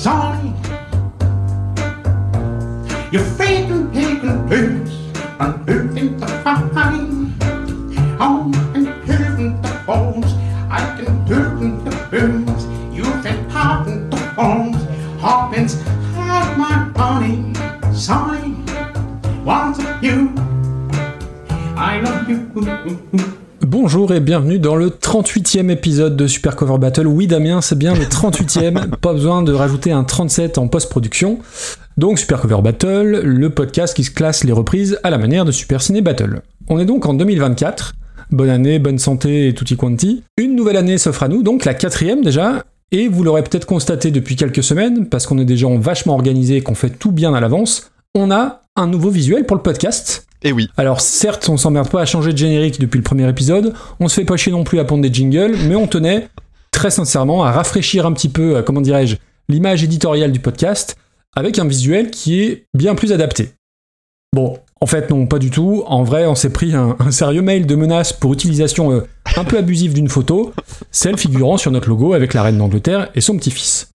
[0.00, 0.54] sunny.
[3.12, 4.92] You're faking, taking blues,
[5.38, 7.36] and moving the fine.
[8.18, 10.32] On and hearing the bones,
[10.70, 11.42] I can do
[11.84, 12.64] the blues.
[12.96, 14.82] You've been popping the bones,
[15.20, 15.74] hoppins,
[16.14, 17.52] have my honey,
[17.92, 18.56] sunny.
[19.44, 20.32] Want you,
[21.76, 23.36] I love you.
[23.72, 27.06] Bonjour et bienvenue dans le 38e épisode de Super Cover Battle.
[27.06, 31.38] Oui Damien, c'est bien le 38e, pas besoin de rajouter un 37 en post-production.
[31.96, 35.52] Donc Super Cover Battle, le podcast qui se classe les reprises à la manière de
[35.52, 36.42] Super Ciné Battle.
[36.66, 37.94] On est donc en 2024.
[38.32, 40.24] Bonne année, bonne santé et tutti quanti.
[40.36, 44.10] Une nouvelle année s'offre à nous, donc la quatrième déjà, et vous l'aurez peut-être constaté
[44.10, 47.34] depuis quelques semaines, parce qu'on est des gens vachement organisés et qu'on fait tout bien
[47.34, 50.26] à l'avance, on a un nouveau visuel pour le podcast.
[50.42, 50.68] Et oui.
[50.76, 54.14] Alors certes, on s'emmerde pas à changer de générique depuis le premier épisode, on se
[54.14, 56.28] fait pas chier non plus à pondre des jingles, mais on tenait
[56.70, 59.16] très sincèrement à rafraîchir un petit peu, euh, comment dirais-je,
[59.48, 60.96] l'image éditoriale du podcast
[61.36, 63.50] avec un visuel qui est bien plus adapté.
[64.34, 65.82] Bon, en fait non, pas du tout.
[65.86, 69.44] En vrai, on s'est pris un, un sérieux mail de menace pour utilisation euh, un
[69.44, 70.52] peu abusive d'une photo,
[70.90, 73.90] celle figurant sur notre logo avec la reine d'Angleterre et son petit-fils.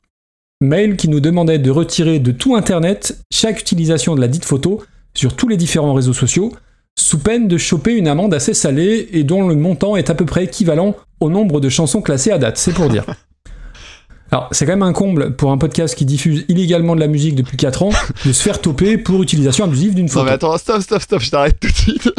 [0.65, 4.83] Mail qui nous demandait de retirer de tout Internet chaque utilisation de la dite photo
[5.15, 6.53] sur tous les différents réseaux sociaux,
[6.99, 10.25] sous peine de choper une amende assez salée et dont le montant est à peu
[10.25, 13.05] près équivalent au nombre de chansons classées à date, c'est pour dire.
[14.31, 17.37] Alors, c'est quand même un comble pour un podcast qui diffuse illégalement de la musique
[17.37, 17.91] depuis 4 ans
[18.25, 20.25] de se faire toper pour utilisation abusive d'une Non photo.
[20.27, 22.11] mais attends, stop, stop, stop, je t'arrête tout de suite.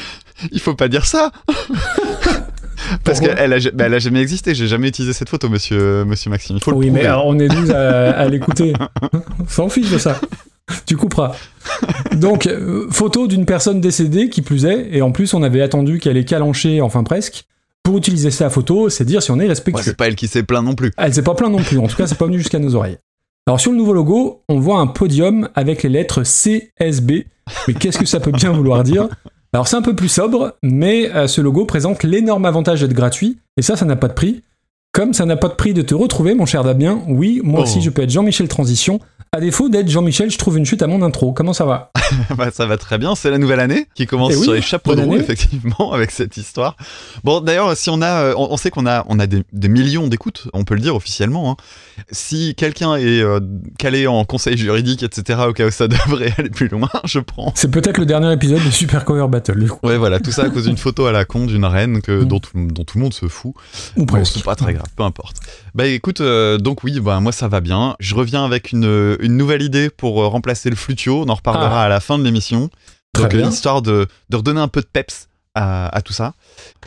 [0.52, 1.32] Il faut pas dire ça.
[3.04, 6.30] Parce qu'elle a, bah, elle a jamais existé, j'ai jamais utilisé cette photo, monsieur, monsieur
[6.30, 6.56] Maxime.
[6.56, 8.72] Il faut le oui, mais alors, on est 12 à, à l'écouter.
[9.48, 10.20] S'en fiche de ça.
[10.86, 11.34] Tu couperas.
[12.16, 15.98] Donc, euh, photo d'une personne décédée, qui plus est, et en plus, on avait attendu
[15.98, 17.44] qu'elle ait calanché, enfin presque,
[17.82, 19.82] pour utiliser sa photo, c'est dire si on est Ouais, respectueux.
[19.82, 20.92] c'est pas elle qui s'est plaint non plus.
[20.96, 22.98] Elle s'est pas plaint non plus, en tout cas, c'est pas venu jusqu'à nos oreilles.
[23.46, 27.26] Alors, sur le nouveau logo, on voit un podium avec les lettres CSB.
[27.66, 29.08] Mais qu'est-ce que ça peut bien vouloir dire?
[29.52, 33.38] Alors, c'est un peu plus sobre, mais euh, ce logo présente l'énorme avantage d'être gratuit,
[33.56, 34.42] et ça, ça n'a pas de prix.
[34.92, 37.62] Comme ça n'a pas de prix de te retrouver, mon cher Damien, oui, moi Oh.
[37.64, 39.00] aussi, je peux être Jean-Michel Transition.
[39.34, 41.32] À défaut d'être Jean-Michel, je trouve une chute à mon intro.
[41.32, 41.90] Comment ça va
[42.36, 44.60] bah, ça va très bien, c'est la nouvelle année qui commence Eh oui, sur les
[44.60, 46.76] chapeaux de roue, effectivement, avec cette histoire.
[47.24, 49.68] Bon, d'ailleurs, si on a, euh, on, on sait qu'on a, on a des, des
[49.68, 51.50] millions d'écoutes, on peut le dire officiellement.
[51.52, 51.56] hein.
[52.10, 53.40] Si quelqu'un est euh,
[53.78, 57.52] calé en conseil juridique, etc., au cas où ça devrait aller plus loin, je prends.
[57.56, 59.78] C'est peut-être le dernier épisode de Super Cover Battle, du coup.
[59.86, 62.24] Ouais, voilà, tout ça à cause d'une photo à la con d'une reine que, Mm.
[62.26, 63.54] dont, tout, dont tout le monde se fout.
[63.96, 64.34] Ou Bon, presque.
[64.34, 65.38] c'est pas très grave, peu importe.
[65.74, 67.96] Bah écoute, euh, donc oui, bah moi ça va bien.
[67.98, 71.22] Je reviens avec une, une nouvelle idée pour euh, remplacer le flutio.
[71.24, 72.68] On en reparlera à la fin de l'émission.
[73.16, 73.20] Ah.
[73.22, 76.32] Donc histoire de, de redonner un peu de peps à, à tout ça.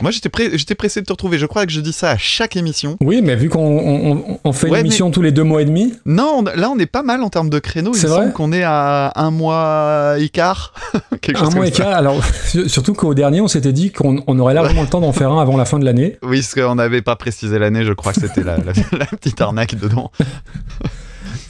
[0.00, 0.28] Moi j'étais
[0.74, 1.38] pressé de te retrouver.
[1.38, 2.96] Je crois que je dis ça à chaque émission.
[3.00, 5.62] Oui, mais vu qu'on on- on- on fait Ouais, une émission tous les deux mois
[5.62, 7.92] et demi, Non, on- là on est pas mal en termes de créneaux.
[7.94, 10.74] Il vrai semble qu'on est à un mois et quart.
[11.22, 11.90] Quelque chose un mois et quart.
[11.92, 12.20] Alors,
[12.66, 15.40] surtout qu'au dernier, on s'était dit qu'on on aurait largement le temps d'en faire un
[15.40, 16.16] avant la fin de l'année.
[16.24, 17.84] Oui, parce qu'on n'avait pas précisé l'année.
[17.84, 20.10] Je crois que c'était la, la- la petite arnaque dedans.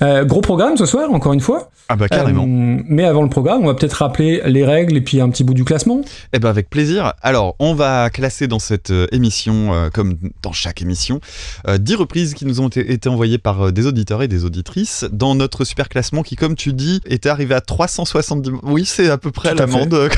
[0.02, 1.70] Euh, gros programme ce soir, encore une fois.
[1.88, 2.42] Ah bah carrément.
[2.42, 5.44] Euh, mais avant le programme, on va peut-être rappeler les règles et puis un petit
[5.44, 6.00] bout du classement.
[6.32, 7.12] Eh ben avec plaisir.
[7.22, 11.20] Alors, on va classer dans cette euh, émission, euh, comme dans chaque émission,
[11.68, 15.34] euh, 10 reprises qui nous ont été, envoyées par des auditeurs et des auditrices dans
[15.36, 18.52] notre super classement qui, comme tu dis, était arrivé à 370.
[18.64, 20.10] Oui, c'est à peu près l'amende,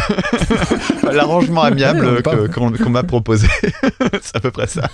[1.12, 3.46] l'arrangement amiable qu'on qu'on m'a proposé.
[4.22, 4.88] c'est à peu près ça.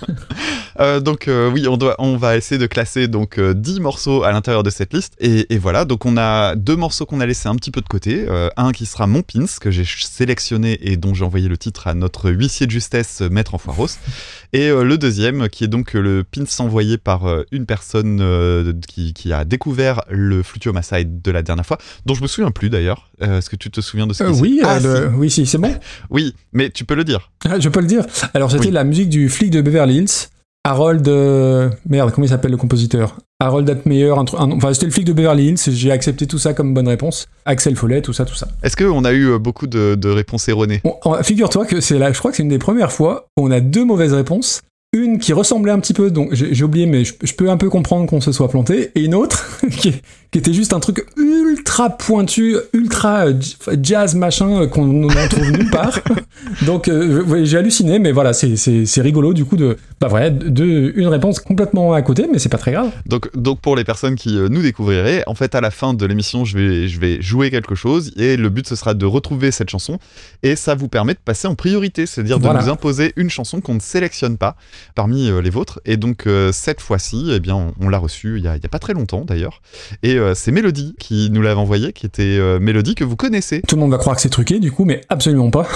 [0.99, 4.63] Donc oui, on, doit, on va essayer de classer donc euh, 10 morceaux à l'intérieur
[4.63, 5.13] de cette liste.
[5.19, 7.87] Et, et voilà, donc on a deux morceaux qu'on a laissé un petit peu de
[7.87, 8.25] côté.
[8.29, 11.87] Euh, un qui sera mon pins, que j'ai sélectionné et dont j'ai envoyé le titre
[11.87, 13.87] à notre huissier de justesse, euh, Maître Enfoiros.
[14.53, 19.13] Et euh, le deuxième, qui est donc le pins envoyé par euh, une personne qui,
[19.13, 22.69] qui a découvert le Flutio Masai de la dernière fois, dont je me souviens plus
[22.69, 23.09] d'ailleurs.
[23.19, 25.73] Est-ce que tu te souviens de ce oui, Ah, le- oui, si, c'est bon.
[26.09, 27.31] oui, mais tu peux le dire.
[27.45, 28.05] Ah, je peux le dire.
[28.33, 28.71] Alors, c'était Oui.
[28.71, 30.29] la musique du flic de Beverly Hills.
[30.65, 31.07] Harold.
[31.07, 33.17] euh, Merde, comment il s'appelle le compositeur?
[33.39, 34.09] Harold Atmeyer.
[34.09, 35.57] Un un- Enfin, c'était le flic de Beverly Hills.
[35.73, 37.27] J'ai accepté tout ça comme bonne réponse.
[37.45, 38.47] Axel Follet, tout ça, tout ça.
[38.63, 40.81] Est-ce qu'on a eu euh, beaucoup de, de réponses erronées?
[41.21, 43.59] Figure-toi que c'est là, je crois que c'est une des premières fois où on a
[43.59, 44.61] deux mauvaises réponses.
[44.93, 47.69] Une qui ressemblait un petit peu, donc j'ai oublié, mais je, je peux un peu
[47.69, 49.95] comprendre qu'on se soit planté, et une autre qui,
[50.35, 53.33] qui était juste un truc ultra pointu, ultra euh,
[53.81, 55.97] jazz machin euh, qu'on n'en trouve nulle part.
[56.65, 60.91] Donc euh, ouais, j'ai halluciné, mais voilà, c'est- rigolo du coup de, bah voilà, de,
[60.97, 62.91] une réponse complètement à côté, mais c'est pas très grave.
[63.05, 66.05] Donc, donc pour les personnes qui euh, nous découvriraient, en fait à la fin de
[66.05, 69.51] l'émission je vais, je vais jouer quelque chose et le but ce sera de retrouver
[69.51, 69.99] cette chanson
[70.43, 72.61] et ça vous permet de passer en priorité, c'est-à-dire de Voilà.
[72.61, 74.57] nous imposer une chanson qu'on ne sélectionne pas
[74.95, 78.43] parmi les vôtres et donc euh, cette fois-ci eh bien on, on l'a reçue il
[78.43, 79.61] y, a, il y a pas très longtemps d'ailleurs
[80.03, 83.61] et c'est Mélodie qui nous l'avait envoyé qui était euh, Mélodie que vous connaissez.
[83.67, 85.67] Tout le monde va croire que c'est truqué du coup, mais absolument pas.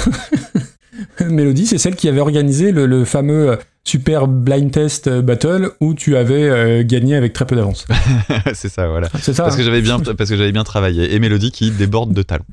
[1.19, 5.71] Mélodie, c'est celle qui avait organisé le, le fameux euh, super blind test euh, battle
[5.79, 7.87] où tu avais euh, gagné avec très peu d'avance.
[8.53, 9.09] c'est ça voilà.
[9.21, 9.43] C'est ça.
[9.43, 12.21] Parce que hein j'avais bien parce que j'avais bien travaillé et Mélodie qui déborde de
[12.21, 12.45] talent.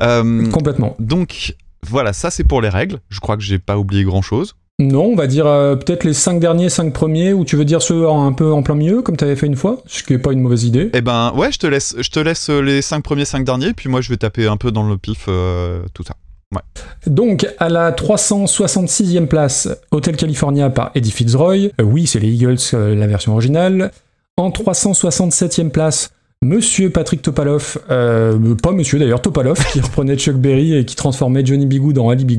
[0.00, 0.96] Euh, Complètement.
[0.98, 1.54] donc
[1.88, 2.98] voilà, ça c'est pour les règles.
[3.10, 4.54] Je crois que j'ai pas oublié grand-chose.
[4.78, 7.82] Non, on va dire euh, peut-être les 5 derniers, 5 premiers, ou tu veux dire
[7.82, 10.14] ceux en- un peu en plein milieu, comme tu avais fait une fois, ce qui
[10.14, 10.90] est pas une mauvaise idée.
[10.94, 13.74] Eh ben ouais, je te laisse, je te laisse euh, les cinq premiers, cinq derniers,
[13.74, 16.14] puis moi je vais taper un peu dans le pif euh, tout ça.
[17.06, 21.56] Donc, à la 366e place, Hotel California par Eddie Fitzroy.
[21.80, 23.90] Euh, oui, c'est les Eagles, euh, la version originale.
[24.36, 26.10] En 367e place,
[26.42, 31.44] Monsieur Patrick Topalov, euh, pas Monsieur d'ailleurs, Topalov, qui reprenait Chuck Berry et qui transformait
[31.46, 31.74] Johnny B.
[31.74, 32.32] Good en Ali B.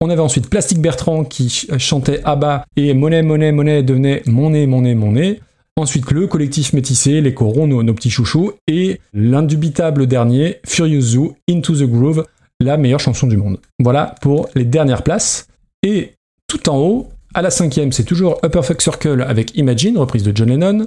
[0.00, 4.50] On avait ensuite Plastic Bertrand qui ch- chantait ABBA et Monnaie, Monnaie, Monnaie devenait Mon
[4.50, 5.40] nez, mon nez, mon nez.
[5.76, 8.52] Ensuite, le collectif métissé, les corons, nos, nos petits chouchous.
[8.68, 12.24] Et l'indubitable dernier, Furious Zoo, Into the Groove,
[12.60, 13.58] la meilleure chanson du monde.
[13.80, 15.48] Voilà pour les dernières places.
[15.82, 16.12] Et
[16.46, 20.32] tout en haut, à la cinquième, c'est toujours Upper Fuck Circle avec Imagine, reprise de
[20.34, 20.86] John Lennon.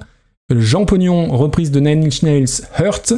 [0.50, 3.12] Jean Pognon, reprise de Nine Inch Nails, Hurt.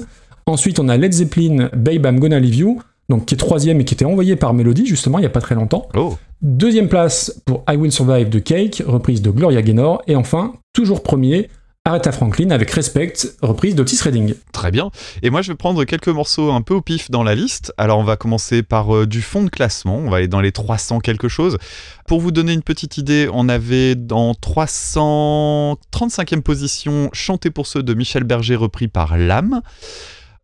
[0.46, 3.84] Ensuite, on a Led Zeppelin, Babe I'm Gonna Leave You, donc qui est troisième et
[3.84, 5.88] qui était envoyé par Melody, justement, il n'y a pas très longtemps.
[5.94, 10.00] Oh, Deuxième place pour I Will Survive de Cake, reprise de Gloria Gaynor.
[10.06, 11.50] Et enfin, toujours premier,
[11.84, 13.12] Aretha Franklin avec Respect,
[13.42, 14.34] reprise d'Otis Redding.
[14.52, 14.90] très bien.
[15.22, 17.74] Et moi je vais prendre quelques morceaux un peu au pif dans la liste.
[17.76, 20.52] Alors on va commencer par euh, du fond de classement, on va aller dans les
[20.52, 21.58] 300 quelque chose.
[22.06, 27.94] Pour vous donner une petite idée, on avait dans 335e position Chanter pour ceux de
[27.94, 29.62] Michel Berger repris par Lame.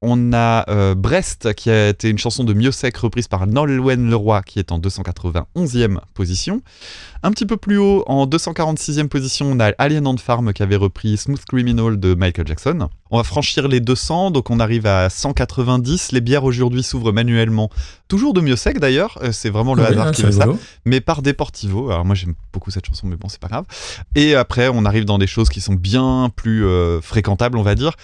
[0.03, 4.43] On a euh, Brest qui a été une chanson de Miosek reprise par Nolwenn Leroy
[4.43, 6.61] qui est en 291e position.
[7.27, 10.77] Un petit peu plus haut, en 246e position, on a Alien on Farm qui avait
[10.77, 12.89] repris Smooth Criminal de Michael Jackson.
[13.11, 16.13] On va franchir les 200, donc on arrive à 190.
[16.13, 17.69] Les bières aujourd'hui s'ouvrent manuellement,
[18.07, 20.47] toujours de Miosek d'ailleurs, euh, c'est vraiment le Oui, hasard hein, qui veut ça
[20.85, 21.91] mais par Deportivo.
[21.91, 23.65] Alors moi j'aime beaucoup cette chanson, mais bon c'est pas grave.
[24.15, 27.75] Et après on arrive dans des choses qui sont bien plus euh, fréquentables, on va
[27.75, 27.95] dire.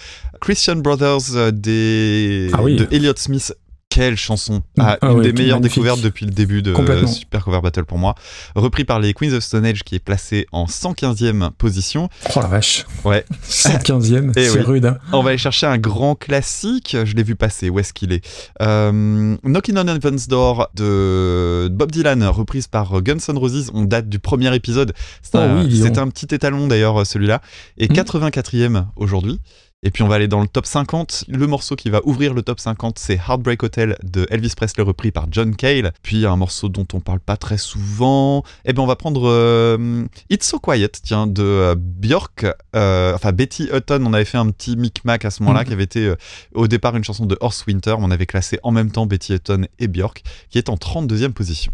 [0.41, 2.75] Christian Brothers euh, des Ah oui.
[2.75, 3.55] de Elliott Smith.
[3.93, 5.75] Quelle chanson ah, Ah Une ouais, des meilleures magnifique.
[5.75, 7.07] découvertes depuis le début de Complètement.
[7.07, 8.15] Super Cover Battle pour moi.
[8.55, 12.09] Repris par les Queens of Stone Age qui est placé en 115e position.
[12.35, 12.85] Oh la vache.
[13.03, 13.23] Ouais.
[13.47, 14.63] 115e, Eh c'est oui.
[14.65, 14.85] rude.
[14.87, 14.97] hein.
[15.11, 16.97] On va aller chercher un grand classique.
[17.03, 17.69] Je l'ai vu passer.
[17.69, 18.25] Où est-ce qu'il est,
[18.61, 23.69] Euh, Knocking on Heaven's Door de Bob Dylan, reprise par Guns N' Roses.
[23.75, 24.93] On date du premier épisode.
[25.21, 27.41] C'est Oh un, oui, petit étalon d'ailleurs, celui-là.
[27.77, 27.95] Et Mhm.
[27.95, 29.39] 84e aujourd'hui.
[29.85, 31.25] Et puis on va aller dans le top 50.
[31.27, 35.11] Le morceau qui va ouvrir le top 50, c'est Heartbreak Hotel de Elvis Presley repris
[35.11, 35.91] par John Cale.
[36.01, 38.43] Puis un morceau dont on parle pas très souvent.
[38.63, 42.45] Et ben on va prendre euh, It's So Quiet, tiens, de euh, Björk.
[42.75, 45.67] Euh, enfin Betty Hutton, on avait fait un petit micmac à ce moment-là Mhm.
[45.67, 46.15] qui avait été euh,
[46.53, 47.95] au départ une chanson de Horse Winter.
[47.99, 51.73] On avait classé en même temps Betty Hutton et Björk, qui est en 32e position.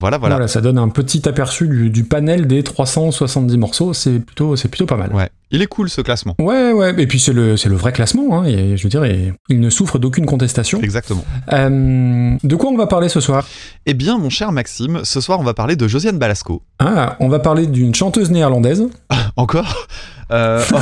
[0.00, 0.34] Voilà, voilà.
[0.34, 0.48] Voilà.
[0.48, 4.84] ça donne un petit aperçu du, du panel des 370 morceaux, c'est plutôt, c'est plutôt
[4.84, 5.10] pas mal.
[5.14, 6.34] Ouais, il est cool ce classement.
[6.38, 9.06] Ouais, ouais, et puis c'est le, c'est le vrai classement, hein, et je veux dire,
[9.48, 10.82] il ne souffre d'aucune contestation.
[10.82, 11.24] Exactement.
[11.52, 13.48] Euh, de quoi on va parler ce soir?
[13.86, 16.62] Eh bien, mon cher Maxime, ce soir, on va parler de Josiane Balasco.
[16.78, 18.86] Ah, on va parler d'une chanteuse néerlandaise.
[19.36, 19.86] Encore?
[20.30, 20.62] Euh,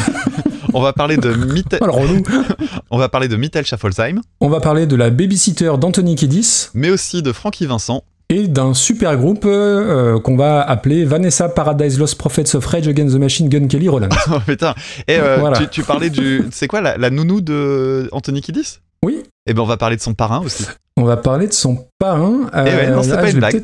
[0.76, 1.78] On va parler de Mittel,
[2.90, 6.90] on va parler de Mittel Schaffelsheim, On va parler de la babysitter d'Anthony Kiedis mais
[6.90, 8.02] aussi de Frankie Vincent.
[8.30, 13.14] Et d'un super groupe euh, qu'on va appeler Vanessa Paradise Lost Prophets of Rage Against
[13.14, 14.08] the Machine Gun Kelly Roland.
[14.30, 14.74] Oh putain.
[15.08, 15.58] Et euh, Voilà.
[15.58, 19.22] tu, tu parlais du, c'est quoi la, la nounou de Anthony Kiddis Oui.
[19.46, 20.64] Eh ben, on va parler de son parrain aussi.
[20.96, 22.48] On va parler de son parrain.
[22.54, 23.56] Eh ouais, non, c'est là, pas une blague.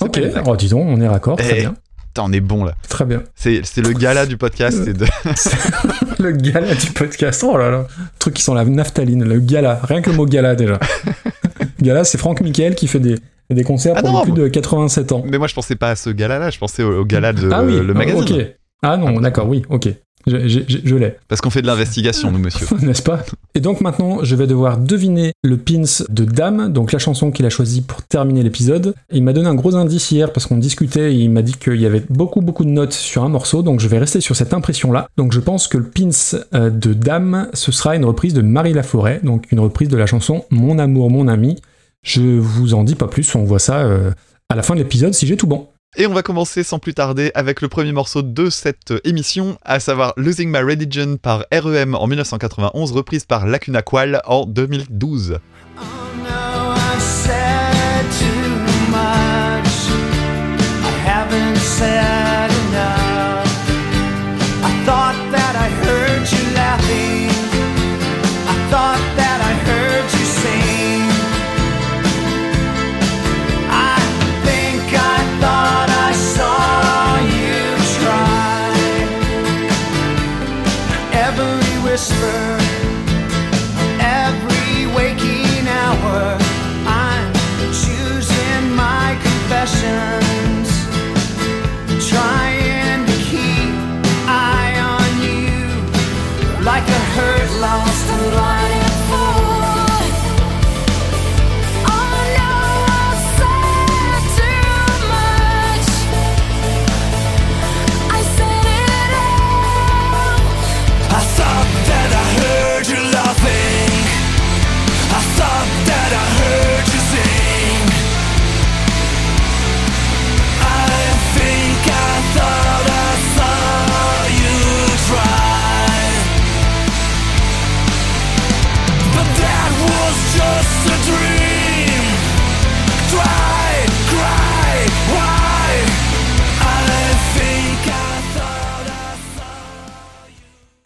[0.00, 0.44] Ok, pas une blague.
[0.48, 1.60] oh, dis donc, on est raccord, très Eh.
[1.60, 1.74] bien.
[2.18, 2.72] On est bon là.
[2.88, 3.22] Très bien.
[3.34, 4.88] C'est, le gala du podcast.
[4.88, 5.04] et de...
[6.18, 7.44] le gala du podcast.
[7.46, 7.86] Oh là là.
[8.18, 9.22] Truc qui sent la naphtaline.
[9.22, 9.78] Le gala.
[9.82, 10.78] Rien que le mot gala déjà.
[11.82, 13.16] gala, c'est Franck Michael qui fait des,
[13.54, 15.22] des concerts Ah pour non, les plus de 87 ans.
[15.26, 16.50] Mais moi, je pensais pas à ce gala-là.
[16.50, 18.22] Je pensais au, au gala de ah oui, le magazine.
[18.22, 18.46] ok.
[18.82, 19.88] Ah non, d'accord, oui, ok.
[20.28, 21.14] Je, je- je- je l'ai.
[21.28, 22.66] Parce qu'on fait de l'investigation, nous, monsieur.
[22.82, 23.20] n'est-ce pas?
[23.54, 27.46] Et donc maintenant, je vais devoir deviner le pins de Dame, donc la chanson qu'il
[27.46, 28.92] a choisie pour terminer l'épisode.
[29.12, 31.80] Il m'a donné un gros indice hier parce qu'on discutait et il m'a dit qu'il
[31.80, 34.52] y avait beaucoup beaucoup de notes sur un morceau, donc je vais rester sur cette
[34.52, 35.06] impression-là.
[35.16, 36.10] Donc je pense que le pins
[36.54, 40.06] euh, de Dame, ce sera une reprise de Marie Laforêt, donc une reprise de la
[40.06, 41.60] chanson Mon amour, mon ami.
[42.06, 44.12] Je vous en dis pas plus, on voit ça euh,
[44.48, 45.68] à la fin de l'épisode si j'ai tout bon.
[45.96, 49.80] Et on va commencer sans plus tarder avec le premier morceau de cette émission, à
[49.80, 55.40] savoir Losing My Religion par REM en 1991, reprise par Lacuna Qual en 2012.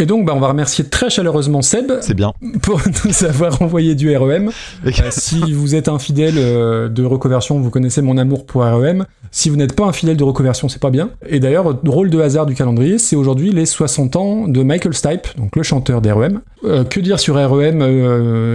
[0.01, 2.33] Et donc bah, on va remercier très chaleureusement Seb C'est bien.
[2.63, 4.51] pour nous avoir envoyé du REM.
[4.87, 9.05] Euh, si vous êtes un fidèle euh, de reconversion, vous connaissez mon amour pour REM.
[9.31, 11.11] Si vous n'êtes pas un fidèle de reconversion, c'est pas bien.
[11.29, 15.29] Et d'ailleurs, drôle de hasard du calendrier, c'est aujourd'hui les 60 ans de Michael Stipe,
[15.37, 16.41] donc le chanteur d'REM.
[16.65, 17.81] Euh, que dire sur REM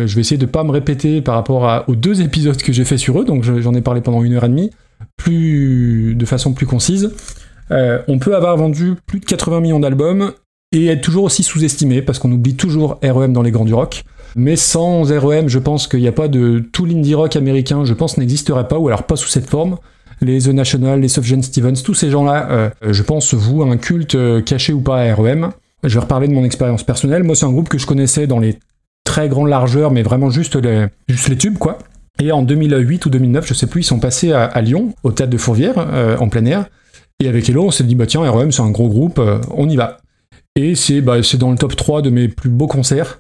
[0.08, 2.86] Je vais essayer de pas me répéter par rapport à- aux deux épisodes que j'ai
[2.86, 4.72] fait sur eux, donc je- j'en ai parlé pendant une heure et demie,
[5.18, 7.12] plus de façon plus concise.
[7.72, 10.32] Euh, on peut avoir vendu plus de 80 millions d'albums
[10.76, 14.04] et être toujours aussi sous-estimé parce qu'on oublie toujours REM dans les grands du rock.
[14.36, 17.94] Mais sans REM, je pense qu'il n'y a pas de tout l'indie rock américain, je
[17.94, 19.78] pense, n'existerait pas, ou alors pas sous cette forme.
[20.22, 24.16] Les The National, les Sufjan Stevens, tous ces gens-là, euh, je pense, vouent un culte
[24.16, 25.52] euh, caché ou pas à REM.
[25.84, 27.24] Je vais reparler de mon expérience personnelle.
[27.24, 28.60] Moi, c'est un groupe que je connaissais dans les
[29.06, 30.90] très grandes largeurs, mais vraiment juste les,
[31.38, 31.78] tubes, quoi.
[32.20, 35.32] Et en 2008 ou 2009, je sais plus, ils sont passés à, Lyon, au théâtre
[35.32, 36.66] de Fourvière, euh, en plein air.
[37.22, 39.76] Et avec Hello, on s'est dit, bah tiens, REM, c'est un gros groupe, on y
[39.76, 40.00] va.
[40.58, 43.20] Et c'est bah, c'est dans le top 3 de mes plus beaux concerts.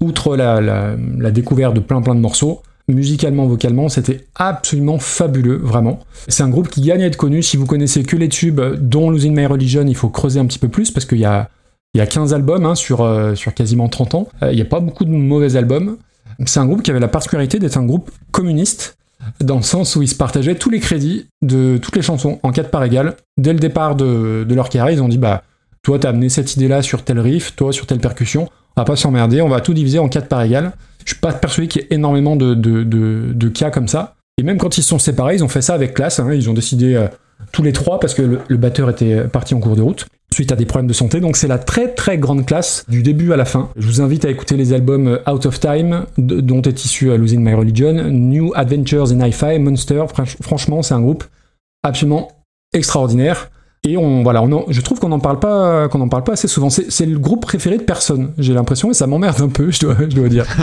[0.00, 0.96] Outre la,
[1.30, 6.00] découverte de plein plein de morceaux, musicalement, vocalement, c'était absolument fabuleux, vraiment.
[6.26, 7.40] C'est un groupe qui gagne à être connu.
[7.40, 10.58] Si vous connaissez que les tubes, dont Losing My Religion, il faut creuser un petit
[10.58, 11.50] peu plus parce qu'il y a,
[11.94, 14.28] il y a 15 albums hein, sur, euh, sur quasiment 30 ans.
[14.42, 15.98] Euh, il n'y a pas beaucoup de mauvais albums.
[16.46, 18.96] C'est un groupe qui avait la particularité d'être un groupe communiste
[19.40, 22.50] dans le sens où ils se partageaient tous les crédits de toutes les chansons en
[22.50, 23.14] 4 parts égales.
[23.38, 25.44] Dès le départ de, de leur carrière, ils ont dit bah
[25.82, 28.96] toi t'as amené cette idée-là sur tel riff, toi sur telle percussion, on va pas
[28.96, 30.72] s'emmerder, on va tout diviser en 4 parts égales.
[31.04, 34.14] Je suis pas persuadé qu'il y ait énormément de, de, de- cas comme ça.
[34.38, 36.20] Et même quand ils se sont séparés, ils ont fait ça avec classe.
[36.20, 36.32] hein.
[36.32, 37.06] Ils ont décidé euh,
[37.52, 40.56] tous les trois parce que le, batteur était parti en cours de route suite à
[40.56, 41.20] des problèmes de santé.
[41.20, 43.68] Donc c'est la très très grande classe du début à la fin.
[43.76, 47.18] Je vous invite à écouter les albums euh, Out of Time, dont est issu euh,
[47.18, 50.04] Losing My Religion, New Adventures in Hi-Fi, Monster.
[50.14, 51.24] Franch- franchement, c'est un groupe
[51.82, 52.28] absolument
[52.72, 53.50] extraordinaire.
[53.84, 56.34] Et on, voilà, on en- je trouve qu'on n'en parle pas, qu'on en parle pas
[56.34, 56.70] assez souvent.
[56.70, 59.96] C'est le groupe préféré de personne, j'ai l'impression, et ça m'emmerde un peu, je dois,
[60.08, 60.46] je dois dire.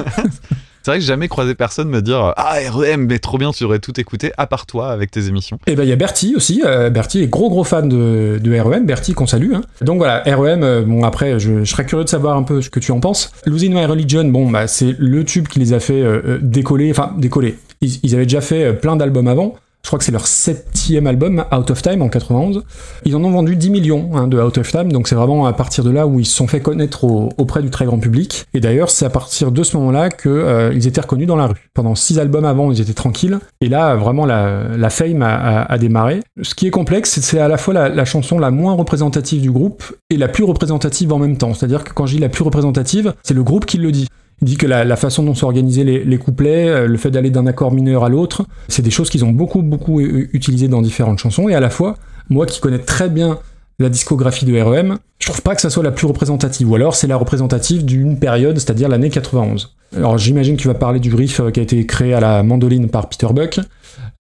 [0.82, 3.66] C'est vrai que j'ai jamais croisé personne me dire Ah, REM, mais trop bien, tu
[3.66, 5.60] aurais tout écouté, à part toi, avec tes émissions.
[5.68, 6.62] Et ben il y a Bertie aussi.
[6.66, 8.86] euh, Bertie est gros gros fan de, de REM.
[8.86, 9.54] Bertie qu'on salue.
[9.54, 9.62] hein.
[9.82, 10.64] Donc voilà, REM.
[10.64, 13.02] euh, bon après, je, je serais curieux de savoir un peu ce que tu en
[13.02, 13.34] penses.
[13.46, 16.90] Losing My Religion, bon bah c'est le tube qui les a fait euh, euh, décoller.
[16.92, 17.58] Enfin décoller.
[17.82, 19.56] Ils, ils avaient déjà fait euh, plein d'albums avant.
[19.84, 22.64] Je crois que c'est leur septième album, Out of Time, en 91.
[23.06, 25.54] Ils en ont vendu 10 millions hein, de Out of Time, donc c'est vraiment à
[25.54, 28.46] partir de là où ils se sont fait connaître au- auprès du très grand public.
[28.54, 31.70] Et d'ailleurs, c'est à partir de ce moment-là que euh, étaient reconnus dans la rue.
[31.74, 33.40] Pendant six albums avant, ils étaient tranquilles.
[33.62, 36.20] Et là, vraiment, la, fame a démarré.
[36.42, 38.74] Ce qui est complexe, c'est que c'est à la fois la, la chanson la moins
[38.74, 41.54] représentative du groupe et la plus représentative en même temps.
[41.54, 44.08] C'est-à-dire que quand je dis la plus représentative, c'est le groupe qui le dit.
[44.42, 47.46] Il dit que la, façon dont sont organisés les, couplets, euh, le fait d'aller d'un
[47.46, 51.20] accord mineur à l'autre, c'est des choses qu'ils ont beaucoup, beaucoup euh, utilisées dans différentes
[51.20, 51.50] chansons.
[51.50, 51.98] Et à la fois,
[52.30, 53.40] moi qui connais très bien
[53.80, 56.96] la discographie de REM, je trouve pas que ça soit la plus représentative, ou alors
[56.96, 59.76] c'est la représentative d'une période, c'est-à-dire l'année 91.
[59.96, 62.44] Alors j'imagine que tu vas parler du riff euh, qui a été créé à la
[62.44, 63.60] mandoline par Peter Buck.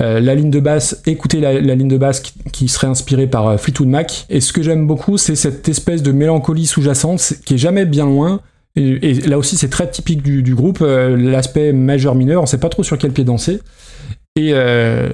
[0.01, 4.25] La ligne de basse, écoutez la, ligne de basse qui, serait inspirée par Fleetwood Mac.
[4.29, 8.05] Et ce que j'aime beaucoup, c'est cette espèce de mélancolie sous-jacente qui est jamais bien
[8.05, 8.39] loin.
[8.75, 10.79] Et, et là aussi, c'est très typique du, du groupe.
[10.81, 13.59] euh, L'aspect majeur-mineur, on sait pas trop sur quel pied danser.
[14.35, 15.09] Et euh,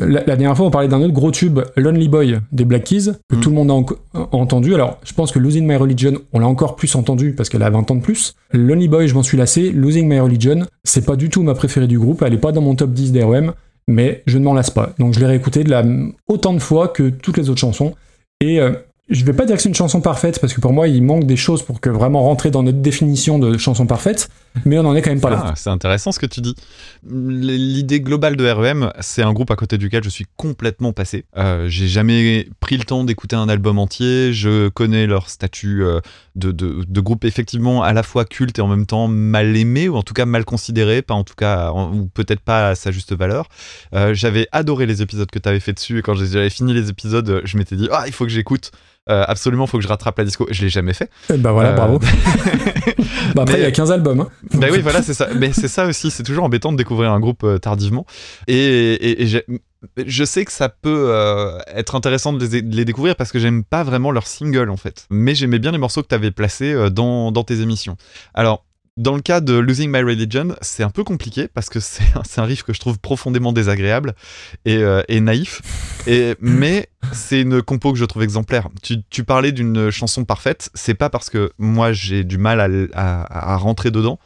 [0.00, 3.12] la, la dernière fois, on parlait d'un autre gros tube, Lonely Boy des Black Keys,
[3.30, 3.40] que Mm.
[3.40, 4.74] tout le monde a, en- a entendu.
[4.74, 7.70] Alors, je pense que Losing My Religion, on l'a encore plus entendu parce qu'elle a
[7.70, 8.34] 20 ans de plus.
[8.52, 9.70] Lonely Boy, je m'en suis lassé.
[9.70, 12.22] Losing My Religion, c'est pas du tout ma préférée du groupe.
[12.26, 13.52] Elle est pas dans mon top 10 d'REM,
[13.86, 14.92] mais je ne m'en lasse pas.
[14.98, 15.84] Donc, je l'ai réécouté de la,
[16.28, 17.94] autant de fois que toutes les autres chansons.
[18.40, 18.72] Et euh,
[19.10, 21.24] je vais pas dire que c'est une chanson parfaite parce que pour moi, il manque
[21.24, 24.28] des choses pour que vraiment rentrer dans notre définition de chanson parfaite,
[24.66, 25.44] mais on en est quand même pas là.
[25.46, 26.54] Ah, c'est intéressant ce que tu dis.
[27.08, 31.24] L'idée globale de REM, c'est un groupe à côté duquel je suis complètement passé.
[31.38, 34.34] Euh, J'ai jamais pris le temps d'écouter un album entier.
[34.34, 36.00] Je connais leur statut euh,
[36.36, 39.96] de, de, groupe effectivement à la fois culte et en même temps mal aimé, ou
[39.96, 43.16] en tout cas mal considéré, pas en tout cas, ou peut-être pas à sa juste
[43.16, 43.48] valeur.
[43.94, 46.90] Euh, J'avais adoré les épisodes que tu avais fait dessus, et quand j'avais fini les
[46.90, 48.70] épisodes, je m'étais dit, ah, il faut que j'écoute.
[49.10, 50.46] Euh, absolument, il faut que je rattrape la disco.
[50.50, 51.10] Je l'ai jamais fait.
[51.32, 51.98] Eh ben voilà, Euh, bravo.
[53.34, 54.20] bah après, mais- il y a 15 albums.
[54.20, 54.28] Hein.
[54.54, 55.28] Bah oui, voilà, c'est ça.
[55.38, 58.06] Mais c'est ça aussi, c'est toujours embêtant de découvrir un groupe euh, tardivement.
[58.46, 59.44] Et, et- et
[60.06, 63.38] je sais que ça peut euh, être intéressant de les, de les découvrir parce que
[63.38, 65.06] j'aime pas vraiment leurs singles en fait.
[65.10, 67.96] Mais j'aimais bien les morceaux que tu avais placés euh, dans, dans tes émissions.
[68.34, 68.64] Alors,
[68.98, 72.02] dans le cas de Losing My Religion, c'est un peu compliqué parce que c'est
[72.36, 74.14] un, riff que je trouve profondément désagréable
[74.64, 75.62] et, euh, naïf.
[76.40, 78.68] Mais c'est une compo que je trouve exemplaire.
[78.82, 83.90] Tu, parlais d'une chanson parfaite, c'est pas parce que moi j'ai du mal à rentrer
[83.90, 84.18] dedans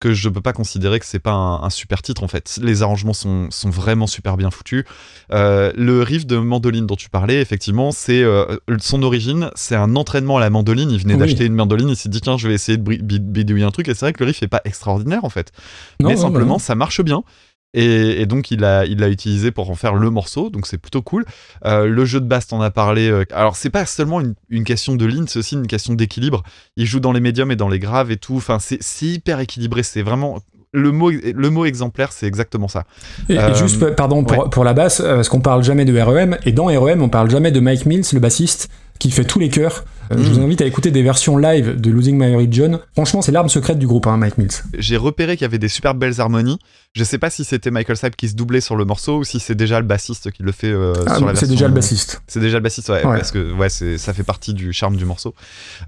[0.00, 2.58] que je peux pas considérer que c'est pas un, un super titre en fait.
[2.62, 4.84] Les arrangements sont, sont vraiment super bien foutus.
[5.32, 9.94] Euh, le riff de mandoline dont tu parlais, effectivement, c'est euh, son origine, c'est un
[9.96, 10.90] entraînement à la mandoline.
[10.90, 11.20] Il venait Oui.
[11.20, 12.82] d'acheter une mandoline, il s'est dit tiens je vais essayer de
[13.18, 15.52] bidouiller un truc et c'est vrai que le riff est pas extraordinaire en fait,
[16.00, 17.22] Non, mais simplement ça marche bien.
[17.72, 20.78] Et, et donc il l'a il l'a utilisé pour en faire le morceau, donc c'est
[20.78, 21.24] plutôt cool.
[21.64, 23.08] Euh, le jeu de basse, t'en as parlé.
[23.08, 26.42] euh, alors c'est pas seulement une, une question de ligne, c'est aussi une question d'équilibre.
[26.76, 28.34] Il joue dans les médiums et dans les graves et tout.
[28.36, 29.82] Enfin c'est hyper équilibré.
[29.84, 30.40] C'est vraiment
[30.72, 32.84] le mot le mot exemplaire, c'est exactement ça.
[33.28, 36.38] Et, et Euh, juste, pardon, pour, pour la basse, parce qu'on parle jamais de REM,
[36.44, 38.68] et dans REM, on parle jamais de Mike Mills, le bassiste,
[39.00, 39.84] qui fait tous les chœurs.
[40.12, 40.32] Euh, Je Mm.
[40.32, 42.80] vous invite à écouter des versions live de Losing My Religion.
[42.92, 44.50] Franchement, c'est l'arme secrète du groupe, hein, Mike Mills.
[44.78, 46.58] J'ai repéré qu'il y avait des super belles harmonies.
[46.94, 49.38] Je sais pas si c'était Michael Stipe qui se doublait sur le morceau ou si
[49.38, 52.20] c'est déjà le bassiste qui le fait euh, Ah, sur la c'est déjà le bassiste.
[52.26, 53.16] C'est déjà le bassiste, ouais, Ouais.
[53.16, 55.36] parce que ouais, ça fait partie du charme du morceau.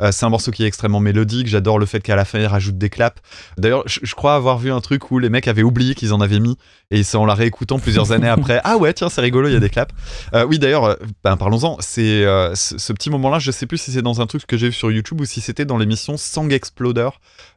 [0.01, 1.49] Euh, c'est un morceau qui est extrêmement mélodique.
[1.49, 3.21] J'adore le fait qu'à la fin il rajoute des claps.
[3.59, 6.39] D'ailleurs, je, crois avoir vu un truc où les mecs avaient oublié qu'ils en avaient
[6.39, 6.57] mis
[6.93, 8.61] et c'est en la réécoutant plusieurs années après.
[8.63, 9.93] Ah ouais, tiens, c'est rigolo, il y a des claps.
[10.35, 11.79] Euh, oui, d'ailleurs, euh, ben, parlons-en.
[11.81, 13.41] C'est euh, ce, petit moment-là.
[13.41, 15.41] Je sais plus si c'est dans un truc que j'ai vu sur YouTube ou si
[15.41, 17.09] c'était dans l'émission Song Exploder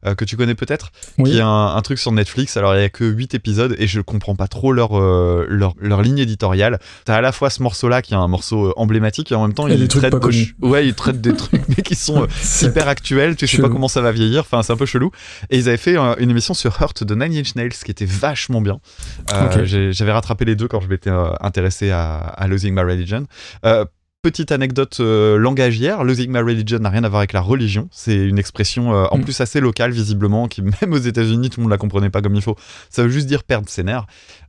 [0.08, 1.30] euh, que tu connais peut-être Oui.
[1.30, 2.58] qui est un, un truc sur Netflix.
[2.58, 5.76] Alors, il y a que 8 épisodes et je comprends pas trop leur, euh, leur,
[5.80, 6.80] leur ligne éditoriale.
[7.06, 9.54] T'as à la fois ce morceau-là qui est un morceau euh, emblématique et en même
[9.54, 12.28] temps, Et il traite de Ouais, il traite des trucs mais qui sont euh,
[12.62, 13.36] hyper actuels.
[13.36, 14.42] Tu sais pas comment ça va vieillir.
[14.42, 15.12] Enfin, c'est un peu chelou.
[15.50, 18.06] Et ils avaient fait euh, une émission sur Hurt de Nine Inch Nails qui était
[18.06, 18.80] vachement bien.
[19.34, 23.26] Euh, J'avais rattrapé les deux quand je m'étais intéressé à, à Losing My Religion.
[24.26, 27.88] Petite anecdote euh, langagière, Losing My Religion n'a rien à voir avec la religion.
[27.92, 29.24] C'est une expression euh, en Mm.
[29.24, 32.34] plus assez locale, visiblement, qui même aux États-Unis, tout le monde la comprenait pas comme
[32.34, 32.56] il faut.
[32.90, 34.08] Ça veut juste dire perdre ses nerfs.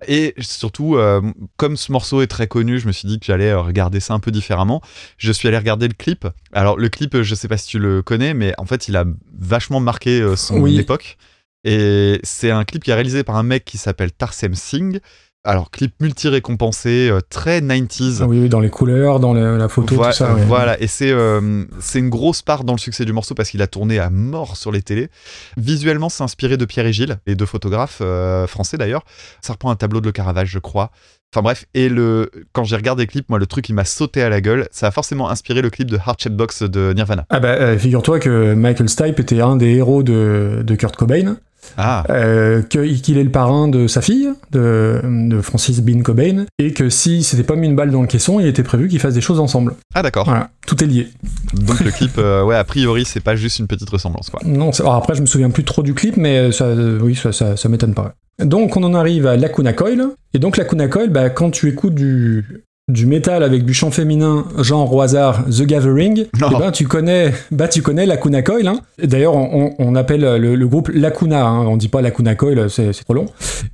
[0.09, 1.21] Et surtout, euh,
[1.59, 4.15] comme ce morceau est très connu, je me suis dit que j'allais euh, regarder ça
[4.15, 4.81] un peu différemment.
[5.19, 6.27] Je suis allé regarder le clip.
[6.55, 9.05] Alors, le clip, je sais pas si tu le connais, mais en fait, il a
[9.39, 10.79] vachement marqué son Oui.
[10.79, 11.19] époque.
[11.65, 15.01] Et c'est un clip qui est réalisé par un mec qui s'appelle Tarsem Singh.
[15.46, 18.18] Alors, clip multi-récompensé, euh, très 90s.
[18.22, 20.35] Ah oui, oui, dans les couleurs, dans le- la photo, tout ça.
[20.35, 20.42] ouais.
[20.46, 23.62] Voilà, et c'est euh, c'est une grosse part dans le succès du morceau parce qu'il
[23.62, 25.09] a tourné à mort sur les télés.
[25.56, 29.04] Visuellement, c'est inspiré de Pierre et Gilles, les deux photographes euh, français d'ailleurs.
[29.40, 30.90] Ça reprend un tableau de Le Caravage, je crois.
[31.35, 34.22] Enfin bref, et le quand j'ai regardé le clip, moi le truc qui m'a sauté
[34.22, 37.26] à la gueule, ça a forcément inspiré le clip de Heart Shaped Box de Nirvana.
[37.30, 41.37] Ah bah, euh, figure-toi que Michael Stipe était un des héros de, de Kurt Cobain,
[41.76, 46.72] Ah, euh, qu'il est le parrain de sa fille, de, de Francis Bean Cobain, et
[46.72, 49.14] que si s'était pas mis une balle dans le caisson, il était prévu qu'ils fassent
[49.14, 49.74] des choses ensemble.
[49.94, 50.24] ah d'accord.
[50.24, 51.09] Voilà, tout est lié.
[51.55, 54.40] Donc le clip, euh, ouais, a priori, c'est pas juste une petite ressemblance quoi.
[54.44, 57.33] Non, alors après je me souviens plus trop du clip, mais ça, euh, oui, ça,
[57.33, 58.14] ça, ça m'étonne pas.
[58.42, 61.94] Donc on en arrive à Lacuna Coil, et donc Lacuna Coil, bah, quand tu écoutes
[61.94, 66.87] du du métal avec du chant féminin, genre au hasard The Gathering, eh ben tu
[66.87, 68.68] connais, bah tu connais Lacuna Coil.
[68.68, 68.79] Hein.
[69.03, 71.66] D'ailleurs, on, on- on appelle le, le groupe Lacuna, hein.
[71.66, 73.27] on dit pas Lacuna Coil, c'est trop long.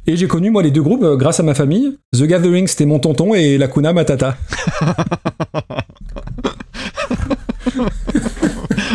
[0.07, 1.99] Et j'ai connu moi les deux groupes euh, grâce à ma famille.
[2.17, 4.35] The Gathering c'était mon tonton et Lacuna ma tata.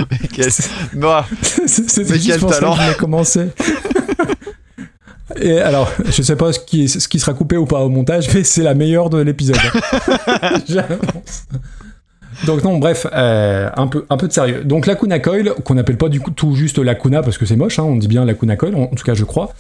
[0.10, 0.50] Mais quel-
[0.96, 2.76] Bah, Mais quel talent.
[2.76, 3.48] que je commencer.
[5.42, 8.28] Et alors, je sais pas ce qui, ce qui sera coupé ou pas au montage,
[8.34, 9.58] mais c'est la meilleure de l'épisode.
[10.68, 11.46] J'avance.
[12.46, 14.64] Donc non, bref, euh, un, peu, un peu de sérieux.
[14.64, 17.48] Donc la Kuna Coil, qu'on n'appelle pas du coup tout juste la Kuna parce que
[17.48, 19.54] c'est moche, hein, on dit bien la Kuna Coil, en, en tout cas je crois.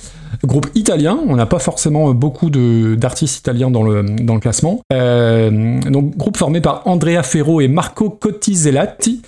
[0.43, 4.81] Groupe italien, on n'a pas forcément beaucoup de- d'artistes italiens dans le, dans le classement.
[4.93, 9.23] Euh, donc groupe formé par Andrea Ferro et Marco Cottizellati,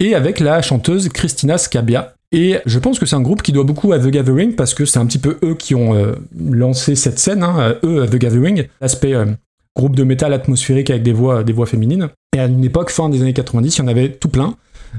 [0.00, 2.14] et avec la chanteuse Cristina Scabia.
[2.36, 4.84] Et je pense que c'est un groupe qui doit beaucoup à The Gathering parce que
[4.84, 8.64] c'est un petit peu eux qui ont euh, lancé cette scène, hein, eux, The Gathering,
[8.80, 9.26] l'aspect euh,
[9.76, 12.08] groupe de métal atmosphérique avec des voix, des voix féminines.
[12.36, 14.56] Et à une époque, fin des années 90, il y en avait tout plein.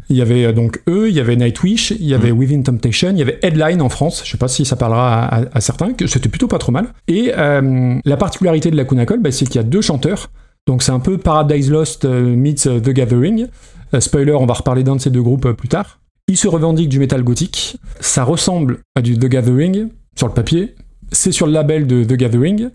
[0.10, 3.10] Il y avait euh, donc eux, il y avait Nightwish, il y avait Within Temptation,
[3.12, 5.62] il y avait Headline en France, je sais pas si ça parlera à, à- à
[5.62, 6.88] certains, que c'était plutôt pas trop mal.
[7.10, 10.32] Et euh, la particularité de la Kunakol, bah, c'est qu'il y a deux chanteurs.
[10.68, 13.48] Donc c'est un peu Paradise Lost euh, meets euh, The Gathering.
[13.94, 16.00] Euh, spoiler, on va reparler d'un de ces deux groupes euh, plus tard.
[16.28, 17.78] Ils se revendiquent du métal gothique.
[18.00, 20.76] Ça ressemble à du The Gathering sur le papier.
[21.12, 22.70] C'est sur le label de The Gathering.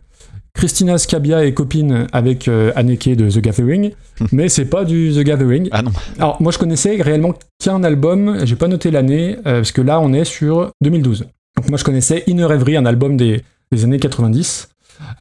[0.54, 3.92] Christina Scabia est copine avec euh, Anneke de The Gathering,
[4.32, 5.68] mais c'est pas du The Gathering.
[5.70, 5.92] ah non.
[6.18, 10.00] Alors moi je connaissais réellement qu'un album, j'ai pas noté l'année, euh, parce que là
[10.00, 11.26] on est sur 2012.
[11.56, 14.68] Donc moi je connaissais Inner Every, un album des, des années 90.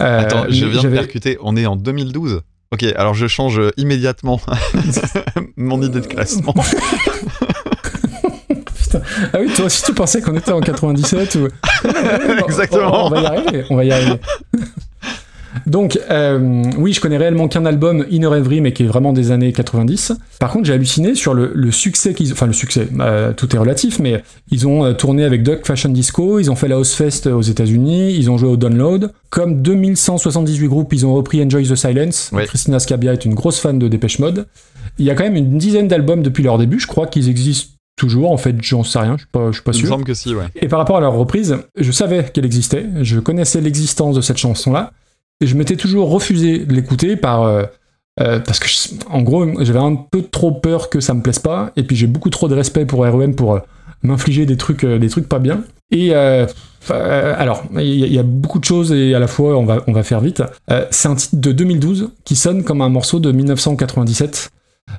[0.01, 1.37] Euh, Attends, je viens de percuter.
[1.41, 2.41] On est en 2012.
[2.71, 4.39] Ok, alors je change immédiatement
[5.57, 6.53] mon idée de classement.
[9.33, 11.47] Ah oui, toi aussi tu pensais qu'on était en 97 ou...
[12.45, 13.05] Exactement.
[13.05, 14.19] On, on va y arriver, on va y arriver.
[15.65, 19.31] Donc, euh, oui, je connais réellement qu'un album, Inner Every, mais qui est vraiment des
[19.31, 20.13] années 90.
[20.39, 22.31] Par contre, j'ai halluciné sur le, le succès qu'ils...
[22.31, 25.89] Enfin, le succès, euh, tout est relatif, mais ils ont euh, tourné avec Duck Fashion
[25.89, 29.11] Disco, ils ont fait la House Fest aux États-Unis, ils ont joué au Download.
[29.29, 32.31] Comme 2178 groupes, ils ont repris Enjoy the Silence.
[32.47, 34.47] Christina Scabia est une grosse fan de Dépêche Mode.
[34.97, 37.73] Il y a quand même une dizaine d'albums depuis leur début, je crois qu'ils existent
[37.99, 39.89] toujours, en fait, j'en sais rien, je suis pas, je suis pas Il me sûr.
[39.89, 40.45] semble que si, ouais.
[40.55, 44.37] Et par rapport à leur reprise, je savais qu'elle existait, je connaissais l'existence de cette
[44.37, 44.91] chanson-là,
[45.41, 47.63] et je m'étais toujours refusé de l'écouter par euh,
[48.19, 51.39] euh, parce que je- en gros j'avais un peu trop peur que ça me plaise
[51.39, 53.59] pas, et puis j'ai beaucoup trop de respect pour REM pour euh,
[54.03, 55.61] m'infliger des trucs des trucs pas bien.
[55.91, 59.83] Et alors il y, y a beaucoup de choses et à la fois on va
[59.87, 60.43] on va faire vite.
[60.91, 64.49] C'est un titre de 2012 qui sonne comme un morceau de 1997.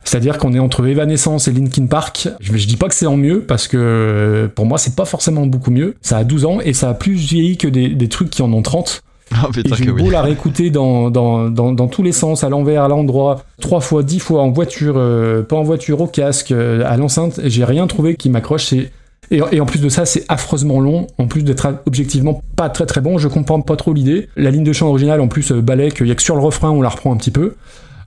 [0.05, 2.29] C'est-à-dire qu'on est entre Evanescence et Linkin Park.
[2.41, 5.05] Je, je dis pas que c'est en mieux parce que euh, pour moi c'est pas
[5.05, 5.95] forcément beaucoup mieux.
[6.01, 8.53] Ça a 12 ans et ça a plus vieilli que des, des trucs qui en
[8.53, 9.03] ont 30.
[9.33, 10.11] Ah Et j'ai beau oui.
[10.11, 14.03] la réécouter dans, dans, dans, dans tous les sens, à l'envers, à l'endroit, trois fois,
[14.03, 17.65] dix fois en voiture, euh, pas en voiture, au casque, euh, à l'enceinte, et j'ai
[17.65, 18.73] rien trouvé qui m'accroche.
[18.73, 18.91] Et,
[19.31, 23.01] et en plus de ça, c'est affreusement long, en plus d'être objectivement pas très très
[23.01, 24.29] bon, je comprends pas trop l'idée.
[24.37, 26.71] La ligne de chant originale, en plus, balai, qu'il y a que sur le refrain,
[26.71, 27.55] on la reprend un petit peu.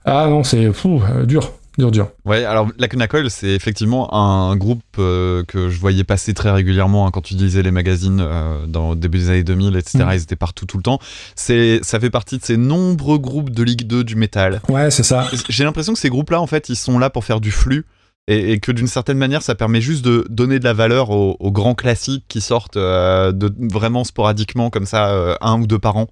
[0.04, 2.10] Ah non, c'est fou, euh, dur, dur, dur.
[2.24, 7.06] Ouais, alors la Kunakol, c'est effectivement un groupe euh, que je voyais passer très régulièrement
[7.06, 9.98] hein, quand tu lisais les magazines euh, dans au début des années 2000, etc.
[10.04, 10.10] Mm.
[10.12, 10.98] Ils étaient partout tout le temps.
[11.34, 14.60] C'est, ça fait partie de ces nombreux groupes de Ligue 2 du métal.
[14.68, 15.28] Ouais, c'est ça.
[15.48, 17.84] J'ai l'impression que ces groupes-là, en fait, ils sont là pour faire du flux.
[18.26, 21.36] Et, et que d'une certaine manière, ça permet juste de donner de la valeur aux,
[21.38, 25.78] aux grands classiques qui sortent euh, de, vraiment sporadiquement, comme ça, euh, un ou deux
[25.78, 26.06] par an.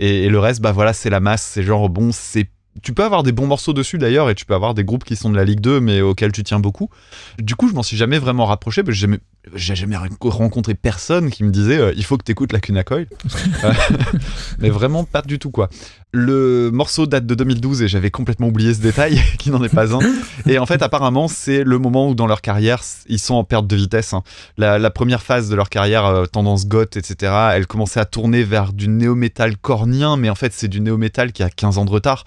[0.00, 1.42] Et, et le reste, bah voilà, c'est la masse.
[1.42, 2.48] C'est genre, bon, c'est.
[2.82, 5.16] Tu peux avoir des bons morceaux dessus d'ailleurs, et tu peux avoir des groupes qui
[5.16, 6.90] sont de la Ligue 2, mais auxquels tu tiens beaucoup.
[7.38, 9.18] Du coup, je m'en suis jamais vraiment rapproché, parce que
[9.54, 13.06] j'ai jamais, rencontré personne qui me disait euh, il faut que tu écoutes la Kunakoy.
[13.62, 13.72] Euh,
[14.58, 15.70] mais vraiment pas du tout, quoi.
[16.16, 19.96] Le morceau date de 2012 et j'avais complètement oublié ce détail, qui n'en est pas
[19.96, 19.98] un.
[20.46, 23.66] Et en fait, apparemment, c'est le moment où dans leur carrière, ils sont en perte
[23.66, 24.12] de vitesse.
[24.12, 24.22] hein.
[24.56, 28.44] La, la première phase de leur carrière, euh, tendance goth, etc., elle commençait à tourner
[28.44, 31.90] vers du néo-métal cornien, mais en fait, c'est du néo-métal qui a 15 ans de
[31.90, 32.22] retard.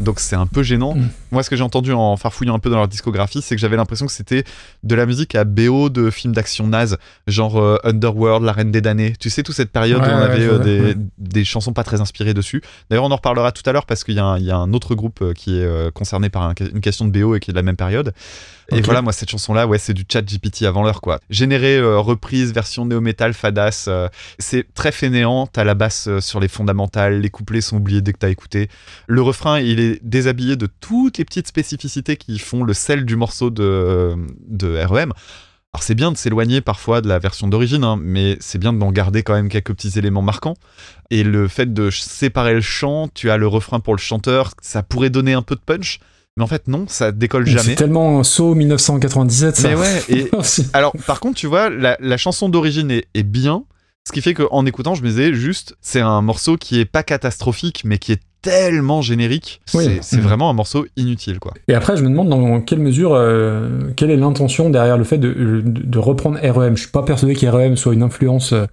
[0.00, 0.94] Donc c'est un peu gênant.
[0.94, 1.08] Mm.
[1.32, 3.76] Moi, ce que j'ai entendu en farfouillant un peu dans leur discographie, c'est que j'avais
[3.78, 4.44] l'impression que c'était
[4.82, 8.82] de la musique à BO de films d'action naze, genre euh, Underworld, La Reine des
[8.82, 9.14] damnés.
[9.18, 12.02] Tu sais, toute cette période Ouais, où on avait euh, des, des chansons pas très
[12.02, 12.60] inspirées dessus.
[12.90, 14.56] D'ailleurs, on en reparlera tout à l'heure parce qu'il y, a un- il y a
[14.56, 17.40] un autre groupe euh, qui est euh, concerné par un- une question de BO et
[17.40, 18.12] qui est de la même période.
[18.72, 21.18] Et voilà, moi, cette chanson-là, ouais, c'est du chat GPT avant l'heure, quoi.
[21.28, 23.86] Généré, euh, reprise, version néo-metal, fadass.
[23.88, 24.06] euh,
[24.38, 25.48] c'est très fainéant.
[25.48, 28.68] T'as la basse sur les fondamentales, les couplets sont oubliés dès que t'as écouté.
[29.08, 33.16] Le refrain, il est déshabillé de toutes les petites spécificités qui font le sel du
[33.16, 34.14] morceau de,
[34.48, 35.12] de REM.
[35.72, 38.90] Alors c'est bien de s'éloigner parfois de la version d'origine, hein, mais c'est bien d'en
[38.90, 40.56] garder quand même quelques petits éléments marquants.
[41.10, 44.82] Et le fait de séparer le chant, tu as le refrain pour le chanteur, ça
[44.82, 46.00] pourrait donner un peu de punch,
[46.36, 47.74] mais en fait non, ça décolle C'est jamais.
[47.76, 49.68] tellement saut 1997, ça.
[49.68, 50.28] Mais ouais, et
[50.72, 53.62] alors, par contre, tu vois, la, la chanson d'origine est, est bien.
[54.08, 57.04] Ce qui fait qu'en écoutant, je me disais juste, c'est un morceau qui est pas
[57.04, 59.84] catastrophique, mais qui est tellement générique, Oui.
[59.84, 60.22] c'est c'est Mhm.
[60.22, 61.52] vraiment un morceau inutile, quoi.
[61.68, 65.18] Et après, je me demande dans quelle mesure, euh, quelle est l'intention derrière le fait
[65.18, 66.76] de, de- de reprendre REM.
[66.76, 68.64] Je suis pas persuadé qu'REM soit une influence euh,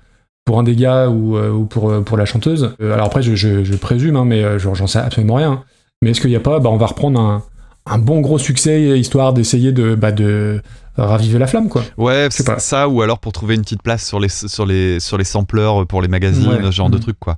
[0.45, 2.73] pour un des gars ou, euh, ou pour, euh, pour la chanteuse.
[2.81, 5.63] Euh, alors après, je, je- je présume, hein, mais euh, j'en sais absolument rien.
[6.01, 7.43] Mais est-ce qu'il n'y a pas, bah, on va reprendre un,
[7.85, 10.61] un bon gros succès histoire d'essayer de, bah, de
[10.97, 11.83] raviver la flamme, quoi.
[11.97, 12.59] Ouais, sais pas.
[12.59, 15.85] ça, ou alors pour trouver une petite place sur les, sur les, sur les sampleurs
[15.85, 16.63] pour les magazines, Ouais.
[16.63, 17.03] ce genre de Mhm.
[17.03, 17.35] trucs, quoi.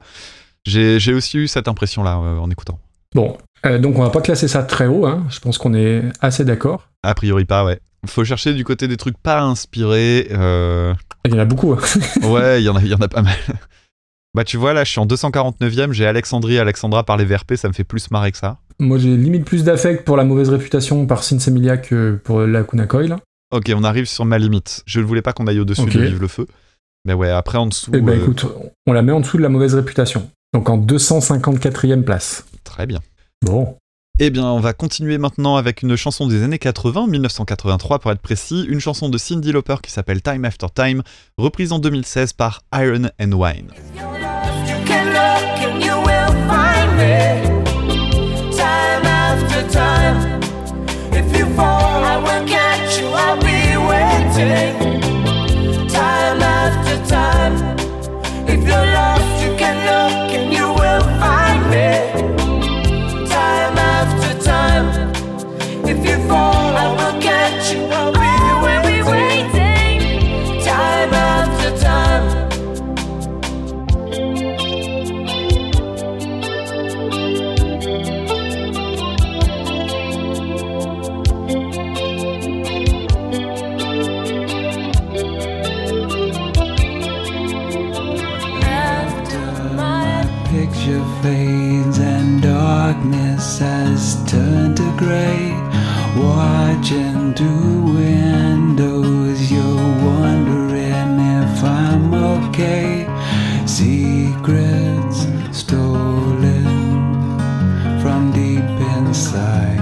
[0.69, 2.79] J'ai aussi eu cette impression-là euh, en écoutant.
[3.15, 5.05] Bon, euh, donc on va pas classer ça très haut.
[5.05, 5.25] Hein.
[5.29, 6.89] Je pense qu'on est assez d'accord.
[7.03, 7.79] A priori pas, ouais.
[8.07, 10.27] Faut chercher du côté des trucs pas inspirés.
[10.31, 10.93] euh,
[11.25, 11.73] Il y en a beaucoup.
[11.73, 11.79] hein.
[12.23, 13.35] Ouais, il y, en a- il y en a pas mal.
[14.35, 17.55] Bah tu vois, là, je suis en 249ème, j'ai Alexandrie et Alexandra par les VRP,
[17.55, 18.59] ça me fait plus marrer que ça.
[18.79, 22.85] Moi, j'ai limite plus d'affect pour la mauvaise réputation par Sinsemilia que pour la Kuna
[22.85, 23.17] Coil.
[23.51, 24.83] Ok, on arrive sur ma limite.
[24.85, 26.45] Je ne voulais pas qu'on aille au-dessus de Vive le Feu.
[27.05, 27.91] Mais ouais, après en dessous...
[27.93, 28.45] Eh euh, écoute,
[28.85, 30.29] on la met en dessous de la mauvaise réputation.
[30.53, 32.45] Donc en 254e place.
[32.63, 32.99] Très bien.
[33.45, 33.75] Bon.
[34.21, 38.19] Eh bien, on va continuer maintenant avec une chanson des années 80, 1983 pour être
[38.19, 41.03] précis, une chanson de Cyndi Lauper qui s'appelle Time After Time,
[41.37, 43.69] reprise en 2016 par Iron and Wine.
[43.95, 47.63] You can look and you will find me
[48.57, 50.41] time after time.
[51.13, 53.07] If you fall, I will catch you.
[53.07, 54.98] I'll be waiting
[93.59, 95.51] has turned to gray.
[96.15, 103.05] Watching through windows, you're wondering if I'm okay.
[103.65, 106.63] Secrets stolen
[108.01, 109.77] from deep inside.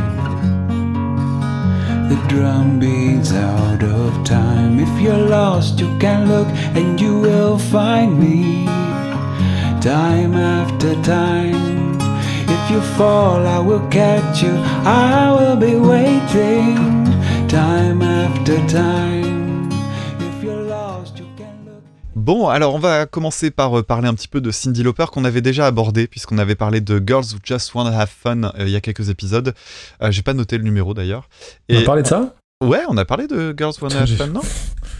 [2.10, 4.80] The drum beats out of time.
[4.80, 8.66] If you're lost, you can look and you will find me
[9.82, 11.67] time after time.
[12.70, 14.52] If you fall, I will catch you.
[14.86, 16.76] I will be waiting
[17.48, 19.70] time after time.
[20.20, 21.82] If you're lost, you can look.
[22.16, 25.24] Bon, alors on va commencer par euh, parler un petit peu de Cyndi Lauper qu'on
[25.24, 28.70] avait déjà abordé puisqu'on avait parlé de Girls Who Just Wanna Have Fun euh, il
[28.70, 29.54] y a quelques épisodes.
[30.04, 31.30] Euh, J'ai pas noté le numéro d'ailleurs.
[31.70, 32.34] On Et va parler de ça?
[32.62, 34.42] Ouais, on a parlé de Girls Who Wanna Have Fun, non?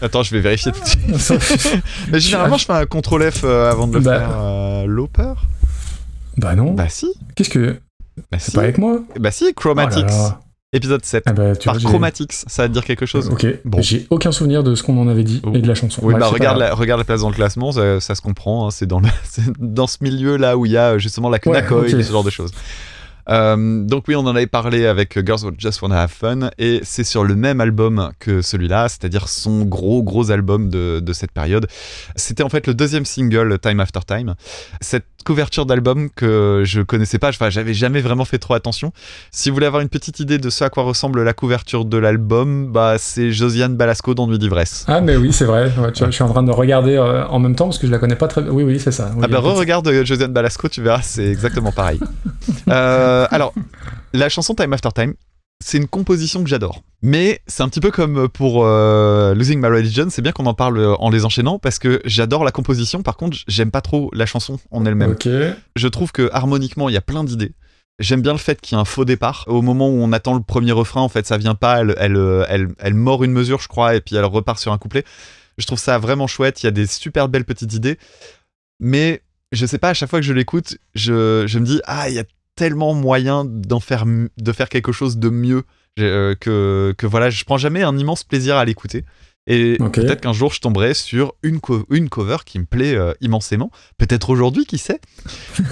[0.00, 1.82] Attends, je vais vérifier tout de suite.
[2.10, 4.18] Mais généralement, je fais un contrôle F euh, avant de le Bah.
[4.20, 4.30] faire.
[4.38, 5.34] Euh, Lauper
[6.38, 6.72] Bah non.
[6.72, 7.08] Bah si.
[7.34, 7.76] Qu'est-ce que.
[8.32, 8.56] Bah C'est si.
[8.56, 10.06] pas avec moi Bah si, Oh là Chromatics.
[10.06, 10.40] là.
[10.72, 11.22] Épisode 7.
[11.26, 13.46] Ah bah, tu Par vois, Chromatics, ça va te dire quelque chose Ok.
[13.64, 13.80] Bon.
[13.80, 15.52] J'ai aucun souvenir de ce qu'on en avait dit Oh.
[15.54, 16.02] et de la chanson.
[16.04, 18.66] Oui, Ouais, bah regarde la, regarde la place dans le classement, ça, ça se comprend.
[18.66, 19.08] hein, c'est dans, le-
[19.58, 21.98] dans ce milieu-là où il y a justement la Ouais, Knakoy ok.
[21.98, 22.50] et ce genre de choses.
[23.30, 26.80] Euh, donc oui, on en avait parlé avec Girls Who Just Wanna Have Fun et
[26.82, 31.32] c'est sur le même album que celui-là, c'est-à-dire son gros gros album de, de cette
[31.32, 31.66] période.
[32.16, 34.34] C'était en fait le deuxième single Time After Time.
[34.80, 38.92] Cette couverture d'album que je connaissais pas, enfin j'avais jamais vraiment fait trop attention.
[39.30, 41.98] Si vous voulez avoir une petite idée de ce à quoi ressemble la couverture de
[41.98, 44.84] l'album, bah c'est Josiane Balasco dans Nuit d'ivresse.
[44.88, 45.70] Ah, mais oui, c'est vrai.
[45.78, 47.86] Ouais, tu vois, je suis en train de regarder euh, en même temps parce que
[47.86, 48.52] je la connais pas très bien.
[48.52, 49.10] Oui, oui, c'est ça.
[49.14, 52.00] Oui, Ah bah en fait, re-regarde euh, Josiane Balasco, tu verras, c'est exactement pareil.
[52.68, 53.52] Euh, alors,
[54.12, 55.14] la chanson Time After Time,
[55.60, 56.82] c'est une composition que j'adore.
[57.02, 60.54] Mais c'est un petit peu comme pour euh, Losing My Religion, c'est bien qu'on en
[60.54, 64.10] parle euh, en les enchaînant parce que j'adore la composition, par contre j'aime pas trop
[64.14, 65.16] la chanson en elle-même.
[65.76, 67.52] Je trouve que harmoniquement il y a plein d'idées.
[68.00, 69.44] J'aime bien le fait qu'il y ait un faux départ.
[69.48, 71.80] Au moment où on attend le premier refrain, en fait, ça vient pas.
[71.80, 74.72] Elle, elle, euh, elle, elle mord une mesure, je crois, et puis elle repart sur
[74.72, 75.02] un couplet.
[75.56, 76.62] Je trouve ça vraiment chouette.
[76.62, 77.98] Il y a des super belles petites idées.
[78.78, 82.08] Mais je sais pas, à chaque fois que je l'écoute, je, je me dis, ah,
[82.08, 82.24] il y a
[82.58, 85.62] tellement moyen d'en faire, de faire quelque chose de mieux
[86.00, 89.04] euh, que, que voilà, je prends jamais un immense plaisir à l'écouter.
[89.50, 93.14] Et peut-être qu'un jour je tomberai sur une, co- une cover qui me plaît euh,
[93.22, 93.70] immensément.
[93.96, 95.00] Peut-être aujourd'hui, qui sait?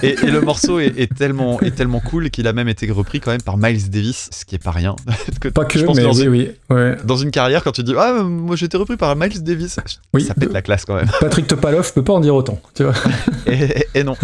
[0.02, 3.20] Et, et le morceau est, est tellement, est tellement cool qu'il a même été repris
[3.20, 4.96] quand même par Miles Davis, ce qui est pas rien.
[5.42, 6.48] Que- Pas que, je pense mais dans, oui, une, oui.
[6.70, 6.96] Ouais.
[7.04, 9.78] dans une carrière, quand tu dis Ah, moi j'ai été repris par Miles Davis,
[10.14, 10.24] Oui.
[10.24, 11.10] ça pète la classe quand même.
[11.20, 12.58] Patrick Topalov peut pas en dire autant.
[12.74, 12.94] Tu vois.
[13.46, 14.16] Et, et- et non.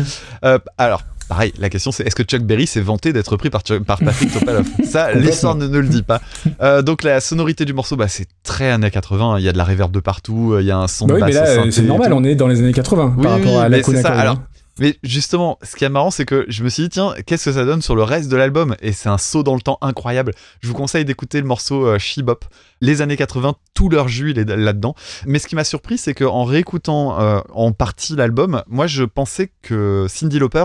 [0.46, 3.62] Euh, alors, pareil, la question c'est est-ce que Chuck Berry s'est vanté d'être repris par,
[3.62, 4.66] Chuck- par Patrick Topalov?
[4.84, 6.20] Ça, l'histoire ne, ne le dit pas.
[6.60, 9.38] Euh, donc, la sonorité du morceau, bah, c'est très années 80.
[9.38, 11.18] Il y a de la reverb de partout, il y a un son Bah de
[11.20, 13.60] oui, mais basse c'est normal, on est dans les années 80 Oui, par oui, rapport
[13.60, 14.10] à la c'est ça.
[14.10, 14.44] Alors, hein.
[14.78, 17.52] Mais justement, ce qui est marrant, c'est que je me suis dit, tiens, qu'est-ce que
[17.52, 18.74] ça donne sur le reste de l'album?
[18.80, 20.32] Et c'est un saut dans le temps incroyable.
[20.60, 22.44] Je vous conseille d'écouter le morceau euh, She-Bop.
[22.80, 24.94] Les années 80, tout leur jus, là-dedans.
[25.26, 29.52] Mais ce qui m'a surpris, c'est qu'en réécoutant euh, en partie l'album, moi, je pensais
[29.62, 30.64] que Cindy Lauper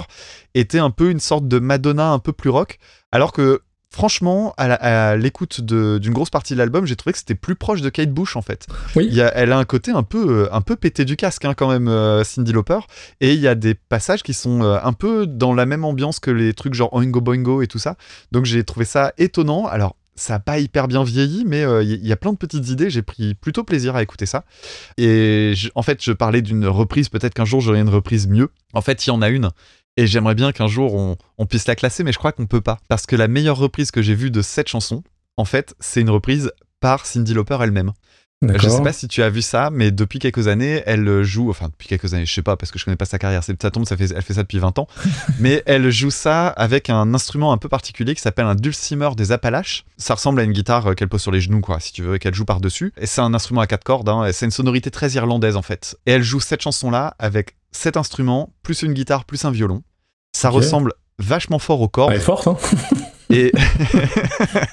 [0.56, 2.80] était un peu une sorte de Madonna un peu plus rock.
[3.12, 3.62] Alors que
[3.98, 7.90] franchement, à l'écoute d'une grosse partie de l'album, j'ai trouvé que c'était plus proche de
[7.90, 8.68] Kate Bush en fait.
[8.96, 9.08] Oui.
[9.10, 11.46] Il y a- elle a un côté un peu, euh, un peu pété du casque
[11.46, 12.80] hein, quand même, euh, Cindy Lauper.
[13.22, 16.20] Et il y a des passages qui sont euh, un peu dans la même ambiance
[16.20, 17.96] que les trucs genre Oingo Boingo et tout ça.
[18.32, 19.66] Donc j'ai trouvé ça étonnant.
[19.66, 19.96] Alors.
[20.20, 22.90] Ça n'a pas hyper bien vieilli, mais il y, y a plein de petites idées.
[22.90, 24.46] J'ai pris plutôt plaisir à écouter ça.
[24.98, 27.08] Et je- en fait, je parlais d'une reprise.
[27.10, 28.50] Peut-être qu'un jour j'aurai une reprise mieux.
[28.74, 29.52] En fait, il y en a une.
[29.98, 32.62] Et j'aimerais bien qu'un jour on, on puisse la classer, mais je crois qu'on peut
[32.62, 32.78] pas.
[32.88, 35.04] Parce que la meilleure reprise que j'ai vue de cette chanson,
[35.36, 37.94] en fait, c'est une reprise par Cindy Lauper elle-même.
[38.44, 41.70] Je sais pas si tu as vu ça, mais depuis quelques années, elle joue, enfin
[41.70, 43.72] depuis quelques années, je sais pas parce que je connais pas sa carrière, c'est ça
[43.72, 44.88] tombe, ça fait, elle fait ça depuis 20 ans,
[45.40, 49.32] mais elle joue ça avec un instrument un peu particulier qui s'appelle un dulcimer des
[49.32, 49.86] Appalaches.
[49.98, 52.20] Ça ressemble à une guitare qu'elle pose sur les genoux, quoi, si tu veux, et
[52.20, 52.94] qu'elle joue par dessus.
[52.98, 55.64] Et c'est un instrument à quatre cordes, hein, et c'est une sonorité très irlandaise en
[55.64, 55.98] fait.
[56.06, 59.84] Et elle joue cette chanson-là avec cet instrument plus une guitare plus un violon.
[60.34, 62.58] Ça ressemble vachement fort aux cordes Elle est forte, hein
[63.30, 63.52] et,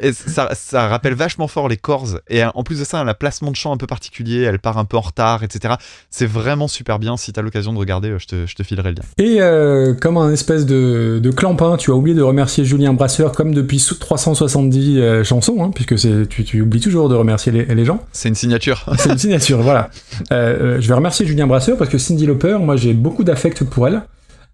[0.00, 2.06] et ça, ça rappelle vachement fort les corps.
[2.28, 4.42] Et en plus de ça, elle a un placement de chant un peu particulier.
[4.42, 5.74] Elle part un peu en retard, etc.
[6.10, 7.16] C'est vraiment super bien.
[7.16, 9.02] Si tu as l'occasion de regarder, euh, je te, je te filerai le lien.
[9.18, 13.32] Et euh, comme un espèce de, de clampin, tu as oublié de remercier Julien Brasseur
[13.32, 15.96] comme depuis sous- 370 euh, chansons, hein, puisque
[16.28, 18.00] tu, tu oublies toujours de remercier les, les gens.
[18.12, 18.86] C'est une signature.
[18.98, 19.90] C'est une signature, voilà.
[20.32, 23.86] Euh, je vais remercier Julien Brasseur parce que Cindy Lauper, moi j'ai beaucoup d'affect pour
[23.88, 24.02] elle.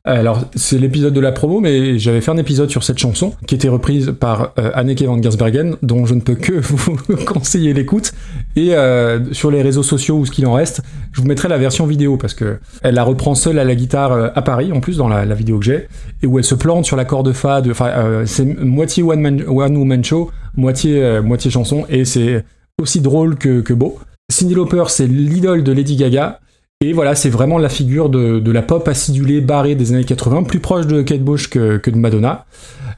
[0.04, 3.54] Alors, c'est l'épisode de la promo, mais j'avais fait un épisode sur cette chanson qui
[3.54, 8.12] était reprise par euh, Anneke van Gersbergen, dont je ne peux que vous conseiller l'écoute.
[8.56, 11.56] Et euh, sur les réseaux sociaux ou ce qu'il en reste, je vous mettrai la
[11.56, 14.80] version vidéo parce que elle la reprend seule à la guitare euh, à Paris, en
[14.80, 15.86] plus dans la, vidéo que j'ai,
[16.20, 17.60] et où elle se plante sur la corde fa.
[17.60, 22.44] de- Enfin, c'est moitié one man woman show, moitié moitié chanson, et c'est
[22.80, 24.00] aussi drôle que, beau.
[24.28, 26.40] Cyndi Lauper, c'est l'idole de Lady Gaga.
[26.82, 30.58] Et voilà, c'est vraiment la figure de, la pop acidulée, barrée des années 80, plus
[30.58, 32.44] proche de Kate Bush que, de Madonna.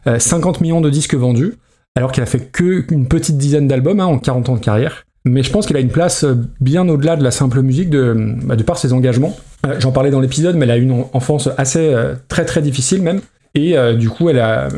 [0.06, 1.52] Euh, 50 millions de disques vendus,
[1.94, 5.04] alors qu'elle a fait que une petite dizaine d'albums hein, en 40 ans de carrière.
[5.26, 8.16] Mais je pense qu'elle a une place euh, bien au-delà de la simple musique de,
[8.44, 9.36] bah, par ses engagements.
[9.66, 12.46] Euh, J'en parlais dans l'épisode, mais elle a eu une en- enfance assez euh, très
[12.46, 13.20] très difficile même.
[13.54, 14.68] Et euh, du coup, elle a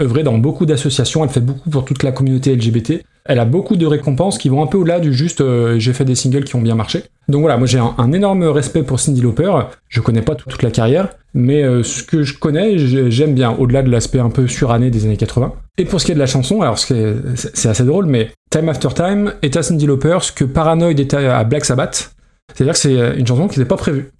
[0.00, 3.04] œuvré dans beaucoup d'associations, elle fait beaucoup pour toute la communauté LGBT.
[3.26, 6.04] Elle a beaucoup de récompenses qui vont un peu au-delà du juste euh, j'ai fait
[6.04, 7.04] des singles qui ont bien marché.
[7.28, 9.50] Donc voilà, moi j'ai un, énorme respect pour Cyndi Lauper.
[9.88, 13.32] Je connais pas tout- toute la carrière, mais euh, ce que je connais, j'ai- j'aime
[13.34, 15.54] bien, au-delà de l'aspect un peu suranné des années 80.
[15.78, 18.88] Et pour ce qui est de la chanson, alors c'est assez drôle, mais Time After
[18.94, 22.14] Time est à Cyndi Lauper ce que Paranoid était à Black Sabbath.
[22.54, 24.10] C'est-à-dire que c'est une chanson qui n'était pas prévue.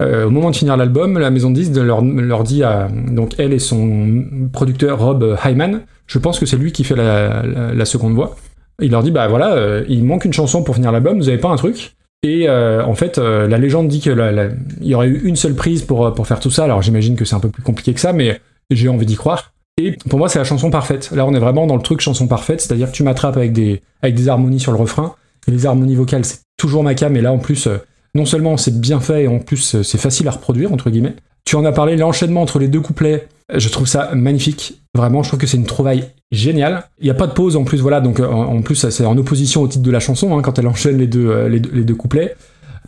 [0.00, 3.52] Euh, au moment de finir l'album, la maison de disques leur, dit à donc elle
[3.52, 8.36] et son producteur Rob Hyman, je pense que c'est lui qui fait la, seconde voix.
[8.80, 11.38] Il leur dit bah voilà, euh, il manque une chanson pour finir l'album, vous avez
[11.38, 15.20] pas un truc Et euh, en fait, la légende dit que il y aurait eu
[15.24, 16.64] une seule prise pour pour faire tout ça.
[16.64, 19.52] Alors j'imagine que c'est un peu plus compliqué que ça, mais j'ai envie d'y croire.
[19.80, 21.10] Et pour moi, c'est la chanson parfaite.
[21.12, 23.80] Là, on est vraiment dans le truc chanson parfaite, c'est-à-dire que tu m'attrapes avec des
[24.02, 25.14] avec des harmonies sur le refrain
[25.46, 27.16] et les harmonies vocales, c'est toujours ma cam.
[27.16, 27.68] Et là, en plus,
[28.14, 31.16] non seulement c'est bien fait, et en plus euh, c'est facile à reproduire entre guillemets.
[31.44, 34.80] Tu en as parlé, l'enchaînement entre les deux couplets, euh, je trouve ça magnifique.
[34.94, 36.84] Vraiment, je trouve que c'est une trouvaille géniale.
[36.98, 38.00] Il n'y a pas de pause en plus, voilà.
[38.00, 40.66] Donc euh, en, plus, c'est en opposition au titre de la chanson hein, quand elle
[40.66, 42.34] enchaîne les deux, les, deux- couplets.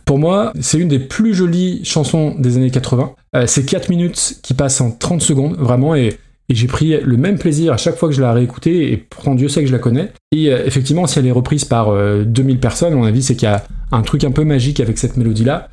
[0.05, 3.11] Pour moi, c'est une des plus jolies chansons des années 80.
[3.35, 6.17] Euh, c'est 4 minutes qui passent en 30 secondes, vraiment, et,
[6.51, 9.35] et j'ai pris le même plaisir à chaque fois que je la réécoutée, et pourtant
[9.35, 10.11] Dieu sait que je la connais.
[10.33, 13.35] Et euh, effectivement, si elle est reprise par euh, 2000 personnes, à mon avis, c'est
[13.35, 15.69] qu'il y a un truc un peu magique avec cette mélodie-là.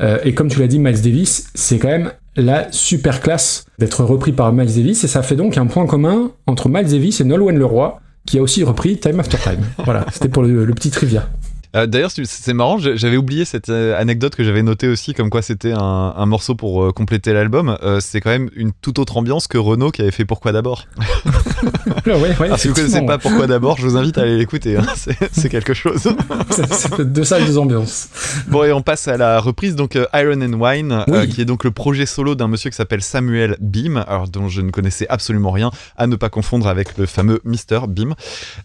[0.00, 4.04] Euh, et comme tu l'as dit, Miles Davis, c'est quand même la super classe d'être
[4.04, 7.24] repris par Miles Davis, et ça fait donc un point commun entre Miles Davis et
[7.24, 9.60] Nolwenn Leroy, qui a aussi repris Time After Time.
[9.84, 11.28] voilà, c'était pour le petit trivia.
[11.76, 15.42] Euh, D'ailleurs, c'est marrant, j'avais oublié cette euh, anecdote que j'avais notée aussi, comme quoi
[15.42, 17.76] c'était un, un morceau pour euh, compléter l'album.
[17.82, 20.84] Euh, c'est quand même une toute autre ambiance que Renault qui avait fait Pourquoi d'abord.
[22.06, 23.06] ouais, ouais, Alors, si vous connaissez effectivement.
[23.06, 24.76] pas Pourquoi d'abord, je vous invite à aller l'écouter.
[24.76, 24.84] hein.
[25.32, 26.02] C'est quelque chose.
[26.50, 28.08] C'est- deux salles, deux ambiances.
[28.48, 31.44] Bon, et on passe à la reprise, donc euh, Iron and Wine, euh, qui est
[31.44, 35.06] donc le projet solo d'un monsieur qui s'appelle Samuel Beam, alors dont je ne connaissais
[35.08, 37.86] absolument rien, à ne pas confondre avec le fameux Mr.
[37.88, 38.14] Beam.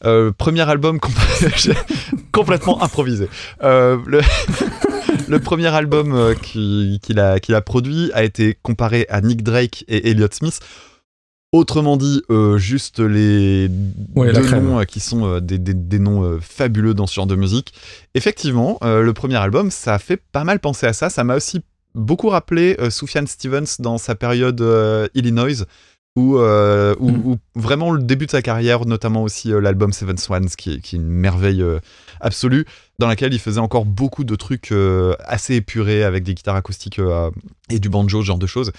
[0.06, 1.74] Euh, premier album compl-
[2.32, 3.30] complètement improvisé.
[3.64, 4.22] Euh, le...
[5.30, 10.10] le premier album euh, qui- qu'il a, produit a été comparé à Nick Drake et
[10.10, 10.60] Elliott Smith.
[11.54, 13.70] Autrement dit, euh, juste les
[14.16, 17.28] Ouais, deux noms euh, qui sont euh, des, des- des noms fabuleux dans ce genre
[17.28, 17.74] de musique.
[18.16, 21.10] Effectivement, le premier album, ça a fait pas mal penser à ça.
[21.10, 21.62] Ça m'a aussi
[21.96, 24.62] beaucoup rappelé Sufjan Stevens dans sa période
[25.14, 25.66] Illinois,
[26.18, 27.22] où, euh, Mm.
[27.26, 30.82] où vraiment le début de sa carrière, notamment aussi euh, l'album Seven Swans, qui est,
[30.82, 31.80] qui est une merveille euh,
[32.20, 32.66] absolue,
[32.98, 34.74] dans laquelle il faisait encore beaucoup de trucs
[35.24, 37.00] assez épurés avec des guitares acoustiques
[37.70, 38.72] et du banjo, ce genre de choses.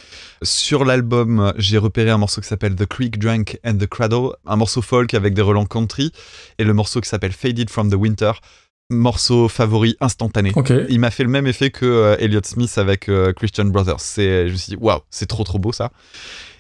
[0.42, 4.56] Sur l'album, j'ai repéré un morceau qui s'appelle The Creek Drank and the Cradle, un
[4.56, 6.10] morceau folk avec des relents country,
[6.58, 8.32] et le morceau qui s'appelle Faded from the Winter,
[8.90, 10.50] morceau favori instantané.
[10.88, 14.00] Il m'a fait le même effet que euh, Elliott Smith avec euh, Christian Brothers.
[14.00, 15.92] C'est, je me suis dit, waouh, c'est trop trop beau ça.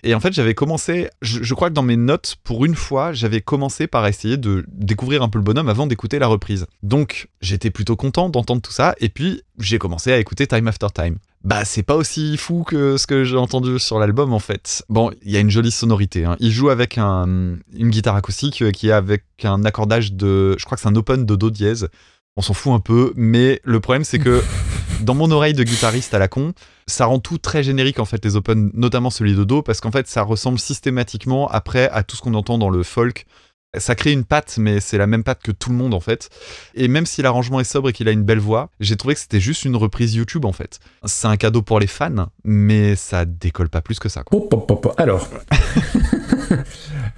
[0.02, 3.40] Et en fait, j'avais commencé, je, crois que dans mes notes, pour une fois, j'avais
[3.40, 6.66] commencé par essayer de découvrir un peu le bonhomme avant d'écouter la reprise.
[6.82, 10.88] Donc, j'étais plutôt content d'entendre tout ça, et puis j'ai commencé à écouter Time After
[10.94, 11.16] Time.
[11.44, 14.84] Bah, c'est pas aussi fou que ce que j'ai entendu sur l'album en fait.
[14.88, 16.24] Bon, il y a une jolie sonorité.
[16.24, 16.36] hein.
[16.40, 20.64] Il joue avec un, une guitare acoustique euh, qui est avec un accordage de, je
[20.64, 21.88] crois que c'est un open de do dièse.
[22.36, 24.42] On s'en fout un peu, mais le problème c'est que
[25.00, 26.52] dans mon oreille de guitariste à la con,
[26.86, 29.90] ça rend tout très générique en fait les open, notamment celui de do, parce qu'en
[29.90, 33.26] fait ça ressemble systématiquement après à tout ce qu'on entend dans le folk.
[33.76, 36.30] Ça crée une patte, mais c'est la même patte que tout le monde en fait.
[36.74, 39.20] Et même si l'arrangement est sobre et qu'il a une belle voix, j'ai trouvé que
[39.20, 40.80] c'était juste une reprise YouTube en fait.
[41.04, 44.22] C'est un cadeau pour les fans, mais ça décolle pas plus que ça.
[44.22, 44.40] Quoi.
[44.96, 45.28] Alors,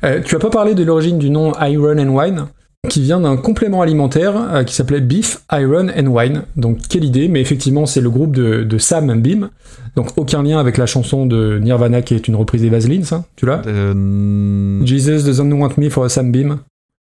[0.03, 2.49] Euh, tu as pas parlé de l'origine du nom Iron and Wine,
[2.89, 6.43] qui vient d'un complément alimentaire euh, qui s'appelait Beef, Iron and Wine.
[6.57, 9.51] Donc, quelle idée, mais effectivement, c'est le groupe de, de Sam Beam.
[9.97, 13.25] Donc, aucun lien avec la chanson de Nirvana qui est une reprise des Vaselines, ça
[13.37, 13.61] Tu l'as?
[13.67, 16.59] Euh, Jesus doesn't want me for a Sam Beam.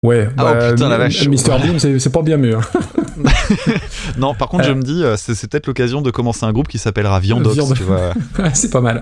[0.04, 1.28] Ouais, Ah, oh, putain, la vache.
[1.28, 1.60] Mr.
[1.62, 2.56] Beam, c'est pas bien mieux.
[2.56, 2.60] hein.
[4.18, 4.68] Non, par contre, Euh.
[4.68, 7.56] je me dis, euh, c'est peut-être l'occasion de commencer un groupe qui s'appellera Viandox.
[8.38, 9.00] Ouais, c'est pas mal.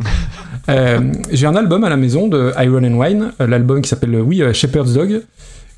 [0.69, 1.01] Euh,
[1.33, 4.21] j'ai un album à la maison de Iron and Wine, euh, l'album qui s'appelle euh,
[4.21, 5.23] oui euh, Shepherd's Dog,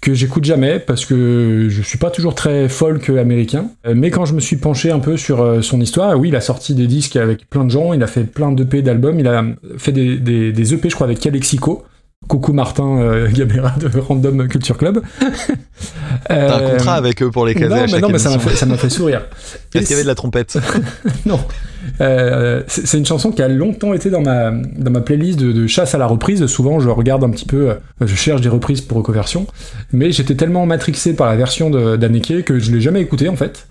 [0.02, 3.70] que j'écoute jamais parce que je suis pas toujours très folk américain.
[3.86, 6.36] Euh, Mais quand je me suis penché un peu sur euh, son histoire, oui, il
[6.36, 9.28] a sorti des disques avec plein de gens, il a fait plein d'EP d'albums, il
[9.28, 9.44] a
[9.78, 11.84] fait des, des, des EP, je crois, avec Calexico.
[12.32, 15.02] Coucou Martin euh, Gamera de Random Culture Club.
[16.28, 18.18] T'as un Euh, contrat avec eux pour les caser non, à mais chaque non, mais
[18.18, 19.20] ça m'a fait, ça m'a fait sourire.
[19.74, 20.56] Est-ce qu'il y avait de la trompette
[21.26, 21.38] non.
[22.00, 25.66] Euh, c'est une chanson qui a longtemps été dans ma, dans ma playlist de, de
[25.66, 26.46] chasse à la reprise.
[26.46, 29.46] Souvent, je regarde un petit peu, euh, je cherche des reprises pour reconversion.
[29.92, 33.66] Mais j'étais tellement matrixé par la version d'Anneke que je l'ai jamais écouté en fait.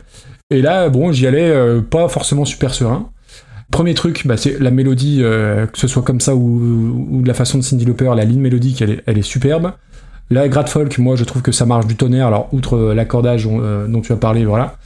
[0.51, 1.51] Et là, bon, j'y allais
[1.89, 3.09] pas forcément super serein.
[3.71, 7.27] Premier truc, bah, c'est la mélodie, euh, que ce soit comme ça ou, ou de
[7.27, 9.71] la façon de Cindy Lauper, la ligne mélodique, elle est, elle est superbe.
[10.29, 12.27] La grade folk, moi, je trouve que ça marche du tonnerre.
[12.27, 14.77] Alors, outre euh, l'accordage euh, dont tu as parlé, voilà.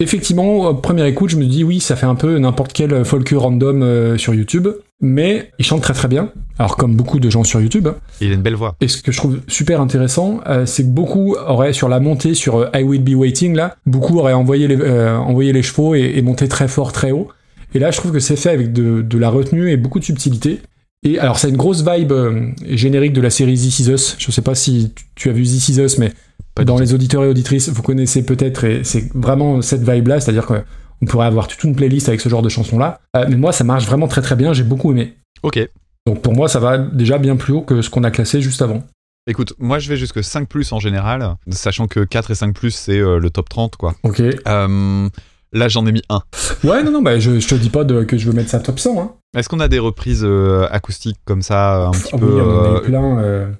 [0.00, 3.82] Effectivement, première écoute, je me dis oui, ça fait un peu n'importe quel folk random
[3.82, 4.66] euh, sur YouTube,
[5.00, 6.30] mais il chante très très bien.
[6.58, 7.88] Alors comme beaucoup de gens sur YouTube.
[8.20, 8.74] Il a une belle voix.
[8.80, 12.34] Et ce que je trouve super intéressant, euh, c'est que beaucoup auraient sur la montée
[12.34, 16.14] sur I Will Be Waiting là, beaucoup auraient envoyé les, euh, envoyé les chevaux et,
[16.16, 17.28] et monté très fort, très haut.
[17.74, 20.04] Et là, je trouve que c'est fait avec de, de la retenue et beaucoup de
[20.04, 20.60] subtilité.
[21.06, 24.16] Et alors, c'est une grosse vibe euh, générique de la série This Is Us.
[24.18, 26.12] Je sais pas si tu, tu as vu This Is Us, mais
[26.54, 30.46] Pas dans les auditeurs et auditrices, vous connaissez peut-être, et c'est vraiment cette vibe-là, c'est-à-dire
[30.46, 33.00] qu'on pourrait avoir toute une playlist avec ce genre de chansons-là.
[33.16, 35.16] Euh, mais moi, ça marche vraiment très très bien, j'ai beaucoup aimé.
[35.42, 35.58] Ok.
[36.06, 38.62] Donc pour moi, ça va déjà bien plus haut que ce qu'on a classé juste
[38.62, 38.84] avant.
[39.26, 42.72] Écoute, moi je vais jusque 5 plus en général, sachant que 4 et 5 plus
[42.72, 43.94] c'est euh, le top 30 quoi.
[44.02, 44.20] Ok.
[44.20, 45.08] Euh,
[45.54, 46.20] là j'en ai mis un.
[46.62, 48.60] Ouais, non, non, bah, je, je te dis pas de- que je veux mettre ça
[48.60, 49.00] top 100.
[49.00, 49.12] Hein.
[49.36, 52.44] Est-ce qu'on a des reprises euh, acoustiques comme ça, un petit Ah peu oui, on
[52.44, 53.18] en a euh, eu plein.
[53.20, 53.52] euh,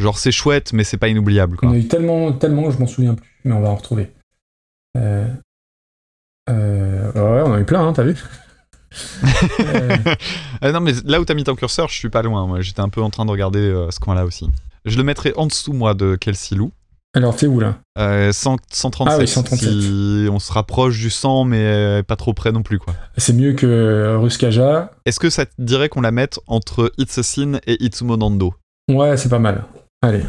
[0.00, 1.70] genre c'est chouette mais c'est pas inoubliable on quoi.
[1.76, 4.10] a eu tellement, tellement, je m'en souviens plus, mais on va en retrouver.
[4.98, 5.26] Euh,
[6.50, 8.16] euh, ouais, on en a eu plein, hein, t'as vu
[10.62, 12.46] Euh, non mais là où t'as mis ton curseur, je suis pas loin.
[12.46, 14.48] Moi j'étais un peu en train de regarder euh, ce coin-là aussi.
[14.86, 16.72] Je le mettrais en dessous moi de Kelsey Lou.
[17.16, 19.68] Alors, t'es où là Euh, 100 137, Ah oui, 137.
[19.70, 22.94] Si on se rapproche du 100 mais euh, pas trop près non plus quoi.
[23.16, 24.90] C'est mieux que euh, Ruskaja.
[25.06, 28.54] Est-ce que ça te dirait qu'on la mette entre It's a Sin et Itsumo Nando
[28.90, 29.64] Ouais, c'est pas mal.
[30.02, 30.22] Allez.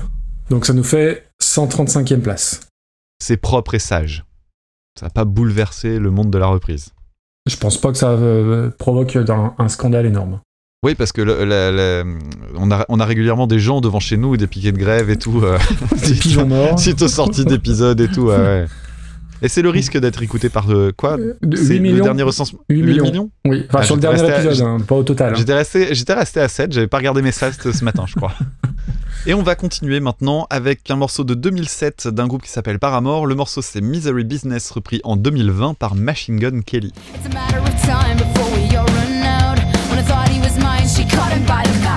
[0.50, 2.62] Donc ça nous fait 135e place.
[3.22, 4.24] C'est propre et sage.
[4.98, 6.94] Ça n'a pas bouleversé le monde de la reprise.
[7.50, 10.40] Je pense pas que ça euh, provoque un, un scandale énorme.
[10.84, 12.16] Oui, parce que le-
[12.56, 15.18] on, a, on a régulièrement des gens devant chez nous, des piquets de grève et
[15.18, 15.42] tout.
[15.44, 15.58] euh,
[16.08, 16.80] Des pigeons morts.
[16.80, 18.28] Suite aux sorties d'épisodes et tout.
[18.28, 18.66] ouais, ouais.
[19.42, 21.18] Et c'est le risque d'être écouté par euh, quoi?
[21.18, 22.04] De C'est 8 le millions.
[22.04, 22.60] dernier recensement.
[22.70, 23.30] 8 millions.
[23.46, 25.34] Oui, enfin Ah, sur le dernier à- épisode, hein, pas au total.
[25.34, 25.36] hein.
[25.38, 28.34] J'étais resté, j'étais resté à 7, j'avais pas regardé mes stats ce matin, je crois.
[29.28, 33.26] Et on va continuer maintenant avec un morceau de 2007 d'un groupe qui s'appelle Paramore.
[33.28, 36.92] Le morceau c'est Misery Business repris en 2020 par Machine Gun Kelly.
[37.16, 39.07] It's a
[41.18, 41.97] caught by the mouth.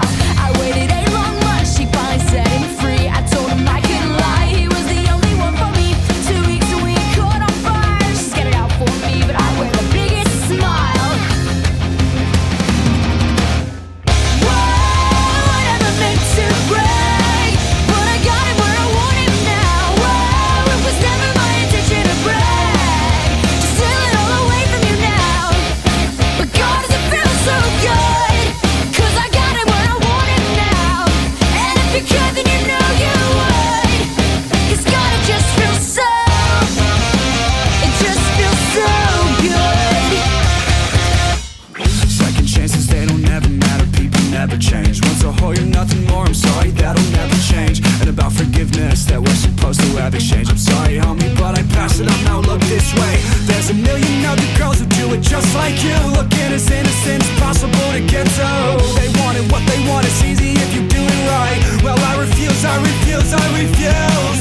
[49.11, 52.38] that we're supposed to have exchanged I'm sorry homie, but I pass it up now
[52.40, 53.14] look this way.
[53.50, 55.98] There's a million other girls who do it just like you.
[56.14, 58.50] Looking as innocent as possible to get to
[58.94, 61.58] They want it, what they want, it's easy if you do it right.
[61.82, 64.40] Well I refuse, I refuse, I refuse.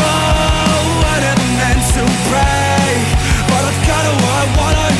[0.00, 3.04] Whoa, I never meant to break
[3.52, 4.93] But I've got what I want.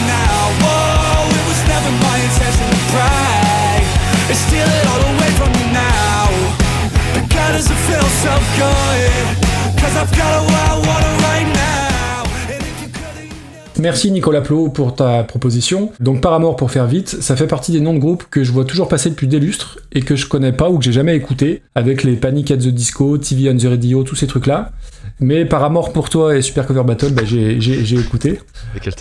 [13.81, 15.93] Merci Nicolas Plot pour ta proposition.
[16.01, 18.65] Donc Paramore pour faire vite, ça fait partie des noms de groupes que je vois
[18.65, 21.63] toujours passer depuis des lustres et que je connais pas ou que j'ai jamais écouté,
[21.75, 24.73] avec les Panic at the Disco, TV on the Radio, tous ces trucs-là.
[25.21, 28.41] Mais Paramore pour toi et Super Cover Battle, bah, j'ai écouté.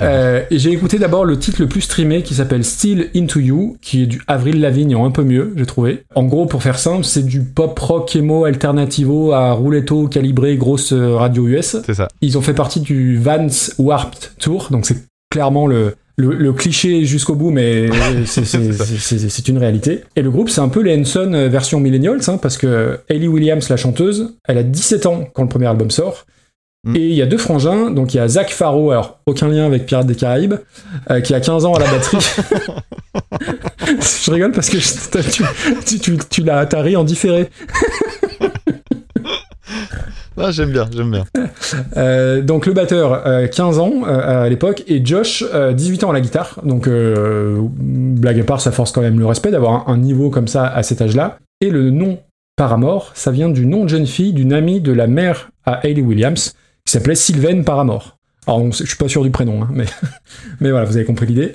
[0.02, 3.78] Euh, et j'ai écouté d'abord le titre le plus streamé qui s'appelle Still Into You,
[3.82, 6.04] qui est du Avril Lavigne en un peu mieux, j'ai trouvé.
[6.16, 10.94] En gros, pour faire simple, c'est du pop rock emo alternativo à rouletto calibré grosse
[10.94, 11.78] euh, radio US.
[11.86, 12.08] C'est ça.
[12.22, 13.48] Ils ont fait partie du Vans
[13.80, 17.88] Warped Tour, donc c'est clairement le, le, le cliché jusqu'au bout, mais
[18.26, 20.02] c'est- une réalité.
[20.16, 23.28] Et le groupe, c'est un peu les Hanson euh, version millennials, hein, parce que Hayley
[23.28, 26.26] Williams, la chanteuse, elle a 17 ans quand le premier album sort.
[26.86, 26.96] Mm.
[26.96, 29.66] Et il y a deux frangins, donc il y a Zach Farrow, alors aucun lien
[29.66, 30.56] avec Pirates des Caraïbes,
[31.10, 32.18] euh, qui a 15 ans à la batterie.
[34.26, 35.44] je rigole parce que je- tu,
[35.86, 37.50] tu, tu, tu l'as ri en différé.
[40.38, 41.26] Ah, j'aime bien, j'aime bien.
[41.98, 46.10] Euh, donc le batteur, euh, 15 ans euh, à l'époque, et Josh, euh, 18 ans
[46.12, 46.60] à la guitare.
[46.64, 50.48] Donc euh, blague à part, ça force quand même le respect d'avoir un, niveau comme
[50.48, 51.38] ça à cet âge-là.
[51.62, 52.20] Et le nom
[52.56, 56.02] Paramore, ça vient du nom de jeune fille d'une amie de la mère à Hayley
[56.02, 56.54] Williams,
[56.86, 58.18] qui s'appelait Sylvaine Paramore.
[58.46, 59.86] Alors on- je suis pas sûr du prénom, hein, mais,
[60.60, 61.54] mais voilà, vous avez compris l'idée.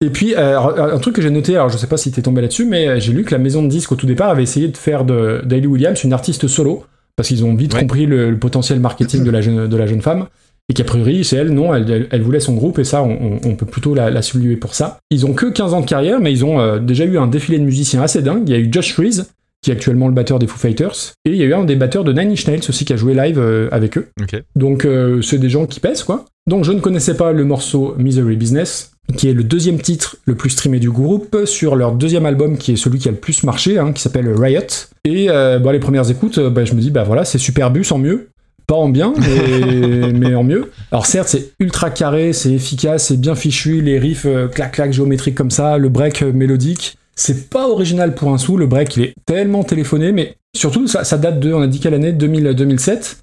[0.00, 2.40] Et puis euh, un truc que j'ai noté, alors je sais pas si t'es tombé
[2.42, 4.68] là-dessus, mais euh, j'ai lu que la maison de disques au tout départ avait essayé
[4.68, 6.84] de faire de d'Hayley Williams une artiste solo
[7.18, 7.80] parce qu'ils ont vite Ouais.
[7.80, 10.26] compris le, le potentiel marketing de la jeune, de la jeune femme.
[10.70, 13.56] Et qu'a priori, c'est elle, non, elle, elle- elle voulait son groupe, et ça, on,
[13.56, 14.98] peut plutôt la, la saluer pour ça.
[15.10, 17.58] Ils ont que 15 ans de carrière, mais ils ont euh, déjà eu un défilé
[17.58, 18.42] de musiciens assez dingue.
[18.46, 19.30] Il y a eu Josh Freeze,
[19.62, 21.74] qui est actuellement le batteur des Foo Fighters, et il y a eu un des
[21.74, 24.08] batteurs de Nine Inch Nails aussi, qui a joué live euh, avec eux.
[24.56, 26.26] Donc euh, c'est des gens qui pèsent, quoi.
[26.46, 30.34] Donc je ne connaissais pas le morceau Misery Business, qui est le deuxième titre le
[30.34, 33.42] plus streamé du groupe, sur leur deuxième album, qui est celui qui a le plus
[33.42, 34.60] marché, hein, qui s'appelle Riot.
[35.04, 37.70] Et euh, bah, les premières écoutes, euh, bah, je me dis, bah voilà, c'est super
[37.70, 38.28] bus en mieux.
[38.66, 40.70] Pas en bien, mais, mais en mieux.
[40.92, 45.34] Alors certes, c'est ultra carré, c'est efficace, c'est bien fichu, les riffs euh, clac-clac géométriques
[45.34, 46.98] comme ça, le break euh, mélodique.
[47.16, 51.02] C'est pas original pour un sou, le break il est tellement téléphoné, mais surtout ça,
[51.02, 52.12] ça date de, on a dit quelle année?
[52.12, 53.22] 2000, 2007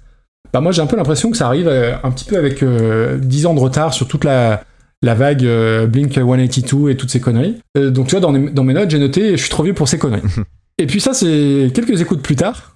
[0.52, 3.18] bah moi j'ai un peu l'impression que ça arrive euh, un petit peu avec euh,
[3.18, 4.64] 10 ans de retard sur toute la,
[5.02, 7.56] la vague euh, Blink 182 et toutes ces conneries.
[7.76, 9.74] Euh, donc tu vois, dans, mes- dans mes notes, j'ai noté je suis trop vieux
[9.74, 10.22] pour ces conneries.
[10.78, 12.72] et puis ça, c'est quelques écoutes plus tard.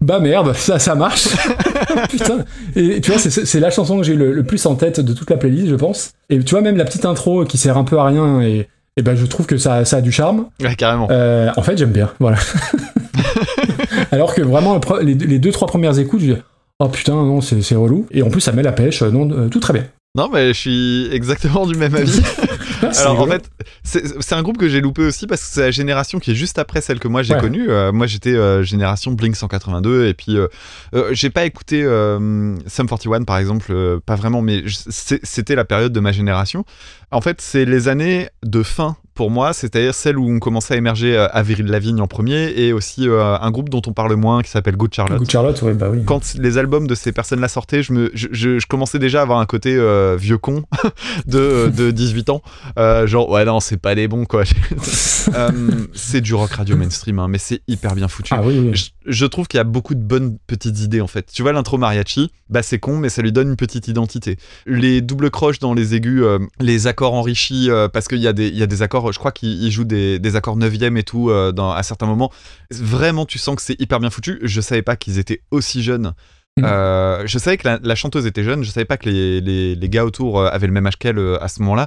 [0.00, 1.28] Bah merde, ça, ça marche.
[2.10, 2.44] Putain.
[2.74, 5.30] Et tu vois, c'est- la chanson que j'ai le, le plus en tête de toute
[5.30, 6.10] la playlist, je pense.
[6.30, 9.02] Et tu vois, même la petite intro qui sert un peu à rien et, et
[9.02, 10.46] ben je trouve que ça, ça a du charme.
[10.62, 11.08] Ouais, carrément.
[11.10, 12.38] Euh, en fait, j'aime bien, voilà.
[14.12, 16.40] Alors que vraiment, les, les deux, trois premières écoutes, je dis,
[16.80, 18.06] oh putain, non, c'est relou.
[18.10, 19.84] Et en plus, ça met la pêche, non, euh, tout très bien.
[20.16, 22.20] Non, mais je suis exactement du même avis.
[22.92, 23.48] C'est Alors en fait,
[23.84, 26.58] c'est un groupe que j'ai loupé aussi parce que c'est la génération qui est juste
[26.58, 27.40] après celle que moi j'ai Ouais.
[27.40, 27.70] connue.
[27.70, 30.46] Euh, moi j'étais euh, génération Blink 182 et puis euh,
[30.94, 35.64] euh, j'ai pas écouté euh, Sum 41 par exemple, euh, pas vraiment, mais c'était la
[35.64, 36.64] période de ma génération.
[37.10, 40.76] En fait, c'est les années de fin pour moi, c'est-à-dire celle où on commençait à
[40.76, 44.42] émerger euh, Avril Lavigne en premier et aussi euh, un groupe dont on parle moins
[44.42, 46.04] qui s'appelle Good Charlotte Good Charlotte, ouais, bah oui.
[46.04, 49.22] quand les albums de ces personnes-là sortaient, je, me, je, je- je commençais déjà à
[49.22, 50.64] avoir un côté euh, vieux con
[51.26, 52.42] de, de 18 ans.
[52.78, 54.44] Euh, genre, ouais, non, c'est pas des bons, quoi.
[55.92, 58.32] C'est du rock radio mainstream, hein, mais c'est hyper bien foutu.
[58.34, 58.92] Ah oui, oui.
[59.06, 61.26] Je, trouve qu'il y a beaucoup de bonnes petites idées en fait.
[61.32, 64.36] Tu vois l'intro mariachi, bah c'est con mais ça lui donne une petite identité.
[64.66, 66.22] Les doubles croches dans les aigus,
[66.60, 69.32] les accords enrichis parce qu'il y a des il y a des accords, je crois
[69.32, 72.32] qu'ils jouent des, des accords neuvième et tout euh, dans, à certains moments.
[72.70, 74.38] Vraiment tu sens que c'est hyper bien foutu.
[74.42, 76.14] Je savais pas qu'ils étaient aussi jeunes.
[76.58, 76.64] Mhm.
[76.64, 79.74] Euh, je savais que la, la chanteuse était jeune, je savais pas que les, les,
[79.74, 81.86] les gars autour euh, avaient le même âge qu'elle à ce moment-là.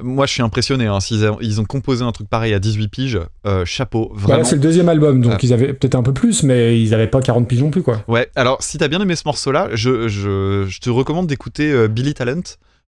[0.00, 0.86] Moi, je suis impressionné.
[0.86, 4.42] Hein, s'ils ont, ils ont composé un truc pareil à 18 piges, euh, chapeau, vraiment.
[4.42, 7.20] c'est le deuxième album, donc ils avaient peut-être un peu plus, mais ils avaient pas
[7.20, 8.02] 40 piges non plus, quoi.
[8.08, 12.14] Ouais, alors si t'as bien aimé ce morceau-là, je, je, je te recommande d'écouter Billy
[12.14, 12.42] Talent.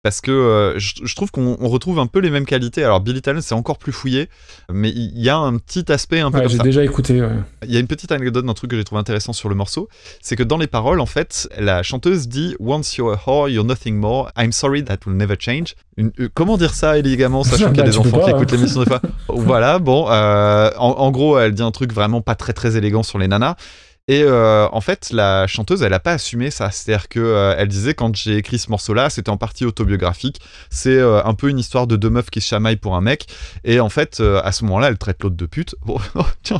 [0.03, 2.83] Parce que euh, je, je trouve qu'on on retrouve un peu les mêmes qualités.
[2.83, 4.29] Alors Billy Talent, c'est encore plus fouillé,
[4.71, 7.19] mais il y a un petit aspect un peu Ouais, j'ai déjà écouté.
[7.21, 7.29] ouais.
[7.65, 9.89] Il y a une petite anecdote d'un truc que j'ai trouvé intéressant sur le morceau,
[10.21, 13.65] c'est que dans les paroles, en fait, la chanteuse dit Once you're a whore, you're
[13.65, 14.29] nothing more.
[14.37, 15.75] I'm sorry that will never change.
[15.97, 18.31] Une- euh, comment dire ça élégamment, sachant qu'il y a Bah, des enfants pas, qui
[18.31, 18.35] hein.
[18.37, 19.01] écoutent l'émission des fois?
[19.29, 23.03] Voilà, bon, euh, en, en gros, elle dit un truc vraiment pas très très élégant
[23.03, 23.55] sur les nanas.
[24.09, 26.71] Et euh, en fait, la chanteuse, elle a pas assumé ça.
[26.71, 30.39] C'est-à-dire que euh, elle disait quand j'ai écrit ce morceau-là, c'était en partie autobiographique.
[30.69, 33.25] C'est euh, un peu une histoire de deux meufs qui se chamaillent pour un mec.
[33.65, 35.75] Et en fait, euh, à ce moment-là, elle traite l'autre de pute.
[35.85, 36.57] Bon, oh, tiens,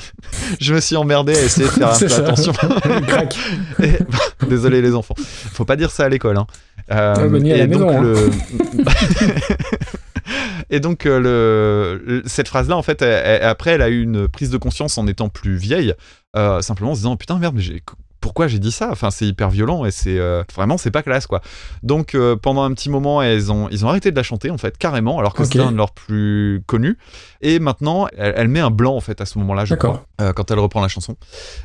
[0.60, 2.54] je me suis emmerdé à essayer de faire un peu attention.
[3.84, 5.16] Et- désolé les enfants.
[5.18, 6.38] Faut pas dire ça à l'école.
[6.38, 6.48] Hein.
[6.92, 8.84] Euh, Ah, bah, et donc maison, hein.
[10.70, 14.58] Et donc euh, le, cette phrase-là, en fait, après, elle a eu une prise de
[14.58, 15.94] conscience en étant plus vieille,
[16.36, 17.82] euh, simplement en se disant putain merde, mais j'ai-
[18.20, 18.90] pourquoi j'ai dit ça?
[18.92, 21.42] Enfin, c'est hyper violent et c'est euh, vraiment c'est pas classe quoi.
[21.84, 24.58] Donc euh, pendant un petit moment, elles ont ils ont arrêté de la chanter en
[24.58, 26.98] fait carrément, alors que c'était un de leurs plus connus.
[27.42, 29.94] Et maintenant, elle, elle met un blanc en fait à ce moment-là, je D'accord.
[29.94, 31.16] crois, euh, quand elle reprend la chanson.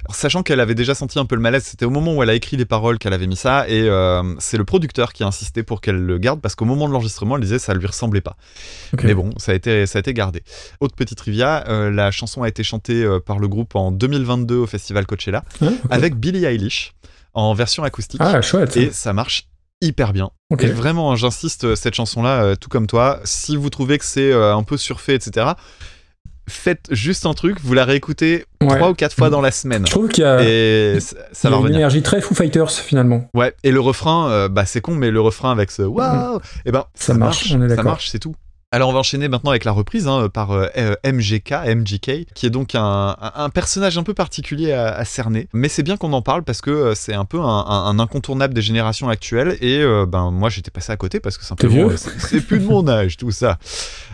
[0.05, 2.31] Alors, sachant qu'elle avait déjà senti un peu le malaise, c'était au moment où elle
[2.31, 3.89] a écrit les paroles qu'elle avait mis ça, et
[4.39, 7.37] c'est le producteur qui a insisté pour qu'elle le garde parce qu'au moment de l'enregistrement,
[7.37, 8.37] elle disait ça lui ressemblait pas.
[9.03, 10.43] Mais bon, ça a été, ça a été gardé.
[10.81, 15.07] Autre petite trivia, la chanson a été chantée par le groupe en 2022 au festival
[15.07, 15.69] Coachella ok.
[15.91, 16.93] avec Billie Eilish
[17.35, 18.21] en version acoustique.
[18.23, 18.77] Ah, chouette.
[18.77, 19.49] Et ça marche
[19.81, 20.31] hyper bien.
[20.51, 20.65] Ok.
[20.65, 24.31] Et vraiment, j'insiste, euh, cette chanson-là, euh, tout comme toi, si vous trouvez que c'est
[24.33, 25.47] euh, un peu surfait, etc.,
[26.49, 28.77] faites juste un truc, vous la réécoutez Ouais.
[28.77, 29.87] trois ou quatre fois dans la semaine.
[29.87, 31.79] Je trouve qu'il y a, Et ça, y va a une revenir.
[31.79, 33.29] énergie très Foo Fighters finalement.
[33.35, 36.71] Ouais, et le refrain, euh, bah c'est con, mais le refrain avec ce waouh, et
[36.73, 38.35] ben Ça marche, on est ça marche, c'est tout.
[38.75, 40.67] Alors on va enchaîner maintenant avec la reprise hein, par euh,
[41.05, 43.15] MGK, MGK, qui est donc un,
[43.53, 45.47] personnage un peu particulier à, à cerner.
[45.53, 48.63] Mais c'est bien qu'on en parle parce que euh, c'est un peu un, incontournable des
[48.63, 49.59] générations actuelles.
[49.61, 52.65] Et euh, ben moi j'étais passé à côté parce que simplement c'est c'est plus de
[52.65, 53.59] mon âge tout ça.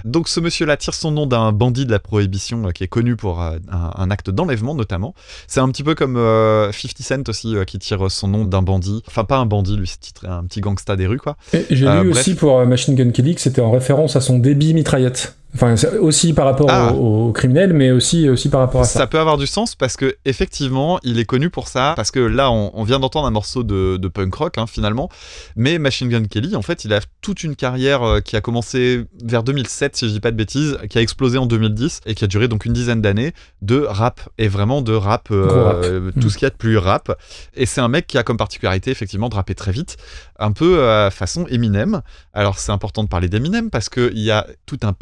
[0.04, 3.14] Donc ce monsieur-là tire son nom d'un bandit de la prohibition euh, qui est connu
[3.14, 5.14] pour un, un acte d'enlèvement notamment.
[5.46, 9.04] C'est un petit peu comme euh, 50 Cent aussi qui tire son nom d'un bandit.
[9.06, 11.36] Enfin pas un bandit, lui c'est un petit gangsta des rues quoi.
[11.52, 12.18] Et J'ai lu bref.
[12.18, 15.34] aussi pour Machine Gun Kelly que c'était en référence à son débit mitraillette.
[15.54, 16.92] Enfin, aussi par rapport Ah.
[16.92, 18.98] aux, aux criminels, mais aussi, aussi par rapport à ça.
[19.00, 21.94] Ça peut avoir du sens parce que effectivement, il est connu pour ça.
[21.96, 25.08] Parce que là, on, on vient d'entendre un morceau de, de punk rock hein, finalement,
[25.56, 29.04] mais Machine Gun Kelly, en fait, il a toute une carrière euh, qui a commencé
[29.24, 32.24] vers 2007, si je dis pas de bêtises, qui a explosé en 2010 et qui
[32.24, 33.32] a duré donc une dizaine d'années
[33.62, 35.76] de rap et vraiment de rap, euh, rap.
[35.84, 36.30] euh, tout Mm.
[36.30, 37.16] ce qu'il y a de plus rap.
[37.54, 39.96] Et c'est un mec qui a comme particularité effectivement de rapper très vite,
[40.38, 42.02] un peu euh, façon Eminem.
[42.34, 44.92] Alors c'est important de parler d'Eminem parce qu'il y a tout un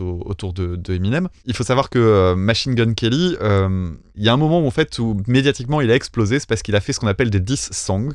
[0.00, 1.28] autour de, Eminem.
[1.44, 4.66] Il faut savoir que euh, Machine Gun Kelly, euh, il y a un moment où,
[4.66, 7.40] en fait médiatiquement il a explosé, c'est parce qu'il a fait ce qu'on appelle des
[7.40, 8.12] diss songs.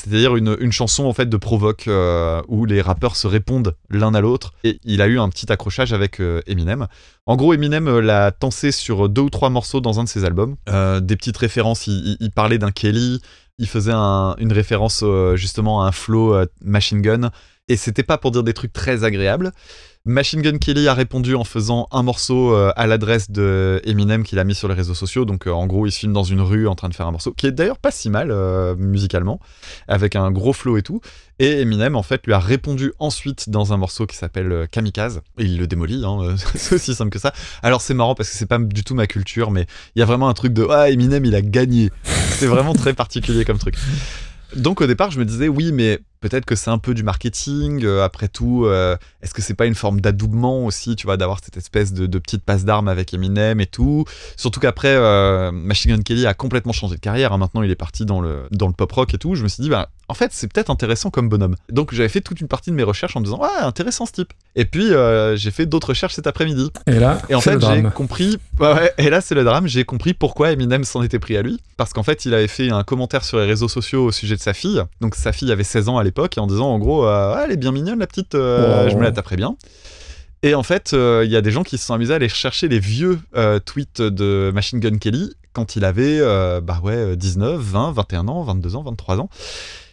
[0.00, 4.20] C'est-à-dire une, chanson en fait de provoque euh, où les rappeurs se répondent l'un à
[4.20, 6.86] l'autre et il a eu un petit accrochage avec Eminem.
[7.26, 10.54] En gros, Eminem l'a tensé sur deux ou trois morceaux dans un de ses albums.
[10.68, 13.20] Des petites références, il, parlait d'un Kelly,
[13.58, 15.02] il faisait un- une référence
[15.34, 17.32] justement à un flow machine gun
[17.68, 19.52] et c'était pas pour dire des trucs très agréables.
[20.08, 24.38] Machine Gun Kelly a répondu en faisant un morceau euh, à l'adresse de Eminem qu'il
[24.38, 25.26] a mis sur les réseaux sociaux.
[25.26, 27.12] Donc euh, en gros, il se filme dans une rue en train de faire un
[27.12, 29.38] morceau qui est d'ailleurs pas si mal euh, musicalement,
[29.86, 31.02] avec un gros flow et tout.
[31.38, 35.20] Et Eminem en fait lui a répondu ensuite dans un morceau qui s'appelle Kamikaze.
[35.36, 37.34] Et il le démolit, hein, c'est aussi simple que ça.
[37.62, 40.06] Alors c'est marrant parce que c'est pas du tout ma culture, mais il y a
[40.06, 41.90] vraiment un truc de ah Eminem il a gagné.
[42.30, 43.74] C'est vraiment très particulier comme truc.
[44.56, 47.84] Donc au départ, je me disais oui, mais peut-être que c'est un peu du marketing.
[47.84, 51.40] euh, après tout, euh, est-ce que c'est pas une forme d'adoubement aussi, tu vois, d'avoir
[51.44, 54.04] cette espèce de, de petite passe d'armes avec Eminem et tout?
[54.36, 57.32] Surtout qu'après, euh, Machine Gun Kelly a complètement changé de carrière.
[57.32, 57.38] hein.
[57.38, 59.34] Maintenant, il est parti dans le dans le pop rock et tout.
[59.34, 61.54] Je me suis dit, bah, en fait, c'est peut-être intéressant comme bonhomme.
[61.70, 64.12] Donc j'avais fait toute une partie de mes recherches en me disant, ah, intéressant ce
[64.12, 64.32] type.
[64.56, 64.90] Et puis
[65.34, 66.70] j'ai fait d'autres recherches cet après-midi.
[66.86, 67.90] Et là, Et en c'est fait, le j'ai drame.
[67.92, 68.38] compris.
[68.60, 69.66] ouais, ouais, et là, c'est le drame.
[69.66, 71.60] J'ai compris pourquoi Eminem s'en était pris à lui.
[71.76, 74.40] Parce qu'en fait, il avait fait un commentaire sur les réseaux sociaux au sujet de
[74.40, 74.82] sa fille.
[75.00, 77.42] Donc, sa fille avait 16 ans à l'époque, et en disant, en gros, euh, Ah,
[77.44, 78.90] elle est bien mignonne, la petite, euh, Oh.
[78.90, 79.56] je me la taperai bien.
[80.42, 82.28] Et en fait, euh, il y a des gens qui se sont amusés à aller
[82.28, 83.18] chercher les vieux
[83.64, 86.20] tweets de Machine Gun Kelly quand il avait,
[86.60, 89.28] bah ouais, 19, 20, 21 ans, 22 ans, 23 ans.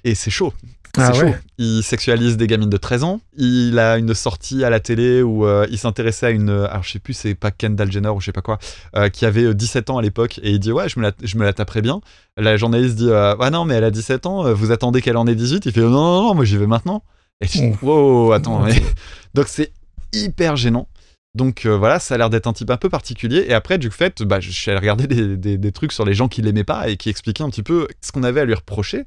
[0.03, 0.53] Et c'est chaud.
[0.95, 1.25] C'est Ah chaud.
[1.25, 1.39] ouais.
[1.57, 3.19] Il sexualise des gamines de 13 ans.
[3.37, 6.49] Il a une sortie à la télé où euh, il s'intéressait à une.
[6.49, 8.59] Alors, je sais plus, c'est pas Kendall Jenner ou je sais pas quoi,
[8.95, 10.39] euh, qui avait euh, 17 ans à l'époque.
[10.43, 12.01] Et il dit Ouais, je me la, je me la taperai bien.
[12.37, 15.17] La journaliste dit euh, Ah non, mais elle a 17 ans, euh, vous attendez qu'elle
[15.17, 17.03] en ait 18 Il fait Non, non, non, moi j'y vais maintenant.
[17.41, 17.85] Et tu dis Oh.
[18.27, 18.81] Wow, attends, mais.
[19.33, 19.71] Donc, c'est
[20.13, 20.87] hyper gênant.
[21.33, 23.43] Donc euh, voilà, ça a l'air d'être un type un peu particulier.
[23.49, 26.13] Et après, du fait, bah, je suis allé regarder des, des- des trucs sur les
[26.13, 28.53] gens qui l'aimaient pas et qui expliquaient un petit peu ce qu'on avait à lui
[28.53, 29.03] reprocher.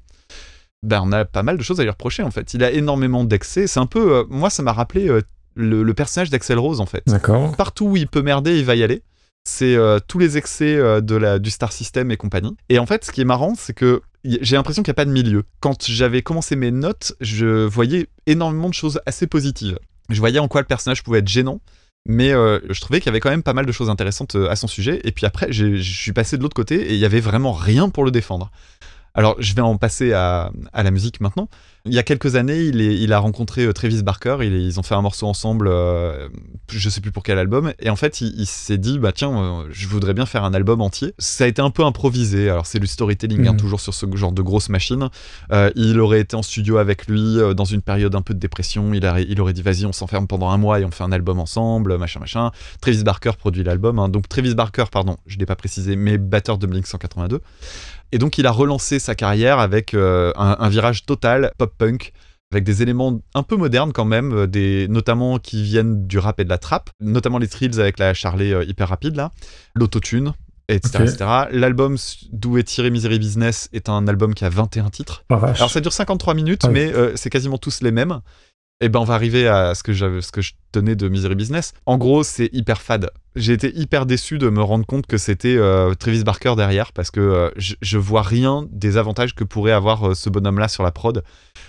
[0.83, 2.55] Ben, on a pas mal de choses à lui reprocher en fait.
[2.55, 3.67] Il a énormément d'excès.
[3.67, 5.23] C'est un peu, euh, moi, ça m'a rappelé euh,
[5.55, 7.03] le, le personnage d'Axel Rose en fait.
[7.07, 7.57] D'accord.
[7.57, 9.03] Partout où il peut merder, il va y aller.
[9.45, 12.57] C'est euh, tous les excès de la, du Star System et compagnie.
[12.69, 15.05] Et en fait, ce qui est marrant, c'est que j'ai l'impression qu'il n'y a pas
[15.05, 15.45] de milieu.
[15.61, 19.79] Quand j'avais commencé mes notes, je voyais énormément de choses assez positives.
[20.11, 21.61] Je voyais en quoi le personnage pouvait être gênant.
[22.07, 24.57] Mais euh, je trouvais qu'il y avait quand même pas mal de choses intéressantes à
[24.57, 25.01] son sujet.
[25.05, 27.91] Et puis après, je suis passé de l'autre côté et il y avait vraiment rien
[27.91, 28.51] pour le défendre.
[29.15, 31.49] Alors, je vais en passer à, à la musique maintenant.
[31.85, 34.39] Il y a quelques années, il, est- il a rencontré euh, Travis Barker.
[34.43, 36.29] Il est- ils ont fait un morceau ensemble, euh,
[36.71, 37.73] je sais plus pour quel album.
[37.81, 39.31] Et en fait, il, il s'est dit, bah tiens,
[39.63, 41.15] euh, je voudrais bien faire un album entier.
[41.19, 42.51] Ça a été un peu improvisé.
[42.51, 43.59] Alors, c'est du storytelling, hein, Mhm.
[43.59, 45.09] toujours sur ce genre de grosse machine.
[45.53, 48.93] Euh, il aurait été en studio avec lui dans une période un peu de dépression.
[48.93, 51.13] Il, aurait- il aurait dit, vas-y, on s'enferme pendant un mois et on fait un
[51.13, 52.51] album ensemble, machin, machin.
[52.81, 53.99] Travis Barker produit l'album.
[53.99, 54.09] hein.
[54.09, 57.41] Donc, Travis Barker, pardon, je l'ai pas précisé, mais batteur de Blink 182.
[58.13, 62.13] Et donc il a relancé sa carrière avec euh, un, un virage total pop-punk,
[62.53, 66.41] avec des éléments un peu modernes quand même, euh, des, notamment qui viennent du rap
[66.41, 69.31] et de la trap, notamment les trills avec la Charlet euh, hyper rapide là,
[69.75, 70.33] l'autotune,
[70.69, 71.05] etc.
[71.05, 71.25] Etc.
[71.51, 71.97] L'album
[72.33, 75.25] d'où est tiré Misery Business est un album qui a 21 titres.
[75.31, 75.59] Oh, vache.
[75.59, 76.71] Alors ça dure 53 minutes, Ouais.
[76.71, 78.21] mais euh, c'est quasiment tous les mêmes.
[78.81, 81.73] Et ben on va arriver à ce que, ce que je tenais de Misery Business.
[81.87, 83.11] En gros, c'est hyper fade.
[83.37, 87.11] J'ai été hyper déçu de me rendre compte que c'était euh, Travis Barker derrière parce
[87.13, 90.83] que euh, je, je vois rien des avantages que pourrait avoir euh, ce bonhomme-là sur
[90.83, 91.23] la prod.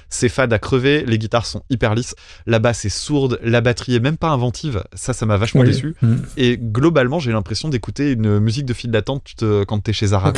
[0.10, 2.16] C'est fade à crever, les guitares sont hyper lisses,
[2.48, 4.84] la basse est sourde, la batterie est même pas inventive.
[4.96, 5.68] Ça, ça m'a vachement Oui.
[5.68, 5.96] déçu.
[6.02, 6.16] Mm.
[6.38, 10.34] Et globalement, j'ai l'impression d'écouter une musique de file d'attente euh, quand t'es chez Zara.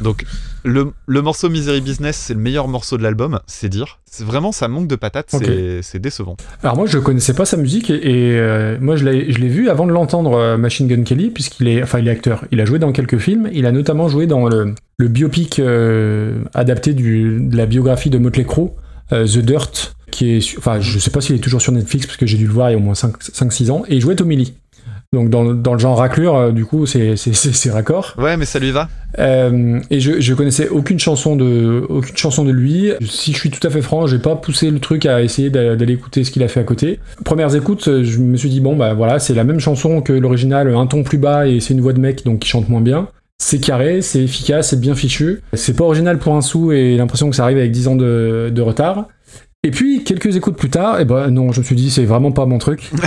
[0.00, 0.24] Donc
[0.64, 4.00] le, le morceau Misery Business, c'est le meilleur morceau de l'album, c'est dire.
[4.20, 5.44] Vraiment ça manque de patates, Ok.
[5.44, 6.36] c'est- c'est décevant.
[6.64, 9.92] Alors moi je connaissais pas sa musique et, euh, moi je l'ai vu avant de
[9.92, 12.44] l'entendre euh, Machine Gun Kelly puisqu'il est enfin il est acteur.
[12.50, 13.48] Il a joué dans quelques films.
[13.52, 18.70] Il a notamment joué dans le, biopic euh, adapté de la biographie de Motley Crue,
[19.10, 22.26] The Dirt, qui est enfin je sais pas s'il est toujours sur Netflix parce que
[22.26, 24.36] j'ai dû le voir il y a au moins 5-6 ans et il jouait Tommy
[24.36, 24.54] Lee.
[25.14, 28.14] Donc dans, le- dans le genre raclure, euh, du coup c'est c'est- c'est c'est raccord.
[28.18, 28.88] Ouais, mais ça lui va.
[29.18, 32.90] Euh, et je, je connaissais aucune chanson de aucune chanson de lui.
[33.00, 35.76] Si je suis tout à fait franc, j'ai pas poussé le truc à essayer d'a-
[35.76, 37.00] d'aller écouter ce qu'il a fait à côté.
[37.24, 40.12] Premières écoutes, euh, je me suis dit bon bah voilà, c'est la même chanson que
[40.12, 42.82] l'original, un ton plus bas et c'est une voix de mec donc qui chante moins
[42.82, 43.08] bien.
[43.40, 45.40] C'est carré, c'est efficace, c'est bien fichu.
[45.54, 48.50] C'est pas original pour un sou et l'impression que ça arrive avec 10 ans de,
[48.52, 49.06] de retard.
[49.64, 52.30] Et puis quelques écoutes plus tard, et ben non, je me suis dit c'est vraiment
[52.32, 52.90] pas mon truc.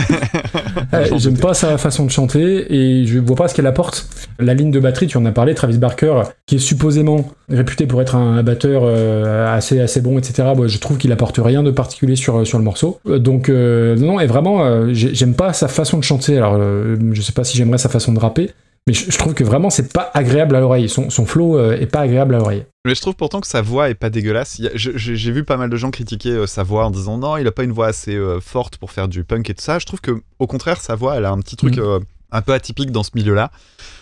[0.93, 4.07] Euh, J'en J'aime pas sa façon de chanter et je vois pas ce qu'elle apporte.
[4.39, 8.01] La ligne de batterie, tu en as parlé, Travis Barker, qui est supposément réputé pour
[8.01, 10.49] être un batteur euh, assez assez bon, etc.
[10.67, 12.99] Je trouve qu'il apporte rien de particulier sur sur le morceau.
[13.07, 16.37] Euh, Donc euh, non, et vraiment, euh, j'ai- j'aime pas sa façon de chanter.
[16.37, 18.49] Alors, euh, je sais pas si j'aimerais sa façon de rapper.
[18.87, 20.89] Mais je, je trouve que vraiment c'est pas agréable à l'oreille.
[20.89, 22.65] Son, son flow euh, est pas agréable à l'oreille.
[22.85, 24.57] Mais je trouve pourtant que sa voix est pas dégueulasse.
[24.57, 26.85] Il y a- je- je- J'ai vu pas mal de gens critiquer euh, sa voix
[26.85, 29.49] en disant non, il a pas une voix assez euh, forte pour faire du punk
[29.49, 29.77] et tout ça.
[29.77, 31.99] Je trouve que au contraire, sa voix, elle a un petit truc euh,
[32.31, 33.51] un peu atypique dans ce milieu-là.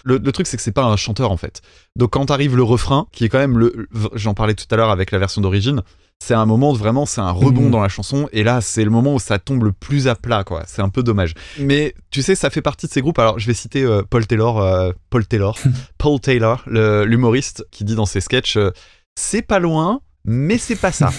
[0.05, 1.61] Le, le truc, c'est que c'est pas un chanteur en fait.
[1.97, 4.91] Donc quand arrive le refrain, qui est quand même le- j'en parlais tout à l'heure
[4.91, 5.81] avec la version d'origine,
[6.21, 7.71] c'est un moment vraiment, c'est un rebond Mhm.
[7.71, 8.27] dans la chanson.
[8.33, 10.63] Et là, c'est le moment où ça tombe le plus à plat, quoi.
[10.67, 11.33] C'est un peu dommage.
[11.57, 13.17] Mais tu sais, ça fait partie de ces groupes.
[13.19, 15.57] Alors, je vais citer euh, Paul Taylor, euh, Paul Taylor,
[15.97, 18.71] Paul Taylor, l'humoriste, qui dit dans ses sketchs, euh,
[19.15, 21.09] c'est pas loin, mais c'est pas ça.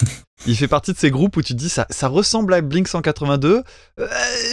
[0.47, 2.89] Il fait partie de ces groupes où tu te dis ça, ça ressemble à Blink
[2.89, 3.63] 182,
[3.99, 4.07] euh,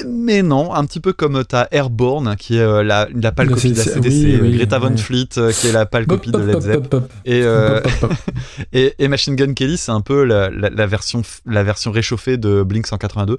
[0.05, 3.71] mais non, un petit peu comme ta Airborne, qui est euh, la, la pâle copie
[3.71, 4.97] de la CDC, oui, euh, oui, Greta ouais.
[4.97, 6.93] Fleet, qui est la pâle copie de Led Zepp.
[7.23, 7.79] Et, euh,
[8.73, 11.91] et, et Machine Gun Kelly, c'est un peu la, la- la version, f- la version
[11.91, 13.37] réchauffée de Blink 182.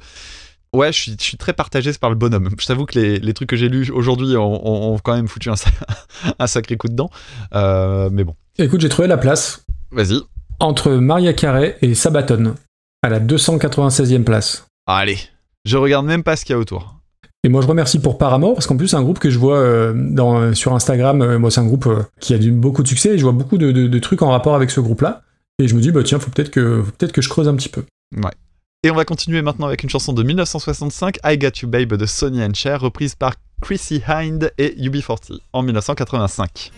[0.72, 2.48] Ouais, je suis, je suis très partagé par le bonhomme.
[2.58, 6.46] Je t'avoue que les, les trucs que j'ai lus aujourd'hui ont, quand même foutu un
[6.46, 7.10] sacré coup dedans.
[7.54, 10.20] Euh, mais bon, Écoute, j'ai trouvé la place vas-y.
[10.60, 12.54] Entre Maria Carey et Sabaton
[13.02, 14.66] à la 296e place.
[14.86, 15.18] Allez,
[15.64, 16.94] je regarde même pas ce qu'il y a autour.
[17.44, 19.58] Et moi, je remercie pour Paramore, parce qu'en plus, c'est un groupe que je vois
[19.58, 21.22] euh, dans, sur Instagram.
[21.22, 23.32] Euh, moi, c'est un groupe euh, qui a du, beaucoup de succès, et je vois
[23.32, 25.22] beaucoup de, de- de trucs en rapport avec ce groupe-là.
[25.60, 27.54] Et je me dis, bah tiens, faut peut-être que, faut peut-être que je creuse un
[27.54, 27.84] petit peu.
[28.82, 32.06] Et on va continuer maintenant avec une chanson de 1965, I Got You Babe de
[32.06, 36.72] Sonny and Cher, reprise par Chrissy Hind et UB40 en 1985.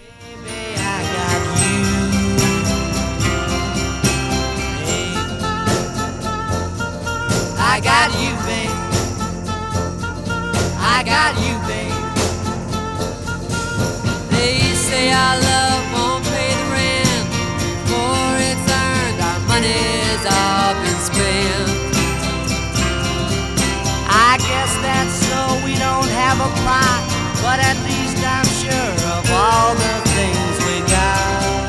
[26.61, 27.01] Plot,
[27.42, 31.68] but at least I'm sure of all the things we got.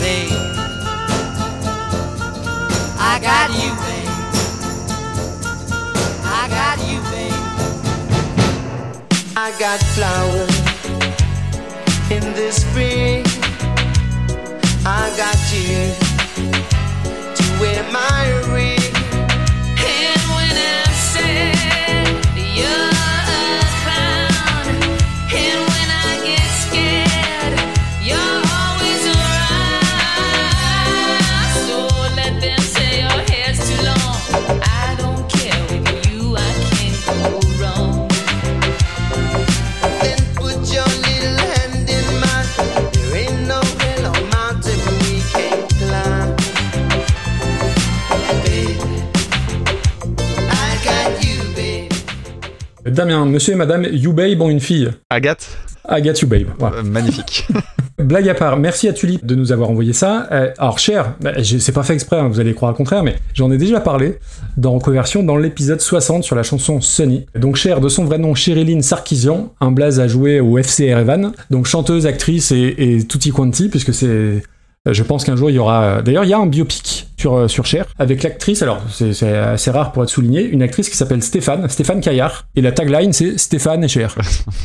[0.00, 0.38] Babe.
[2.98, 4.14] I got you, babe.
[6.24, 7.42] I got you, babe.
[9.36, 10.56] I got flowers
[12.10, 13.13] in the spring.
[52.94, 54.90] Damien, monsieur et madame, you babe ont une fille.
[55.10, 55.46] Agathe,
[55.86, 56.46] Agathe you babe.
[56.58, 56.76] Voilà.
[56.78, 57.46] euh, magnifique.
[57.98, 60.26] Blague à part, merci à Tulip de nous avoir envoyé ça.
[60.32, 63.16] Euh, alors, cher, j'ai- c'est pas fait exprès, hein, vous allez croire le contraire, mais
[63.34, 64.18] j'en ai déjà parlé
[64.56, 67.26] dans Conversion dans l'épisode 60 sur la chanson Sunny.
[67.38, 71.32] Donc, cher, de son vrai nom, Sherilyn Sarkisian, un blaze à jouer au FC Erevan.
[71.50, 74.42] Donc, chanteuse, actrice et, et tutti quanti, puisque c'est.
[74.88, 75.82] Euh, Je pense qu'un jour il y aura.
[75.84, 79.26] euh, D'ailleurs, il y a un biopic sur, euh, sur Cher avec l'actrice, alors c'est
[79.28, 82.46] assez rare pour être souligné, une actrice qui s'appelle Stéphane, Stéphane Caillard.
[82.54, 84.14] Et la tagline c'est Stéphane et Cher.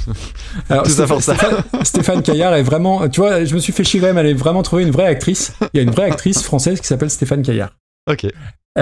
[0.69, 1.35] Alors, Tout ça Stéphane- pour ça.
[1.35, 3.07] Stéphane- Stéphane Caillard est vraiment.
[3.09, 5.05] Tu vois, je me suis fait chier quand même, elle est vraiment trouvé une vraie
[5.07, 5.53] actrice.
[5.73, 7.69] Il y a une vraie actrice française qui s'appelle Stéphane Caillard.
[8.09, 8.25] Ok.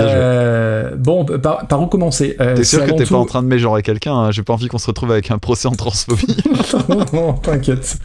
[0.06, 2.36] Euh, bon, par, par où commencer?
[2.40, 4.32] Euh, T'es sûr que t'es tout- pas en train de mégenrer quelqu'un hein?
[4.32, 6.38] J'ai pas envie qu'on se retrouve avec un procès en transphobie.
[6.90, 7.98] non, non, t'inquiète.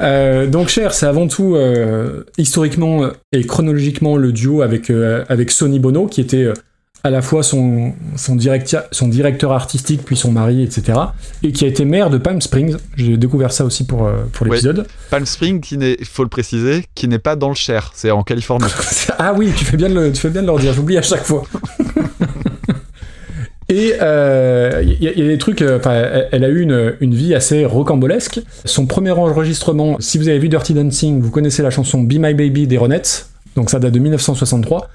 [0.00, 5.24] Euh, donc, Cher, c'est avant tout euh, historiquement euh, et chronologiquement le duo avec, euh,
[5.28, 6.54] avec Sonny Bono, qui était euh,
[7.04, 10.98] à la fois son, son, directeur, son directeur artistique, puis son mari, etc.
[11.42, 12.76] Et qui a été maire de Palm Springs.
[12.96, 14.56] J'ai découvert ça aussi pour, euh, pour Ouais.
[14.56, 14.86] l'épisode.
[15.10, 18.66] Palm Springs, n'est, faut le préciser, qui n'est pas dans le Cher, c'est en Californie.
[19.18, 21.02] Ah oui, tu fais bien de, le- tu fais bien de leur dire, j'oublie à
[21.02, 21.44] chaque fois.
[23.70, 26.48] Et euh, il y, a- il y a des trucs, euh, enfin, elle, elle a
[26.48, 28.40] eu une, une vie assez rocambolesque.
[28.64, 32.32] Son premier enregistrement, si vous avez vu Dirty Dancing, vous connaissez la chanson Be My
[32.32, 33.28] Baby des Ronettes,
[33.58, 34.88] donc ça date de 1963,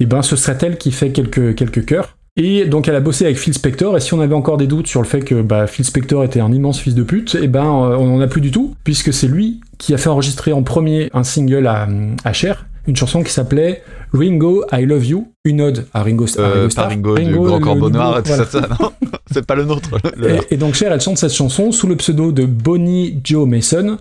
[0.00, 2.16] et ben ce serait elle qui fait quelques, quelques chœurs.
[2.38, 4.86] Et donc elle a bossé avec Phil Spector, et si on avait encore des doutes
[4.86, 7.64] sur le fait que bah, Phil Spector était un immense fils de pute, et ben
[7.64, 10.62] euh, on en a plus du tout, puisque c'est lui qui a fait enregistrer en
[10.62, 11.86] premier un single à,
[12.24, 16.40] à Cher, une chanson qui s'appelait Ringo, I Love You, une ode à Ringo, à
[16.40, 16.88] Euh, Ringo Starr.
[16.88, 16.96] Du
[17.34, 18.44] Grand Corbeau Noir tout voilà.
[18.44, 18.92] ça, ça, non
[19.32, 19.90] C'est pas le nôtre.
[20.16, 23.46] le- Et, et donc Cher, elle chante cette chanson sous le pseudo de Bonnie Joe
[23.48, 23.96] Mason,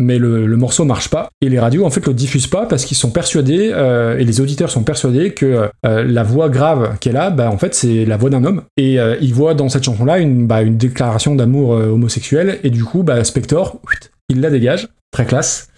[0.00, 1.28] mais le, le morceau marche pas.
[1.40, 4.40] Et les radios, en fait, le diffusent pas parce qu'ils sont persuadés, euh, et les
[4.40, 8.16] auditeurs sont persuadés que euh, la voix grave qu'elle a, bah, en fait, c'est la
[8.16, 8.62] voix d'un homme.
[8.76, 12.84] Et euh, ils voient dans cette chanson-là une, bah, une déclaration d'amour homosexuel, et du
[12.84, 13.80] coup, bah, Spector,
[14.28, 14.88] il la dégage.
[15.12, 15.68] Très classe.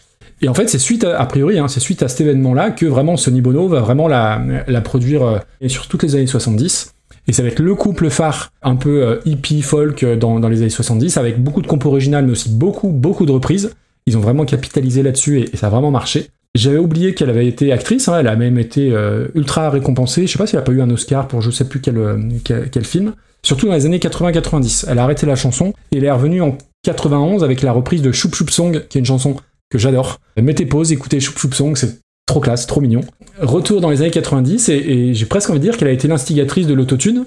[0.42, 2.86] Et en fait, c'est suite, à, a priori, hein, c'est suite à cet événement-là que
[2.86, 4.40] vraiment Sonny Bono va vraiment la,
[4.82, 6.94] produire sur toutes les années 70.
[7.28, 10.70] Et ça va être le couple phare, un peu hippie, folk dans, dans les années
[10.70, 13.70] 70, avec beaucoup de compos originales, mais aussi beaucoup, beaucoup de reprises.
[14.06, 16.28] Ils ont vraiment capitalisé là-dessus et, et ça a vraiment marché.
[16.54, 20.26] J'avais oublié qu'elle avait été actrice, hein, elle a même été euh, ultra récompensée.
[20.26, 21.96] Je sais pas si elle a pas eu un Oscar pour je sais plus quel,
[21.96, 23.14] euh, quel, quel film.
[23.42, 24.86] Surtout dans les années 80-90.
[24.88, 28.12] Elle a arrêté la chanson et elle est revenue en 91 avec la reprise de
[28.12, 29.36] Choup Choup Song, qui est une chanson
[29.70, 30.18] que j'adore.
[30.40, 33.00] Mettez pause, écoutez Choup Choup Song, c'est trop classe, trop mignon.
[33.40, 36.06] Retour dans les années 90 et, et j'ai presque envie de dire qu'elle a été
[36.08, 37.24] l'instigatrice de l'autotune.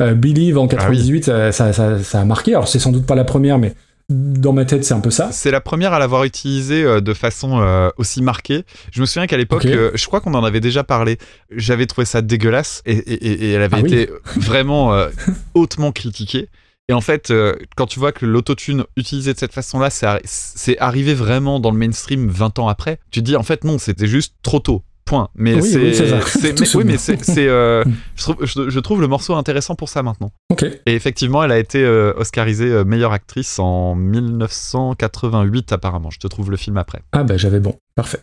[0.00, 2.52] Euh, Believe en 98, euh, ça, ça- ça a marqué.
[2.54, 3.74] Alors c'est sans doute pas la première, mais
[4.08, 5.32] dans ma tête c'est un peu ça.
[5.32, 8.64] C'est la première à l'avoir utilisé euh, de façon euh, aussi marquée.
[8.92, 11.18] Je me souviens qu'à l'époque, euh, je crois qu'on en avait déjà parlé.
[11.50, 13.92] J'avais trouvé ça dégueulasse et, et- et- et elle avait Ah oui.
[13.92, 15.08] été vraiment euh,
[15.54, 16.48] hautement critiquée.
[16.88, 17.32] Et en fait,
[17.76, 22.28] quand tu vois que l'autotune utilisé de cette façon-là, c'est arrivé vraiment dans le mainstream
[22.28, 24.84] 20 ans après, tu te dis en fait non, c'était juste trop tôt.
[25.06, 25.28] Point.
[25.36, 25.86] Mais Oui, c'est, oui,
[26.84, 27.92] mais- c'est, euh, Mm.
[28.16, 30.30] je, trouve, je- je trouve le morceau intéressant pour ça maintenant.
[30.50, 30.64] Ok.
[30.64, 36.10] Et effectivement, elle a été euh, Oscarisée euh, meilleure actrice en 1988 apparemment.
[36.10, 37.00] Je te trouve le film après.
[37.12, 38.18] Ah bah j'avais bon, parfait.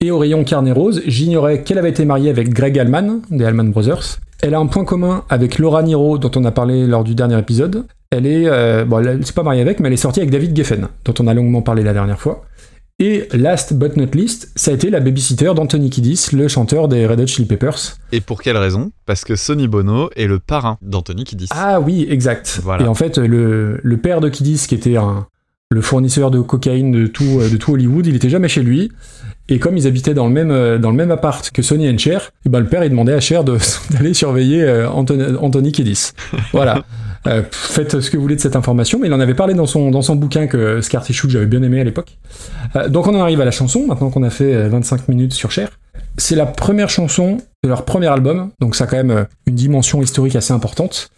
[0.00, 3.70] Et au rayon carnet rose, j'ignorais qu'elle avait été mariée avec Greg Allman, des Allman
[3.70, 4.18] Brothers.
[4.42, 7.38] Elle a un point commun avec Laura Niro, dont on a parlé lors du dernier
[7.38, 7.86] épisode.
[8.10, 10.54] Elle est, euh, bon, elle s'est pas mariée avec, mais elle est sortie avec David
[10.56, 12.44] Geffen, dont on a longuement parlé la dernière fois.
[13.00, 17.06] Et last but not least, ça a été la babysitter d'Anthony Kiddis, le chanteur des
[17.06, 17.96] Red Hot Chili Peppers.
[18.12, 18.92] Et pour quelle raison?
[19.04, 21.48] Parce que Sonny Bono est le parrain d'Anthony Kiddis.
[21.50, 22.60] Ah oui, exact.
[22.62, 22.84] Voilà.
[22.84, 25.26] Et en fait, le, le père de Kiddis, qui était un,
[25.70, 28.92] le fournisseur de cocaïne de tout, de tout Hollywood, il était jamais chez lui.
[29.48, 31.98] Et comme ils habitaient dans le même, euh, dans le même appart que Sonny et
[31.98, 33.42] Cher, et ben le père il demandait à Cher
[33.90, 36.12] d'aller surveiller euh, Anthony, Anthony Kiddis.
[36.52, 36.84] Voilà.
[37.26, 39.66] Euh, faites ce que vous voulez de cette information, mais il en avait parlé dans
[39.66, 42.18] son, dans son bouquin que Scar Tissue que j'avais bien aimé à l'époque.
[42.76, 45.32] Euh, donc on en arrive à la chanson, maintenant qu'on a fait euh, 25 minutes
[45.32, 45.70] sur Cher.
[46.18, 49.54] C'est la première chanson de leur premier album, donc ça a quand même euh, une
[49.54, 51.08] dimension historique assez importante.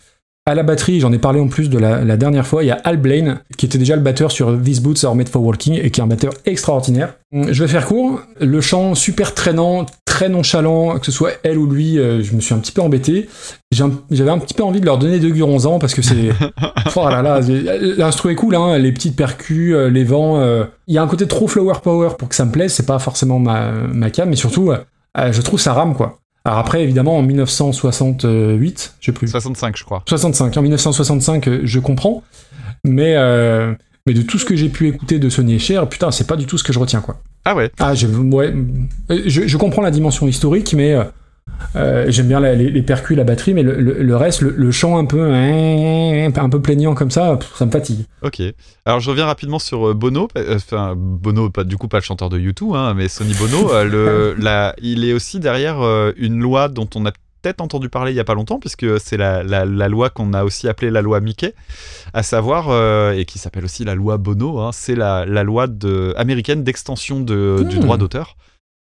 [0.48, 2.70] À la batterie, j'en ai parlé en plus de la, la dernière fois, il y
[2.70, 5.74] a Al Blaine, qui était déjà le batteur sur These Boots Are Made for Walking,
[5.74, 7.14] et qui est un batteur extraordinaire.
[7.32, 11.66] Je vais faire court, le chant super traînant, très nonchalant, que ce soit elle ou
[11.66, 13.28] lui, euh, je me suis un petit peu embêté.
[13.72, 16.30] J'avais un petit peu envie de leur donner deux guronzans, parce que c'est...
[16.94, 17.40] oh là là,
[17.98, 20.38] l'instru est cool, hein, les petites percus, euh, les vents...
[20.38, 22.86] euh, Il y a un côté trop flower power pour que ça me plaise, c'est
[22.86, 24.78] pas forcément ma, ma cam, mais surtout, euh,
[25.18, 26.20] euh, je trouve ça rame, quoi.
[26.46, 29.26] Alors après, évidemment, en 1968, je sais plus...
[29.26, 30.04] 65, je crois.
[30.06, 30.56] 65.
[30.56, 32.22] En 1965, euh, je comprends.
[32.84, 33.74] Mais, euh,
[34.06, 36.36] mais de tout ce que j'ai pu écouter de Sony et Cher, putain, c'est pas
[36.36, 37.16] du tout ce que je retiens, quoi.
[37.44, 37.72] Ah ouais.
[37.80, 38.54] Ah, je, ouais,
[39.10, 40.96] euh, je, je comprends la dimension historique, mais
[41.76, 44.50] euh, J'aime bien la- les, les percus, la batterie, mais le, le- le reste, le,
[44.50, 48.04] le chant un peu, un peu plaignant comme ça, ça me fatigue.
[48.22, 48.40] Ok.
[48.84, 50.28] Alors je reviens rapidement sur euh, Bono.
[50.36, 53.70] euh, Enfin Bono, pas, du coup pas le chanteur de U2, hein, mais Sonny Bono.
[54.38, 55.78] la, il est aussi derrière
[56.16, 59.16] une loi dont on a peut-être entendu parler il y a pas longtemps, puisque c'est
[59.16, 61.54] la, la, la loi qu'on a aussi appelée la loi Mickey,
[62.12, 64.58] à savoir euh, et qui s'appelle aussi la loi Bono.
[64.58, 67.80] hein, c'est la, la loi de, américaine d'extension de, du Hmm.
[67.82, 68.36] droit d'auteur.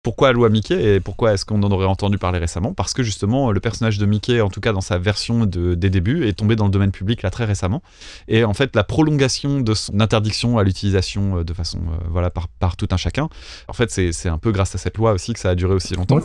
[0.03, 2.73] Pourquoi la loi Mickey et pourquoi est-ce qu'on en aurait entendu parler récemment?
[2.75, 5.91] Parce que justement, le personnage de Mickey, en tout cas dans sa version de, des
[5.91, 7.83] débuts, est tombé dans le domaine public là très récemment.
[8.27, 12.31] Et en fait, la prolongation de son interdiction à l'utilisation euh, de façon, euh, voilà,
[12.31, 13.29] par, par tout un chacun,
[13.69, 15.95] en fait, c'est un peu grâce à cette loi aussi que ça a duré aussi
[15.95, 16.17] longtemps.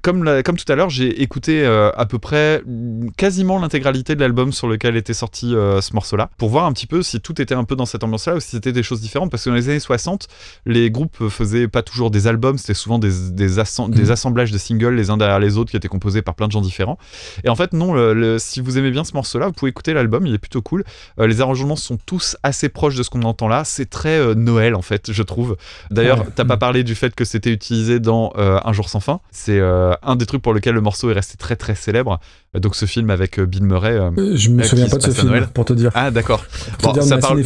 [0.00, 4.14] Comme, la- comme tout à l'heure, j'ai écouté euh, à peu près mm, quasiment l'intégralité
[4.14, 7.20] de l'album sur lequel était sorti euh, ce morceau-là, pour voir un petit peu si
[7.20, 9.32] tout était un peu dans cette ambiance-là ou si c'était des choses différentes.
[9.32, 10.28] Parce que dans les années 60,
[10.66, 14.58] les groupes faisaient pas toujours des albums, c'était souvent des, des, assemb- des assemblages de
[14.58, 16.98] singles les uns derrière les autres qui étaient composés par plein de gens différents.
[17.44, 19.92] Et en fait, non, le- le- si vous aimez bien ce morceau-là, vous pouvez écouter
[19.94, 20.84] l'album, il est plutôt cool.
[21.20, 23.62] Euh, les arrangements sont tous assez proches de ce qu'on entend là.
[23.64, 25.56] C'est très euh, Noël, en fait, je trouve.
[25.90, 26.26] D'ailleurs, Ouais.
[26.34, 29.20] t'as pas parlé du fait que c'était utilisé dans euh, Un jour sans fin.
[29.30, 32.18] C'est un des trucs pour lequel le morceau est resté très très célèbre.
[32.54, 33.98] Donc ce film avec Bill Murray.
[34.34, 35.48] Je me souviens pas de ce film, Noël.
[35.52, 35.90] pour te dire.
[35.94, 36.44] Ah d'accord.
[36.82, 37.42] Bon, ça, parle,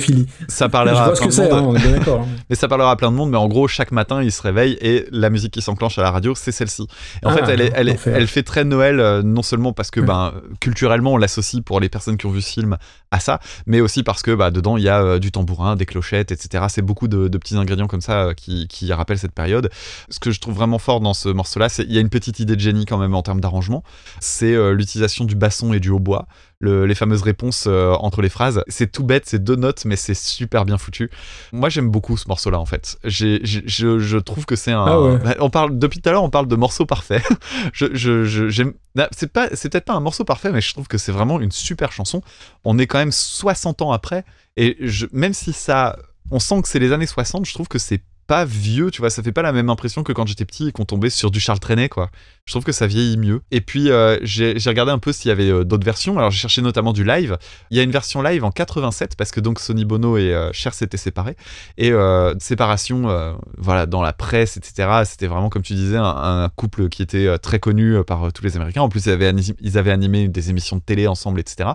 [0.48, 1.74] ça Je parlera à vois ce plein que de c'est, hein,
[2.20, 2.26] hein.
[2.50, 4.78] Mais ça parlera à plein de monde, mais en gros, chaque matin, il se réveille
[4.80, 6.82] et la musique qui s'enclenche à la radio, c'est celle-ci.
[7.24, 8.16] En Ah, fait, elle, est- elle, est- l'enfer.
[8.16, 10.06] elle fait très Noël, euh, non seulement parce que Ouais.
[10.06, 12.76] ben, culturellement, on l'associe pour les personnes qui ont vu ce film
[13.12, 15.86] à ça, mais aussi parce que bah, dedans, il y a euh, du tambourin, des
[15.86, 16.64] clochettes, etc.
[16.68, 19.70] C'est beaucoup de, de petits ingrédients comme ça euh, qui, qui rappellent cette période.
[20.08, 22.40] Ce que je trouve vraiment fort dans ce morceau-là, c'est il y a une petite
[22.40, 23.84] idée de génie quand même en termes d'arrangement.
[24.20, 26.26] C'est l'utilisation du basson et du hautbois.
[26.62, 28.62] Le- les fameuses réponses euh, entre les phrases.
[28.68, 31.10] C'est tout bête, c'est deux notes, mais c'est super bien foutu.
[31.52, 32.96] Moi, j'aime beaucoup ce morceau-là, en fait.
[33.04, 34.84] Je, je trouve que c'est un.
[34.86, 35.18] Ah ouais.
[35.18, 37.20] Bah, On parle depuis tout à l'heure, on parle de morceau parfait.
[37.72, 38.72] je, je, je- j'aime.
[38.96, 41.40] Ah, C'est pas, c'est peut-être pas un morceau parfait, mais je trouve que c'est vraiment
[41.40, 42.22] une super chanson.
[42.64, 44.24] On est quand même 60 ans après,
[44.56, 45.96] et je, même si ça,
[46.30, 49.10] on sent que c'est les années 60, je trouve que c'est pas vieux, tu vois,
[49.10, 51.40] ça fait pas la même impression que quand j'étais petit et qu'on tombait sur du
[51.40, 52.10] Charles Trenet, quoi.
[52.44, 53.42] Je trouve que ça vieillit mieux.
[53.52, 56.18] Et puis, euh, j'ai regardé un peu s'il y avait euh, d'autres versions.
[56.18, 57.38] Alors, j'ai cherché notamment du live.
[57.70, 60.50] Il y a une version live en 87 parce que donc Sonny Bono et euh,
[60.52, 61.36] Cher s'étaient séparés.
[61.78, 61.92] Et
[62.40, 65.02] séparation, voilà, dans la presse, etc.
[65.04, 68.82] C'était vraiment, comme tu disais, un, couple qui était très connu par tous les Américains.
[68.82, 71.70] En plus, ils avaient, ani- ils avaient animé des émissions de télé ensemble, etc.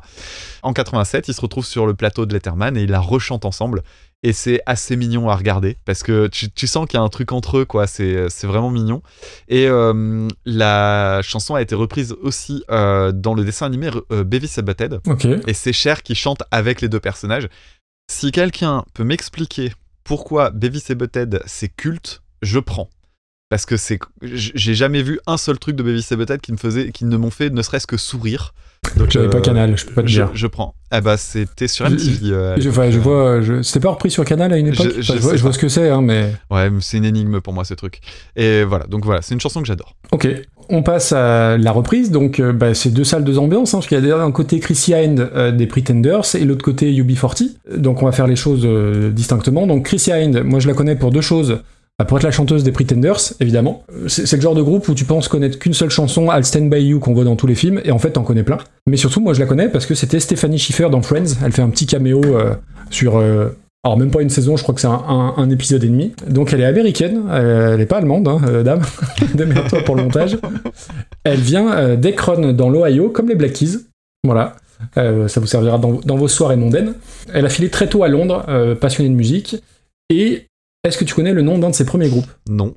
[0.64, 3.84] En 87, ils se retrouvent sur le plateau de Letterman et ils la rechantent ensemble.
[4.24, 7.10] Et c'est assez mignon à regarder parce que tu, tu sens qu'il y a un
[7.10, 7.86] truc entre eux, quoi.
[7.86, 9.04] C'est c'est vraiment mignon.
[9.48, 14.58] Et euh, la chanson a été reprise aussi euh, dans le dessin animé euh, Beavis
[14.58, 15.00] and Butthead.
[15.06, 15.26] Ok.
[15.26, 17.48] Et c'est Cher qui chante avec les deux personnages.
[18.12, 19.72] Si quelqu'un peut m'expliquer
[20.04, 22.90] pourquoi et Butthead c'est culte, je prends.
[23.50, 26.92] Parce que c'est, j'ai jamais vu un seul truc de et Butthead qui me faisait,
[26.92, 28.54] qui ne m'ont fait ne serait-ce que sourire.
[28.96, 30.30] Donc J'avais pas euh, Canal, je peux pas te je, dire.
[30.34, 30.74] je prends.
[30.92, 32.32] Ah bah c'était sur Je- MTV.
[32.34, 33.02] euh, Je, ouais, je euh.
[33.02, 33.62] vois, je...
[33.62, 34.88] c'était pas repris sur Canal à une époque?
[34.96, 36.32] Je- je Enfin, vois, je ce que c'est, hein, mais.
[36.50, 38.00] Ouais, c'est une énigme pour moi ce truc.
[38.36, 39.96] Et voilà, donc voilà, c'est une chanson que j'adore.
[40.12, 40.28] Ok,
[40.70, 42.12] on passe à la reprise.
[42.12, 43.74] Donc, euh, bah, c'est deux salles, deux ambiances.
[43.74, 46.92] Hein, parce qu'il y a d'un côté Chrissy Hind euh, des Pretenders et l'autre côté
[46.92, 47.50] UB40.
[47.78, 49.68] Donc, on va faire les choses euh, distinctement.
[49.68, 51.60] Donc, Chrissy Hind, moi je la connais pour deux choses.
[52.00, 53.84] Bah, pour être la chanteuse des Pretenders, évidemment.
[53.92, 56.70] Euh, C'est le genre de groupe où tu penses connaître qu'une seule chanson, I'll Stand
[56.70, 58.60] By You, qu'on voit dans tous les films, et en fait, t'en connais plein.
[58.86, 61.38] Mais surtout, moi je la connais parce que c'était Stephanie Schiffer dans Friends.
[61.44, 62.54] Elle fait un petit caméo euh,
[62.92, 63.18] sur.
[63.18, 63.50] euh,
[63.84, 66.12] alors même pas une saison, je crois que c'est un, épisode et demi.
[66.28, 68.82] Donc elle est américaine, elle est pas allemande, hein, dame.
[69.34, 70.38] Démerde-toi pour le montage.
[71.24, 73.78] Elle vient euh, d'Akron dans l'Ohio, comme les Black Keys.
[74.26, 74.58] Voilà.
[74.96, 76.96] Ça vous servira dans, vos soirées mondaines.
[77.34, 78.46] Elle a filé très tôt à Londres,
[78.80, 79.56] passionnée de musique.
[80.10, 80.48] Et
[80.88, 82.32] est-ce que tu connais le nom d'un de ses premiers groupes?
[82.50, 82.76] Non.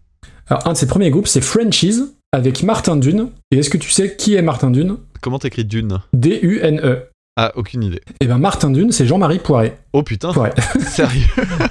[0.48, 2.02] Alors un de ses premiers groupes, c'est Frenchies,
[2.32, 3.28] avec Martin Dune.
[3.50, 4.96] Et est-ce que tu sais qui est Martin Dune?
[5.20, 6.00] Comment t'écris Dune?
[6.12, 7.10] D-U-N-E.
[7.36, 8.00] Ah, aucune idée.
[8.20, 9.78] Et ben Martin Dune, c'est Jean-Marie Poiret.
[9.92, 10.52] Oh putain, Poiret.
[10.80, 11.24] sérieux?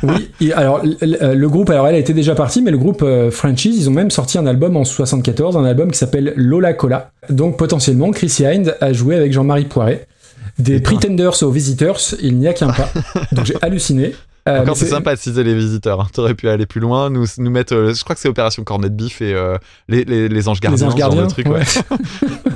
[0.03, 3.29] Oui, et alors euh, le groupe, alors elle était déjà partie, mais le groupe euh,
[3.29, 7.11] Frenchies, ils ont même sorti un album en 74, un album qui s'appelle Lola Cola.
[7.29, 10.07] Donc potentiellement, Chrissy Hind a joué avec Jean-Marie Poiret.
[10.57, 10.95] Des Putain.
[10.95, 12.89] Pretenders aux Visitors, il n'y a qu'un pas.
[13.31, 14.15] Donc j'ai halluciné.
[14.47, 15.99] Euh, Encore c'est sympa de ciser les visiteurs.
[16.01, 16.07] hein.
[16.13, 17.75] T'aurais pu aller plus loin, nous, nous mettre.
[17.75, 20.59] euh, je crois que c'est Opération Cornet de Bif et euh, les, les, les anges
[20.59, 20.87] gardiens.
[20.87, 21.61] Les anges ce genre de gardiens, truc, ouais.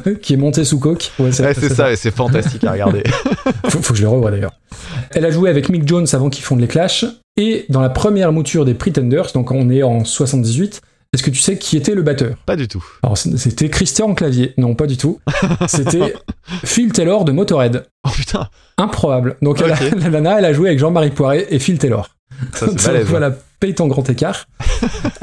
[0.06, 0.20] ouais.
[0.22, 1.12] qui est monté sous coque.
[1.20, 3.04] Ouais, Ouais, c'est ça, et c'est fantastique à regarder.
[3.70, 4.54] Faut, faut que je le revoie d'ailleurs.
[5.12, 7.06] Elle a joué avec Mick Jones avant qu'ils fondent les Clash.
[7.38, 10.82] Et dans la première mouture des Pretenders, donc on est en 78,
[11.14, 12.36] est-ce que tu sais qui était le batteur?
[12.45, 12.84] Pas du tout.
[13.03, 14.53] Alors c'était Christian Clavier.
[14.57, 15.20] Non, pas du tout.
[15.68, 16.14] C'était
[16.66, 17.86] Phil Taylor de Motorhead.
[18.05, 19.38] Oh putain, Improbable.
[19.41, 22.09] Donc elle a- la nana, elle a joué avec Jean-Marie Poiret et Phil Taylor.
[22.53, 23.05] ça balèze.
[23.09, 24.47] voilà, paye ton grand écart.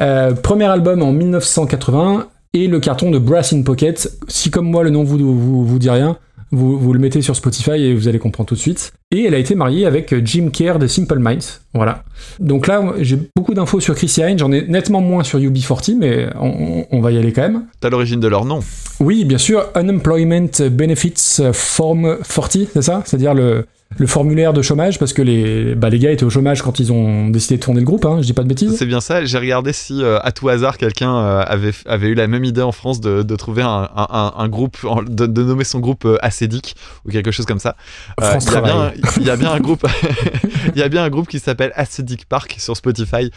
[0.01, 2.29] Euh, premier album en 1980.
[2.55, 4.11] et le carton de Brass in Pocket.
[4.29, 6.17] Si comme moi le nom vous vous, vous dit rien,
[6.51, 8.93] vous, vous le mettez sur Spotify et vous allez comprendre tout de suite.
[9.11, 11.61] Et elle a été mariée avec Jim Kerr de Simple Minds.
[11.75, 12.05] Voilà.
[12.39, 16.29] Donc là, j'ai beaucoup d'infos sur Chrissy Hine, j'en ai nettement moins sur UB40, mais
[16.41, 17.65] on, on va y aller quand même.
[17.81, 18.61] T'as l'origine de leur nom.
[19.01, 23.03] Oui, bien sûr, Unemployment Benefits Form 40, c'est ça?
[23.05, 23.65] C'est-à-dire le,
[23.99, 26.93] le formulaire de chômage, parce que les, bah, les gars étaient au chômage quand ils
[26.93, 28.77] ont décidé de tourner le groupe, hein, je dis pas de bêtises.
[28.79, 29.25] C'est bien ça.
[29.25, 32.63] J'ai regardé si euh, à tout hasard quelqu'un euh, avait, avait eu la même idée
[32.63, 34.77] en France de, de trouver un, un, un- un groupe,
[35.09, 37.75] de, de nommer son groupe euh, Acédique ou quelque chose comme ça.
[38.21, 39.85] Euh, France Il y, a bien- il y a bien un groupe,
[40.75, 43.31] il y a bien un groupe qui s'appelle Acédique Park sur Spotify.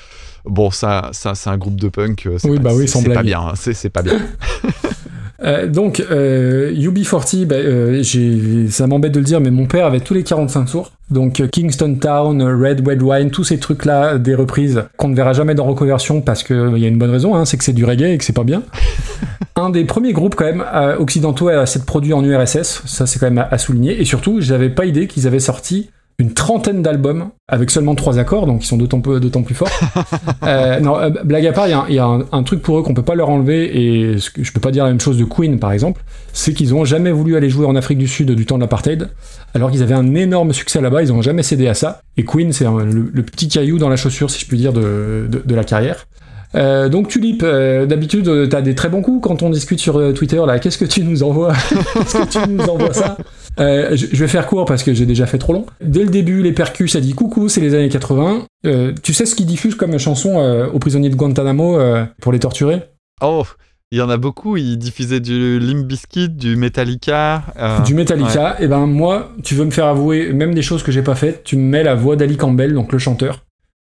[0.45, 2.27] Bon, ça, ça c'est un groupe de punk.
[2.37, 3.39] c'est Oui, pas, bah oui, c'est- pas bien.
[3.41, 4.19] hein, c'est pas bien.
[5.43, 9.85] Euh, donc, euh, UB40, bah, euh, j'ai- ça m'embête de le dire, mais mon père
[9.85, 10.91] avait tous les 45 tours.
[11.11, 15.15] Donc, euh, Kingston Town, euh, Red Red Wine, tous ces trucs-là, des reprises qu'on ne
[15.15, 17.73] verra jamais dans Reconversion parce qu'il y a une bonne raison, hein, c'est que c'est
[17.73, 18.63] du reggae et que c'est pas bien.
[19.55, 23.19] Un des premiers groupes, quand même, euh, occidentaux à s'être produit en URSS, ça c'est
[23.19, 23.99] quand même à, à souligner.
[24.01, 25.89] Et surtout, j'avais pas idée qu'ils avaient sorti
[26.19, 29.69] une trentaine d'albums avec seulement trois accords, donc ils sont d'autant peu- d'autant plus forts.
[30.43, 32.43] Euh, non, euh, blague à part, il y a, un- il y a un, un
[32.43, 34.83] truc pour eux qu'on peut pas leur enlever, et ce que- je peux pas dire
[34.83, 36.03] la même chose de Queen par exemple,
[36.33, 39.09] c'est qu'ils ont jamais voulu aller jouer en Afrique du Sud du temps de l'apartheid,
[39.53, 42.01] alors qu'ils avaient un énorme succès là-bas, ils ont jamais cédé à ça.
[42.17, 45.27] Et Queen, c'est le, le petit caillou dans la chaussure, si je puis dire, de,
[45.29, 46.05] de, de la carrière.
[46.55, 49.97] Euh, donc Tulip, euh, d'habitude, euh, t'as des très bons coups quand on discute sur
[49.97, 50.41] euh, Twitter.
[50.45, 51.53] Là, qu'est-ce que tu nous envoies?
[51.93, 53.17] Qu'est-ce que tu nous envoies ça?
[53.59, 55.65] Euh, je, je vais faire court parce que j'ai déjà fait trop long.
[55.81, 58.45] Dès le début, les percus, ça dit coucou, c'est les années 80.
[58.65, 60.35] Euh, tu sais ce qu'ils diffusent comme chanson
[60.73, 62.81] aux prisonniers de Guantanamo euh, pour les torturer?
[63.21, 63.43] Oh,
[63.91, 64.57] il y en a beaucoup.
[64.57, 67.43] Ils diffusaient du Limp Bizkit, du Metallica.
[67.59, 68.57] euh, Du Metallica.
[68.59, 71.43] Et ben moi, tu veux me faire avouer même des choses que j'ai pas faites.
[71.43, 73.43] Tu me mets la voix d'Ali Campbell, donc le chanteur.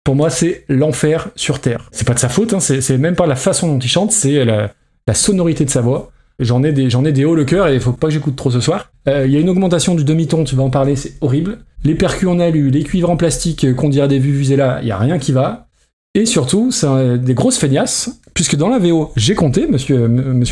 [0.08, 1.89] Pour moi, c'est l'enfer sur terre.
[1.91, 4.45] C'est pas de sa faute, hein, c'est même pas la façon dont il chante, c'est
[4.45, 4.72] la,
[5.05, 6.12] la sonorité de sa voix.
[6.39, 8.38] J'en ai des, j'en ai des hauts le cœur et il faut pas que j'écoute
[8.38, 8.89] trop ce soir.
[9.10, 11.58] Euh, Il y a une augmentation du demi-ton, tu vas en parler, c'est horrible.
[11.84, 14.97] Les percus en alu, les cuivres en plastique qu'on dirait des vuvuzelas, il y a
[14.97, 15.68] rien qui va.
[16.16, 20.08] Et surtout, c'est des grosses feignasses, puisque dans la VO, j'ai compté, monsieur,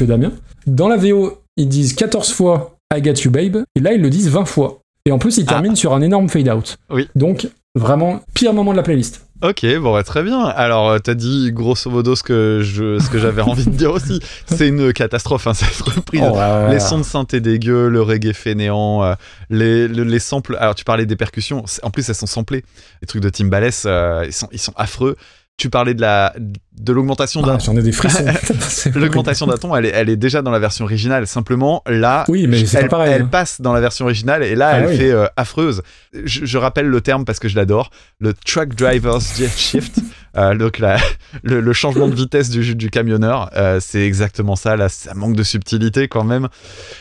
[0.05, 0.33] Damien,
[0.67, 4.09] dans la VO, ils disent 14 fois I got you babe, et là, ils le
[4.09, 4.81] disent 20 fois.
[5.05, 5.51] Et en plus, ils Ah.
[5.53, 6.77] terminent sur un énorme fade-out.
[6.89, 7.07] Oui.
[7.15, 9.24] Donc, vraiment, pire moment de la playlist.
[9.43, 10.43] Ok, bon, bah, très bien.
[10.45, 13.91] Alors, euh, t'as dit grosso modo ce que je, ce que j'avais envie de dire
[13.91, 14.21] aussi.
[14.45, 16.21] C'est une catastrophe, hein, cette reprise.
[16.23, 16.37] Oh,
[16.71, 19.13] Les sons de synthé dégueux, le reggae fainéant, euh,
[19.49, 20.55] les, le- les samples.
[20.59, 21.65] Alors, tu parlais des percussions.
[21.83, 22.63] En plus, elles sont samplées.
[23.01, 25.17] Les trucs de Timbales, euh, ils, sont, ils sont affreux.
[25.57, 26.33] Tu parlais de la
[26.77, 27.55] de l'augmentation d'un.
[27.55, 28.25] Ah, J'en ai des frissons.
[28.95, 31.27] L'augmentation d'un ton, elle est, elle est déjà dans la version originale.
[31.27, 33.13] Simplement, là, Oui, mais elle, pareil.
[33.13, 33.29] elle hein.
[33.31, 34.97] passe dans la version originale et là, Ah elle oui.
[34.97, 35.81] fait euh, affreuse.
[36.25, 37.89] Je, je rappelle le terme parce que je l'adore.
[38.19, 39.99] Le truck driver's shift.
[40.37, 40.97] Euh, donc la-
[41.43, 44.75] le, le changement de vitesse du, du camionneur, euh, c'est exactement ça.
[44.75, 46.49] Là, ça manque de subtilité quand même.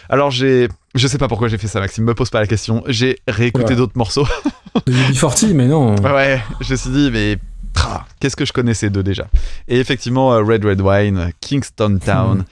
[0.09, 2.05] Alors j'ai, je sais pas pourquoi j'ai fait ça, Maxime.
[2.05, 2.85] Me pose pas la question.
[2.87, 4.25] J'ai réécouté d'autres morceaux.
[4.87, 5.97] De UB40, mais non.
[5.97, 7.39] Ouais, je me suis dit, mais
[8.21, 9.27] qu'est-ce que je connaissais d'eux déjà?
[9.69, 12.39] Et effectivement, euh, Red Red Wine, Kingston Town.
[12.39, 12.45] Hmm.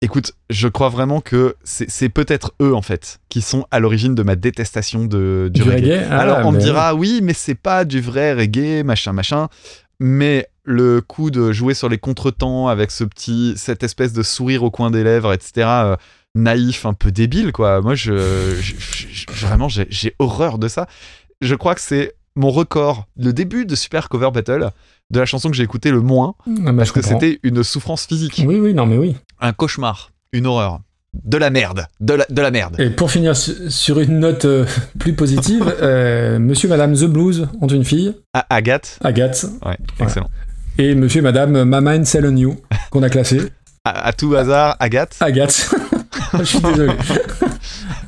[0.00, 4.22] Écoute, je crois vraiment que c'est peut-être eux, en fait, qui sont à l'origine de
[4.22, 5.74] ma détestation de, du, Du reggae.
[5.84, 6.06] reggae?
[6.10, 9.48] Ah, Alors, on me dira, oui, mais c'est pas du vrai reggae, machin, machin.
[10.00, 14.62] Mais le coup de jouer sur les contretemps avec ce petit, cette espèce de sourire
[14.62, 15.96] au coin des lèvres, etc., euh,
[16.34, 17.80] naïf, un peu débile, quoi.
[17.80, 20.86] Moi, je, je- je- je- vraiment, j'ai horreur de ça.
[21.40, 24.70] Je crois que c'est mon record, le début de Super Cover Battle,
[25.10, 28.06] de la chanson que j'ai écoutée le moins, Ah, bah, parce que c'était une souffrance
[28.06, 29.16] physique, Oui, oui, non, mais oui.
[29.40, 30.80] un cauchemar, une horreur,
[31.22, 32.74] de la merde, de la, de la merde.
[32.80, 34.66] Et pour finir su- sur une note euh,
[34.98, 39.76] plus positive, euh, monsieur et madame The Blues ont une fille, Ah, Agathe, Agathe, ouais,
[40.00, 40.28] excellent.
[40.78, 42.56] et monsieur et madame Mama and Sell on You,
[42.90, 43.40] qu'on a classé.
[43.84, 45.16] À, à tout hasard, Agathe.
[45.20, 45.70] Agathe.
[46.38, 46.92] je suis désolé.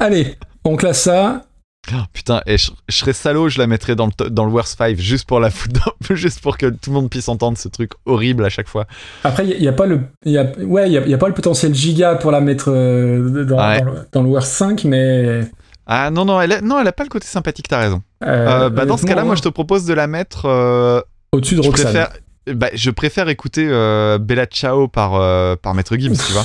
[0.01, 0.35] Allez,
[0.65, 1.45] on classe ça.
[1.93, 4.77] Oh, putain, et je, je serais salaud, je la mettrais dans le, dans le worst
[4.77, 7.93] 5 juste pour la foutre, juste pour que tout le monde puisse entendre ce truc
[8.07, 8.87] horrible à chaque fois.
[9.23, 11.35] Après, il n'y a, pas le, y a, ouais, y a, y a pas le
[11.35, 13.79] potentiel giga pour la mettre euh, dans, Ouais.
[13.81, 15.43] dans le, dans le Worst 5, mais.
[15.87, 18.03] Ah non, non, elle a, non, elle a pas le côté sympathique, t'as raison.
[18.25, 20.47] euh, Euh, bah, dans ce cas-là, moi je te propose de la mettre.
[21.33, 21.85] Au-dessus de Roxane.
[21.85, 22.09] préfère,
[22.53, 23.65] bah, je préfère écouter
[24.21, 25.13] Bella Ciao par,
[25.59, 26.45] par Maître Gims, tu vois.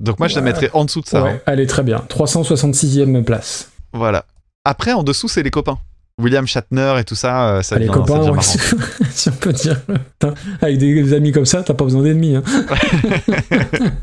[0.00, 1.22] Donc moi je la mettrais en dessous de ça.
[1.22, 1.40] Ouais, hein.
[1.46, 2.02] allez, très bien.
[2.08, 3.70] 366e place.
[3.92, 4.24] Voilà.
[4.64, 5.78] Après, en dessous, c'est les copains.
[6.20, 8.38] William Shatner et tout ça, euh, ça Allez, devient, ça copains, ouais,
[9.10, 9.80] si, on peut dire.
[10.60, 12.36] Avec des amis comme ça, t'as pas besoin d'ennemis.
[12.36, 12.42] hein.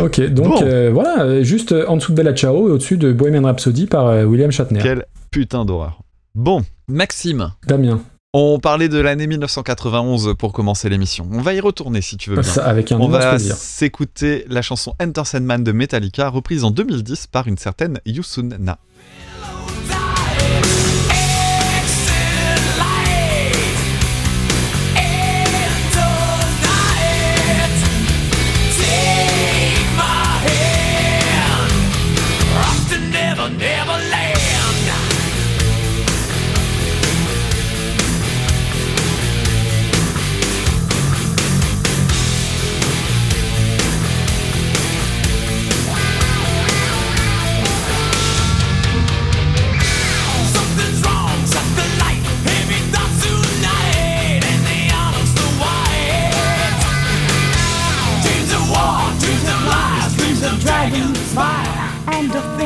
[0.00, 0.62] ok, donc Bon.
[0.62, 4.06] euh, voilà, euh, juste en dessous de Bella Ciao et au-dessus de Bohemian Rhapsody par
[4.06, 4.80] euh, William Shatner.
[4.82, 6.00] Quel putain d'horreur.
[6.34, 8.00] Bon, Maxime, Damien.
[8.32, 11.28] On parlait de l'année 1991 pour commencer l'émission.
[11.32, 12.44] On va y retourner si tu veux bien.
[12.44, 17.28] Ça, avec un On va s'écouter la chanson Enter Sandman de Metallica, reprise en 2010
[17.28, 18.48] par une certaine Yusun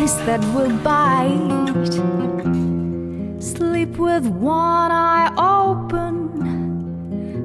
[0.08, 1.82] things that will bite.
[3.42, 6.14] Sleep with one eye open,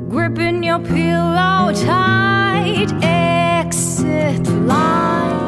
[0.10, 2.91] gripping your pillow tight.
[3.02, 5.42] Exit light,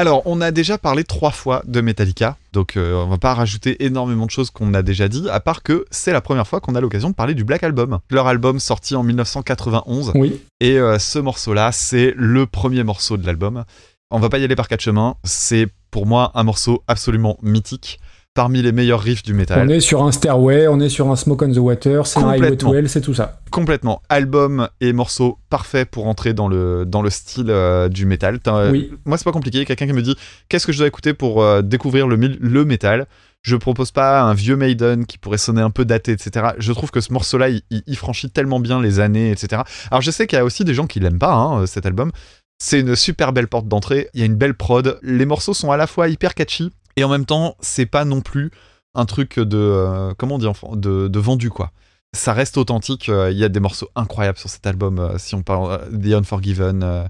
[0.00, 3.84] Alors, on a déjà parlé trois fois de Metallica, donc euh, on va pas rajouter
[3.84, 6.74] énormément de choses qu'on a déjà dit, à part que c'est la première fois qu'on
[6.74, 7.98] a l'occasion de parler du Black Album.
[8.08, 13.26] Leur album sorti en 1991, Oui, et euh, ce morceau-là, c'est le premier morceau de
[13.26, 13.64] l'album.
[14.10, 18.00] On va pas y aller par quatre chemins, c'est pour moi un morceau absolument mythique,
[18.40, 19.66] parmi les meilleurs riffs du métal.
[19.66, 22.28] on est sur un Stairway, on est sur un Smoke on the Water, c'est un
[22.30, 22.72] Highway Complètement.
[22.72, 23.38] 12, c'est tout ça.
[23.50, 24.00] Complètement.
[24.08, 28.40] Album et morceau parfait pour entrer dans le, dans le style euh, du métal.
[28.72, 28.92] Oui.
[29.04, 29.66] Moi, c'est pas compliqué.
[29.66, 30.16] Quelqu'un qui me dit
[30.48, 32.16] qu'est-ce que je dois écouter pour euh, découvrir le,
[32.64, 33.06] métal?
[33.42, 36.52] Je propose pas un vieux Maiden qui pourrait sonner un peu daté, etc.
[36.56, 39.64] Je trouve que ce morceau-là, il franchit tellement bien les années, etc.
[39.90, 42.10] Alors, je sais qu'il y a aussi des gens qui l'aiment pas, hein, cet album.
[42.58, 44.08] C'est une super belle porte d'entrée.
[44.14, 44.98] Il y a une belle prod.
[45.02, 48.20] Les morceaux sont à la fois hyper catchy et en même temps, c'est pas non
[48.20, 48.50] plus
[48.94, 51.72] un truc de euh, comment de vendu quoi.
[52.16, 53.08] Ça reste authentique.
[53.08, 54.98] euh, Il y a des morceaux incroyables sur cet album.
[54.98, 57.06] euh, si on parle euh, The Unforgiven,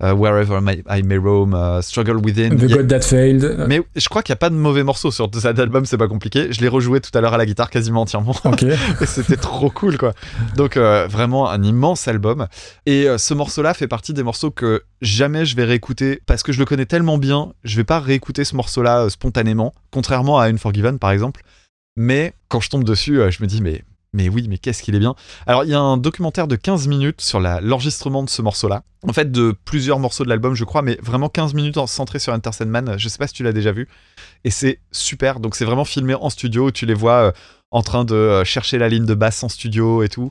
[0.00, 2.56] Wherever My- I May Roam, Struggle Within.
[2.56, 3.64] The a- God That Failed.
[3.68, 6.08] Mais je crois qu'il n'y a pas de mauvais morceaux sur cet album, c'est pas
[6.08, 6.52] compliqué.
[6.52, 8.34] Je l'ai rejoué tout à l'heure à la guitare quasiment entièrement.
[8.44, 8.62] Ok.
[9.00, 10.12] Et c'était trop cool quoi.
[10.56, 12.48] Donc euh, vraiment un immense album.
[12.84, 16.50] Et euh, ce morceau-là fait partie des morceaux que jamais je vais réécouter parce que
[16.52, 17.52] je le connais tellement bien.
[17.62, 21.42] Je vais pas réécouter ce morceau-là euh, spontanément, contrairement à Unforgiven par exemple.
[21.96, 24.98] Mais quand je tombe dessus, je me dis mais mais oui, mais qu'est-ce qu'il est
[24.98, 25.14] bien.
[25.46, 28.82] Alors il y a un documentaire de 15 minutes sur l'enregistrement de ce morceau-là.
[29.08, 32.18] En fait de plusieurs morceaux de l'album je crois, mais vraiment 15 minutes en- centré
[32.18, 32.96] sur Enter Sandman.
[32.98, 33.88] Je sais pas si tu l'as déjà vu.
[34.44, 35.40] Et c'est super.
[35.40, 36.70] Donc c'est vraiment filmé en studio.
[36.70, 37.32] Tu les vois euh,
[37.70, 40.30] en train de euh, chercher la ligne de basse en studio et tout.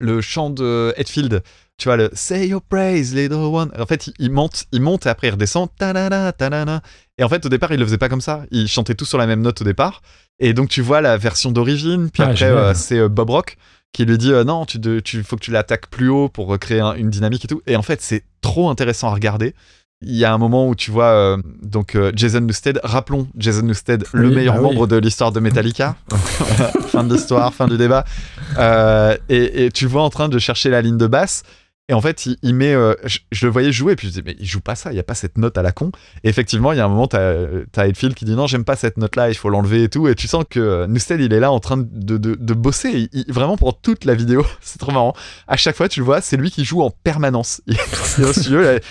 [0.00, 1.42] Le chant de Hetfield,
[1.80, 3.70] tu vois, le Say your praise, little one.
[3.78, 5.68] En fait, il, monte, il monte et après il redescend.
[5.78, 6.82] Ta-da-da, ta-da-da.
[7.18, 8.44] Et en fait, au départ, il le faisait pas comme ça.
[8.52, 10.02] Il chantait tout sur la même note au départ.
[10.38, 12.10] Et donc, tu vois la version d'origine.
[12.10, 13.56] Puis Ah, après, euh, c'est euh, Bob Rock
[13.92, 16.46] qui lui dit euh, non, tu, de- tu faut que tu l'attaques plus haut pour
[16.46, 17.60] recréer un- une dynamique et tout.
[17.66, 19.54] Et en fait, c'est trop intéressant à regarder.
[20.02, 22.80] Il y a un moment où tu vois donc Jason Newsted.
[22.82, 24.68] Rappelons Jason Newsted, le Oui, meilleur bah oui.
[24.68, 25.94] membre de l'histoire de Metallica.
[26.88, 28.06] Fin de l'histoire, fin du débat.
[29.28, 31.42] Et, et tu le vois en train de chercher la ligne de basse.
[31.90, 32.72] Et en fait, il, met.
[32.72, 35.00] euh, je, le voyais jouer, puis je disais, mais il joue pas ça, il y
[35.00, 35.90] a pas cette note à la con.
[36.22, 37.34] Et effectivement, il y a un moment, t'as
[37.76, 40.06] as Hetfield qui dit, non, j'aime pas cette note-là, il faut l'enlever et tout.
[40.06, 43.56] Et tu sens que euh, Newsted, il est là en train de, de, bosser, vraiment
[43.56, 44.46] pour toute la vidéo.
[44.60, 45.14] C'est trop marrant.
[45.48, 47.60] À chaque fois, tu le vois, c'est lui qui joue en permanence.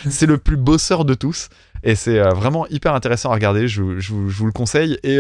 [0.10, 1.48] C'est le plus bosseur de tous.
[1.84, 5.00] Et c'est euh, vraiment hyper intéressant à regarder, je, je vous- le conseille.
[5.04, 5.20] Et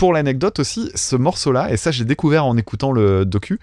[0.00, 3.60] pour l'anecdote aussi, ce morceau-là, et ça, j'ai découvert en écoutant le docu,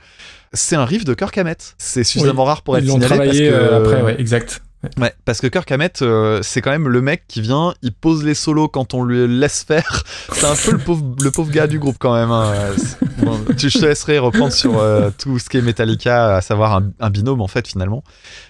[0.53, 1.73] c'est un riff de Kirk Hammett.
[1.79, 4.61] C'est suffisamment rare pour être signalé parce que, euh, après, ouais, exact.
[4.99, 8.23] Ouais, parce que Kirk Hammett, euh, c'est quand même le mec qui vient, il pose
[8.23, 10.03] les solos quand on lui laisse faire.
[10.31, 12.29] C'est un peu le pauvre, le pauvre gars du groupe quand même.
[12.29, 12.53] hein.
[13.17, 16.75] Bon, tu, je te laisserai reprendre sur euh, tout ce qui est Metallica, à savoir
[16.75, 18.03] un, un binôme en fait finalement.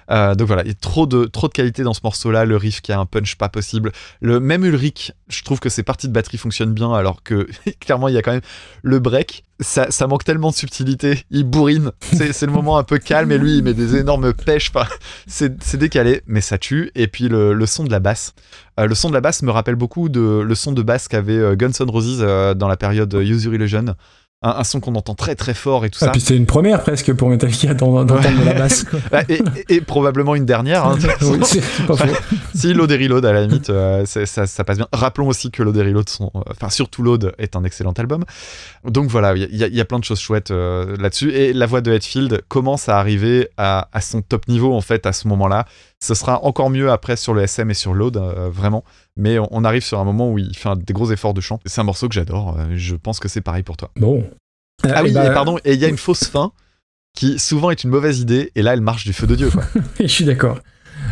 [0.09, 2.57] Euh, donc voilà, il y a trop de, trop de qualité dans ce morceau-là, le
[2.57, 3.91] riff qui a un punch pas possible.
[4.21, 7.47] Le même Ulrich, je trouve que ses parties de batterie fonctionnent bien, alors que
[7.79, 8.41] clairement il y a quand même
[8.83, 9.43] le break.
[9.59, 11.91] Ça, manque tellement de subtilité, il bourrine.
[12.01, 14.71] C'est le moment un peu calme et lui il met des énormes pêches.
[14.73, 14.87] Enfin,
[15.25, 16.91] c'est décalé, mais ça tue.
[16.93, 18.33] Et puis le, son de la basse.
[18.79, 21.39] Euh, le son de la basse me rappelle beaucoup de le son de basse qu'avait
[21.39, 22.19] euh, Guns N' Roses
[22.55, 23.95] dans la période Use Your Illusion.
[24.43, 26.11] Un, un son qu'on entend très très fort et tout Ah, ça.
[26.11, 28.83] puis c'était une première presque pour Metallica d'en- d'entendre de la basse.
[28.83, 28.99] quoi.
[29.11, 30.85] Ah, et, et- et probablement une dernière.
[30.85, 31.07] hein, de.
[31.25, 32.13] Oui, c'est c'est pas faux.
[32.53, 35.49] si Load et Reload à la limite euh, c'est- ça, ça passe bien rappelons aussi
[35.49, 38.25] que Load et Reload sont euh, enfin surtout Load est un excellent album
[38.85, 41.51] donc voilà il y, a- il y a plein de choses chouettes euh, là-dessus et
[41.53, 45.13] la voix de Hetfield commence à arriver à, à son top niveau en fait à
[45.13, 45.65] ce moment-là
[45.99, 48.83] ce sera encore mieux après sur le SM et sur Load euh, vraiment
[49.15, 51.41] mais on, on arrive sur un moment où il fait un- des gros efforts de
[51.41, 54.23] chant c'est un morceau que j'adore euh, je pense que c'est pareil pour toi Bon.
[54.83, 56.51] ah Euh, oui et pardon et il y a une fausse fin
[57.15, 59.63] qui souvent est une mauvaise idée et là elle marche du feu de Dieu quoi.
[59.99, 60.59] Je suis d'accord.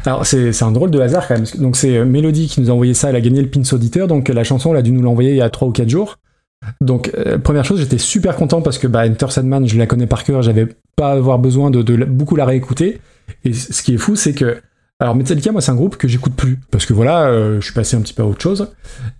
[0.05, 1.45] Alors, c'est un drôle de hasard quand même.
[1.59, 3.09] Donc, c'est Mélodie qui nous a envoyé ça.
[3.09, 4.07] Elle a gagné le Pins Auditeur.
[4.07, 6.17] Donc, la chanson, elle a dû nous l'envoyer il y a 3 ou 4 jours.
[6.81, 10.07] Donc, euh, première chose, j'étais super content parce que bah, Enter Sandman, je la connais
[10.07, 10.41] par cœur.
[10.41, 12.99] J'avais pas avoir besoin de, beaucoup la réécouter.
[13.43, 14.59] Et ce qui est fou, c'est que.
[15.01, 16.57] Alors, Metallica, moi, c'est un groupe que j'écoute plus.
[16.71, 18.71] Parce que voilà, euh, je suis passé un petit peu à autre chose.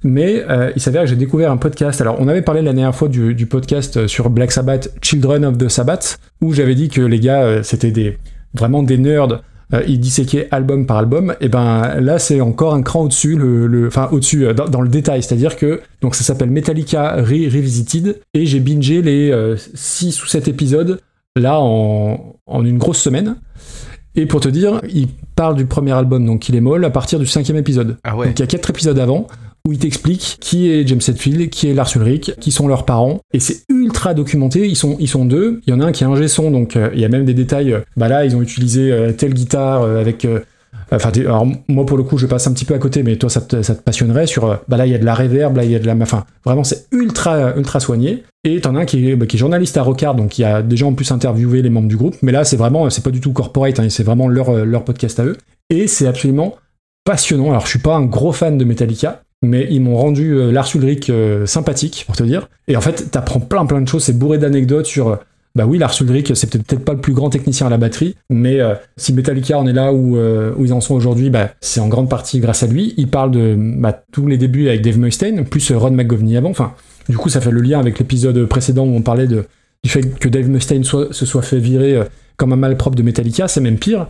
[0.04, 2.00] Mais euh, il s'avère que j'ai découvert un podcast.
[2.00, 5.58] Alors, on avait parlé la dernière fois du, podcast euh, sur Black Sabbath, Children of
[5.58, 8.18] the Sabbath, où j'avais dit que les gars, c'était des,
[8.54, 9.42] vraiment des nerds.
[9.86, 11.36] Ils disséquaient album par album.
[11.42, 15.24] Et ben là, c'est encore un cran au-dessus, le, enfin au-dessus, dans, le détail.
[15.24, 18.22] C'est-à-dire que donc ça s'appelle Metallica Re- Revisited.
[18.34, 21.02] Et j'ai bingé les 6 ou 7 épisodes
[21.36, 23.36] là en une grosse semaine.
[24.16, 27.20] Et pour te dire, il parle du premier album, donc il est molle, à partir
[27.20, 27.98] du cinquième épisode.
[28.04, 29.28] ah ouais Donc il y a quatre épisodes avant
[29.68, 33.20] où il t'explique qui est James Hetfield, qui est Lars Ulrich, qui sont leurs parents.
[33.34, 34.68] Et c'est ultra documenté.
[34.68, 35.60] Ils sont, ils sont deux.
[35.66, 37.26] Il y en a un qui est un son, donc euh, il y a même
[37.26, 37.74] des détails.
[37.74, 40.28] euh, bah là, ils ont utilisé euh, telle guitare euh, avec.
[40.92, 43.42] Alors moi pour le coup, je passe un petit peu à côté, mais toi ça
[43.42, 44.46] te, passionnerait sur.
[44.46, 45.96] euh, bah là, il y a de la reverb, là il y a de la.
[45.96, 48.24] Enfin, vraiment, c'est ultra ultra soigné.
[48.44, 50.86] Et t'en as un qui est, bah, qui journaliste à Rockard, donc y a déjà
[50.86, 52.16] en plus interviewé les membres du groupe.
[52.22, 55.20] Mais là, c'est vraiment, c'est pas du tout corporate, hein, c'est vraiment leur leur podcast
[55.20, 55.38] à eux.
[55.70, 56.56] Et c'est absolument
[57.06, 57.50] passionnant.
[57.50, 60.70] Alors, je suis pas un gros fan de Metallica, mais ils m'ont rendu euh, Lars
[60.76, 62.50] Ulrich euh, sympathique, pour te dire.
[62.68, 64.04] Et en fait, t'apprends plein plein de choses.
[64.04, 65.20] C'est bourré d'anecdotes sur.
[65.56, 68.16] Euh, bah oui, Lars Ulrich, c'est peut-être pas le plus grand technicien à la batterie,
[68.30, 71.50] mais euh, si Metallica en est là où, euh, où ils en sont aujourd'hui, bah,
[71.62, 72.94] c'est en grande partie grâce à lui.
[72.98, 76.50] Il parle de bah, tous les débuts avec Dave Mustaine, plus euh, Ron McGovney avant.
[76.50, 76.74] Enfin,
[77.10, 79.46] du coup, ça fait le lien avec l'épisode précédent où on parlait de,
[79.84, 82.04] du fait que Dave Mustaine soit- se soit fait virer euh,
[82.38, 83.48] comme un malpropre de Metallica.
[83.48, 84.08] C'est même pire.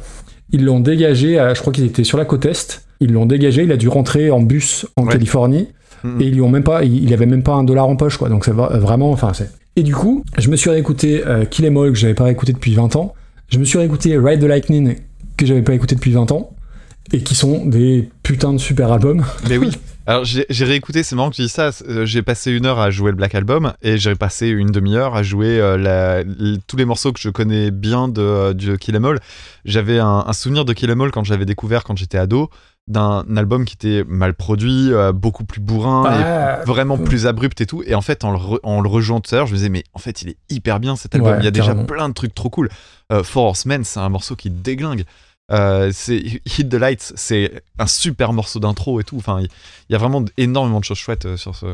[0.51, 2.83] Ils l'ont dégagé, à- je crois qu'ils étaient sur la côte Est.
[3.01, 5.11] Ils l'ont dégagé, il a dû rentrer en bus en Ouais.
[5.11, 5.67] Californie.
[6.03, 6.21] Mhm.
[6.21, 8.29] Et ils lui ont même pas, il avait même pas un dollar en poche, quoi.
[8.29, 9.49] Donc c'est vra- vraiment, enfin, c'est.
[9.75, 12.53] Et du coup, je me suis réécouté euh, Kill Em All, que j'avais pas réécouté
[12.53, 13.13] depuis 20 ans.
[13.49, 14.95] Je me suis réécouté Ride the Lightning,
[15.37, 16.51] que j'avais pas écouté depuis 20 ans.
[17.13, 19.23] Et qui sont des putains de super albums.
[19.47, 19.69] Mais oui.
[20.07, 21.71] Alors j'ai réécouté, c'est marrant que tu dis ça.
[21.89, 25.15] euh, J'ai passé une heure à jouer le Black Album et j'ai passé une demi-heure
[25.15, 26.23] à jouer euh, la-
[26.67, 29.19] tous les morceaux que je connais bien de, du Kill Em All.
[29.65, 32.49] J'avais un, un souvenir de Kill Em All quand j'avais découvert quand j'étais ado
[32.87, 37.59] d'un album qui était mal produit, euh, beaucoup plus bourrin Ah, et vraiment plus abrupt
[37.61, 37.81] et tout.
[37.87, 39.69] Et en fait, en le, re- en le rejoignant tout à l'heure, je me disais
[39.69, 41.31] mais en fait il est hyper bien cet album.
[41.33, 42.69] Ouais, Il y a déjà plein de trucs trop cool.
[43.11, 45.03] Euh, Horsemen, c'est un morceau qui déglingue.
[45.51, 49.17] Euh, c'est Hit the Lights, c'est un super morceau d'intro et tout.
[49.17, 51.67] Enfin, il y a vraiment énormément de choses chouettes euh, sur, ça.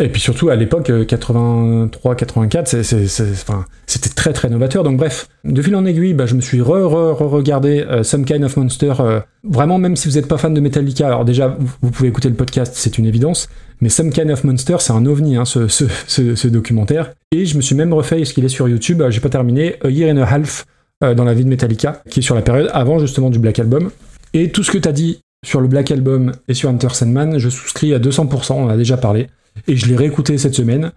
[0.00, 4.82] Et puis surtout à l'époque, 83-84, c'est- c'est- c'est- enfin, c'était très très novateur.
[4.82, 8.94] Donc bref, de fil en aiguille, bah, je me suis re-re-regardé Some Kind of Monster.
[9.00, 12.28] euh, vraiment, même si vous n'êtes pas fan de Metallica, alors déjà, vous, pouvez écouter
[12.28, 13.48] le podcast, c'est une évidence.
[13.80, 17.12] Mais Some Kind of Monster, c'est un ovni, hein, ce, ce- documentaire.
[17.32, 19.76] Et je me suis même refait, ce qu'il est sur YouTube, euh, j'ai pas terminé,
[19.84, 20.64] A Year and a Half euh,
[21.02, 23.90] dans la vie de Metallica, qui est sur la période avant justement du Black Album.
[24.34, 27.38] Et tout ce que tu as dit sur le Black Album et sur Enter Sandman,
[27.38, 29.26] je souscris à 200%, on en a déjà parlé.
[29.66, 30.92] Et je l'ai réécouté cette semaine.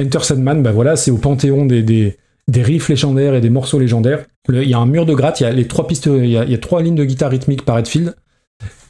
[0.00, 4.24] Enter Sandman, bah voilà, c'est au panthéon des, des, riffs légendaires et des morceaux légendaires.
[4.50, 6.36] Il y a un mur de gratte, il y a les trois pistes, il y
[6.36, 8.14] a, trois lignes de guitare rythmique par Redfield.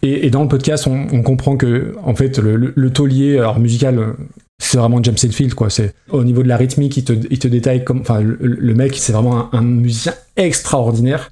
[0.02, 4.12] Et, dans le podcast, on, comprend que, en fait, le, le- taulier, alors musical, euh,
[4.58, 5.70] c'est vraiment James Hetfield, quoi.
[5.70, 8.96] C'est au niveau de la rythmique, il te, il te détaille comme, enfin, le, mec,
[8.96, 11.30] c'est vraiment un, musicien extraordinaire.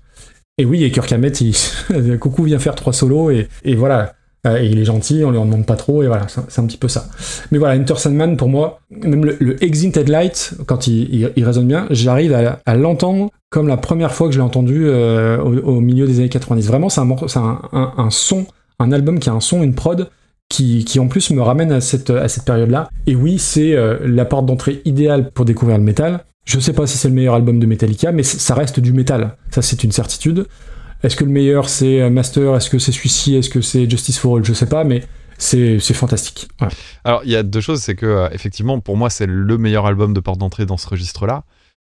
[0.59, 1.55] Et oui, et Kirk Hammett, il,
[2.19, 4.15] coucou vient faire trois solos et, et voilà.
[4.47, 6.67] Euh, Et il est gentil, on lui en demande pas trop, et voilà, c'est un
[6.67, 7.07] petit peu ça.
[7.51, 11.45] Mais voilà, Enter Sandman, pour moi, même le, le Exit Headlight, quand il, il- il
[11.47, 12.35] résonne bien, j'arrive
[12.67, 16.29] à, l'entendre comme la première fois que je l'ai entendu euh, au, milieu des années
[16.29, 16.67] 90.
[16.67, 18.45] Vraiment, c'est un, un- un son,
[18.79, 20.11] un album qui a un son, une prod,
[20.55, 22.13] qui, en plus me ramène à cette,
[22.45, 22.89] période-là.
[23.07, 26.25] Et oui, c'est euh, la porte d'entrée idéale pour découvrir le métal.
[26.45, 29.37] Je sais pas si c'est le meilleur album de Metallica, mais ça reste du métal.
[29.51, 30.47] Ça, c'est une certitude.
[31.03, 32.55] Est-ce que le meilleur c'est euh, Master?
[32.57, 33.35] Est-ce que c'est celui-ci?
[33.35, 34.45] Est-ce que c'est Justice for All?
[34.45, 35.03] Je sais pas, mais
[35.39, 36.49] c'est fantastique.
[37.03, 39.87] Alors, il y a deux choses, c'est que, euh, effectivement, pour moi, c'est le meilleur
[39.87, 41.45] album de porte d'entrée dans ce registre-là.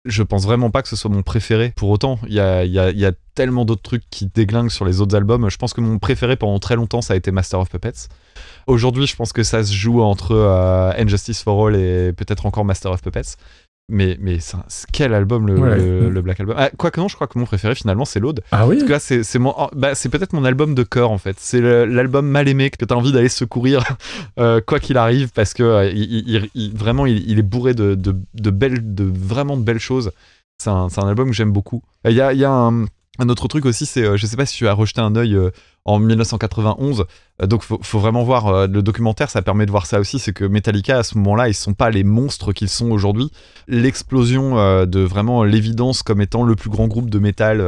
[0.06, 1.72] je pense vraiment pas que ce soit mon préféré.
[1.76, 5.16] Pour autant, il y a, y a tellement d'autres trucs qui déglinguent sur les autres
[5.16, 5.48] albums.
[5.48, 8.08] Je pense que mon préféré pendant très longtemps, ça a été Master of Puppets.
[8.66, 12.64] Aujourd'hui, je pense que ça se joue entre euh, Injustice for All et peut-être encore
[12.64, 13.36] Master of Puppets.
[13.90, 14.38] Mais, mais
[14.94, 15.76] quel album le, Ouais.
[15.76, 16.54] le- le Black Album?
[16.58, 18.40] Ah, Quoique non, je crois que mon préféré finalement c'est l'Aude.
[18.50, 18.76] Ah oui?
[18.76, 21.18] Parce que là, c'est c'est mon, oh, bah, c'est peut-être mon album de cœur en
[21.18, 21.36] fait.
[21.38, 23.84] C'est le- l'album mal aimé que t'as envie d'aller secourir
[24.40, 27.94] euh, quoi qu'il arrive parce que euh, il, il- il- vraiment il, est bourré de,
[27.94, 30.12] de, de belles, de vraiment de belles choses.
[30.56, 31.82] C'est un, c'est un album que j'aime beaucoup.
[32.08, 32.84] Il y a, y a un,
[33.18, 35.50] un autre truc aussi, c'est je sais pas si tu as rejeté un œil euh,
[35.84, 37.04] en 1991.
[37.42, 40.18] Euh, donc faut, faut vraiment voir euh, le documentaire, ça permet de voir ça aussi.
[40.18, 43.30] C'est que Metallica à ce moment-là, ils sont pas les monstres qu'ils sont aujourd'hui.
[43.66, 47.58] L'explosion euh, de vraiment l'évidence comme étant le plus grand groupe de métal,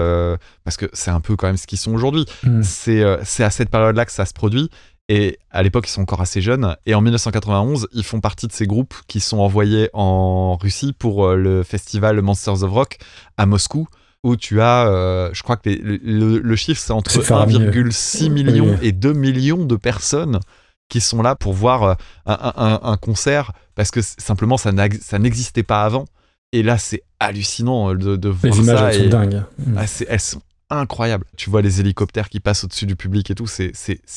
[0.65, 2.27] parce que c'est un peu quand même ce qu'ils sont aujourd'hui.
[2.43, 2.63] Hmm.
[2.63, 4.71] C'est c'est à cette période-là que ça se produit.
[5.09, 6.77] Et à l'époque, ils sont encore assez jeunes.
[6.85, 11.29] Et en 1991, ils font partie de ces groupes qui sont envoyés en Russie pour
[11.29, 12.99] le festival Monsters of Rock
[13.37, 13.87] à Moscou,
[14.25, 17.71] où tu as, euh, je crois que les- le, chiffre, c'est entre C'est faramineux.
[17.71, 18.77] 1,6 million Oui.
[18.83, 20.41] et 2 millions de personnes
[20.89, 21.95] qui sont là pour voir euh,
[22.27, 26.07] un, un- un concert, parce que simplement, ça n'existait pas avant.
[26.53, 28.89] Et là, c'est hallucinant de, de Les voir images, ça.
[28.93, 29.43] elles sont et- dingues.
[29.59, 29.79] Mm.
[29.79, 30.41] ah, c'est- elles sont
[30.71, 31.25] incroyables.
[31.37, 33.73] Tu vois les hélicoptères qui passent au-dessus du public et tout, c'est-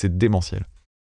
[0.05, 0.65] démentiel.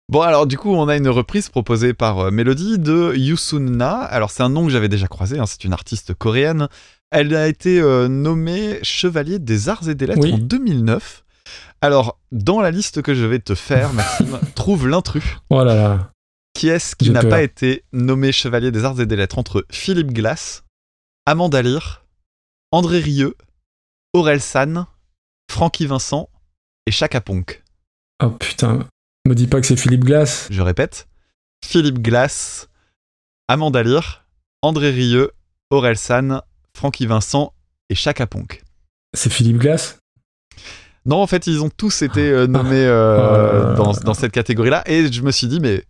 [0.09, 3.91] Bon, alors du coup, on a une reprise proposée par euh, Melody de Yusunna.
[3.99, 6.67] Alors, c'est un nom que j'avais déjà croisé, hein, c'est une artiste coréenne.
[7.11, 10.33] Elle a été euh, nommée Chevalier des Arts et des Lettres Oui.
[10.33, 11.23] en 2009.
[11.81, 15.23] Alors, dans la liste que je vais te faire, Maxime, trouve l'intrus.
[15.49, 16.11] Oh là là.
[16.53, 20.11] Qui est-ce qui n'a pas été nommé Chevalier des Arts et des Lettres entre Philippe
[20.11, 20.63] Glass,
[21.25, 22.05] Amanda Lear,
[22.71, 23.35] André Rieu,
[24.13, 24.85] Aurel San,
[25.49, 26.29] Francky Vincent
[26.85, 27.63] et Chaka Ponk?
[28.21, 28.87] Oh putain.
[29.25, 30.47] Me dis pas que c'est Philippe Glass.
[30.51, 31.07] Je répète,
[31.63, 32.67] Philippe Glass,
[33.47, 34.25] Amanda Lear,
[34.61, 35.31] André Rieu,
[35.69, 36.41] Aurel San,
[36.73, 37.53] Francky Vincent
[37.89, 38.63] et Chaka Ponk.
[39.13, 39.99] C'est Philippe Glass?
[41.05, 45.21] Non, en fait, ils ont tous été nommés euh, dans, dans cette catégorie-là et je
[45.21, 45.83] me suis dit, mais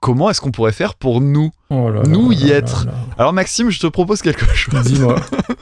[0.00, 2.86] comment est-ce qu'on pourrait faire pour nous Oh là Nous là y là être.
[3.18, 4.82] Alors, Maxime, je te propose quelque chose.
[4.84, 5.16] Dis-moi.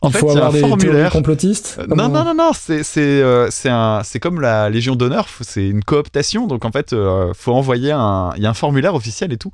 [0.00, 1.10] En Il fait, il avoir un formulaire.
[1.10, 4.94] complotistes Euh, Non, non, non, non, c'est c'est euh, c'est un- c'est comme la Légion
[4.94, 6.46] d'honneur, c'est une cooptation.
[6.46, 9.50] Donc en fait, euh, faut envoyer un, il y a un formulaire officiel et tout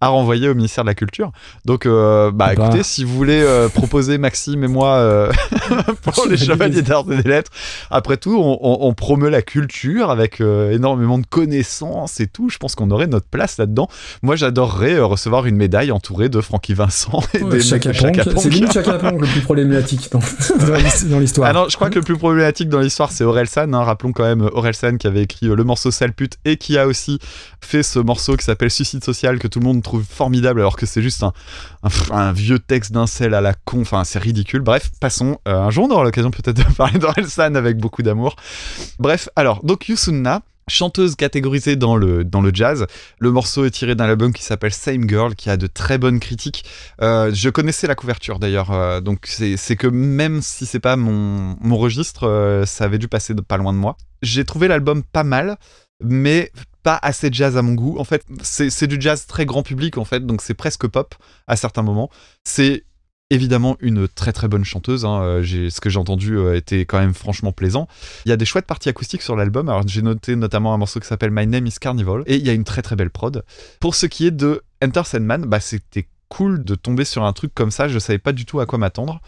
[0.00, 1.30] à renvoyer au ministère de la Culture.
[1.64, 2.52] Donc bah, Bah.
[2.54, 3.44] écoutez, si vous voulez
[3.74, 5.28] proposer Maxime et moi
[6.02, 7.52] pour les Chevaliers d'Art et des Lettres,
[7.90, 12.48] après tout, on, promeut la culture avec énormément de connaissances et tout.
[12.48, 13.88] Je pense qu'on aurait notre place là-dedans.
[14.22, 17.92] Moi, j'adorerais recevoir une médaille entourée de Francky Vincent et des Chaka.
[17.92, 20.18] C'est limite Chaka le plus problématique dans,
[20.66, 21.48] dans l'his- dans l'histoire.
[21.48, 23.72] Ah non, je crois que le plus problématique dans l'histoire, c'est Orelsan.
[23.72, 23.82] Hein.
[23.84, 26.86] Rappelons quand même Orelsan qui avait écrit euh, le morceau Sale pute et qui a
[26.86, 27.18] aussi
[27.60, 30.86] fait ce morceau qui s'appelle Suicide social que tout le monde trouve formidable alors que
[30.86, 31.24] c'est juste
[32.12, 33.80] un vieux texte d'un sel à la con.
[33.82, 34.60] Enfin, c'est ridicule.
[34.60, 35.38] Bref, passons.
[35.48, 38.36] Euh, un jour, on aura l'occasion peut-être de parler d'Orelsan avec beaucoup d'amour.
[38.98, 40.42] Bref, alors, donc Yusunna.
[40.68, 42.86] Chanteuse catégorisée dans le, dans le jazz.
[43.18, 46.20] Le morceau est tiré d'un album qui s'appelle Same Girl, qui a de très bonnes
[46.20, 46.64] critiques.
[47.02, 51.56] Euh, je connaissais la couverture d'ailleurs, euh, donc c'est que même si c'est pas mon,
[51.60, 53.96] mon registre, euh, ça avait dû passer pas loin de moi.
[54.22, 55.58] J'ai trouvé l'album pas mal,
[56.02, 56.50] mais
[56.82, 57.98] pas assez jazz à mon goût.
[57.98, 61.14] En fait, c'est du jazz très grand public en fait, donc c'est presque pop
[61.46, 62.10] à certains moments.
[62.44, 62.84] C'est
[63.34, 65.04] évidemment une très très bonne chanteuse.
[65.04, 65.22] hein.
[65.22, 67.88] Euh, ce que j'ai entendu euh, était quand même franchement plaisant.
[68.24, 69.68] Il y a des chouettes parties acoustiques sur l'album.
[69.68, 72.50] Alors j'ai noté notamment un morceau qui s'appelle My Name is Carnival et il y
[72.50, 73.44] a une très très belle prod.
[73.80, 77.52] Pour ce qui est de Enter Sandman, bah c'était cool de tomber sur un truc
[77.54, 77.88] comme ça.
[77.88, 79.20] Je savais pas du tout à quoi m'attendre.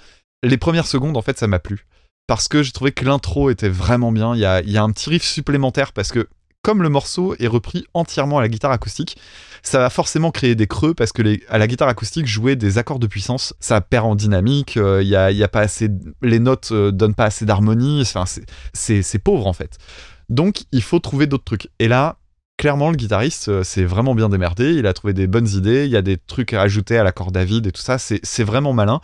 [0.42, 1.86] Les premières secondes, en fait, ça m'a plu
[2.26, 4.34] parce que j'ai trouvé que l'intro était vraiment bien.
[4.34, 6.28] Il y a, il y a un petit riff supplémentaire parce que
[6.62, 9.16] comme le morceau est repris entièrement à la guitare acoustique,
[9.62, 12.98] ça va forcément créer des creux parce que à la guitare acoustique, jouer des accords
[12.98, 14.76] de puissance, ça perd en dynamique.
[14.76, 15.88] euh, Il y, a, pas assez,
[16.22, 18.04] les notes euh, donnent pas assez d'harmonie.
[18.72, 19.78] C'est- pauvre en fait.
[20.28, 21.68] Donc, il faut trouver d'autres trucs.
[21.78, 22.16] Et là,
[22.58, 24.74] clairement, le guitariste euh, s'est vraiment bien démerdé.
[24.74, 25.84] Il a trouvé des bonnes idées.
[25.84, 27.98] Il y a des trucs à ajouter à l'accord David et tout ça.
[27.98, 29.00] C'est vraiment malin.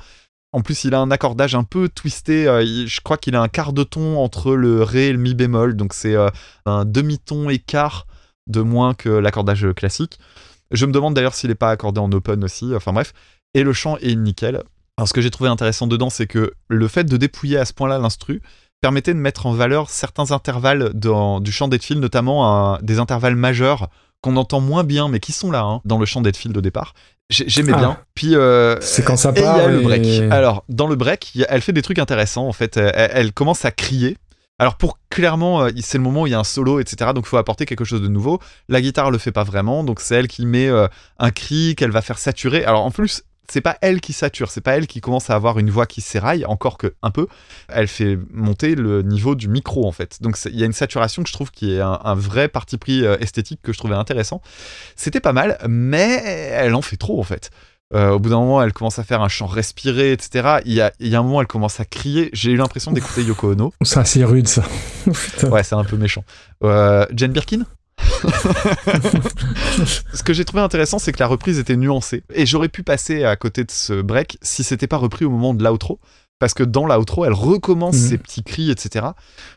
[0.53, 2.47] En plus, il a un accordage un peu twisté.
[2.47, 5.35] euh, je crois qu'il a un quart de ton entre le ré et le mi
[5.35, 5.77] bémol.
[5.77, 6.29] Donc, c'est euh,
[6.67, 8.07] un demi-ton écart
[8.47, 10.19] de moins que l'accordage classique.
[10.71, 12.75] Je me demande d'ailleurs s'il n'est pas accordé en open aussi.
[12.75, 13.15] Enfin bref.
[13.55, 14.63] Et le chant est nickel.
[14.99, 17.73] Alors, ce que j'ai trouvé intéressant dedans, c'est que le fait de dépouiller à ce
[17.73, 18.43] point-là l'instru
[18.83, 23.89] permettait de mettre en valeur certains intervalles du chant d'Edfield, notamment des intervalles majeurs
[24.23, 26.95] qu'on entend moins bien, mais qui sont là hein, dans le chant d'Edfield au départ.
[27.29, 27.79] J'ai- J'aimais Ah.
[27.79, 27.99] bien.
[28.15, 29.57] Puis euh, C'est quand ça il y part.
[29.57, 30.07] a le break.
[30.33, 32.47] Alors, dans le break, a- elle fait des trucs intéressants.
[32.47, 34.17] En fait, elle, elle commence à crier.
[34.59, 37.11] Alors, pour clairement, euh, c'est le moment où il y a un solo, etc.
[37.15, 38.39] Donc, il faut apporter quelque chose de nouveau.
[38.69, 39.83] La guitare le fait pas vraiment.
[39.83, 40.87] Donc, c'est elle qui met euh,
[41.19, 42.65] un cri qu'elle va faire saturer.
[42.65, 45.59] Alors, en plus, c'est pas elle qui sature, c'est pas elle qui commence à avoir
[45.59, 47.27] une voix qui s'éraille, encore que un peu.
[47.69, 50.23] Elle fait monter le niveau du micro en fait.
[50.23, 52.79] Donc il y a une saturation que je trouve qui est un, un vrai parti
[52.79, 54.41] pris euh, esthétique que je trouvais intéressant.
[54.97, 57.51] C'était pas mal, mais elle en fait trop en fait.
[57.95, 60.61] Euh, au bout d'un moment, elle commence à faire un chant respiré, etc.
[60.65, 62.31] Il y a, il y a un moment, elle commence à crier.
[62.33, 63.73] J'ai eu l'impression d'écouter Yoko Ono.
[63.83, 64.63] C'est assez rude ça.
[65.43, 66.25] Ouais, c'est un peu méchant.
[66.65, 67.65] Euh, Jane Birkin?
[70.15, 72.23] Ce que j'ai trouvé intéressant, c'est que la reprise était nuancée.
[72.35, 75.55] Et j'aurais pu passer à côté de ce break si c'était pas repris au moment
[75.55, 75.99] de l'outro.
[76.39, 78.09] Parce que dans l'outro, elle recommence Mhm.
[78.09, 79.07] ses petits cris, etc.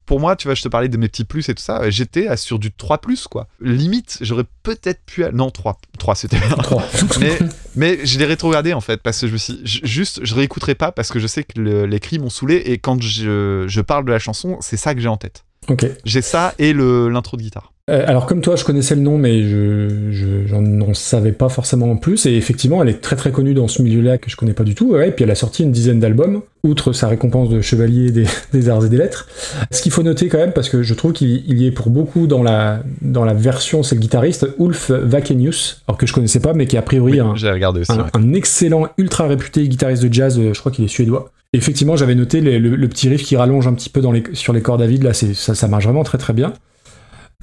[0.05, 1.89] Pour moi, tu vois, je te parlais de mes petits plus et tout ça.
[1.89, 3.47] J'étais à- sur du 3 plus, quoi.
[3.59, 5.25] Limite, j'aurais peut-être pu.
[5.33, 5.79] Non, 3.
[5.97, 6.49] 3, c'était bien.
[6.57, 6.83] Trois.
[7.19, 7.39] mais,
[7.75, 10.91] mais je l'ai rétrogradé en fait parce que je me suis juste je réécouterai pas
[10.91, 14.05] parce que je sais que le- les cris m'ont saoulé et quand je, je parle
[14.05, 15.85] de la chanson c'est ça que j'ai en tête Ok.
[16.05, 19.17] j'ai ça et le l'intro de guitare Euh, alors comme toi, je connaissais le nom,
[19.19, 22.25] mais je, je- j'en n'en savais pas forcément en plus.
[22.25, 24.73] Et effectivement, elle est très très connue dans ce milieu-là que je connais pas du
[24.73, 24.91] tout.
[24.93, 28.25] Ouais, et puis elle a sorti une dizaine d'albums, outre sa récompense de chevalier des,
[28.53, 29.27] des arts et des lettres.
[29.69, 31.91] Ce qu'il faut noter quand même, parce que je trouve qu'il il y est pour
[31.91, 36.39] beaucoup dans la, dans la version, c'est le guitariste Ulf Vakenius, alors que je connaissais
[36.39, 38.09] pas, mais qui a priori Oui, un, j'ai regardé aussi un, ouais.
[38.13, 41.31] un excellent, ultra réputé guitariste de jazz, euh, je crois qu'il est suédois.
[41.55, 44.01] Effectivement, j'avais noté le, petit riff qui rallonge un petit peu
[44.33, 46.53] sur les cordes à vide, là, ça, marche vraiment très très bien.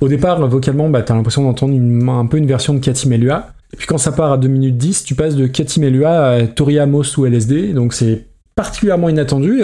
[0.00, 1.74] Au départ, vocalement, bah, t'as l'impression d'entendre
[2.12, 3.52] un peu une version de Cathy Melua.
[3.72, 6.46] Et puis quand ça part à 2 minutes 10, tu passes de Cathy Melua à
[6.46, 9.62] Tori Amos ou LSD, donc c'est particulièrement inattendu.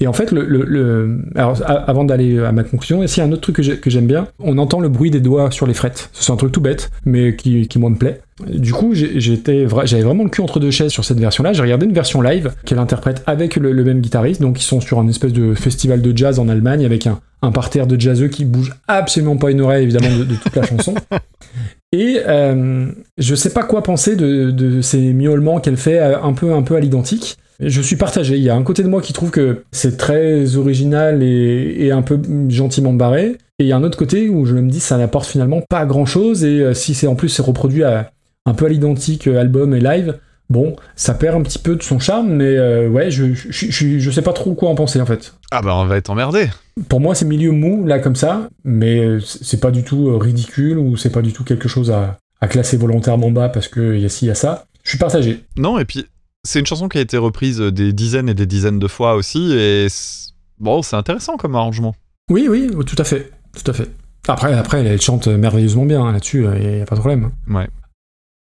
[0.00, 3.32] Et en fait, le, le- le- alors, a- avant d'aller à ma conclusion, ici, un
[3.32, 5.74] autre truc que j'ai- que j'aime bien, on entend le bruit des doigts sur les
[5.74, 6.08] frettes.
[6.12, 8.20] C'est un truc tout bête, mais qui, qui moi me plaît.
[8.46, 9.64] Du coup, j'avais
[10.02, 11.52] vraiment le cul entre deux chaises sur cette version-là.
[11.52, 14.40] J'ai regardé une version live qu'elle interprète avec le, le même guitariste.
[14.40, 17.50] Donc, ils sont sur un espèce de festival de jazz en Allemagne avec un, un
[17.50, 20.94] parterre de jazzeux qui bouge absolument pas une oreille, évidemment, de, de toute la chanson.
[21.92, 26.34] Et euh, je sais pas quoi penser de, de ces miaulements qu'elle fait euh, un
[26.34, 27.38] peu, un peu à l'identique.
[27.60, 28.36] Je suis partagé.
[28.36, 31.90] Il y a un côté de moi qui trouve que c'est très original et, et
[31.92, 33.36] un peu gentiment barré.
[33.58, 35.84] Et il y a un autre côté où je me dis ça n'apporte finalement pas
[35.84, 36.44] grand chose.
[36.44, 38.12] Et euh, si c'est en plus c'est reproduit à,
[38.46, 40.18] un peu à l'identique euh, album et live,
[40.48, 42.28] bon, ça perd un petit peu de son charme.
[42.30, 45.34] Mais euh, ouais, je, je, je, je- sais pas trop quoi en penser en fait.
[45.50, 46.46] ah bah on va être emmerdé
[46.88, 50.96] Pour moi, c'est milieu mou, là, comme ça, mais c'est pas du tout ridicule ou
[50.96, 54.08] c'est pas du tout quelque chose à, à classer volontairement bas parce qu'il y a
[54.08, 54.66] ci, il y a ça.
[54.84, 55.40] Je suis partagé.
[55.56, 56.06] non et puis
[56.44, 59.52] c'est une chanson qui a été reprise des dizaines et des dizaines de fois aussi
[59.52, 61.94] et c'est- bon c'est intéressant comme arrangement
[62.30, 63.30] Oui, oui, tout à fait.
[63.62, 63.90] Tout à fait.
[64.28, 67.30] Après, après elle chante merveilleusement bien hein, là-dessus, il n'y a pas de problème.
[67.48, 67.68] ouais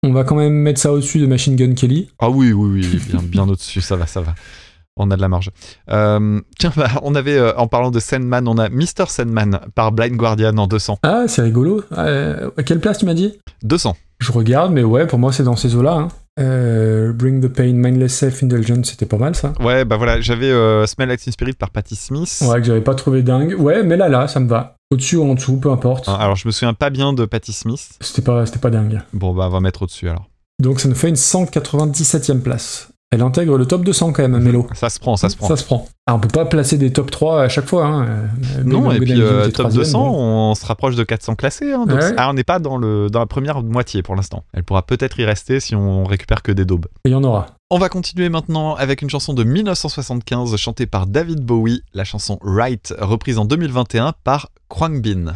[0.03, 2.09] On va quand même mettre ça au-dessus de Machine Gun Kelly.
[2.19, 4.35] ah oui oui oui bien, bien au-dessus ça va ça va
[4.97, 5.49] on a de la marge.
[5.89, 9.05] Euh, tiens, bah, on avait, euh, en parlant de Sandman, on a Mr.
[9.07, 10.99] Sandman par Blind Guardian en 200.
[11.03, 11.81] Ah, c'est rigolo.
[11.93, 13.39] Euh, à quelle place tu m'as dit?
[13.63, 13.95] 200.
[14.19, 15.93] Je regarde, mais ouais, pour moi, c'est dans ces eaux-là.
[15.93, 16.07] hein.
[16.41, 19.53] Euh, Bring the Pain, Mindless Self-Indulgence, c'était pas mal ça.
[19.59, 22.43] Ouais, bah voilà, j'avais euh, Smell Like Teen Spirit par Patti Smith.
[22.47, 23.55] Ouais, que j'avais pas trouvé dingue.
[23.59, 24.75] Ouais, mais là, là, ça me va.
[24.91, 26.09] Au-dessus ou en dessous, peu importe.
[26.09, 27.89] Hein, Alors, je me souviens pas bien de Patti Smith.
[28.01, 29.01] C'était pas, c'était pas dingue.
[29.13, 30.27] Bon, bah, on va mettre au-dessus alors.
[30.61, 32.90] Donc ça nous fait une 197e place.
[33.13, 34.67] Elle intègre le top 200 quand même, Mélo.
[34.73, 35.49] Ça se prend, ça se prend.
[35.49, 35.85] Ça se prend.
[36.07, 37.85] Ah, on peut pas placer des top 3 à chaque fois.
[37.85, 38.05] Hein.
[38.07, 40.15] Euh, Non, et puis euh, top troisième, 200, bon.
[40.51, 41.73] on se rapproche de 400 classés.
[41.73, 42.13] hein, donc Ouais.
[42.15, 44.45] ah, on n'est pas dans, le, dans la première moitié pour l'instant.
[44.53, 46.85] Elle pourra peut-être y rester si on récupère que des daubes.
[47.03, 47.47] Et il y en aura.
[47.69, 52.39] On va continuer maintenant avec une chanson de 1975 chantée par David Bowie, la chanson
[52.41, 55.33] Right, reprise en 2021 par Kwang Bin.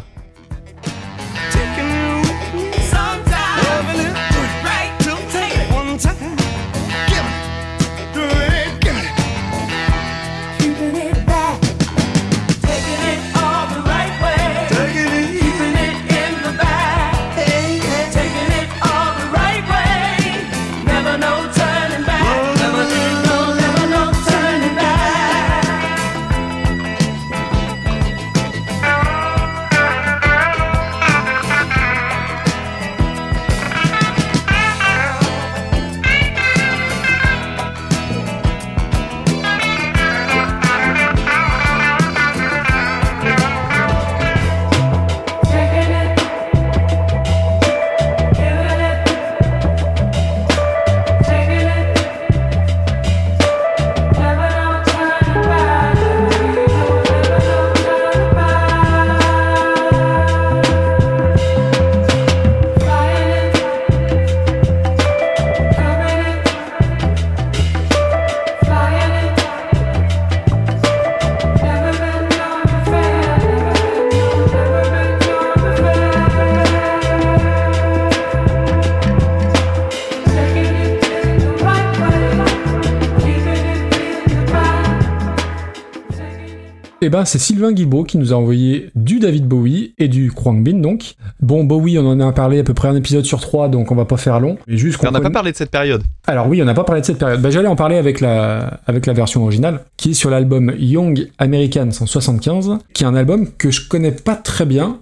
[87.06, 90.64] Eh ben, c'est Sylvain Guilbault qui nous a envoyé du David Bowie et du Kwang
[90.64, 91.14] Bin, donc.
[91.38, 93.94] Bon, Bowie, on en a parlé à peu près un épisode sur trois, donc on
[93.94, 94.58] va pas faire long.
[94.66, 96.02] Mais juste on n'a pas parlé de cette période.
[96.26, 97.40] Alors oui, on n'a pas parlé de cette période.
[97.40, 101.30] Bah, J'allais en parler avec la, avec la version originale, qui est sur l'album Young
[101.38, 104.98] Americans en 75, qui est un album que je connais pas très bien,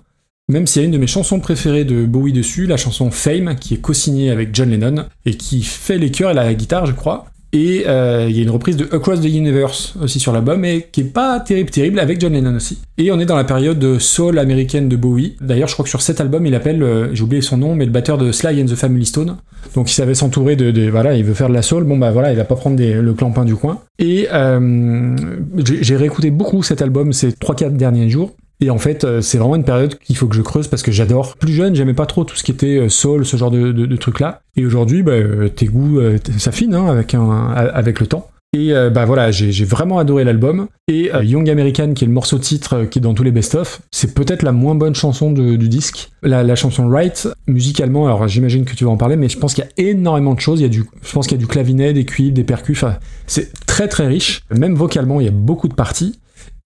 [0.51, 3.57] même s'il y a une de mes chansons préférées de Bowie dessus, la chanson Fame,
[3.59, 6.93] qui est co-signée avec John Lennon, et qui fait les chœurs et la guitare, je
[6.93, 7.25] crois.
[7.55, 10.89] Et euh, il y a une reprise de Across the Universe aussi sur l'album, et
[10.91, 12.79] qui est pas terrible, terrible, avec John Lennon aussi.
[12.99, 15.37] Et on est dans la période de soul américaine de Bowie.
[15.41, 17.85] D'ailleurs, je crois que sur cet album, il appelle, euh, j'ai oublié son nom, mais
[17.87, 19.37] le batteur de Sly and the Family Stone.
[19.75, 21.85] Donc il savait s'entourer de, de- voilà, il veut faire de la soul.
[21.85, 23.79] Bon bah voilà, il va pas prendre des- le clampin du coin.
[23.99, 25.17] Et euh,
[25.65, 28.33] j'ai j'ai réécouté beaucoup cet album ces 3-4 derniers jours.
[28.61, 30.93] Et en fait, euh, c'est vraiment une période qu'il faut que je creuse parce que
[30.93, 31.37] j'adore.
[31.37, 33.87] Plus jeune, j'aimais pas trop tout ce qui était euh, soul, ce genre de, de,
[33.87, 34.41] de trucs-là.
[34.57, 36.01] Et aujourd'hui, bah, euh, tes goûts
[36.39, 38.31] s'affinent hein, avec, avec le temps.
[38.57, 40.69] Et bah voilà, j'ai vraiment adoré l'album.
[40.87, 44.15] Et Young American, qui est le morceau titre qui est dans tous les best-of, c'est
[44.15, 46.13] peut-être la moins bonne chanson de- du disque.
[46.23, 49.55] La, la chanson Right, musicalement, alors j'imagine que tu vas en parler, mais je pense
[49.55, 50.61] qu'il y a énormément de choses.
[50.61, 52.85] Il y a du, je pense qu'il y a du clavinet, des cuivres, des percus.
[53.27, 54.43] C'est très très riche.
[54.57, 56.21] Même vocalement, il y a beaucoup de parties.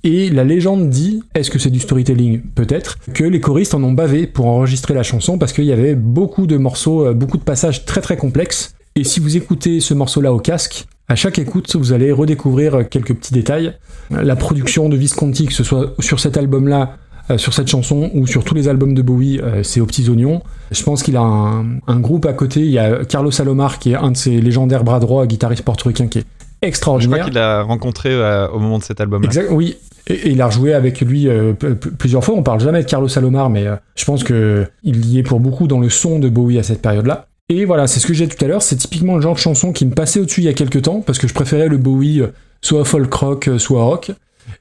[0.05, 3.93] Et la légende dit, est-ce que c'est du storytelling Peut-être, que les choristes en ont
[3.93, 7.43] bavé pour enregistrer la chanson parce qu'il y avait beaucoup de morceaux, euh, beaucoup de
[7.43, 8.77] passages très très complexes.
[8.95, 12.83] Et si vous écoutez ce morceau-là au casque, à chaque écoute, vous allez redécouvrir euh,
[12.85, 13.75] quelques petits détails.
[14.11, 16.97] La production de Visconti, que ce soit sur cet album-là,
[17.31, 20.43] euh, sur cette chanson ou sur tous les albums de Bowie, c'est aux petits oignons.
[20.70, 22.61] Je pense qu'il a un, un groupe à côté.
[22.61, 26.07] Il y a Carlos Salomar, qui est un de ses légendaires bras droits, guitariste portoricain,
[26.07, 26.25] qui est
[26.62, 27.19] Je extraordinaire.
[27.19, 29.27] crois qu'il l'a rencontré euh, au moment de cet album-là.
[29.27, 29.77] Exact, oui.
[30.09, 32.35] Et, il a rejoué avec lui euh, plusieurs fois.
[32.35, 35.41] On parle jamais de Carlos Salomar, mais euh, je pense que il y est pour
[35.41, 37.27] beaucoup dans le son de Bowie à cette période-là.
[37.51, 38.63] Et voilà, c'est ce que j'ai tout à l'heure.
[38.63, 41.01] C'est typiquement le genre de chanson qui me passait au-dessus il y a quelques temps,
[41.01, 42.29] parce que je préférais le Bowie euh,
[42.61, 44.13] soit folk rock, soit rock.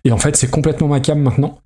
[0.04, 1.60] Et en fait, c'est complètement ma cam maintenant.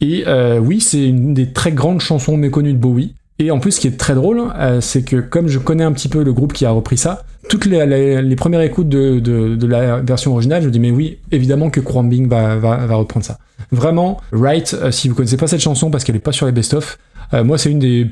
[0.00, 0.24] Et
[0.60, 3.14] oui, c'est une des très grandes chansons méconnues de Bowie.
[3.38, 6.08] Et en plus, ce qui est très drôle, c'est que comme je connais un petit
[6.08, 10.62] peu le groupe qui a repris ça, toutes les, premières écoutes de, la version originale,
[10.62, 13.38] je me dis mais oui, évidemment que Crumbing va, reprendre ça.
[13.70, 16.52] Vraiment, Right, euh, si vous connaissez pas cette chanson parce qu'elle est pas sur les
[16.52, 16.98] best-of,
[17.32, 18.10] euh, moi c'est une des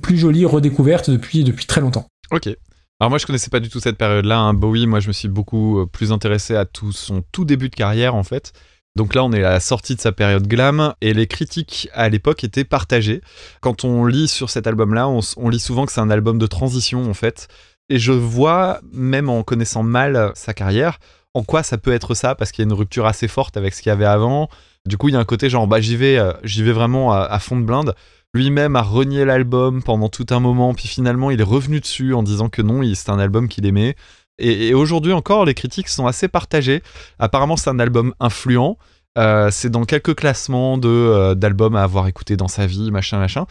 [0.00, 2.06] plus jolies redécouvertes depuis, très longtemps.
[2.30, 2.48] Ok.
[3.00, 4.38] Alors moi je connaissais pas du tout cette période-là.
[4.38, 4.54] hein.
[4.54, 7.74] Bowie, moi je me suis beaucoup euh, plus intéressé à tout son tout début de
[7.74, 8.52] carrière en fait.
[8.94, 12.08] Donc là on est à la sortie de sa période glam et les critiques à
[12.08, 13.22] l'époque étaient partagées.
[13.60, 17.08] Quand on lit sur cet album-là, on lit souvent que c'est un album de transition
[17.08, 17.48] en fait.
[17.92, 20.98] Et je vois, même en connaissant mal sa carrière,
[21.34, 23.74] en quoi ça peut être ça, parce qu'il y a une rupture assez forte avec
[23.74, 24.48] ce qu'il y avait avant.
[24.86, 27.12] Du coup, il y a un côté genre, bah j'y vais, euh, j'y vais vraiment
[27.12, 27.94] à, fond de blinde.
[28.32, 32.22] Lui-même a renié l'album pendant tout un moment, puis finalement il est revenu dessus en
[32.22, 33.94] disant que non, c'est un album qu'il aimait.
[34.38, 36.82] Et, aujourd'hui encore, les critiques sont assez partagées.
[37.18, 38.78] Apparemment, c'est un album influent.
[39.18, 43.44] Euh, c'est dans quelques classements euh, d'albums à avoir écouté dans sa vie, machin, machin.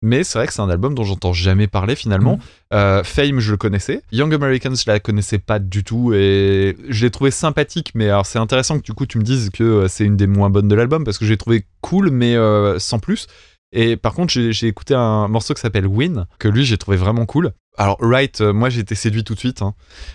[0.00, 2.38] Mais c'est vrai que c'est un album dont j'entends jamais parler finalement.
[2.72, 4.02] Euh, Fame, je le connaissais.
[4.12, 7.90] Young Americans, je la connaissais pas du tout et je l'ai trouvé sympathique.
[7.94, 10.28] Mais alors, c'est intéressant que du coup tu me dises que euh, c'est une des
[10.28, 13.26] moins bonnes de l'album parce que je l'ai trouvé cool, mais euh, sans plus.
[13.72, 16.96] Et par contre, j'ai j'ai écouté un morceau qui s'appelle Win, que lui j'ai trouvé
[16.96, 17.52] vraiment cool.
[17.76, 19.62] Alors, Right, euh, moi j'ai été séduit tout de suite.
[19.62, 19.74] hein.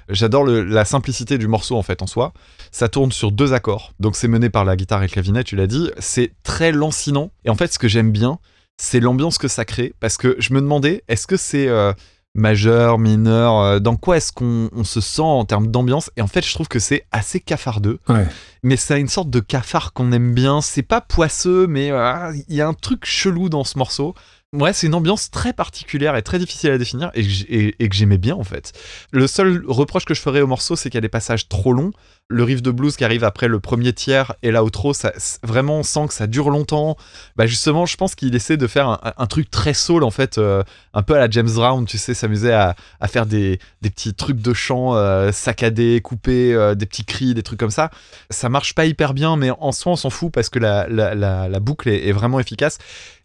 [0.10, 2.34] J'adore la simplicité du morceau en fait en soi.
[2.72, 5.56] Ça tourne sur deux accords, donc c'est mené par la guitare et le clavinet, tu
[5.56, 5.92] l'as dit.
[6.00, 7.32] C'est très lancinant.
[7.46, 8.40] Et en fait, ce que j'aime bien,
[8.78, 9.94] c'est l'ambiance que ça crée.
[10.00, 11.94] Parce que je me demandais, est-ce que c'est euh,
[12.36, 16.12] majeur, mineur euh, Dans quoi est-ce qu'on on se sent en termes d'ambiance?
[16.18, 18.00] Et en fait, je trouve que c'est assez cafardeux.
[18.10, 18.28] Ouais.
[18.64, 20.62] Mais c'est une sorte de cafard qu'on aime bien.
[20.62, 24.16] C'est pas poisseux, mais euh, il y a un truc chelou dans ce morceau.
[24.54, 28.36] Ouais, c'est une ambiance très particulière et très difficile à définir et que j'aimais bien
[28.36, 28.72] en fait.
[29.12, 31.74] Le seul reproche que je ferais au morceau, c'est qu'il y a des passages trop
[31.74, 31.92] longs.
[32.30, 35.12] Le riff de blues qui arrive après le premier tiers et la outro, ça,
[35.42, 36.98] vraiment on sent que ça dure longtemps.
[37.36, 40.64] Bah justement, je pense qu'il essaie de faire un, truc très soul en fait, euh,
[40.94, 42.76] un peu à la James Brown, tu sais, s'amuser à,
[43.08, 47.60] faire des, petits trucs de chant euh, saccadés, coupés, euh, des petits cris, des trucs
[47.60, 47.90] comme ça.
[48.30, 51.90] Ça marche pas hyper bien, mais en soi on s'en fout parce que la, boucle
[51.90, 52.78] est vraiment efficace.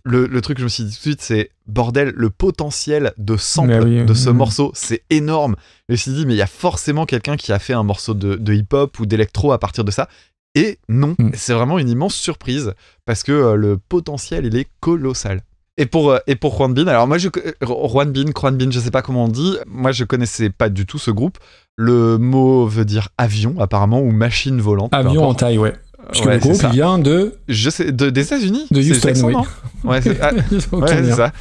[0.04, 3.12] Le, le truc que je me suis dit tout de suite, c'est bordel, le potentiel
[3.18, 4.36] de sample oui, de ce oui.
[4.36, 5.56] morceau, c'est énorme.
[5.88, 8.14] Je me suis dit, mais il y a forcément quelqu'un qui a fait un morceau
[8.14, 10.08] de, de hip-hop ou d'électro à partir de ça.
[10.54, 11.30] Et non, Mm.
[11.34, 12.72] c'est vraiment une immense surprise
[13.04, 15.42] parce que euh, le potentiel, il est colossal.
[15.76, 17.52] Et pour, euh, et pour Juan Bin, alors moi, je, euh,
[17.88, 20.86] Juan Bin, Juan Bin, je sais pas comment on dit, moi je connaissais pas du
[20.86, 21.38] tout ce groupe.
[21.76, 24.92] Le mot veut dire avion, apparemment, ou machine volante.
[24.92, 25.74] Avion en taille, ouais.
[26.24, 27.34] Ouais, le groupe, il vient de.
[27.48, 29.32] Je sais, de, des États-Unis De Houston, Texan, oui.
[29.34, 29.44] non
[29.84, 30.32] Ouais, c'est ah,
[30.72, 31.32] Ouais, ça.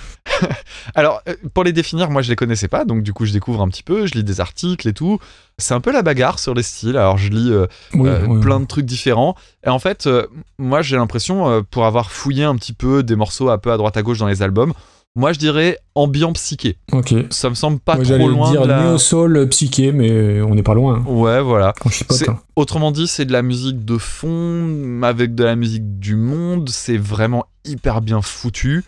[0.95, 3.61] Alors, euh, pour les définir, moi je les connaissais pas, donc du coup je découvre
[3.61, 5.19] un petit peu, je lis des articles et tout.
[5.57, 6.97] C'est un peu la bagarre sur les styles.
[6.97, 8.63] Alors je lis euh, Oui, euh, oui, plein oui.
[8.63, 9.35] de trucs différents.
[9.65, 10.27] Et en fait, euh,
[10.59, 13.77] moi j'ai l'impression, euh, pour avoir fouillé un petit peu des morceaux un peu à
[13.77, 14.73] droite à gauche dans les albums,
[15.17, 16.77] moi je dirais ambiant psyché.
[16.91, 17.13] Ok.
[17.31, 18.83] Ça me semble pas Moi, trop loin dire de la...
[18.83, 21.03] néo-soul psyché, mais on n'est pas loin.
[21.07, 21.73] Ouais, voilà.
[21.89, 22.17] Chipote.
[22.17, 22.39] C'est- hein.
[22.55, 26.69] Autrement dit, c'est de la musique de fond avec de la musique du monde.
[26.69, 28.83] C'est vraiment hyper bien foutu.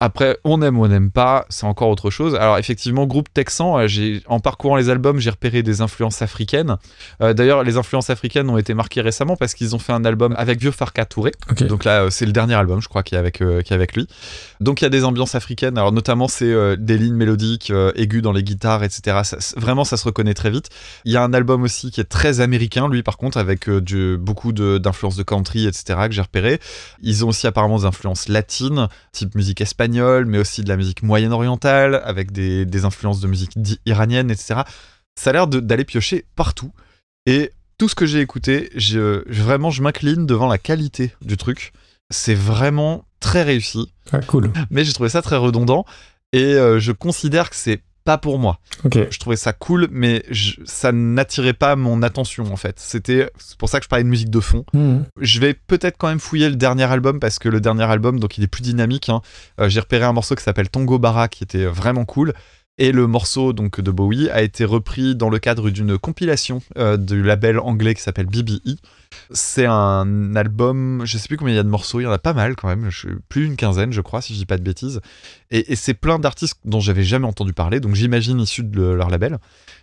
[0.00, 2.36] Après, on aime ou on n'aime pas, c'est encore autre chose.
[2.36, 3.88] Alors effectivement, groupe texan, euh,
[4.28, 6.76] en parcourant les albums, j'ai repéré des influences africaines.
[7.20, 10.36] Euh, d'ailleurs, les influences africaines ont été marquées récemment parce qu'ils ont fait un album
[10.38, 11.32] avec Vieux Farka Touré.
[11.66, 13.76] Donc là, euh, c'est le dernier album, je crois, qui est avec, euh, qui est
[13.76, 14.06] avec lui.
[14.60, 15.76] Donc il y a des ambiances africaines.
[15.76, 19.22] Alors notamment, c'est euh, des lignes mélodiques aiguës dans les guitares, etc.
[19.24, 20.68] Ça- vraiment, ça se reconnaît très vite.
[21.06, 24.16] Il y a un album aussi qui est très américain, lui, par contre, avec du-
[24.16, 25.98] beaucoup de- d'influences de, country, etc.
[26.06, 26.60] que j'ai repéré.
[27.02, 29.87] Ils ont aussi apparemment des influences latines, type musique espagnole,
[30.26, 33.52] mais aussi de la musique moyenne-orientale, avec des, des influences de musique
[33.86, 34.60] iranienne, etc.
[35.18, 36.72] Ça a l'air d'aller piocher partout.
[37.26, 41.36] Et tout ce que j'ai écouté, je, je- vraiment, je m'incline devant la qualité du
[41.36, 41.72] truc.
[42.10, 44.50] C'est vraiment très réussi, Ah, cool.
[44.70, 45.84] mais j'ai trouvé ça très redondant
[46.32, 48.58] et euh, je considère que c'est pas pour moi.
[48.86, 48.98] Ok.
[49.10, 52.80] Je trouvais ça cool, mais je- ça n'attirait pas mon attention en fait.
[52.80, 53.28] C'était
[53.58, 54.64] pour ça que je parlais de musique de fond.
[54.72, 55.04] Mhm.
[55.20, 58.38] Je vais peut-être quand même fouiller le dernier album parce que le dernier album, donc
[58.38, 59.10] il est plus dynamique.
[59.10, 59.20] hein.
[59.60, 62.32] Euh, j'ai repéré un morceau qui s'appelle Tongo Bara qui était vraiment cool.
[62.80, 66.96] Et le morceau donc de Bowie a été repris dans le cadre d'une compilation euh,
[66.96, 68.76] du label anglais qui s'appelle BBE.
[69.30, 72.12] C'est un album, je sais plus combien il y a de morceaux, il y en
[72.12, 74.56] a pas mal quand même, je- plus d'une quinzaine je crois si je dis pas
[74.58, 75.00] de bêtises.
[75.50, 78.96] Et, et c'est plein d'artistes dont j'avais jamais entendu parler, donc j'imagine issus de le-
[78.96, 79.38] leur label.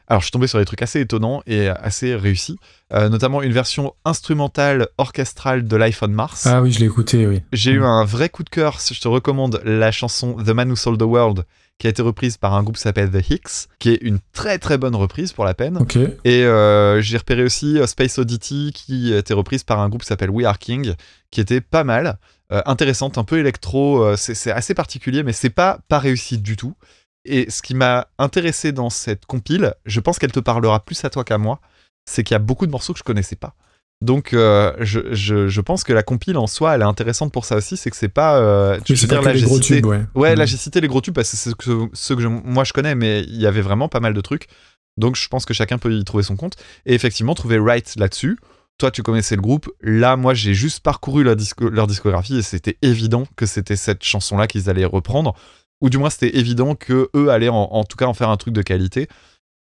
[0.07, 2.57] Alors je suis tombé sur des trucs assez étonnants et assez réussis,
[2.94, 6.45] Euh, notamment une version instrumentale orchestrale de Life on Mars.
[6.45, 7.41] Ah oui, je l'ai écouté, oui.
[7.52, 8.80] J'ai eu un vrai coup de cœur.
[8.91, 11.45] Je te recommande la chanson The Man Who Sold the World,
[11.78, 14.60] qui a été reprise par un groupe qui s'appelle The Hicks, qui est une très
[14.60, 15.78] très bonne reprise pour la peine.
[15.78, 15.98] Ok.
[16.24, 20.07] Et euh, j'ai repéré aussi euh, Space Oddity, qui été reprise par un groupe qui
[20.07, 20.93] s'appelle We Are King,
[21.31, 22.18] qui était pas mal,
[22.52, 24.03] euh, intéressante, un peu électro.
[24.03, 26.76] euh, c'est assez particulier, mais c'est pas pas réussi du tout.
[27.26, 31.10] Et ce qui m'a intéressé dans cette compile, je pense qu'elle te parlera plus à
[31.10, 31.60] toi qu'à moi,
[32.10, 33.56] c'est qu'il y a beaucoup de morceaux que je connaissais pas.
[34.02, 37.45] Donc, euh, je, je, je pense que la compile en soi, elle est intéressante pour
[37.45, 38.38] ça aussi, c'est que c'est pas.
[38.38, 40.03] euh, c'est veux dire, là, les j'ai gros cité- tubes, ouais.
[40.14, 42.27] Ouais, là j'ai cité les gros tubes parce que c'est ce que, ceux que je-
[42.27, 44.47] moi je connais, mais il y avait vraiment pas mal de trucs.
[44.97, 46.57] Donc je pense que chacun peut y trouver son compte.
[46.85, 48.38] Et effectivement, trouver Right là-dessus.
[48.77, 49.69] Toi, tu connaissais le groupe.
[49.81, 54.03] Là, moi, j'ai juste parcouru leur, disco- leur discographie et c'était évident que c'était cette
[54.03, 55.34] chanson-là qu'ils allaient reprendre.
[55.81, 58.53] Ou du moins, c'était évident que eux allaient en, tout cas en faire un truc
[58.53, 59.07] de qualité.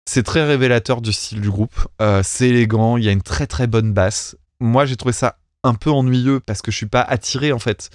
[0.05, 1.75] C'est très révélateur du style du groupe.
[2.01, 4.35] Euh, c'est élégant, il y a une très très bonne basse.
[4.59, 7.89] Moi, j'ai trouvé ça un peu ennuyeux parce que je suis pas attiré en fait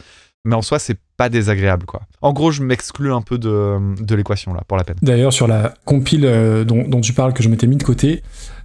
[0.45, 2.03] mais en soi c'est pas désagréable quoi.
[2.23, 4.97] En gros je m'exclus un peu de, l'équation là pour la peine.
[5.03, 8.23] D'ailleurs, sur la compile euh, dont tu parles, que je m'étais mis de côté,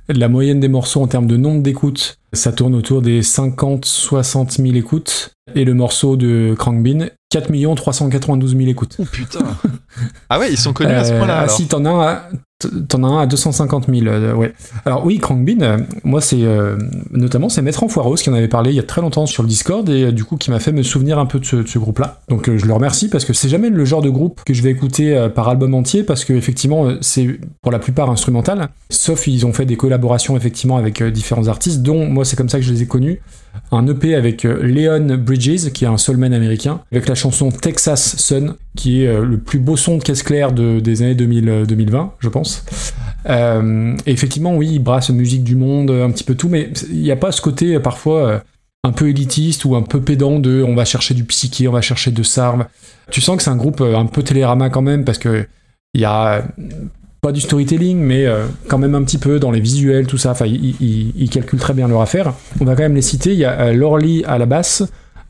[0.10, 4.76] la moyenne des morceaux en termes de nombre d'écoutes, ça tourne autour des 50-60 000
[4.76, 5.32] écoutes.
[5.56, 8.96] Et le morceau de Crankbean, 4 392 000 écoutes.
[9.00, 9.46] Oh putain
[10.30, 12.30] Ah ouais ils sont connus à ce Euh, point là ah si, t'en as
[12.88, 14.54] t'en as un à 250 000, euh, ouais.
[14.86, 16.78] Alors oui, Crankbean, euh, moi c'est euh,
[17.12, 19.50] notamment c'est Maître Enfoiros qui en avait parlé il y a très longtemps sur le
[19.50, 21.80] Discord et euh, du coup qui m'a fait me souvenir un peu de ce, ce
[21.80, 22.22] groupe-là.
[22.30, 24.62] Donc euh, je le remercie parce que c'est jamais le genre de groupe que je
[24.62, 28.70] vais écouter par album entier parce que effectivement c'est pour la plupart instrumental.
[28.90, 32.60] Sauf ils ont fait des collaborations effectivement avec différents artistes, dont moi c'est comme ça
[32.60, 33.22] que je les ai connus.
[33.72, 38.18] Un EP avec euh, Leon Bridges, qui est un soulman américain, avec la chanson Texas
[38.18, 41.50] Sun, qui est euh, le plus beau son de caisse claire de- des années 2000,
[41.50, 42.66] euh, 2020, je pense.
[44.06, 47.16] Effectivement, oui, il brasse musique du monde, un petit peu tout, mais il n'y a
[47.16, 48.44] pas ce côté parfois
[48.84, 51.82] un peu élitiste ou un peu pédant de on va chercher du psyché, on va
[51.82, 52.70] chercher de ça.
[53.12, 55.46] Tu sens que c'est un groupe un peu télérama quand même, parce que
[55.94, 56.46] il y a
[57.24, 60.32] pas du storytelling, mais euh, quand même un petit peu dans les visuels, tout ça.
[60.32, 62.34] Enfin, ils, calculent très bien leur affaire.
[62.60, 63.32] On va quand même les citer.
[63.32, 64.84] Il y a euh, Lorley à la basse,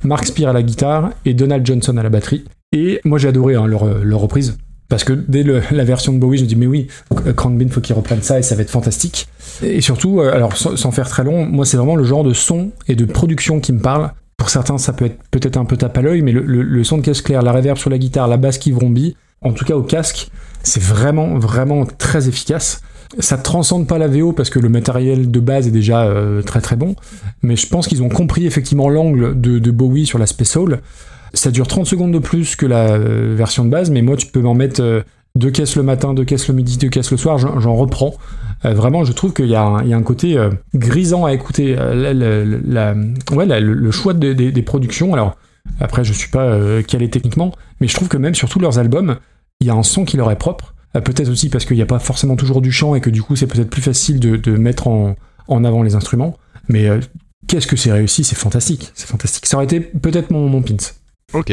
[0.04, 2.44] Mark Spear à la guitare et Donald Johnson à la batterie.
[2.72, 4.58] Et moi, j'ai adoré hein, leur, leur reprise.
[4.90, 6.88] Parce que dès la version de Bowie, je me dis, mais oui,
[7.36, 9.28] Crankbean, faut qu'il reprenne ça et ça va être fantastique.
[9.64, 12.72] Et surtout, euh, alors sans, faire très long, moi, c'est vraiment le genre de son
[12.88, 14.12] et de production qui me parle.
[14.38, 17.02] Pour certains, ça peut être peut-être un peu tape à l'œil, mais le, son de
[17.04, 19.84] caisse claire, la reverb sur la guitare, la basse qui vrombit, en tout cas au
[19.84, 20.30] casque,
[20.64, 22.82] c'est vraiment, vraiment très efficace.
[23.20, 26.62] Ça transcende pas la VO parce que le matériel de base est déjà euh, très
[26.62, 26.96] très bon,
[27.44, 30.80] mais je pense qu'ils ont compris effectivement l'angle de, Bowie sur l'aspect soul.
[31.36, 34.28] Ça dure 30 secondes de plus que la euh, version de base, mais moi tu
[34.28, 35.02] peux m'en mettre euh,
[35.36, 38.16] deux caisses le matin, deux caisses le midi, deux caisses le soir, j'en reprends.
[38.64, 40.38] Vraiment, je trouve qu'il y, a un- côté
[40.74, 41.76] grisant à écouter.
[41.76, 45.14] Le, choix de- des- productions.
[45.14, 45.36] Alors,
[45.82, 46.58] après, je suis pas
[46.88, 49.18] calé techniquement, mais je trouve que même sur tous leurs albums,
[49.62, 50.74] il y a un son qui leur est propre.
[50.96, 53.22] Euh, peut-être aussi parce qu'il n'y a pas forcément toujours du chant et que du
[53.24, 55.16] coup, c'est peut-être plus facile de, de mettre en,
[55.48, 56.38] en avant les instruments.
[56.70, 57.00] Mais euh,
[57.48, 58.92] qu'est-ce que c'est réussi, c'est fantastique.
[58.94, 59.46] C'est fantastique.
[59.46, 60.76] Ça aurait été peut-être mon, mon pins.
[61.34, 61.52] Ok.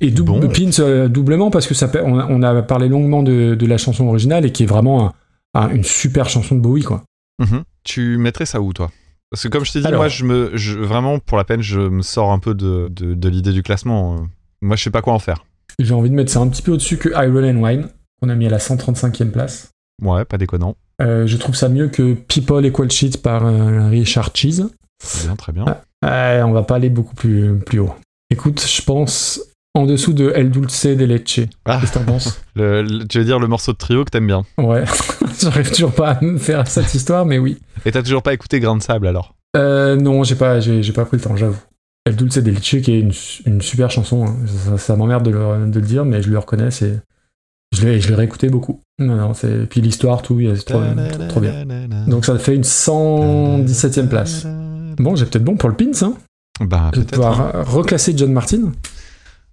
[0.00, 0.40] Et dou- Bon.
[0.48, 3.78] Pins euh, doublement parce que ça, on, a, on a parlé longuement de, de la
[3.78, 5.12] chanson originale et qui est vraiment un-
[5.60, 7.04] un- une super chanson de Bowie quoi.
[7.38, 7.62] Mhm.
[7.84, 8.90] Tu mettrais ça où, toi?
[9.30, 10.00] Parce que comme je t'ai dit, Alors.
[10.00, 13.28] moi, je me, je, vraiment, pour la peine, je me sors un peu de, de,
[13.28, 14.26] l'idée du classement.
[14.62, 15.44] Moi, je sais pas quoi en faire.
[15.78, 17.88] J'ai envie de mettre ça un petit peu au-dessus que Iron and Wine
[18.22, 19.70] qu'on a mis à la 135e place.
[20.02, 20.76] Ouais, pas déconnant.
[21.02, 24.64] Euh, je trouve ça mieux que People Equal Shit par euh, Richard Cheese.
[25.02, 25.64] Très bien, très bien.
[26.04, 27.94] Euh, on va pas aller beaucoup plus, plus haut.
[28.30, 29.40] Écoute, je pense
[29.74, 31.40] en dessous de El Dulce de Leche.
[31.64, 31.78] Ah.
[31.80, 34.26] Qu'est-ce que t'en penses Le, le- tu veux dire le morceau de trio que t'aimes
[34.28, 34.44] bien.
[34.56, 34.84] Ouais,
[35.40, 37.58] j'arrive toujours pas à me faire cette histoire, mais oui.
[37.84, 39.34] Et t'as toujours pas écouté Grain de Sable alors?
[39.56, 41.58] Euh, non, j'ai pas, j'ai pas pris le temps, j'avoue.
[42.06, 43.12] El Dulce de Leche, qui est une,
[43.46, 44.26] une super chanson.
[44.26, 44.36] hein.
[44.46, 46.70] Ça, ça m'emmerde de le, de le dire, mais je le reconnais.
[46.70, 47.00] C'est,
[47.74, 48.80] je l'ai, je l'ai réécouté beaucoup.
[48.98, 50.80] Non, non, c'est, puis l'histoire, tout, c'est trop,
[51.12, 51.64] trop, trop bien.
[52.06, 54.46] Donc ça fait une 117e place.
[54.98, 56.14] Bon, j'ai peut-être bon pour le pins, hein.
[56.60, 57.24] Bah, Je vais peut-être.
[57.26, 57.32] hein.
[57.50, 58.70] pouvoir reclasser John Martin.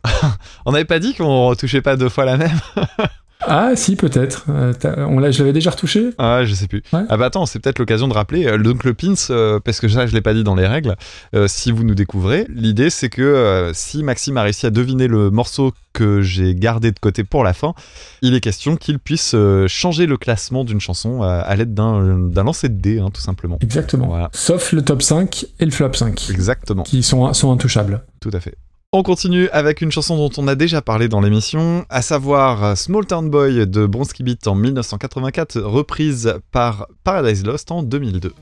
[0.65, 2.59] On n'avait pas dit qu'on retouchait pas deux fois la même
[3.47, 4.45] Ah, si, peut-être.
[4.49, 6.09] Euh, on l'a, je l'avais déjà retouché.
[6.17, 6.83] Ah, je sais plus.
[6.93, 7.01] Ouais.
[7.09, 8.45] Ah bah attends, c'est peut-être l'occasion de rappeler.
[8.45, 10.95] euh, donc le pins, euh, parce que ça, je l'ai pas dit dans les règles.
[11.35, 15.31] euh, si vous nous découvrez, l'idée c'est que si Maxime a réussi à deviner le
[15.31, 17.73] morceau que j'ai gardé de côté pour la fin,
[18.21, 19.35] il est question qu'il puisse
[19.67, 23.57] changer le classement d'une chanson à l'aide d'un d'un lancer de dés, hein, tout simplement.
[23.61, 24.07] Exactement.
[24.07, 24.29] Voilà.
[24.33, 26.83] Sauf le top 5 et le flop 5, Exactement.
[26.83, 28.03] qui sont, sont intouchables.
[28.19, 28.55] Tout à fait.
[28.93, 32.75] On continue avec une chanson dont on a déjà parlé dans l'émission, à savoir euh,
[32.75, 38.33] Small Town Boy de Bronski Beat en 1984, reprise par Paradise Lost en 2002.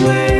[0.00, 0.37] But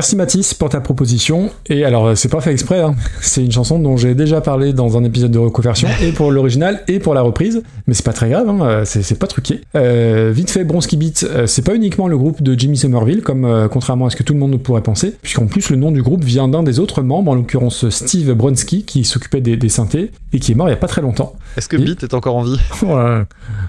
[0.00, 1.50] merci Mathis pour ta proposition.
[1.66, 2.94] Et alors, euh, c'est pas fait exprès, hein.
[3.20, 6.80] c'est une chanson dont j'ai déjà parlé dans un épisode de reconversion, et pour l'original
[6.88, 7.62] et pour la reprise.
[7.86, 9.60] Mais c'est pas très grave, hein, euh, c'est pas truqué.
[9.76, 13.68] Euh, vite fait, Bronski Beat, c'est pas uniquement le groupe de Jimmy Somerville, comme euh,
[13.68, 16.24] contrairement à ce que tout le monde pourrait penser, puisqu'en plus le nom du groupe
[16.24, 20.40] vient d'un des autres membres, en l'occurrence Steve Bronski, qui s'occupait des, des synthés, et
[20.40, 21.34] qui est mort il y a pas très longtemps.
[21.58, 22.58] Est-ce que Et- Beat est encore en vie?
[22.80, 23.26] Voilà.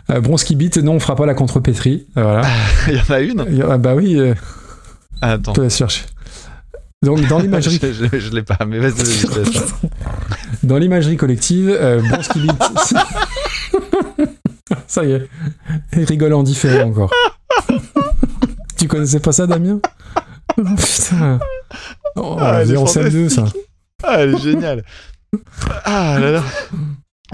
[0.10, 2.06] Euh, Bronski Beat, non, on fera pas la contrepétrie.
[2.16, 2.44] Voilà.
[2.88, 3.46] Il y en a une?
[3.50, 4.18] Il y a- bah oui,
[5.22, 5.54] Ah, Attends.
[5.54, 6.04] te laisse chercher.
[7.04, 9.26] Donc dans l'imagerie je, je- je l'ai pas, mais vas-y.
[10.64, 12.02] Dans l'imagerie collective, euh,
[14.88, 15.28] ça y est,
[15.94, 17.12] il rigole en différent encore.
[18.78, 19.80] tu connaissais pas ça, Damien?
[20.58, 21.40] Oh, Putain.
[22.16, 23.46] Oh, Ah, elle est en scène 2, ça.
[24.04, 24.84] Ah, elle est géniale.
[25.86, 26.44] Ah là là.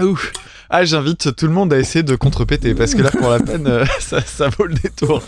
[0.00, 0.32] Ouf.
[0.70, 3.66] Ah, j'invite tout le monde à essayer de contrepéter parce que là, pour la peine,
[3.66, 5.22] euh, ça, ça vaut le détour.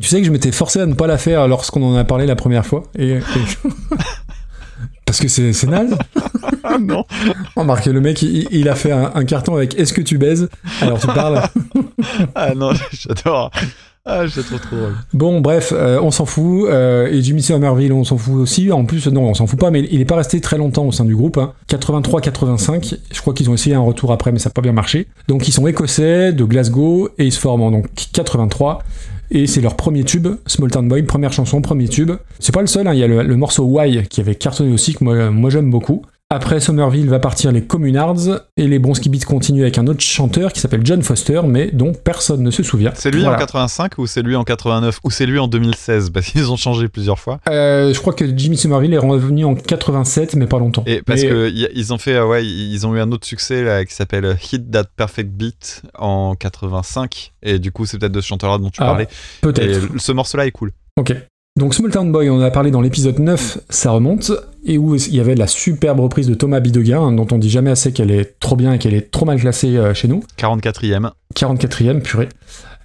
[0.00, 2.26] Tu sais que je m'étais forcé à ne pas la faire lorsqu'on en a parlé
[2.26, 2.84] la première fois.
[2.98, 3.20] Et, et-
[5.06, 5.94] Parce que c'est c'est naze.
[6.64, 7.04] Ah non.
[7.56, 10.48] Remarque, le mec, il, il a fait un, un carton avec Est-ce que tu baises?
[10.80, 11.42] Alors tu parles.
[12.34, 13.50] Ah non, j'adore.
[14.06, 14.94] Ah, je trouve trop drôle.
[15.14, 16.68] Bon, bref, euh, on s'en fout.
[16.68, 18.70] euh, et Jimmy Somerville, on s'en fout aussi.
[18.70, 20.92] En plus, non, on s'en fout pas, mais il est pas resté très longtemps au
[20.92, 21.38] sein du groupe.
[21.38, 21.54] hein.
[21.70, 22.98] 83-85.
[23.10, 25.06] Je crois qu'ils ont essayé un retour après, mais ça n'a pas bien marché.
[25.26, 28.82] Donc, ils sont écossais, de Glasgow, et ils se forment en donc 83.
[29.30, 32.12] Et c'est leur premier tube, Small Town Boy, première chanson, premier tube.
[32.40, 34.94] C'est pas le seul, hein, il y a le, morceau Why qui avait cartonné aussi,
[34.94, 36.02] que moi j'aime beaucoup.
[36.34, 40.52] Après Somerville va partir les Communards et les Bronski Beats continuent avec un autre chanteur
[40.52, 42.90] qui s'appelle John Foster, mais dont personne ne se souvient.
[42.96, 43.36] C'est lui Voilà.
[43.36, 46.56] en 85 ou c'est lui en 89 ou c'est lui en 2016 Parce qu'ils ont
[46.56, 47.38] changé plusieurs fois.
[47.48, 50.82] Euh, je crois que Jimmy Somerville est revenu en 87, mais pas longtemps.
[50.86, 53.12] Et parce Mais, que y a- ils ont fait, euh, ouais, ils ont eu un
[53.12, 57.32] autre succès là, qui s'appelle euh, Hit That Perfect Beat en 85.
[57.44, 59.06] Et du coup, c'est peut-être de ce chanteur-là dont tu Ah, parlais.
[59.40, 59.86] Peut-être.
[59.98, 60.72] Ce morceau-là est cool.
[60.98, 61.14] Ok.
[61.56, 64.32] Donc Small Town Boy, on en a parlé dans l'épisode 9, ça remonte,
[64.66, 67.48] et où il y avait la superbe reprise de Thomas Bidegain, hein, dont on dit
[67.48, 70.24] jamais assez qu'elle est trop bien et qu'elle est trop mal classée euh, chez nous.
[70.36, 71.10] 44e.
[71.36, 72.28] 44e, purée.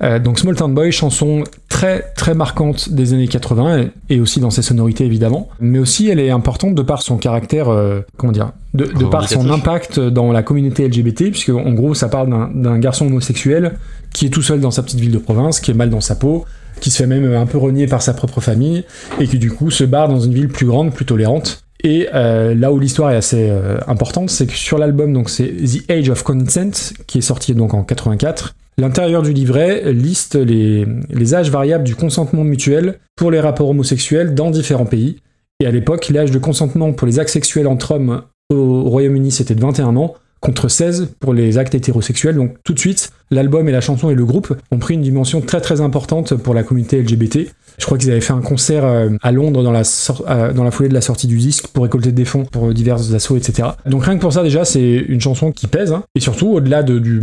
[0.03, 4.39] Euh, donc Small Town Boy, chanson très très marquante des années 80 et, et aussi
[4.39, 8.31] dans ses sonorités évidemment, mais aussi elle est importante de par son caractère, euh, comment
[8.31, 12.29] dire, de, de par son impact dans la communauté LGBT, puisque en gros ça parle
[12.53, 13.79] d'un garçon homosexuel
[14.13, 16.13] qui est tout seul dans sa petite ville de province, qui est mal dans sa
[16.13, 16.45] peau,
[16.79, 18.83] qui se fait même un peu renier par sa propre famille
[19.19, 21.63] et qui du coup se barre dans une ville plus grande, plus tolérante.
[21.83, 25.47] Et euh, là où l'histoire est assez euh, importante, c'est que sur l'album, donc c'est
[25.47, 28.55] The Age of Consent, qui est sorti donc en 84.
[28.77, 34.35] L'intérieur du livret liste les, les âges variables du consentement mutuel pour les rapports homosexuels
[34.35, 35.17] dans différents pays.
[35.61, 39.55] Et à l'époque, l'âge de consentement pour les actes sexuels entre hommes au Royaume-Uni, c'était
[39.55, 42.35] de 21 ans, contre 16 pour les actes hétérosexuels.
[42.35, 45.41] Donc tout de suite, l'album et la chanson et le groupe ont pris une dimension
[45.41, 47.39] très très importante pour la communauté LGBT.
[47.77, 49.83] Je crois qu'ils avaient fait un concert euh, à Londres dans la,
[50.29, 53.13] euh, dans la foulée de la sortie du disque pour récolter des fonds pour divers
[53.13, 53.69] assauts, etc.
[53.85, 55.91] Donc rien que pour ça déjà, c'est une chanson qui pèse.
[55.93, 56.03] hein.
[56.15, 57.19] Et surtout, au-delà de- du,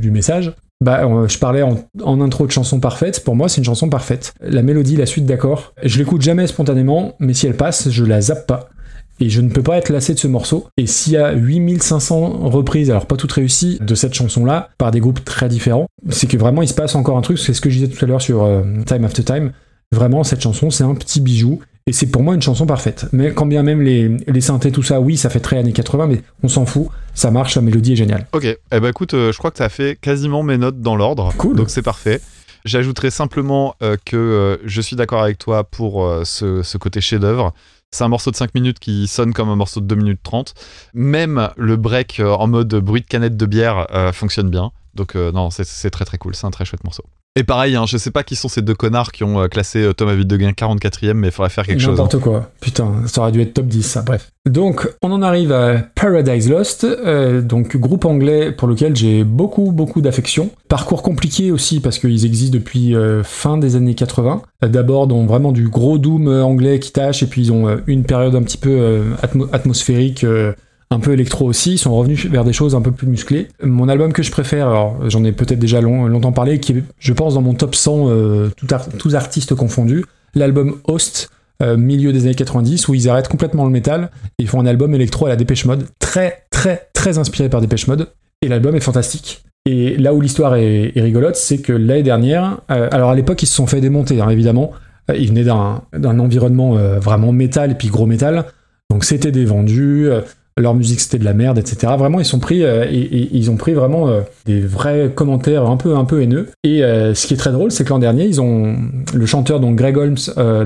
[0.00, 3.24] du- message, bah, je parlais en, en intro de chanson parfaite.
[3.24, 4.32] Pour moi, c'est une chanson parfaite.
[4.40, 8.20] La mélodie, la suite d'accords, je l'écoute jamais spontanément, mais si elle passe, je la
[8.20, 8.68] zappe pas.
[9.20, 10.68] Et je ne peux pas être lassé de ce morceau.
[10.76, 15.00] Et s'il y a 8500 reprises, alors pas toutes réussies, de cette chanson-là, par des
[15.00, 17.70] groupes très différents, c'est que vraiment il se passe encore un truc, c'est ce que
[17.70, 19.52] je disais tout à l'heure sur euh, Time After Time.
[19.90, 21.60] Vraiment, cette chanson, c'est un petit bijou.
[21.88, 23.06] Et c'est pour moi une chanson parfaite.
[23.12, 26.06] Mais quand bien même les, les synthés, tout ça, oui, ça fait très années 80,
[26.06, 26.88] mais on s'en fout.
[27.14, 28.26] Ça marche, la mélodie est géniale.
[28.32, 30.96] Ok, eh ben écoute, euh, je crois que tu as fait quasiment mes notes dans
[30.96, 31.32] l'ordre.
[31.38, 31.56] Cool.
[31.56, 32.20] Donc c'est parfait.
[32.66, 37.54] J'ajouterai simplement euh, que euh, je suis d'accord avec toi pour ce, ce côté chef-d'œuvre.
[37.90, 40.54] C'est un morceau de 5 minutes qui sonne comme un morceau de 2 minutes 30.
[40.92, 44.72] Même le break euh, en mode bruit de canette de bière euh, fonctionne bien.
[44.94, 47.04] Donc euh, non, c'est- c'est très très cool, c'est un très chouette morceau.
[47.38, 49.80] Et pareil, hein, je sais pas qui sont ces deux connards qui ont euh, classé
[49.80, 52.00] euh, Thomas Videgain 44ème, mais il faudrait faire quelque chose.
[52.00, 52.02] hein.
[52.02, 52.50] N'importe quoi.
[52.60, 54.02] Putain, ça aurait dû être top 10, ça.
[54.02, 54.32] Bref.
[54.44, 59.70] Donc, on en arrive à Paradise Lost, euh, donc groupe anglais pour lequel j'ai beaucoup,
[59.70, 60.50] beaucoup d'affection.
[60.68, 64.42] Parcours compliqué aussi parce qu'ils existent depuis euh, fin des années 80.
[64.64, 68.02] Euh, D'abord, dans vraiment du gros doom anglais qui tâche, et puis ils ont une
[68.02, 70.26] période un petit peu euh, atmo- atmosphérique.
[70.90, 73.48] Un peu électro aussi, ils sont revenus vers des choses un peu plus musclées.
[73.62, 76.82] Mon album que je préfère, alors j'en ai peut-être déjà long- longtemps parlé, qui est,
[76.98, 78.48] je pense, dans mon top 100, euh,
[78.98, 80.04] tous artistes confondus,
[80.34, 81.30] l'album Host,
[81.62, 84.94] euh, milieu des années 90, où ils arrêtent complètement le métal, ils font un album
[84.94, 88.08] électro à la Dépêche Mode, très, très, très inspiré par Dépêche Mode,
[88.40, 89.42] et l'album est fantastique.
[89.66, 93.46] Et là où l'histoire est, rigolote, c'est que l'année dernière, euh, alors à l'époque ils
[93.46, 94.70] se sont fait démonter, hein, évidemment,
[95.14, 98.44] ils venaient d'un environnement vraiment métal et puis gros métal,
[98.90, 100.06] donc c'était des vendus,
[100.58, 101.92] leur musique c'était de la merde, etc.
[101.98, 105.96] Vraiment, ils sont pris euh, ils ont pris vraiment euh, des vrais commentaires un peu
[105.96, 106.48] un peu haineux.
[106.64, 108.76] Et euh, ce qui est très drôle, c'est que l'an dernier, ils ont
[109.14, 110.16] le chanteur donc Greg Holmes,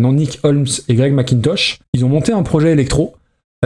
[0.01, 3.15] non Nick Holmes et Greg McIntosh, ils ont monté un projet électro.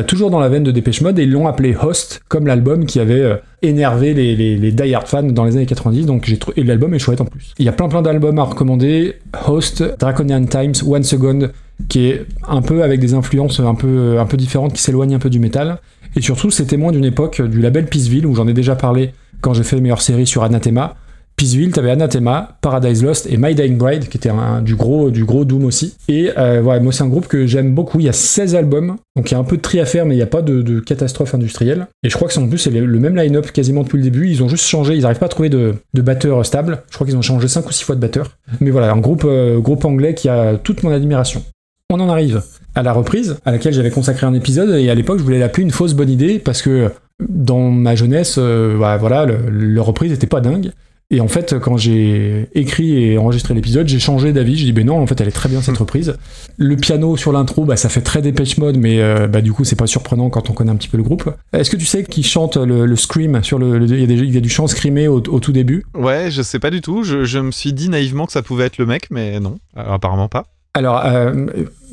[0.06, 3.00] Toujours dans la veine de Dépêche Mode, et ils l'ont appelé Host, comme l'album qui
[3.00, 6.64] avait énervé les, les, les die-hard fans dans les années 90, donc j'ai trou- et
[6.64, 7.54] l'album est chouette en plus.
[7.58, 9.14] Il y a plein plein d'albums à recommander,
[9.48, 11.48] Host, Draconian Times, One Second,
[11.88, 15.18] qui est un peu avec des influences un peu, un peu différentes, qui s'éloignent un
[15.18, 15.78] peu du métal.
[16.16, 19.12] Et surtout, c'est témoin d'une époque du label Peaceville, où j'en ai déjà parlé
[19.42, 20.96] quand j'ai fait les meilleures séries sur Anathema.
[21.36, 24.30] Peaceville, t'avais Anathema, Paradise Lost et My Dying Bride, qui était
[24.62, 25.94] du, gros, du gros Doom aussi.
[26.08, 28.00] Et euh, moi, c'est un groupe que j'aime beaucoup.
[28.00, 30.06] Il y a 16 albums, donc il y a un peu de tri à faire,
[30.06, 31.88] mais il n'y a pas de, catastrophe industrielle.
[32.02, 34.30] Et je crois que c'est en plus le, même line-up quasiment depuis le début.
[34.30, 36.82] Ils ont juste changé, ils n'arrivent pas à trouver de, de batteur stable.
[36.88, 38.30] Je crois qu'ils ont changé 5 ou 6 fois de batteur.
[38.60, 41.44] Mais voilà, un groupe, euh, groupe anglais qui a toute mon admiration.
[41.90, 42.42] On en arrive
[42.76, 45.64] à la reprise, à laquelle j'avais consacré un épisode, et à l'époque je voulais l'appeler
[45.64, 46.90] une fausse bonne idée, parce que
[47.28, 50.70] dans ma jeunesse, euh, bah, voilà, le, le reprise était pas dingue.
[51.08, 54.56] Et en fait, quand j'ai écrit et enregistré l'épisode, j'ai changé d'avis.
[54.56, 56.16] J'ai dit, ben non, en fait, elle est très bien cette reprise.
[56.56, 59.62] Le piano sur l'intro, bah, ça fait très Dépêche Mode, mais euh, bah, du coup,
[59.62, 61.32] c'est pas surprenant quand on connaît un petit peu le groupe.
[61.52, 64.40] Est-ce que tu sais qui chante le, le scream sur le, il, y a y
[64.40, 65.84] du chant screamé au, au tout début?
[65.94, 67.04] Ouais, je sais pas du tout.
[67.04, 69.92] Je, je me suis dit naïvement que ça pouvait être le mec, mais non, Alors,
[69.92, 70.46] apparemment pas.
[70.76, 71.46] Alors, euh,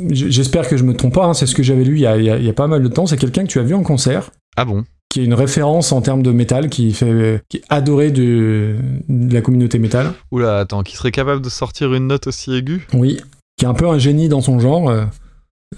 [0.10, 1.26] j'espère que je me trompe pas.
[1.26, 2.88] hein, c'est ce que j'avais lu il y, a, il y a- pas mal de
[2.90, 3.06] temps.
[3.06, 4.84] C'est quelqu'un que tu as vu en concert, Ah bon?
[5.10, 8.76] Qui est une référence en termes de métal, qui, fait, qui est adoré de,
[9.08, 10.12] de la communauté métal.
[10.32, 12.86] Oula, attends, qui serait capable de sortir une note aussi aiguë?
[12.94, 13.22] Oui,
[13.58, 14.90] qui est un peu un génie dans son genre.
[14.90, 15.06] euh,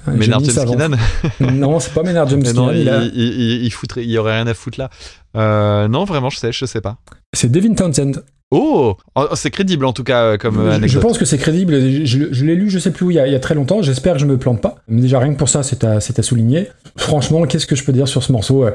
[0.07, 0.73] génie James savant.
[0.73, 0.97] Keenan?
[1.53, 4.17] Non, c'est pas Maynard James Keenan, il, il a- il, il- il foutrait- il y
[4.17, 4.89] aurait rien à foutre là.
[5.37, 6.97] Euh, non, vraiment, je sais, je sais pas.
[7.35, 8.23] c'est Devin Townsend.
[8.57, 11.01] Oh, Oh, c'est crédible en tout cas euh, comme euh, Je- je, anecdote.
[11.01, 11.73] pense que c'est crédible.
[12.05, 13.81] Je, l'ai lu, je sais plus où, il y, a, il y a très longtemps.
[13.81, 14.75] J'espère que je me plante pas.
[14.87, 16.67] Mais déjà, rien que pour ça, c'est à, c'est à souligner.
[16.97, 18.65] Franchement, qu'est-ce que je peux dire sur ce morceau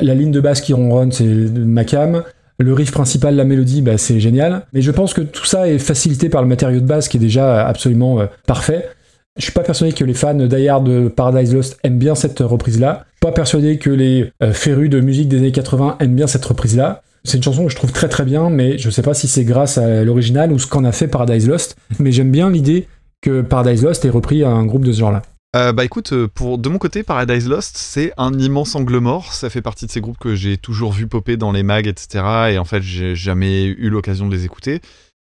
[0.00, 2.22] La ligne de basse qui ronronne, c'est ma cam.
[2.60, 4.66] Le riff principal, la mélodie, bah, c'est génial.
[4.72, 7.20] Mais je pense que tout ça est facilité par le matériau de base qui est
[7.20, 8.88] déjà absolument euh, parfait.
[9.36, 12.40] Je suis pas persuadé que les fans d'I Hard de Paradise Lost aiment bien cette
[12.40, 13.04] reprise-là.
[13.20, 17.02] Pas persuadé que les euh, férus de musique des années 80 aiment bien cette reprise-là.
[17.28, 19.44] C'est une chanson que je trouve très très bien, mais je sais pas si c'est
[19.44, 21.76] grâce à l'original ou ce qu'en a fait Paradise Lost.
[21.98, 22.88] Mais j'aime bien l'idée
[23.20, 25.20] que Paradise Lost ait repris un groupe de ce genre-là.
[25.54, 29.34] Euh, bah écoute, euh, pour, de mon côté, Paradise Lost, c'est un immense angle mort.
[29.34, 32.24] Ça fait partie de ces groupes que j'ai toujours vu popper dans les mags, etc.
[32.52, 34.80] Et en fait, j'ai jamais eu l'occasion de les écouter.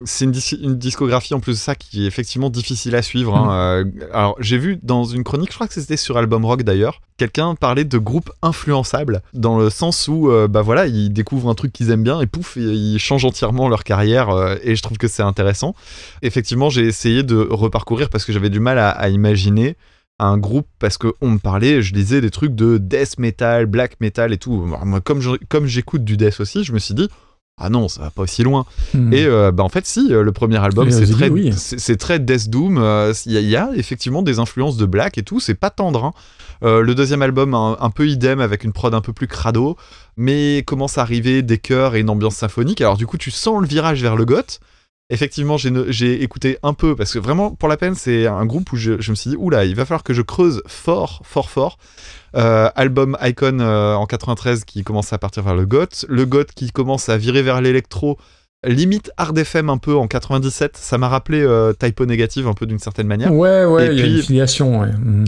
[0.05, 3.35] C'est une, dis- une discographie en plus de ça qui est effectivement difficile à suivre.
[3.35, 3.83] hein.
[3.83, 7.01] Euh, alors, j'ai vu dans une chronique, je crois que c'était sur Album Rock d'ailleurs,
[7.17, 11.53] quelqu'un parlait de groupes influençables dans le sens où, euh, bah voilà, ils découvrent un
[11.53, 14.29] truc qu'ils aiment bien et pouf, ils changent entièrement leur carrière.
[14.29, 15.75] euh, et je trouve que c'est intéressant.
[16.21, 19.75] Effectivement, j'ai essayé de reparcourir parce que j'avais du mal à, imaginer
[20.17, 23.99] un groupe parce que on me parlait, je lisais des trucs de death metal, black
[23.99, 24.65] metal et tout.
[24.65, 27.09] Moi, comme j'écoute du death aussi, je me suis dit
[27.59, 28.65] ah non, ça va pas aussi loin.
[28.93, 29.11] Hmm.
[29.13, 31.53] Et euh, bah en fait, si, euh, le premier album, Et c'est très, oui.
[31.55, 32.77] c'est c'est très Death Doom.
[32.77, 35.39] euh, Il y, a- il y a effectivement des influences de Black et tout.
[35.39, 36.03] C'est pas tendre.
[36.05, 36.13] hein.
[36.63, 39.77] Euh, le deuxième album, un, un peu idem avec une prod un peu plus crado,
[40.17, 42.81] mais commence à arriver des chœurs et une ambiance symphonique.
[42.81, 44.59] Alors du coup, tu sens le virage vers le goth.
[45.11, 48.75] Effectivement, j'ai écouté un peu parce que vraiment, pour la peine, c'est un groupe où
[48.75, 51.77] je, je me suis dit, oula, il va falloir que je creuse fort, fort, fort.
[52.35, 56.51] Euh, album Icon euh, en 93 qui commence à partir vers le goth, le goth
[56.53, 58.19] qui commence à virer vers l'électro,
[58.67, 60.75] limite hard FM un peu en 97.
[60.77, 63.33] Ça m'a rappelé euh, Typo Négative un peu d'une certaine manière.
[63.33, 64.79] Ouais, ouais, Et il y a puis- une filiation.
[64.81, 64.91] Ouais.
[64.91, 65.23] Hmm.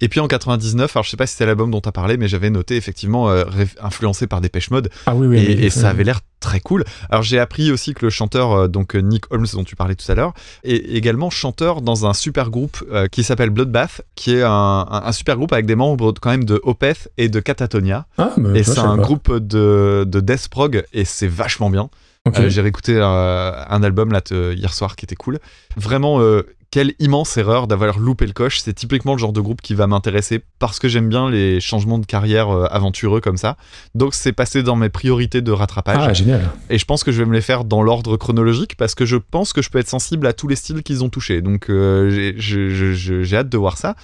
[0.00, 2.16] Et puis en 99, alors je sais pas si c'est l'album dont tu as parlé,
[2.16, 3.44] mais j'avais noté effectivement euh,
[3.80, 5.38] influencé par Dépêche Mode Ah oui, oui.
[5.38, 6.84] et, et ça avait l'air très cool.
[7.10, 9.94] Alors j'ai appris aussi que le chanteur, euh, donc euh, Nick Holmes dont tu parlais
[9.94, 10.34] tout à l'heure,
[10.64, 12.82] est également chanteur dans un super groupe
[13.12, 16.44] qui s'appelle Bloodbath, qui est un, un- un super groupe avec des membres quand même
[16.44, 18.06] de Opeth et de Catatonia.
[18.18, 19.02] Ah, mais et c'est un pas.
[19.02, 21.88] groupe de, de death prog et c'est vachement bien.
[22.26, 25.40] Euh, j'ai réécouté euh, un album là hier soir qui était cool.
[25.76, 28.60] Vraiment, euh, quelle immense erreur d'avoir loupé le coche.
[28.60, 31.98] C'est typiquement le genre de groupe qui va m'intéresser parce que j'aime bien les changements
[31.98, 33.56] de carrière euh, aventureux comme ça.
[33.94, 35.98] Donc c'est passé dans mes priorités de rattrapage.
[36.00, 36.50] Ah, génial.
[36.70, 39.16] Et je pense que je vais me les faire dans l'ordre chronologique parce que je
[39.16, 41.42] pense que je peux être sensible à tous les styles qu'ils ont touchés.
[41.42, 43.96] Donc j'ai hâte de voir ça.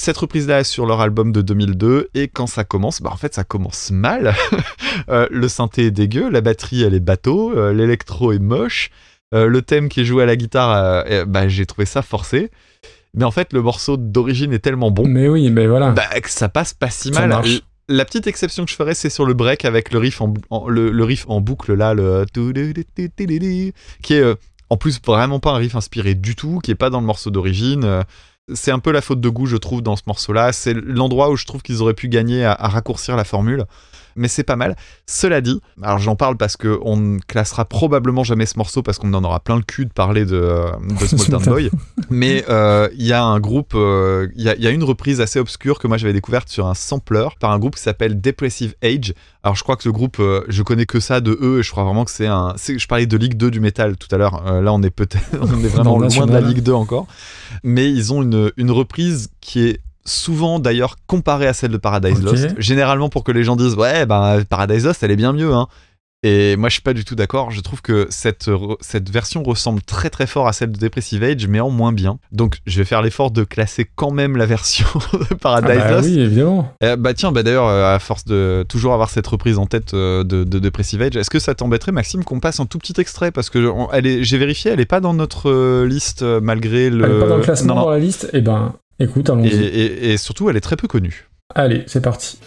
[0.00, 3.34] Cette reprise-là est sur leur album de 2002 et quand ça commence, bah en fait
[3.34, 4.34] ça commence mal.
[5.10, 8.90] Euh, le synthé est dégueu, la batterie elle est bateau, euh, l'électro est moche,
[9.32, 12.50] euh, le thème qui est joué à la guitare, bah j'ai trouvé ça forcé.
[13.14, 15.92] Mais en fait le morceau d'origine est tellement bon Mais oui, mais voilà.
[15.92, 17.28] bah, que ça passe pas si Ça mal.
[17.28, 17.60] marche.
[17.88, 20.42] La petite exception que je ferais, c'est sur le break avec le riff en, bou-
[20.50, 22.24] en- le, le riff en boucle là, le
[24.02, 24.34] qui est
[24.70, 27.30] en plus vraiment pas un riff inspiré du tout, qui est pas dans le morceau
[27.30, 28.04] d'origine.
[28.54, 30.52] C'est un peu la faute de goût, je trouve, dans ce morceau-là.
[30.52, 33.64] C'est l'endroit où je trouve qu'ils auraient pu gagner à raccourcir la formule.
[34.18, 34.76] Mais c'est pas mal.
[35.06, 38.98] Cela dit, alors j'en parle parce que on ne classera probablement jamais ce morceau parce
[38.98, 40.70] qu'on en aura plein le cul de parler de, euh,
[41.00, 41.70] de Small Town Boy.
[42.10, 44.84] Mais euh, il y a un groupe, euh, il y, a, il y a une
[44.84, 48.20] reprise assez obscure que moi j'avais découverte sur un sampler par un groupe qui s'appelle
[48.20, 49.14] Depressive Age.
[49.42, 51.70] Alors je crois que ce groupe, euh, je connais que ça de eux et je
[51.70, 52.54] crois vraiment que c'est un.
[52.56, 54.60] Je parlais de Ligue 2 du métal tout à l'heure.
[54.60, 56.40] Là on est peut-être, on est vraiment loin de la.
[56.40, 57.06] Ligue 2 encore.
[57.62, 62.20] Mais ils ont une, une reprise qui est souvent d'ailleurs comparée à celle de Paradise.
[62.22, 62.48] Lost.
[62.58, 65.68] Généralement pour que les gens disent ouais ben Paradise Lost elle est bien mieux hein.
[66.24, 67.52] Et moi, je suis pas du tout d'accord.
[67.52, 71.46] Je trouve que cette, cette version ressemble très très fort à celle de Depressive Age,
[71.46, 72.18] mais en moins bien.
[72.32, 75.90] Donc, je vais faire l'effort de classer quand même la version de Ah Paradise bah
[75.92, 76.08] Lost.
[76.08, 76.72] oui, évidemment.
[76.82, 79.94] Euh, bah tiens, bah d'ailleurs, euh, à force de toujours avoir cette reprise en tête
[79.94, 83.00] euh, de, de Depressive Age, est-ce que ça t'embêterait, Maxime, qu'on passe un tout petit
[83.00, 83.30] extrait?
[83.30, 83.72] Parce que
[84.02, 87.04] j'ai vérifié, elle est pas dans notre liste malgré le.
[87.04, 87.86] Elle est pas dans le classement, Non, non.
[87.86, 88.28] dans la liste?
[88.32, 89.48] Eh ben, écoute, Et, allons-y.
[89.54, 91.28] et- et surtout, elle est très peu connue.
[91.54, 92.38] Allez, c'est parti.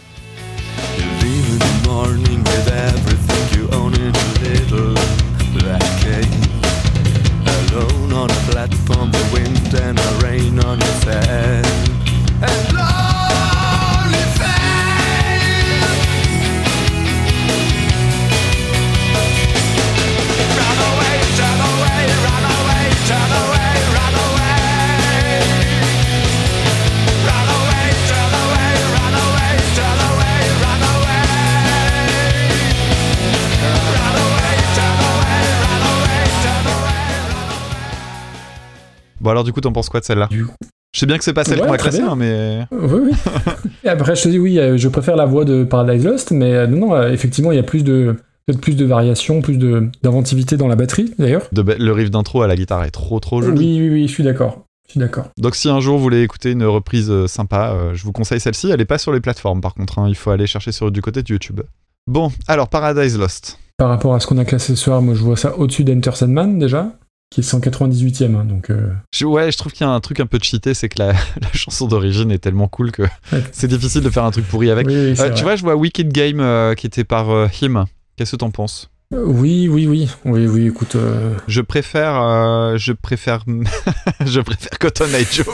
[39.22, 40.28] Bon alors du coup t'en penses quoi de celle-là?
[40.94, 43.12] Je sais bien que c'est pas celle Ouais, qu'on va classer, hein, mais Oui, oui.
[43.86, 46.54] Et après, je te dis oui, euh, je préfère la voix de Paradise Lost, mais
[46.54, 48.16] euh, non, non, euh, effectivement, il y a plus de
[48.46, 51.44] peut-être plus de variations, plus d'inventivité dans la batterie, d'ailleurs.
[51.54, 53.80] le riff d'intro à la guitare est trop trop Oui, joli.
[53.82, 54.66] oui, oui, je suis d'accord.
[54.88, 55.28] Je suis d'accord.
[55.38, 58.70] Donc si un jour vous voulez écouter une reprise sympa, euh, je vous conseille celle-ci.
[58.72, 61.02] Elle est pas sur les plateformes par contre, hein, il faut aller chercher sur du
[61.02, 61.62] côté de YouTube.
[62.08, 63.58] Bon, alors Paradise Lost.
[63.78, 66.12] Par rapport à ce qu'on a classé ce soir, moi, je vois ça au-dessus d'Enter
[66.14, 66.92] Sandman, déjà,
[67.32, 68.36] qui est 198e.
[68.36, 70.74] hein, donc, euh, Je- ouais, je trouve qu'il y a un truc un peu cheaté,
[70.76, 73.42] c'est que la, la chanson d'origine est tellement cool que Ouais.
[73.52, 74.86] c'est difficile de faire un truc pourri avec.
[74.86, 77.48] oui, oui, c'est Euh, tu vois, je vois Wicked Game euh, qui était par euh,
[77.62, 77.86] Him.
[78.18, 78.92] Qu'est-ce que t'en penses?
[79.14, 80.10] Oui, oui, oui.
[80.24, 80.96] Oui, oui, écoute.
[81.48, 83.44] Je préfère, euh, je préfère,
[84.26, 85.48] je préfère Cotton Eye Joe.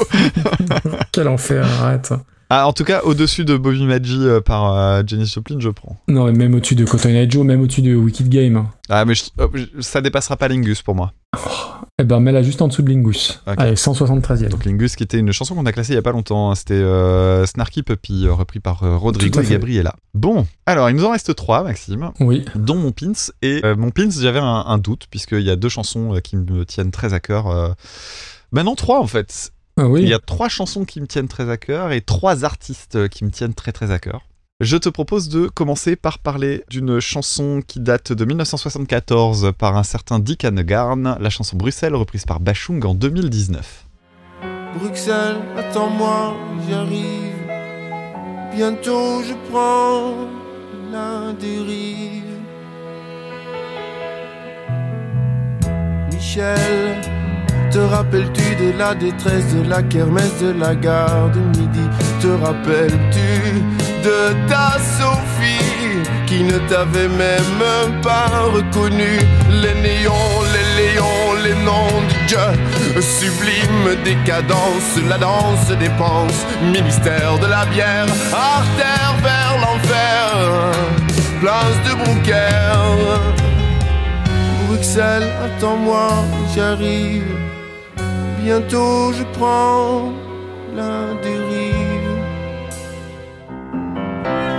[1.11, 2.13] Quel enfer, arrête.
[2.49, 5.97] Ah, en tout cas, au-dessus de Bobby Maggi euh, par euh, Janis Joplin, je prends.
[6.07, 8.67] Non, mais même au-dessus de Cotton Eye Joe, même au-dessus de Wicked Game.
[8.89, 11.11] Ah, mais je- euh, je- ça dépassera pas Lingus pour moi.
[11.99, 13.41] Eh ben, mets-la juste en dessous de Lingus.
[13.47, 13.55] Ok.
[13.57, 14.47] Allez, 173e.
[14.49, 16.55] Donc Lingus, qui était une chanson qu'on a classée il y a pas longtemps, hein,
[16.55, 19.53] c'était euh, Snarky Puppy, euh, repris par euh, Rodrigo Tout à et fait.
[19.55, 19.95] Gabriela.
[20.13, 22.45] Bon, alors il nous en reste trois, Maxime, Oui.
[22.55, 23.11] dont mon pins.
[23.41, 26.37] Et euh, mon pins, j'avais un, un doute, puisqu'il y a deux chansons euh, qui
[26.37, 27.47] me tiennent très à cœur.
[27.47, 27.69] euh.
[28.53, 29.51] Ben non, trois en fait.
[29.77, 30.01] Ah oui.
[30.01, 33.07] Il y a trois chansons qui me tiennent très à cœur et trois artistes euh,
[33.07, 34.27] qui me tiennent très très à cœur.
[34.59, 39.83] Je te propose de commencer par parler d'une chanson qui date de 1974 par un
[39.83, 43.85] certain Dick Hannegarn, la chanson Bruxelles reprise par Bachung en 2019.
[44.79, 46.35] Bruxelles, attends-moi,
[46.67, 47.35] j'arrive.
[48.55, 50.27] Bientôt je prends
[50.91, 52.23] la dérive.
[56.11, 57.16] Michel,
[57.72, 61.88] te rappelles-tu de la détresse de la kermesse de la gare de midi?
[62.22, 63.61] Te rappelles-tu
[64.03, 69.19] de ta Sophie qui ne t'avait même pas reconnu?
[69.61, 77.48] Les néons, les léons, les noms du Dieu Sublime décadence, la danse dépense Ministère de
[77.48, 80.72] la bière, artère vers l'enfer
[81.41, 83.07] Place de Brouquer
[84.68, 86.10] Bruxelles, attends-moi,
[86.53, 87.23] j'arrive.
[88.49, 90.13] Bientôt je prends
[90.73, 92.13] la dérive.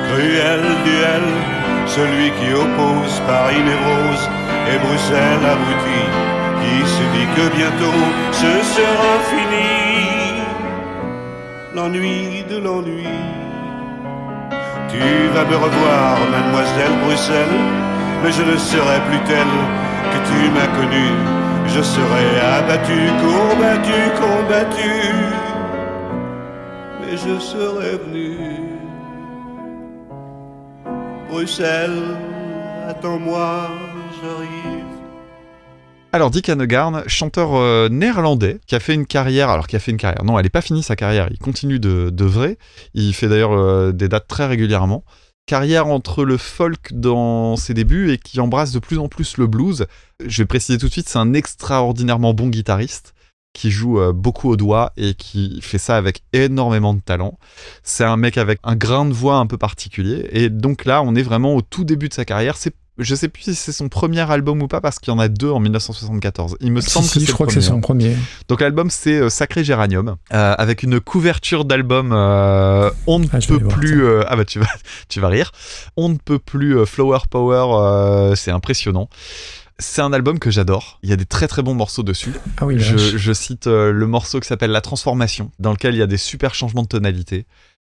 [0.05, 1.27] Cruel duel,
[1.87, 4.25] celui qui oppose Paris névrose
[4.71, 6.03] et Bruxelles abruti,
[6.61, 8.03] qui se dit que bientôt
[8.41, 9.73] ce sera fini.
[11.75, 13.15] L'ennui de l'ennui.
[14.91, 15.01] Tu
[15.33, 17.61] vas me revoir, mademoiselle Bruxelles,
[18.23, 19.57] mais je ne serai plus telle
[20.13, 21.48] que tu m'as connue.
[21.75, 24.95] Je serai abattu, combattu, combattu,
[27.01, 28.37] mais je serai venu.
[31.31, 32.17] Bruxelles,
[32.89, 33.69] attends-moi,
[34.21, 34.85] j'arrive.
[36.13, 39.91] Alors Dick Hannegarn, chanteur euh, néerlandais, qui a fait une carrière, alors qui a fait
[39.91, 42.57] une carrière, non, elle n'est pas finie sa carrière, il continue de, de vrai,
[42.95, 45.05] il fait d'ailleurs euh, des dates très régulièrement.
[45.49, 49.47] Carrière entre le folk dans ses débuts et qui embrasse de plus en plus le
[49.47, 49.87] blues.
[50.23, 53.15] Je vais préciser tout de suite, c'est un extraordinairement bon guitariste
[53.55, 57.39] qui joue euh, beaucoup au doigt et qui fait ça avec énormément de talent.
[57.83, 61.15] C'est un mec avec un grain de voix un peu particulier et donc là, on
[61.15, 62.59] est vraiment au tout début de sa carrière.
[62.59, 65.21] C'est je sais plus si c'est son premier album ou pas parce qu'il y en
[65.21, 66.57] a deux en 1974.
[66.61, 68.17] Il me Si, semble si, que c'est je que son premier.
[68.49, 73.39] Donc l'album c'est euh, Sacré Géranium euh, avec une couverture d'album euh, on ne Ah,
[73.47, 74.67] peut plus euh, ah bah tu vas
[75.09, 75.53] tu vas rire.
[75.97, 79.09] On ne peut plus Flower Power c'est impressionnant.
[79.81, 80.99] C'est un album que j'adore.
[81.05, 82.33] Il y a des très très bons morceaux dessus.
[82.57, 86.03] Ah oui, je, je cite le morceau qui s'appelle La Transformation dans lequel il y
[86.03, 87.47] a des super changements de tonalité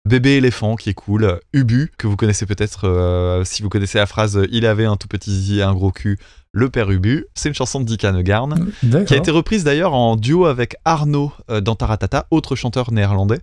[0.05, 4.05] Bébé éléphant qui est cool, Ubu que vous connaissez peut-être euh, si vous connaissez la
[4.05, 6.17] phrase Il avait un tout petit zizi et un gros cul,
[6.53, 8.71] le père Ubu, c'est une chanson de Dick Hannegarn
[9.05, 13.39] qui a été reprise d'ailleurs en duo avec Arnaud euh, dans Taratata, autre chanteur néerlandais.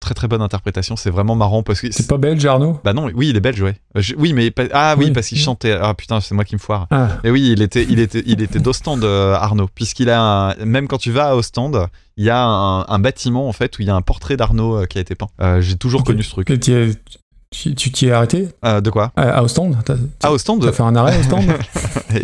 [0.00, 2.80] Très très bonne interprétation, c'est vraiment marrant parce que C'est pas belge, Arnaud?
[2.82, 3.74] Bah non, oui, il est belge, ouais.
[3.96, 5.10] Euh, je- Oui, mais ah oui, Oui.
[5.12, 5.76] parce qu'il chantait.
[5.78, 6.86] Ah putain, c'est moi qui me foire.
[6.90, 10.54] Ah, Et oui, il était, il était, il était d'Ostende, euh, Arnaud, puisqu'il a un-
[10.64, 11.86] même quand tu vas à Ostende,
[12.16, 14.78] il y a un, un bâtiment en fait où il y a un portrait d'Arnaud
[14.82, 15.28] euh, qui a été peint.
[15.42, 16.48] Euh, J'ai toujours connu ce truc.
[16.50, 18.48] et tu t'y es arrêté?
[18.64, 19.12] Euh, de quoi?
[19.16, 19.76] À, à Ostende
[20.22, 20.62] Ah Ostende.
[20.64, 21.44] t'as fait un arrêt à Ostende
[22.14, 22.22] Et-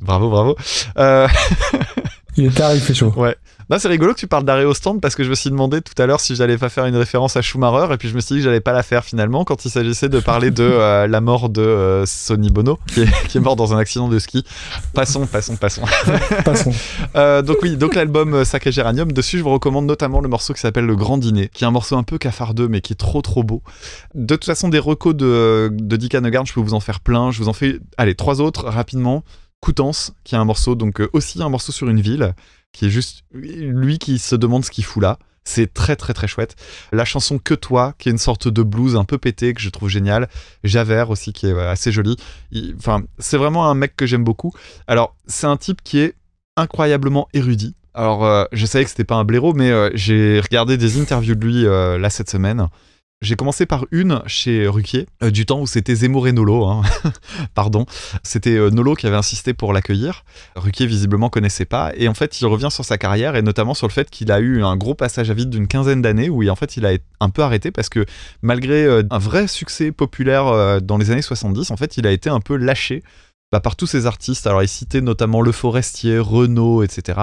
[0.00, 0.56] bravo, bravo.
[0.96, 1.28] Euh,
[2.38, 3.12] Il est tard, il fait chaud.
[3.16, 3.36] Ouais.
[3.78, 6.00] C'est rigolo que tu parles d'arrêt au stand parce que je me suis demandé tout
[6.00, 8.36] à l'heure si j'allais pas faire une référence à Schumacher et puis je me suis
[8.36, 11.20] dit que j'allais pas la faire finalement quand il s'agissait de parler de euh, la
[11.20, 14.44] mort de euh, Sonny Bono qui est, qui est mort dans un accident de ski.
[14.94, 15.82] Passons, passons, passons.
[16.44, 16.72] Passons.
[17.16, 20.60] Euh, donc oui, donc l'album Sacré Géranium, dessus je vous recommande notamment le morceau qui
[20.60, 23.20] s'appelle Le Grand Dîner, qui est un morceau un peu cafardeux mais qui est trop
[23.20, 23.62] trop beau.
[24.14, 27.32] De toute façon, des recos de, de Dick Hannegarn, je peux vous en faire plein.
[27.32, 29.24] Je vous en fais, allez, trois autres rapidement.
[29.60, 32.34] Coutances, qui est un morceau, donc euh, aussi un morceau sur une ville.
[32.72, 35.18] qui est juste lui qui se demande ce qu'il fout là.
[35.44, 36.56] C'est très très très chouette.
[36.92, 39.70] La chanson Que toi, qui est une sorte de blues un peu pété que je
[39.70, 40.28] trouve génial.
[40.62, 42.16] Javert aussi qui est euh, assez joli.
[42.76, 44.52] Enfin, c'est vraiment un mec que j'aime beaucoup.
[44.86, 46.14] Alors, c'est un type qui est
[46.56, 47.74] incroyablement érudit.
[47.94, 51.44] Alors, euh, je savais que c'était pas un blaireau, mais j'ai regardé des interviews de
[51.44, 52.68] lui là cette semaine.
[53.20, 56.82] J'ai commencé par une chez Ruquier, euh, du temps où c'était Zemmour et Nolo, hein.
[57.54, 57.84] pardon.
[58.22, 60.24] C'était euh, Nolo qui avait insisté pour l'accueillir.
[60.54, 63.88] Ruquier visiblement connaissait pas, et en fait il revient sur sa carrière, et notamment sur
[63.88, 66.50] le fait qu'il a eu un gros passage à vide d'une quinzaine d'années, où il-
[66.50, 68.06] en fait il a un peu arrêté, parce que
[68.42, 72.30] malgré euh, un vrai succès populaire dans les années 70, en fait il a été
[72.30, 73.02] un peu lâché
[73.50, 74.46] bah, par tous ces artistes.
[74.46, 77.18] Alors, il citait notamment Le Forestier, Renaud, etc.,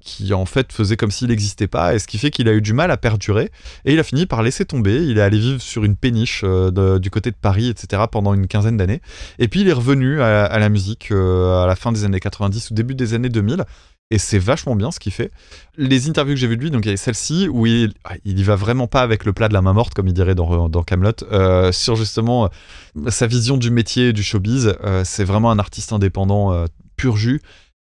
[0.00, 2.60] qui en fait faisaient comme s'il n'existait pas, et ce qui fait qu'il a eu
[2.60, 3.50] du mal à perdurer.
[3.84, 5.04] Et il a fini par laisser tomber.
[5.04, 8.46] Il est allé vivre sur une péniche euh, du côté de Paris, etc., pendant une
[8.46, 9.00] quinzaine d'années.
[9.38, 12.20] Et puis, il est revenu à, à la musique euh, à la fin des années
[12.20, 13.64] 90 ou début des années 2000.
[14.10, 15.30] Et c'est vachement bien ce qu'il fait.
[15.76, 18.38] Les interviews que j'ai vues de lui, donc il y celle-ci où il, ah, il
[18.38, 20.68] y va vraiment pas avec le plat de la main morte, comme il dirait dans,
[20.68, 22.50] dans Camelot, euh, sur justement
[22.96, 24.76] euh, sa vision du métier du showbiz.
[24.84, 26.66] Euh, c'est vraiment un artiste indépendant
[26.96, 27.40] pur jus.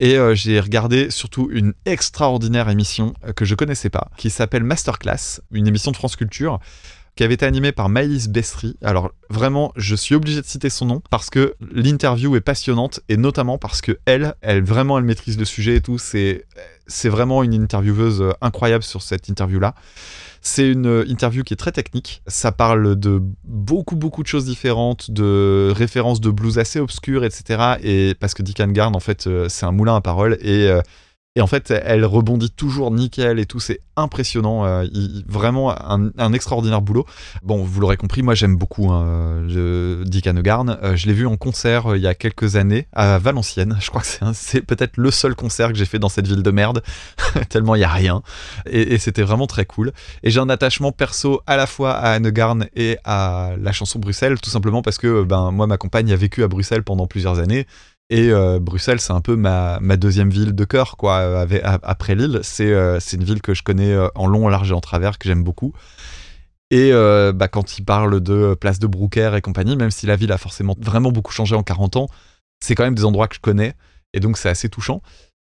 [0.01, 5.67] Et j'ai regardé surtout une extraordinaire émission que je connaissais pas, qui s'appelle Masterclass, une
[5.67, 6.59] émission de France Culture
[7.15, 8.75] qui avait été animée par Maïs Bessry.
[8.83, 13.17] Alors vraiment, je suis obligé de citer son nom parce que l'interview est passionnante et
[13.17, 15.97] notamment parce que elle, elle vraiment, elle maîtrise le sujet et tout.
[15.97, 16.45] C'est,
[16.87, 19.75] c'est vraiment une intervieweuse euh, incroyable sur cette interview-là.
[20.41, 22.21] C'est une euh, interview qui est très technique.
[22.27, 27.75] Ça parle de beaucoup, beaucoup de choses différentes, de références de blues assez obscures, etc.
[27.81, 30.69] Et parce que Dick Garn, en fait, euh, c'est un moulin à paroles et
[31.37, 34.65] et en fait, elle rebondit toujours nickel et tout, c'est impressionnant.
[34.65, 34.85] euh,
[35.27, 37.05] vraiment un, extraordinaire boulot.
[37.43, 40.77] Bon, vous l'aurez compris, moi j'aime beaucoup hein, je- Dick Hanegarn.
[40.81, 43.77] Euh, je l'ai vu en concert euh, il y a quelques années à Valenciennes.
[43.81, 46.51] Je crois que c'est peut-être le seul concert que j'ai fait dans cette ville de
[46.51, 46.81] merde,
[47.49, 48.21] tellement il y a rien.
[48.65, 49.91] Et, et c'était vraiment très cool.
[50.23, 54.39] Et j'ai un attachement perso à la fois à Hanegarn et à la chanson Bruxelles,
[54.39, 57.67] tout simplement parce que ben moi ma compagne a vécu à Bruxelles pendant plusieurs années.
[58.11, 61.47] Et euh, Bruxelles, c'est un peu ma, ma deuxième ville de cœur, quoi,
[61.83, 62.39] après Lille.
[62.43, 64.81] C'est euh, c'est une ville que je connais euh, en long, en large et en
[64.81, 65.73] travers, que j'aime beaucoup.
[66.71, 70.31] Et bah, quand il parle de place de Broucker et compagnie, même si la ville
[70.31, 72.07] a forcément vraiment beaucoup changé en 40 ans,
[72.59, 73.75] c'est quand même des endroits que je connais.
[74.13, 75.01] Et donc, c'est assez touchant.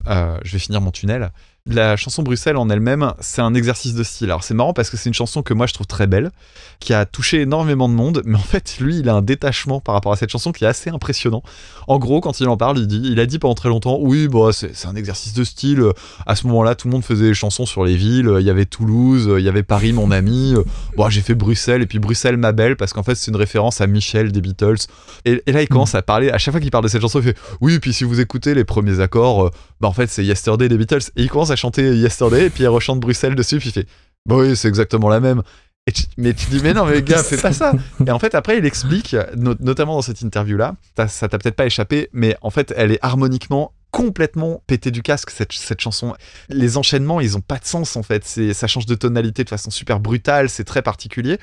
[0.07, 1.33] Je vais finir mon tunnel.
[1.69, 4.27] La chanson Bruxelles en elle-même, c'est un exercice de style.
[4.31, 6.31] Alors c'est marrant parce que c'est une chanson que moi je trouve très belle,
[6.79, 9.97] qui a touché énormément de monde, mais en fait lui il a un détachement par
[9.97, 11.43] rapport à cette chanson qui est assez impressionnant.
[11.89, 14.29] En gros, quand il en parle, il, dit, il a dit pendant très longtemps, oui,
[14.29, 15.83] bah, c'est un exercice de style.
[16.25, 18.33] À ce moment-là, tout le monde faisait des chansons sur les villes.
[18.39, 20.55] Il y avait Toulouse, il y avait Paris, mon ami.
[20.97, 23.81] Bon, j'ai fait Bruxelles, et puis Bruxelles, ma belle, parce qu'en fait, c'est une référence
[23.81, 24.87] à Michel des Beatles.
[25.25, 27.21] Et, et là, il commence à parler, à chaque fois qu'il parle de cette chanson,
[27.21, 30.25] il fait, oui, puis si vous écoutez les premiers accords, euh, bah, en fait, c'est
[30.25, 31.11] Yesterday des Beatles.
[31.17, 33.87] Et il commence à chanter Yesterday, et puis il rechante Bruxelles dessus, puis il fait,
[34.27, 35.43] bah oui, c'est exactement la même.
[35.89, 37.73] Et tu- mais tu dis, mais non, mais gars, fais pas ça.
[38.07, 40.75] Et en fait, après, il explique, no- notamment dans cette interview-là,
[41.09, 45.31] ça t'a peut-être pas échappé, mais en fait, elle est harmoniquement complètement pété du casque,
[45.31, 46.15] cette, cette chanson.
[46.51, 48.25] Les enchaînements, ils ont pas de sens, en fait.
[48.27, 51.39] C'est, ça change de tonalité de façon super brutale, c'est très particulier.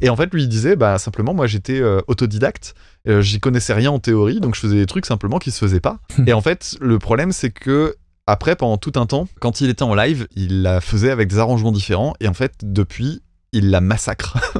[0.00, 2.74] Et en fait, lui, il disait, bah, simplement, moi, j'étais euh, autodidacte,
[3.08, 5.80] euh, j'y connaissais rien en théorie, donc je faisais des trucs simplement qui se faisaient
[5.80, 5.98] pas.
[6.26, 7.96] Et en fait, le problème, c'est que
[8.26, 11.38] après, pendant tout un temps, quand il était en live, il la faisait avec des
[11.38, 13.20] arrangements différents, et en fait, depuis,
[13.52, 14.38] il la massacre.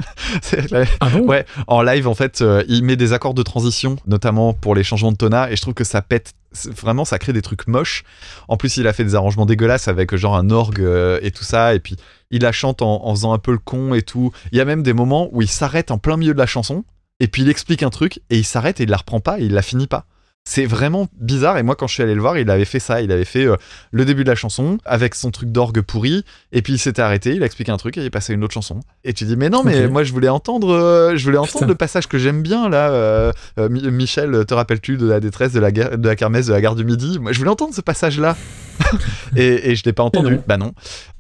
[1.00, 1.26] Ah bon?
[1.26, 4.82] Ouais, en live, en fait, euh, il met des accords de transition, notamment pour les
[4.82, 6.32] changements de tona, et je trouve que ça pète.
[6.66, 8.04] Vraiment, ça crée des trucs moches.
[8.48, 11.44] En plus, il a fait des arrangements dégueulasses avec genre un orgue euh, et tout
[11.44, 11.96] ça, et puis
[12.30, 14.32] il la chante en, en faisant un peu le con et tout.
[14.52, 16.84] Il y a même des moments où il s'arrête en plein milieu de la chanson,
[17.20, 19.44] et puis il explique un truc, et il s'arrête et il la reprend pas, et
[19.44, 20.06] il la finit pas.
[20.44, 23.00] C'est vraiment bizarre, et moi, quand je suis allé le voir, il avait fait ça.
[23.00, 23.54] Il avait fait euh,
[23.92, 27.34] le début de la chanson avec son truc d'orgue pourri, et puis il s'était arrêté,
[27.36, 28.80] il a expliqué un truc, et il est passé à une autre chanson.
[29.04, 31.66] Et tu dis, mais non, mais moi, je voulais entendre, euh, je voulais entendre Putain.
[31.68, 32.90] le passage que j'aime bien, là.
[32.90, 33.32] euh,
[33.70, 36.74] Mi- Michel, te rappelles-tu de la détresse de la, de la kermesse de la gare
[36.74, 37.20] du Midi?
[37.20, 38.36] Moi, je voulais entendre ce passage-là.
[39.36, 40.40] et, et je l'ai pas entendu.
[40.48, 40.72] Bah non.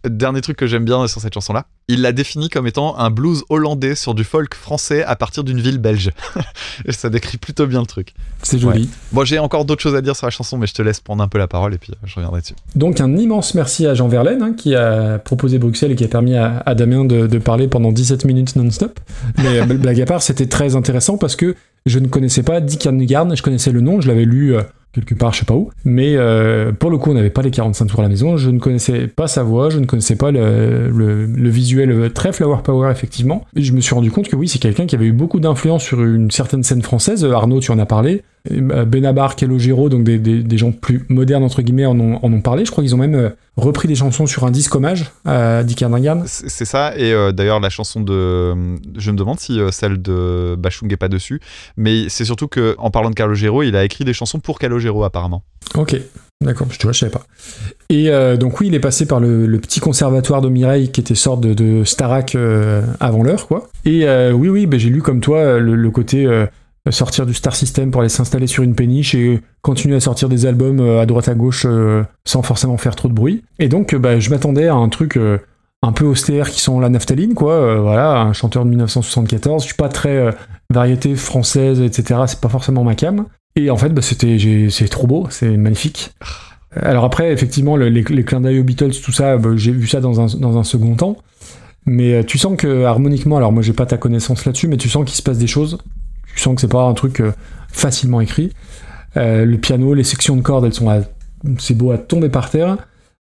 [0.08, 3.44] Dernier truc que j'aime bien sur cette chanson-là, il l'a défini comme étant un blues
[3.48, 6.10] hollandais sur du folk français à partir d'une ville belge.
[6.86, 8.14] Et ça décrit plutôt bien le truc.
[8.42, 8.90] C'est joli.
[9.12, 11.22] Bon, j'ai encore d'autres choses à dire sur la chanson, mais je te laisse prendre
[11.22, 12.54] un peu la parole et puis euh, je reviendrai dessus.
[12.74, 16.08] Donc un immense merci à Jean Verlaine hein, qui a proposé Bruxelles et qui a
[16.08, 18.98] permis à, à Damien de, de parler pendant 17 minutes non-stop.
[19.38, 21.54] Mais euh, blague à part, c'était très intéressant parce que
[21.86, 24.62] je ne connaissais pas Dick Garn, je connaissais le nom, je l'avais lu euh,
[24.92, 25.70] quelque part, je sais pas où.
[25.84, 28.50] Mais euh, pour le coup, on n'avait pas les 45 tours à la maison, je
[28.50, 32.32] ne connaissais pas sa voix, je ne connaissais pas le, le- le visuel euh, très
[32.32, 33.44] flower power effectivement.
[33.56, 35.82] Et je me suis rendu compte que oui, c'est quelqu'un qui avait eu beaucoup d'influence
[35.82, 37.24] sur une certaine scène française.
[37.24, 38.22] Arnaud, tu en as parlé.
[38.50, 42.32] Euh, Benabar, Calogero, donc des, des- des gens plus modernes entre guillemets en ont, en
[42.32, 42.64] ont parlé.
[42.64, 45.80] Je crois qu'ils ont même euh, repris des chansons sur un disque hommage à Dick
[45.80, 46.22] Erdangan.
[46.26, 48.52] C'est ça, et euh, d'ailleurs la chanson de...
[48.98, 51.40] Je me demande si euh, celle de Bachung est pas dessus,
[51.76, 55.04] mais c'est surtout que en parlant de Calogero, il a écrit des chansons pour Calogero
[55.04, 55.44] apparemment.
[55.76, 55.96] Ok,
[56.44, 57.24] d'accord, tu vois, je savais pas.
[57.90, 61.00] Et euh, donc oui, il est passé par le, le petit conservatoire de Mireille qui
[61.00, 61.84] était sorte de,
[62.34, 63.68] euh, avant l'heure, quoi.
[63.84, 66.26] Et oui, oui, ben, j'ai lu comme toi le, le côté
[66.90, 70.46] sortir du Star System pour aller s'installer sur une péniche et continuer à sortir des
[70.46, 73.44] albums euh, à droite à gauche euh, sans forcément faire trop de bruit.
[73.60, 75.18] Et donc, euh, bah, je m'attendais à un truc
[75.84, 77.80] un peu austère qui sent la naphtaline, quoi.
[77.80, 79.62] Voilà, un chanteur de 1974.
[79.62, 80.34] Je suis pas très
[80.70, 82.20] variété française, etc.
[82.26, 83.26] C'est pas forcément ma cam.
[83.56, 86.12] Et en fait, bah, c'est trop beau, c'est magnifique.
[86.74, 89.86] Alors après, effectivement, le- les, les clins d'œil aux Beatles, tout ça, bah, j'ai vu
[89.86, 91.18] ça dans un, dans un second temps.
[91.84, 95.04] Mais tu sens que harmoniquement, alors moi j'ai pas ta connaissance là-dessus, mais tu sens
[95.04, 95.78] qu'il se passe des choses.
[96.34, 97.32] Tu sens que c'est pas un truc euh,
[97.70, 98.52] facilement écrit.
[99.16, 101.00] Euh, le piano, les sections de cordes, elles sont à-
[101.58, 102.76] c'est beau à tomber par terre.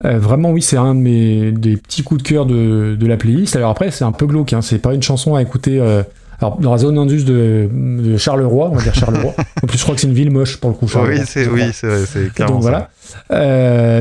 [0.05, 3.17] Euh, vraiment, oui, c'est un de mes des petits coups de cœur de, de la
[3.17, 3.57] playlist.
[3.57, 5.81] Alors après, c'est un peu glauque, hein, c'est pas une chanson à écouter.
[5.81, 6.03] euh,
[6.39, 9.33] alors dans la zone indus de, de Charleroi, on va dire Charleroi.
[9.63, 10.87] en plus, je crois que c'est une ville moche pour le coup.
[10.87, 12.91] Charleroi, oui, c'est oui, c'est vrai, c'est clairement Donc voilà.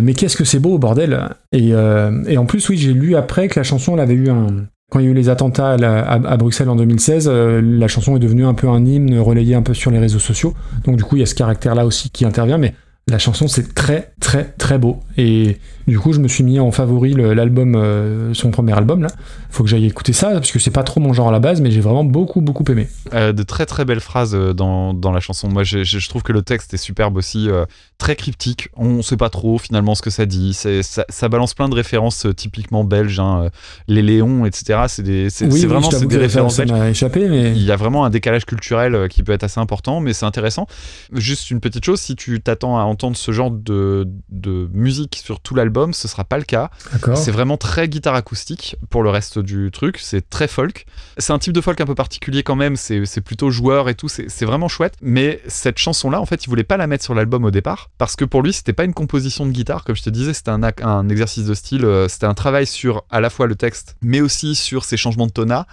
[0.01, 3.57] Mais qu'est-ce que c'est beau, bordel et, et en plus, oui, j'ai lu après que
[3.59, 4.47] la chanson, elle avait eu un...
[4.91, 8.19] Quand il y a eu les attentats à, Bruxelles en 2016, euh, la chanson est
[8.19, 10.53] devenue un peu un hymne relayé un peu sur les réseaux sociaux.
[10.83, 12.75] Donc du coup, il y a ce caractère-là aussi qui intervient, mais
[13.07, 14.99] la chanson, c'est très, très, très beau.
[15.17, 15.57] Et
[15.87, 19.09] du coup, je me suis mis en favori l'album, euh, son premier album, là.
[19.51, 21.61] Faut que j'aille écouter ça, parce que c'est pas trop mon genre à la base,
[21.61, 22.87] mais j'ai vraiment beaucoup, beaucoup aimé.
[23.13, 25.47] Euh, de très très belles phrases euh, dans, dans la chanson.
[25.47, 27.65] Moi, je, trouve que le texte est superbe aussi, euh,
[27.99, 28.69] très cryptique.
[28.75, 30.53] On sait pas trop finalement ce que ça dit.
[30.53, 33.49] Ça, ça balance plein de références typiquement belges, hein,
[33.87, 34.85] les Léons, etc.
[34.87, 36.89] C'est, des, c'est, oui, oui, vraiment c'est des références belges.
[36.89, 37.51] échappé, mais...
[37.51, 40.67] Il y a vraiment un décalage culturel qui peut être assez important, mais c'est intéressant.
[41.13, 45.39] Juste une petite chose, si tu t'attends à entendre ce genre de, de musique sur
[45.39, 46.69] tout l'album, ce sera pas le cas.
[47.15, 49.99] C'est vraiment très guitare acoustique pour le reste du truc.
[50.01, 50.85] C'est très folk.
[51.17, 52.75] C'est un type de folk un peu particulier quand même.
[52.75, 54.07] C'est plutôt joueur et tout.
[54.09, 54.93] C'est vraiment chouette.
[55.01, 58.15] Mais cette chanson-là, en fait, il voulait pas la mettre sur l'album au départ parce
[58.15, 59.83] que pour lui, c'était pas une composition de guitare.
[59.83, 61.85] Comme je te disais, c'était un exercice de style.
[61.85, 65.27] euh, C'était un travail sur à la fois le texte, mais aussi sur ses changements
[65.27, 65.67] de tona.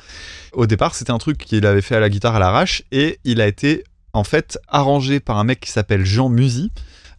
[0.52, 3.40] Au départ, c'était un truc qu'il avait fait à la guitare à l'arrache et il
[3.40, 6.70] a été en fait arrangé par un mec qui s'appelle Jean Musy.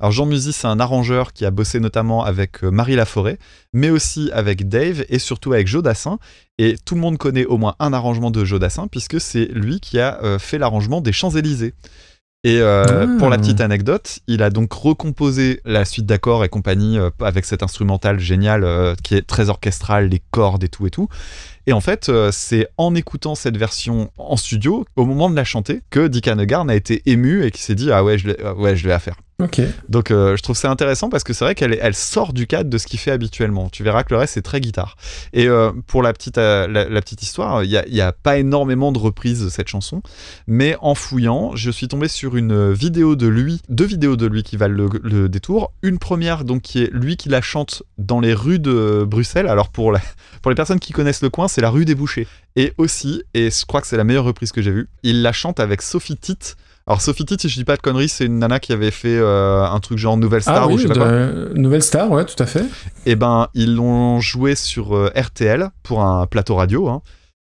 [0.04, 3.38] Alors Jean Musy, c'est un arrangeur qui a bossé notamment avec euh, Marie Laforêt,
[3.72, 6.20] mais aussi avec Dave et surtout avec Joe Dassin.
[6.58, 9.80] Et tout le monde connaît au moins un arrangement de Joe Dassin, puisque c'est lui
[9.80, 11.74] qui a euh, fait l'arrangement des Champs-Élysées.
[12.44, 13.08] Et euh, Ah.
[13.18, 17.46] pour la petite anecdote, il a donc recomposé la suite d'accords et compagnie euh, avec
[17.46, 21.08] cet instrumental génial euh, qui est très orchestral, les cordes et tout et tout.
[21.66, 25.80] Et en fait, c'est en écoutant cette version en studio, au moment de la chanter,
[25.92, 28.54] que Dick Hanegarn a été ému et qui s'est dit ah ouais je l'ai ah
[28.54, 29.16] ouais je l'ai à faire.
[29.40, 29.62] Ok.
[29.90, 32.78] Donc euh, je trouve ça intéressant parce que c'est vrai qu'elle sort du cadre de
[32.78, 33.70] ce qu'il fait habituellement.
[33.70, 34.96] Tu verras que le reste c'est très guitare.
[35.34, 39.00] Et euh, pour la petite, euh, la, petite histoire, il n'y a, pas énormément de
[39.00, 40.02] reprises de cette chanson,
[40.46, 44.44] mais en fouillant, je suis tombé sur une vidéo de lui, deux vidéos de lui
[44.44, 45.74] qui valent le, détour.
[45.82, 49.48] Une première donc qui est lui qui la chante dans les rues de Bruxelles.
[49.48, 49.94] Alors pour,
[50.42, 52.28] pour les personnes qui connaissent le coin, c'est la rue des Bouchers.
[52.56, 55.32] Et aussi, et je crois que c'est la meilleure reprise que j'ai vue, il la
[55.32, 56.56] chante avec Sophie Titt.
[56.86, 59.18] Alors Sophie Titt, si je dis pas de conneries, c'est une nana qui avait fait
[59.18, 61.12] euh, un truc genre Nouvelle Star ah ou je sais pas quoi.
[61.56, 62.66] Nouvelle Star, ouais, tout à fait.
[63.06, 66.90] Et ben, ils l'ont joué sur euh, RTL pour un plateau radio.
[66.90, 67.02] hein.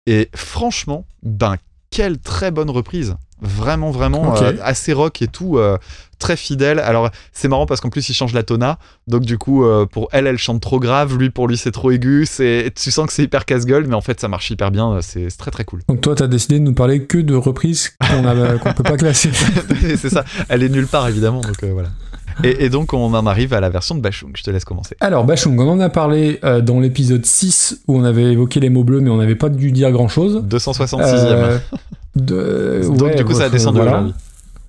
[0.06, 1.56] Et franchement, ben,
[1.90, 3.16] quelle très bonne reprise.
[3.40, 5.76] Vraiment, vraiment, euh, assez rock et tout, euh,
[6.18, 6.78] très fidèle.
[6.78, 8.78] Alors, c'est marrant parce qu'en plus, il change la tona.
[9.06, 11.18] Donc, du coup, euh, pour elle, elle chante trop grave.
[11.18, 12.26] Lui, pour lui, c'est trop aigu.
[12.26, 15.00] C'est, tu sens que c'est hyper casse-gueule, mais en fait, ça marche hyper bien.
[15.02, 15.80] C'est, très, très cool.
[15.88, 19.30] Donc toi, t'as décidé de nous parler que de reprises qu'on peut pas classer.
[19.96, 20.24] c'est ça.
[20.48, 21.40] Elle est nulle part, évidemment.
[21.40, 21.90] Donc, voilà.
[22.42, 24.30] Et, et donc, on en arrive à la version de Bachung.
[24.36, 24.96] Je te laisse commencer.
[25.00, 28.70] Alors, Bachung, on en a parlé euh, dans l'épisode 6 où on avait évoqué les
[28.70, 30.42] mots bleus, mais on n'avait pas dû dire grand-chose.
[30.48, 31.04] 266e.
[31.12, 31.58] Euh,
[32.16, 33.92] de- Donc, ouais, du coup, ça a descendu voilà.
[33.92, 34.14] aujourd'hui.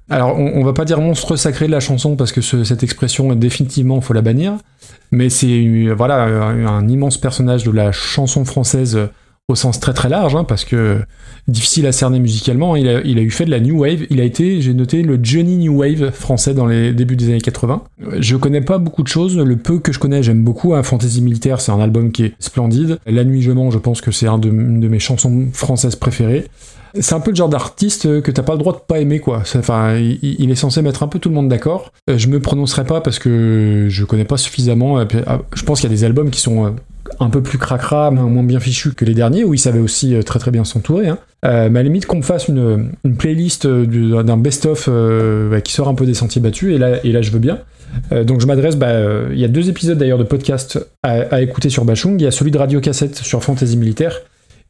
[0.09, 2.83] Alors, on, on va pas dire monstre sacré de la chanson parce que ce- cette
[2.83, 4.53] expression, définitivement, faut la bannir.
[5.11, 8.99] Mais c'est euh, voilà un, immense personnage de la chanson française
[9.47, 11.01] au sens très très large, hein, parce que
[11.47, 12.75] difficile à cerner musicalement.
[12.75, 14.05] Il a, il a eu fait de la new wave.
[14.09, 17.41] Il a été, j'ai noté, le Johnny New Wave français dans les débuts des années
[17.41, 17.83] 80.
[18.07, 19.37] Euh, Je connais pas beaucoup de choses.
[19.37, 20.73] Le peu que je connais, j'aime beaucoup.
[20.73, 20.81] Hein.
[20.81, 22.97] Fantasy Militaire, c'est un album qui est splendide.
[23.05, 25.95] La Nuit je mens, je pense que c'est un de, une de mes chansons françaises
[25.95, 26.47] préférées.
[26.99, 29.43] C'est un peu le genre d'artiste que t'as pas le droit de pas aimer, quoi.
[29.55, 31.91] Enfin, il, est censé mettre un peu tout le monde d'accord.
[32.09, 34.97] Euh, je me prononcerai pas parce que je connais pas suffisamment.
[34.97, 36.69] Ah, Je pense qu'il y a des albums qui sont euh,
[37.19, 40.21] un peu plus cracra, moins bien fichu que les derniers, où il savait aussi euh,
[40.21, 41.07] très très bien s'entourer.
[41.07, 41.17] Hein.
[41.45, 45.87] Euh, mais à limite qu'on fasse une, playlist euh, du- d'un best-of bah, qui sort
[45.87, 47.59] un peu des sentiers battus, et là, je veux bien.
[48.11, 48.91] Donc je m'adresse, bah,
[49.31, 52.19] il y a deux épisodes d'ailleurs de podcast à, écouter sur Bachung.
[52.19, 54.21] Il y a celui de Radio Cassette sur Fantasy Militaire,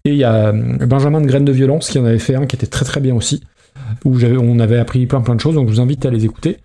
[0.04, 2.56] et il y a Benjamin de Graines de Violence qui en avait fait un qui
[2.56, 3.42] était très très bien aussi,
[4.04, 6.60] où on avait appris plein plein de choses, donc je vous invite à les écouter.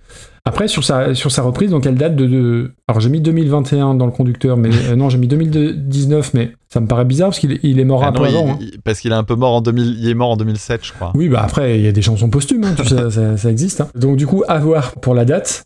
[0.44, 2.26] Après, sur sa, sur sa reprise, donc elle date de.
[2.26, 6.52] de- alors j'ai mis 2021 dans le conducteur, mais euh, non, j'ai mis 2019, mais
[6.68, 8.36] ça me paraît bizarre parce qu'il est- il est mort Ah un non, peu il-
[8.36, 8.50] avant.
[8.52, 8.58] hein.
[8.84, 11.12] parce qu'il est un peu mort en 2000, il est mort en 2007, je crois.
[11.14, 13.80] Oui, bah après, il y a des chansons posthumes, hein, sais, ça, ça- ça existe.
[13.82, 13.88] hein.
[13.94, 15.64] Donc du coup, à voir pour la date.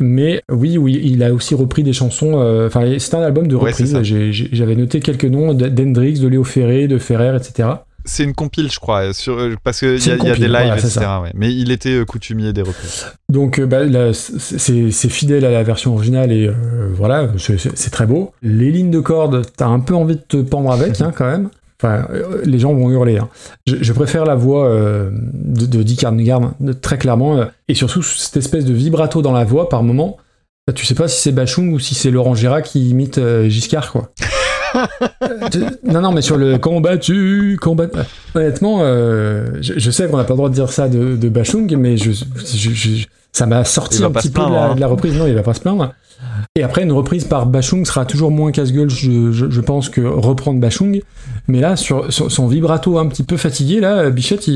[0.00, 2.32] Mais oui, oui, il a aussi repris des chansons.
[2.40, 3.96] euh, Enfin, c'est un album de Ouais, reprise.
[4.52, 7.68] J'avais noté quelques noms d'Hendrix, de Léo Ferré, de Ferrer, etc.
[8.04, 10.76] C'est une compile, je crois, sur, euh, parce qu'il y, a- y des lives, voilà,
[10.76, 11.00] etc.
[11.22, 11.30] ouais.
[11.34, 13.06] Mais il était euh, coutumier des reprises.
[13.30, 13.80] Donc euh, bah,
[14.12, 16.52] c'est- fidèle à la version originale et euh,
[16.94, 18.32] voilà, c'est- très beau.
[18.42, 21.48] Les lignes de cordes, t'as un peu envie de te pendre avec hein, quand même.
[21.82, 22.06] Enfin,
[22.44, 23.18] les gens vont hurler.
[23.18, 23.28] hein.
[23.66, 28.36] Je, je préfère la voix euh, de, de Dick Arnegarn, très clairement, et surtout cette
[28.36, 30.16] espèce de vibrato dans la voix par moment.
[30.66, 33.90] Bah, Tu sais pas si c'est Bachung ou si c'est Laurent Gérard qui imite Giscard,
[33.92, 34.10] quoi.
[35.84, 37.86] Non, non, mais sur le combattu, combat.
[38.34, 41.28] Honnêtement, euh, je, je sais qu'on n'a pas le droit de dire ça de, de
[41.28, 44.74] Bachung, mais je, je- je- ça m'a sorti un petit peu de la, hein.
[44.76, 45.14] de la reprise.
[45.16, 45.92] Non, il va pas se plaindre.
[46.56, 50.00] Et après, une reprise par Bachung sera toujours moins casse-gueule, je, je- je pense, que
[50.00, 51.00] reprendre Bachung.
[51.48, 54.54] Mais là, sur, sur son vibrato un petit peu fatigué, là, Bichette, il,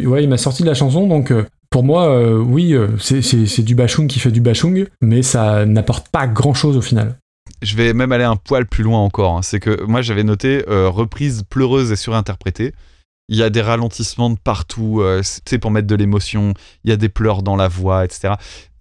[0.00, 1.06] il- ouais, il m'a sorti de la chanson.
[1.06, 5.22] Donc, euh, pour moi, euh, oui, euh, c'est du Bachung qui fait du Bachung, mais
[5.22, 7.16] ça n'apporte pas grand-chose au final.
[7.66, 9.36] Je vais même aller un poil plus loin encore.
[9.36, 9.42] hein.
[9.42, 12.72] C'est que moi, j'avais noté euh, reprise pleureuse et surinterprétée.
[13.28, 16.54] Il y a des ralentissements de partout, euh, c'est pour mettre de l'émotion.
[16.84, 18.34] Il y a des pleurs dans la voix, etc.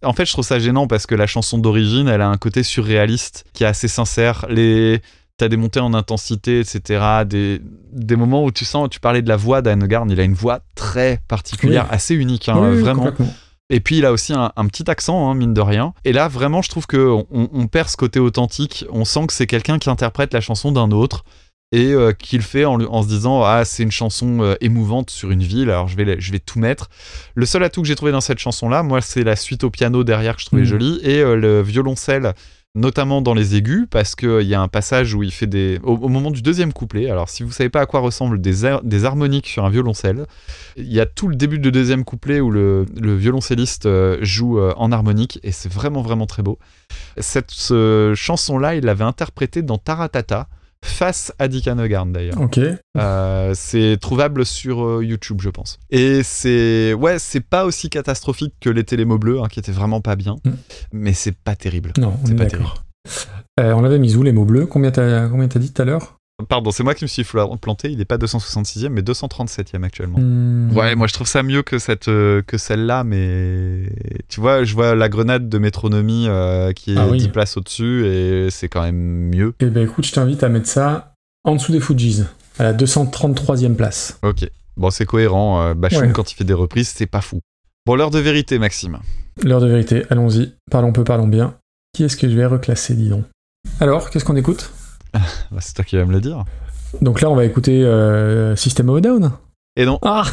[0.04, 2.62] En fait, je trouve ça gênant parce que la chanson d'origine, elle a un côté
[2.62, 4.46] surréaliste qui est assez sincère.
[4.50, 5.02] Les...
[5.38, 7.04] T'as des montées en intensité, etc.
[7.26, 7.60] Des,
[7.92, 10.62] des moments où tu sens, tu parlais de la voix d'Annegarn, il a une voix
[10.76, 11.96] très particulière, Oui.
[11.96, 13.12] assez unique, hein, oui, vraiment.
[13.70, 15.94] Et puis il a aussi un, un petit accent, hein, mine de rien.
[16.04, 18.86] Et là, vraiment, je trouve que on, perd ce côté authentique.
[18.92, 21.24] On sent que c'est quelqu'un qui interprète la chanson d'un autre
[21.72, 25.32] et euh, qui le fait en, se disant ah c'est une chanson euh, émouvante sur
[25.32, 25.72] une ville.
[25.72, 26.90] Alors je vais je vais tout mettre.
[27.34, 29.72] Le seul atout que j'ai trouvé dans cette chanson là, moi, c'est la suite au
[29.72, 30.68] piano derrière que je trouvais Mhm.
[30.68, 32.34] jolie et euh, le violoncelle.
[32.76, 35.80] Notamment dans les aigus, parce qu'il y a un passage où il fait des.
[35.84, 39.06] Au, moment du deuxième couplet, alors si vous savez pas à quoi ressemblent des, des
[39.06, 40.26] harmoniques sur un violoncelle,
[40.76, 44.60] il y a tout le début du deuxième couplet où le, le violoncelliste euh, joue
[44.60, 46.60] euh, en harmonique et c'est vraiment vraiment très beau.
[47.18, 50.50] Cette ce chanson-là, il l'avait interprétée dans Taratata
[50.86, 52.40] face à Dick d'ailleurs.
[52.40, 52.60] Ok.
[52.98, 55.80] Euh, c'est trouvable sur euh, YouTube, je pense.
[55.90, 60.02] Et c'est ouais, c'est pas aussi catastrophique que les télémots bleus, hein, qui étaient vraiment
[60.02, 60.52] pas bien, Mm.
[60.94, 61.92] mais c'est pas terrible.
[61.98, 62.84] Non, on C'est est pas d'accord.
[63.60, 64.66] Euh, on avait mis où les mots bleus?
[64.66, 66.18] Combien t'as combien t'as dit tout à l'heure?
[66.50, 67.24] Pardon, c'est moi qui me suis
[67.62, 67.90] planté.
[67.90, 70.20] Il est pas 266e, mais 237e actuellement.
[70.20, 70.70] Hmm.
[70.76, 73.84] Ouais, moi je trouve ça mieux que cette euh, que celle-là, mais
[74.28, 77.20] tu vois, je vois la grenade de métronomie euh, qui est Ah oui.
[77.20, 79.54] 10 places au-dessus et c'est quand même mieux.
[79.62, 81.14] Eh ben écoute, je t'invite à mettre ça
[81.46, 82.24] en dessous des Fujis,
[82.60, 84.20] à la 233e place.
[84.22, 84.46] Ok,
[84.76, 85.62] bon c'est cohérent.
[85.62, 86.12] Euh, Ouais.
[86.12, 87.40] quand il fait des reprises, c'est pas fou.
[87.86, 88.98] Bon, l'heure de vérité, Maxime.
[89.44, 90.52] L'heure de vérité, allons-y.
[90.70, 91.54] Parlons peu, parlons bien.
[91.94, 93.24] Qui est-ce que je vais reclasser, dis donc?
[93.80, 94.72] Alors, qu'est-ce qu'on écoute?
[95.52, 96.44] Bah, c'est toi qui vas me le dire.
[97.02, 99.32] Donc là, on va écouter euh, System of a Down.
[99.76, 100.24] Et non, Ah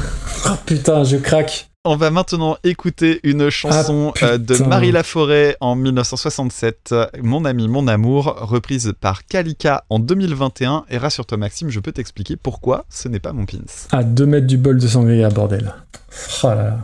[0.47, 4.55] Oh, Putain, je craque on va maintenant écouter une chanson Ah, euh, de.
[4.63, 10.85] Marie Laforêt en 1967, Mon ami, mon amour, reprise par Kalika en 2021.
[10.91, 13.59] Et rassure-toi, Maxime, je peux t'expliquer pourquoi ce n'est pas mon pins.
[13.91, 15.75] À 2 mètres du bol de sangria, bordel.
[16.45, 16.79] Oh là là.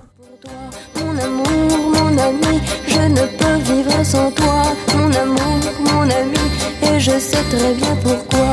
[0.96, 2.58] Mon amour, mon ami,
[2.88, 4.62] je ne peux vivre sans toi.
[4.96, 6.37] Mon amour, mon ami,
[6.98, 8.48] et je sais très bien pourquoi.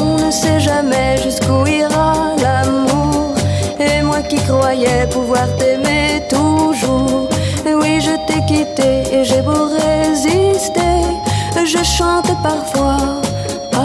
[0.00, 2.12] On ne sait jamais jusqu'où ira
[2.42, 3.34] l'amour.
[3.80, 7.28] Et moi qui croyais pouvoir t'aimer toujours.
[7.80, 10.96] Oui, je t'ai quitté et j'ai beau résister.
[11.64, 13.20] Je chante parfois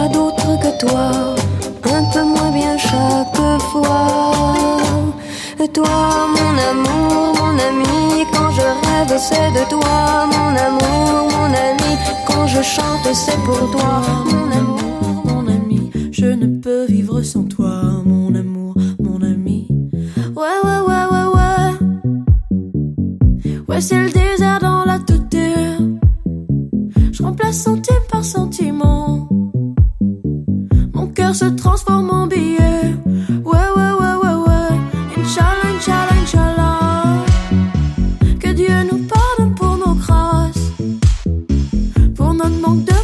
[0.00, 1.10] à d'autres que toi.
[1.98, 4.81] Un peu moins bien chaque fois.
[5.62, 10.26] Et toi, mon amour, mon ami, quand je rêve, c'est de toi.
[10.26, 14.02] Mon amour, mon ami, quand je chante, c'est pour toi.
[14.24, 19.68] Mon amour, mon ami, je ne peux vivre sans toi, mon amour, mon ami.
[20.34, 21.70] Ouais, ouais, ouais, ouais, ouais.
[23.68, 25.78] Ouais, c'est le désert dans la toiture.
[27.12, 29.28] Je remplace centime par sentiment.
[30.92, 32.96] Mon cœur se transforme en billet.
[42.72, 43.01] 懂得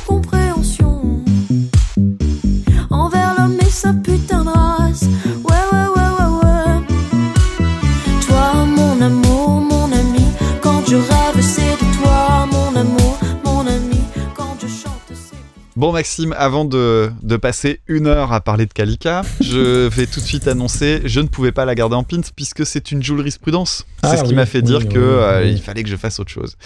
[15.79, 20.19] Bon Maxime, avant de, de passer une heure à parler de Kalika, je vais tout
[20.19, 23.87] de suite annoncer, je ne pouvais pas la garder en pins puisque c'est une jurisprudence.
[24.03, 25.89] C'est Ah ce qui oui, m'a fait oui, dire oui, que euh, il fallait que
[25.89, 26.57] je fasse autre chose.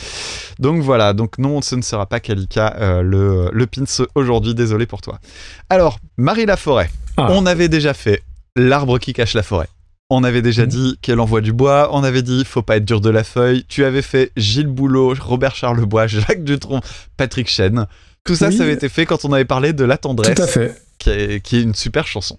[0.59, 3.85] Donc voilà, donc non, ce ne sera pas Kalika euh, le, le pins
[4.15, 5.19] aujourd'hui, désolé pour toi.
[5.69, 7.27] Alors, Marie Laforêt, Ah.
[7.33, 8.23] on avait déjà fait
[8.57, 9.69] l'arbre qui cache la forêt.
[10.09, 10.69] On avait déjà Mhm.
[10.71, 13.67] dit qu'elle envoie du bois, on avait dit faut pas être dur de la feuille.
[13.69, 16.81] Tu avais fait Gilles Boulot, Robert Charlebois, Jacques Dutronc,
[17.19, 17.87] Patrick Chen.
[18.25, 18.57] Tout ça, Oui.
[18.57, 20.81] ça avait été fait quand on avait parlé de La Tendresse, Tout à fait.
[20.99, 22.39] qui est, qui est une super chanson.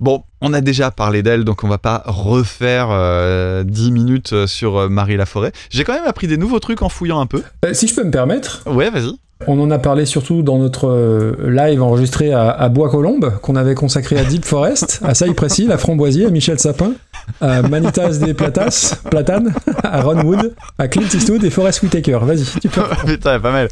[0.00, 4.76] Bon, on a déjà parlé d'elle, donc on va pas refaire euh, 10 minutes sur
[4.78, 5.52] euh, Marie Laforêt.
[5.70, 7.42] J'ai quand même appris des nouveaux trucs en fouillant un peu.
[7.64, 9.12] Euh, si je peux me permettre, Ouais, vas-y.
[9.46, 13.76] on en a parlé surtout dans notre euh, live enregistré à, à Bois-Colombes, qu'on avait
[13.76, 16.94] consacré à Deep Forest, à Cypressy, à Framboisier, à Michel Sapin,
[17.40, 19.54] à Manitas des Platas, Platane,
[19.84, 22.18] à Ron Wood, à Clint Eastwood et Forest Whitaker.
[22.22, 22.82] Vas-y, tu peux.
[23.06, 23.68] Putain, pas mal.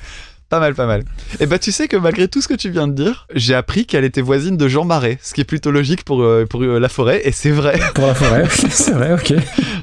[0.51, 1.05] Pas mal, pas mal.
[1.39, 3.87] Et bah, tu sais que malgré tout ce que tu viens de dire, j'ai appris
[3.87, 6.81] qu'elle était voisine de Jean Marais, ce qui est plutôt logique pour, euh, pour euh,
[6.81, 7.79] la forêt, et c'est vrai.
[7.95, 9.33] Pour la forêt, c'est vrai, ok.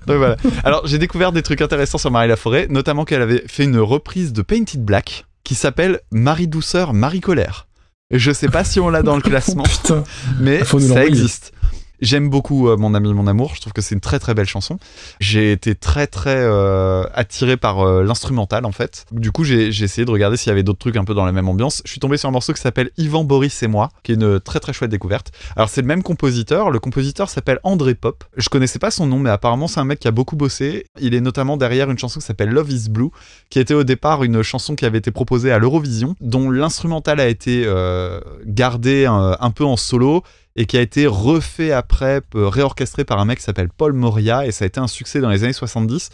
[0.08, 0.36] Donc voilà.
[0.66, 4.34] Alors, j'ai découvert des trucs intéressants sur Marie Laforêt, notamment qu'elle avait fait une reprise
[4.34, 7.68] de Painted Black qui s'appelle Marie Douceur, Marie Colère.
[8.12, 10.04] Je sais pas si on l'a dans le classement, Oh,
[10.42, 11.54] mais ça existe.
[12.00, 13.54] J'aime beaucoup euh, Mon ami, mon amour.
[13.56, 14.78] Je trouve que c'est une très très belle chanson.
[15.20, 19.06] J'ai été très très euh, attiré par euh, l'instrumental en fait.
[19.12, 21.32] Du coup, j'ai essayé de regarder s'il y avait d'autres trucs un peu dans la
[21.32, 21.82] même ambiance.
[21.86, 24.40] Je suis tombé sur un morceau qui s'appelle Yvan Boris et moi, qui est une
[24.40, 25.32] très très chouette découverte.
[25.56, 26.70] Alors c'est le même compositeur.
[26.70, 28.24] Le compositeur s'appelle André Pop.
[28.38, 30.86] Je connaissais pas son nom, mais apparemment c'est un mec qui a beaucoup bossé.
[31.00, 33.10] Il est notamment derrière une chanson qui s'appelle Love Is Blue,
[33.50, 37.28] qui était au départ une chanson qui avait été proposée à l'Eurovision, dont l'instrumental a
[37.28, 40.24] été euh, gardé un peu en solo
[40.58, 44.46] et qui a été refait après, euh, réorchestré par un mec qui s'appelle Paul Moria,
[44.46, 46.10] et ça a été un succès dans les années 70.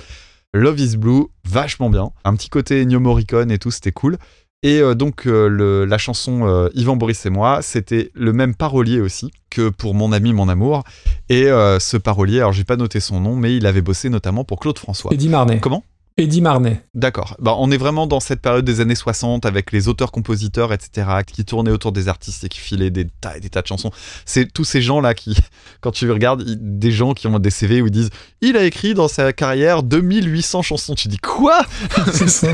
[0.53, 2.11] Love is Blue, vachement bien.
[2.25, 4.17] Un petit côté Ennio Morricone et tout, c'était cool.
[4.65, 8.53] Et euh, donc euh, le- la chanson euh, Yvan Boris et moi, c'était le même
[8.55, 10.83] parolier aussi que pour Mon ami, mon amour.
[11.29, 14.59] Et ce parolier, alors j'ai pas noté son nom, mais il avait bossé notamment pour
[14.59, 15.11] Claude François.
[15.13, 15.59] Eddie Marnet.
[15.59, 15.83] Comment?
[16.17, 16.83] Eddie Marnet.
[16.93, 17.35] D'accord.
[17.39, 21.43] Bah, on est vraiment dans cette période des années 60 avec les auteurs-compositeurs, etc., qui
[21.43, 23.91] tournaient autour des artistes et qui filaient des tas et des tas de chansons.
[24.25, 25.35] C'est tous ces gens-là qui,
[25.81, 28.11] quand tu regardes, des gens qui ont des CV où ils disent
[28.41, 30.93] Il a écrit dans sa carrière 2800 chansons.
[30.93, 31.65] Tu dis quoi?
[32.27, 32.51] Ça.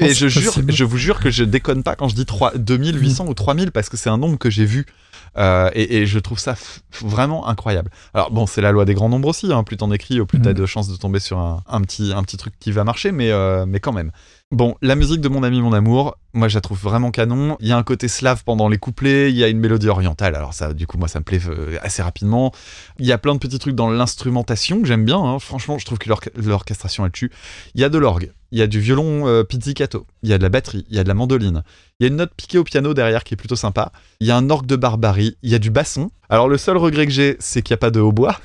[0.00, 3.26] Et je jure, je vous jure que je déconne pas quand je dis 3, 2800
[3.28, 4.86] ou 3000 parce que c'est un nombre que j'ai vu.
[5.36, 6.54] Euh, et, et je trouve ça
[7.00, 7.90] vraiment incroyable.
[8.14, 9.52] Alors bon, c'est la loi des grands nombres aussi.
[9.52, 9.64] Hein.
[9.64, 10.54] Plus t'en écris, au plus t'as Mhm.
[10.56, 13.30] de chances de tomber sur un, un petit, un petit truc qui va marcher, mais,
[13.30, 14.10] euh, mais quand même.
[14.50, 17.56] Bon, la musique de Mon ami, mon amour, moi je la trouve vraiment canon.
[17.60, 20.36] Il y a un côté slave pendant les couplets, il y a une mélodie orientale,
[20.36, 22.52] alors ça, du coup, moi ça me plaît euh, assez rapidement.
[23.00, 25.38] Il y a plein de petits trucs dans l'instrumentation que j'aime bien, hein.
[25.40, 27.32] franchement, je trouve que l'orche- l'orchestration elle tue.
[27.74, 30.38] Il y a de l'orgue, il y a du violon euh, pizzicato, il y a
[30.38, 31.64] de la batterie, il y a de la mandoline,
[31.98, 34.30] il y a une note piquée au piano derrière qui est plutôt sympa, il y
[34.30, 36.10] a un orgue de barbarie, il y a du basson.
[36.30, 38.40] Alors le seul regret que j'ai, c'est qu'il n'y a pas de hautbois.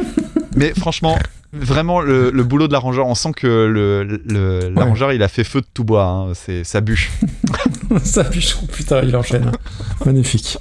[0.56, 1.18] Mais franchement,
[1.52, 5.60] vraiment, le, le boulot de l'arrangeur, on sent que le- l'arrangeur, il a fait feu
[5.62, 6.04] de tout bois.
[6.04, 6.32] hein.
[6.34, 7.10] C'est sa bûche.
[8.04, 9.50] Ça bûche, oh, putain, il enchaîne.
[10.04, 10.58] Magnifique.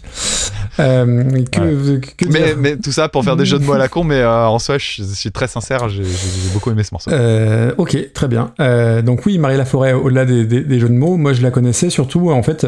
[0.79, 4.03] Euh, que, que Mais, tout ça pour faire des jeux de mots à la con,
[4.03, 7.11] mais euh, en soi, je, je suis très sincère, j'ai j'ai beaucoup aimé ce morceau.
[7.11, 8.51] Euh, ok, très bien.
[9.03, 11.89] Donc oui, Marie Laforêt, au-delà des, des- des jeux de mots, moi je la connaissais
[11.89, 12.65] surtout, en fait,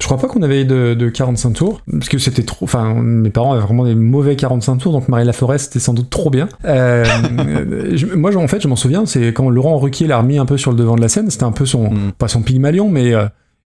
[0.00, 2.64] je crois pas qu'on avait de, de 45 tours, parce que c'était trop...
[2.64, 6.10] Enfin, mes parents avaient vraiment des mauvais 45 tours, donc Marie Laforêt, c'était sans doute
[6.10, 6.48] trop bien.
[6.64, 7.04] Euh,
[7.94, 10.56] je- moi, en fait, je m'en souviens, c'est quand Laurent Ruquier l'a remis un peu
[10.56, 11.90] sur le devant de la scène, c'était un peu son...
[11.92, 12.12] Mm.
[12.18, 13.14] Pas son Pygmalion, mais...
[13.14, 13.26] euh,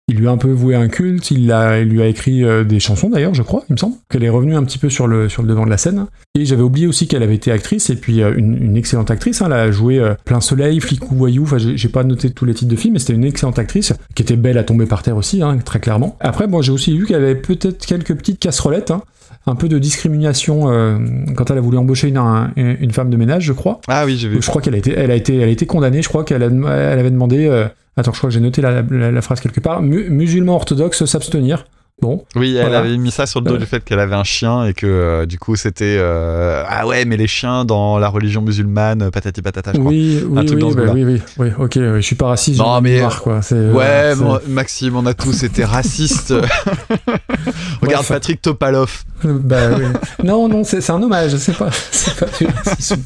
[0.08, 2.62] il lui a un peu voué un culte, il, a, il lui a écrit euh,
[2.62, 5.08] des chansons d'ailleurs, je crois, il me semble, qu'elle est revenue un petit peu sur
[5.08, 6.06] le, sur le devant de la scène.
[6.38, 9.42] Et j'avais oublié aussi qu'elle avait été actrice, et puis euh, une, une excellente actrice,
[9.42, 12.44] hein, elle a joué euh, Plein Soleil, Flic ou Voyou, enfin j'ai pas noté tous
[12.44, 15.02] les titres de films, mais c'était une excellente actrice, qui était belle à tomber par
[15.02, 16.16] terre aussi, hein, très clairement.
[16.20, 19.02] Après, moi j'ai aussi vu qu'elle avait peut-être quelques petites casserolettes, hein,
[19.48, 20.98] un peu de discrimination euh,
[21.34, 23.80] quand elle a voulu embaucher une, un- une femme de ménage, je crois.
[23.88, 24.38] Ah oui, j'ai vu.
[24.40, 26.00] Je crois qu'elle a été, elle a été, elle a été condamnée.
[26.02, 27.46] Je crois qu'elle elle avait demandé.
[27.46, 29.82] euh, attends, je crois que j'ai noté la, la- la phrase quelque part.
[29.82, 31.64] Mu- musulman orthodoxe s'abstenir.
[32.02, 32.80] Bon, Oui, elle Voilà.
[32.80, 33.58] avait mis ça sur le dos Euh.
[33.58, 37.06] du fait qu'elle avait un chien et que euh, du coup c'était euh, ah ouais
[37.06, 39.90] mais les chiens dans la religion musulmane patati patata je crois.
[39.90, 42.58] oui, oui, truc oui, dans ce bah oui, oui, oui, ok, je suis pas raciste.
[42.60, 43.40] Non, mais- marre, quoi.
[43.50, 46.34] Ouais, bon, Maxime, on a tous été racistes.
[47.80, 48.06] Regarde.
[48.06, 49.04] Patrick Topalov.
[49.24, 49.84] bah oui.
[50.22, 51.70] Non, non, c'est un hommage, c'est pas,
[52.20, 53.00] pas du racisme.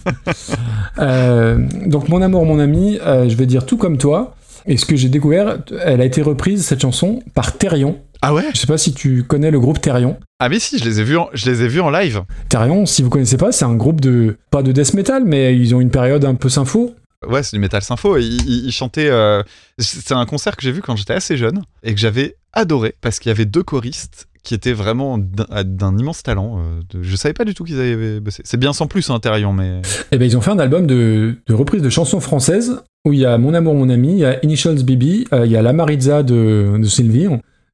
[1.86, 4.34] Donc, mon amour, mon ami, je vais dire tout comme toi.
[4.66, 7.98] Et ce que j'ai découvert, elle a été reprise, cette chanson, par Therion.
[8.22, 8.44] Ah ouais?
[8.52, 10.18] Je sais pas si tu connais le groupe Therion.
[10.38, 12.22] Ah mais si, je les ai vus, en, je les ai vus en live.
[12.50, 15.74] Therion, si vous connaissez pas, c'est un groupe de pas de death metal, mais ils
[15.74, 16.94] ont une période un peu sympho.
[17.26, 18.16] Ouais, c'est du métal sympho.
[18.18, 19.08] Il, il- il chantait.
[19.10, 19.42] euh,
[19.78, 23.18] C'est un concert que j'ai vu quand j'étais assez jeune et que j'avais adoré parce
[23.18, 26.58] qu'il y avait deux choristes qui étaient vraiment d'un immense talent.
[26.60, 28.42] euh, Je savais pas du tout qu'ils avaient bossé.
[28.46, 29.82] C'est bien sans plus, hein, Therion, mais.
[30.12, 33.20] Eh ben, ils ont fait un album de, de reprises de chansons françaises où il
[33.20, 35.62] y a Mon amour, mon ami, il y a Initials Bibi, euh, il y a
[35.62, 37.28] La Maritza de, Sylvie.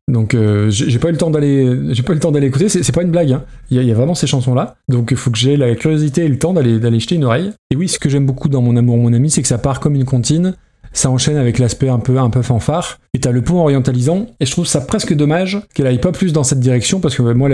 [0.09, 2.69] Donc euh, j'ai pas eu le temps d'aller, j'ai pas eu le temps d'aller écouter.
[2.69, 3.33] C'est pas une blague.
[3.33, 3.43] hein.
[3.71, 4.77] Il y, a- vraiment ces chansons là.
[4.89, 7.51] Donc il faut que j'ai la curiosité et le temps d'aller d'aller jeter une oreille.
[7.73, 9.81] Et oui, ce que j'aime beaucoup dans Mon amour, mon ami, c'est que ça part
[9.81, 10.55] comme une comptine.
[10.93, 13.01] Ça enchaîne avec l'aspect un peu un peu fanfare.
[13.15, 14.27] Et t'as le pont orientalisant.
[14.39, 17.23] Et je trouve ça presque dommage qu'elle aille pas plus dans cette direction parce que
[17.23, 17.49] moi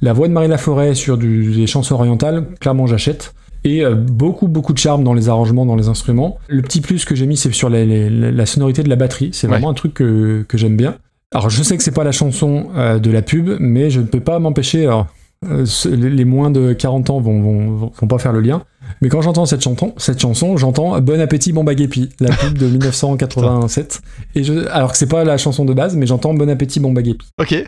[0.00, 3.34] la voix de Marie Laforêt sur des chansons orientales, clairement j'achète.
[3.64, 6.38] Et euh, beaucoup, beaucoup de charme dans les arrangements, dans les instruments.
[6.48, 9.30] Le petit plus que j'ai mis, c'est sur la sonorité de la batterie.
[9.32, 10.96] C'est vraiment un truc que, que j'aime bien.
[11.34, 14.06] Alors, je sais que c'est pas la chanson euh, de la pub, mais je ne
[14.06, 14.86] peux pas m'empêcher.
[14.86, 15.06] alors,
[15.48, 18.62] euh, les moins de 40 ans vont, vont- vont pas faire le lien.
[19.00, 22.66] Mais quand j'entends cette chanson, cette chanson, j'entends Bon appétit, bon baguépi, la pub de
[22.66, 24.00] 1987.
[24.34, 26.92] Et je, alors que c'est pas la chanson de base, mais j'entends Bon appétit, bon
[26.92, 27.26] baguépi.
[27.38, 27.52] Ok.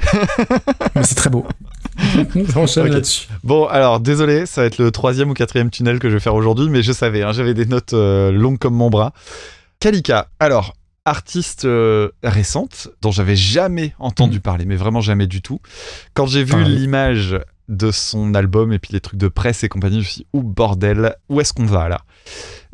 [0.94, 1.44] Mais c'est très beau.
[2.52, 3.28] J'enchaîne là-dessus.
[3.44, 6.34] Bon, alors désolé, ça va être le troisième ou quatrième tunnel que je vais faire
[6.34, 9.12] aujourd'hui, mais je savais, hein, j'avais des notes euh, longues comme mon bras.
[9.80, 15.60] Kalika, alors, artiste euh, récente, dont j'avais jamais entendu parler, mais vraiment jamais du tout.
[16.14, 17.38] Quand j'ai vu l'image
[17.76, 20.26] de son album et puis les trucs de presse et compagnie, je me suis dit,
[20.32, 22.00] où bordel, où est-ce qu'on va là?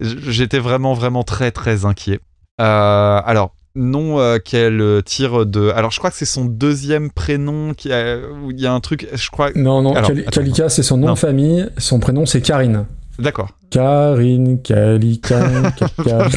[0.00, 2.20] J'étais vraiment, vraiment très, très inquiet.
[2.60, 5.70] Euh, alors, nom euh, qu'elle tire de.
[5.70, 8.16] Alors, je crois que c'est son deuxième prénom qui a.
[8.50, 9.08] Il y a un truc.
[9.12, 9.50] Je crois.
[9.54, 9.94] Non, non.
[10.30, 11.68] Kalika, c'est son nom de famille.
[11.78, 12.86] Son prénom, c'est Karine.
[13.18, 13.50] D'accord.
[13.70, 15.40] Karine, Kalika,
[15.76, 16.28] Kalika.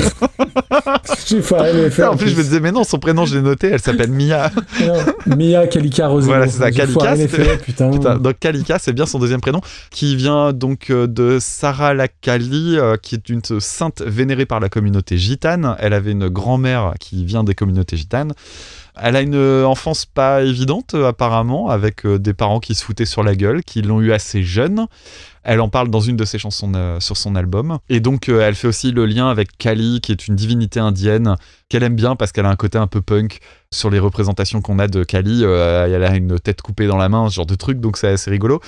[1.28, 2.12] J'ai failli le faire.
[2.12, 4.52] en plus, je me disais, mais non, son prénom, je l'ai noté, elle s'appelle Mia.
[4.86, 6.28] Non, Mia Kalika Rosé.
[6.28, 7.92] Voilà, c'est ça, foiré les putain.
[7.92, 9.62] Putain, donc Kalika, c'est bien son deuxième prénom,
[9.92, 14.70] qui vient donc euh, de Sarah Lakali, euh, qui est une sainte vénérée par la
[14.70, 15.76] communauté gitane.
[15.80, 18.34] Elle avait une grand-mère qui vient des communautés gitanes.
[19.00, 22.84] Elle a une euh, enfance pas évidente, euh, apparemment, avec euh, des parents qui se
[22.84, 24.88] foutaient sur la gueule, qui l'ont eu assez jeune.
[25.44, 27.80] Elle en parle dans une de ses chansons sur son album.
[27.90, 31.36] Et donc, elle fait aussi le lien avec Kali, qui est une divinité indienne,
[31.68, 33.40] qu'elle aime bien parce qu'elle a un côté un peu punk
[33.74, 35.42] sur les représentations qu'on a de Kali.
[35.42, 38.30] elle a une tête coupée dans la main, ce genre de truc, donc c'est assez
[38.30, 38.62] rigolo.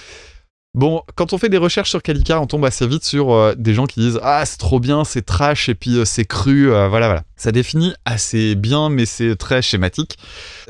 [0.75, 3.75] Bon, quand on fait des recherches sur Kalika, on tombe assez vite sur euh, des
[3.75, 6.87] gens qui disent Ah, c'est trop bien, c'est trash, et puis euh, c'est cru, euh,
[6.87, 7.23] voilà, voilà.
[7.35, 10.17] Ça définit assez bien, mais c'est très schématique.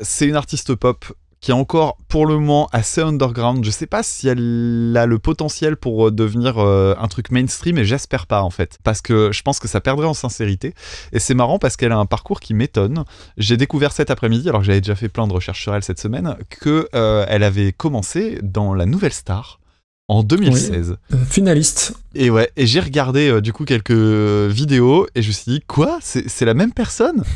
[0.02, 1.06] C'est une artiste pop
[1.40, 3.64] qui est encore pour le moment assez underground.
[3.64, 8.26] Je sais pas si elle a le potentiel pour devenir un truc mainstream, et j'espère
[8.26, 8.78] pas en fait.
[8.82, 10.74] Parce que je pense que ça perdrait en sincérité.
[11.12, 13.04] Et c'est marrant parce qu'elle a un parcours qui m'étonne.
[13.36, 16.36] J'ai découvert cet après-midi, alors j'avais déjà fait plein de recherches sur elle cette semaine,
[16.48, 19.60] que elle avait commencé dans La Nouvelle Star
[20.08, 20.96] en 2016.
[21.12, 21.94] Euh, Finaliste.
[22.14, 25.60] Et ouais, et j'ai regardé euh, du coup quelques vidéos et je me suis dit
[25.66, 25.98] quoi?
[26.02, 27.24] C'est la même personne?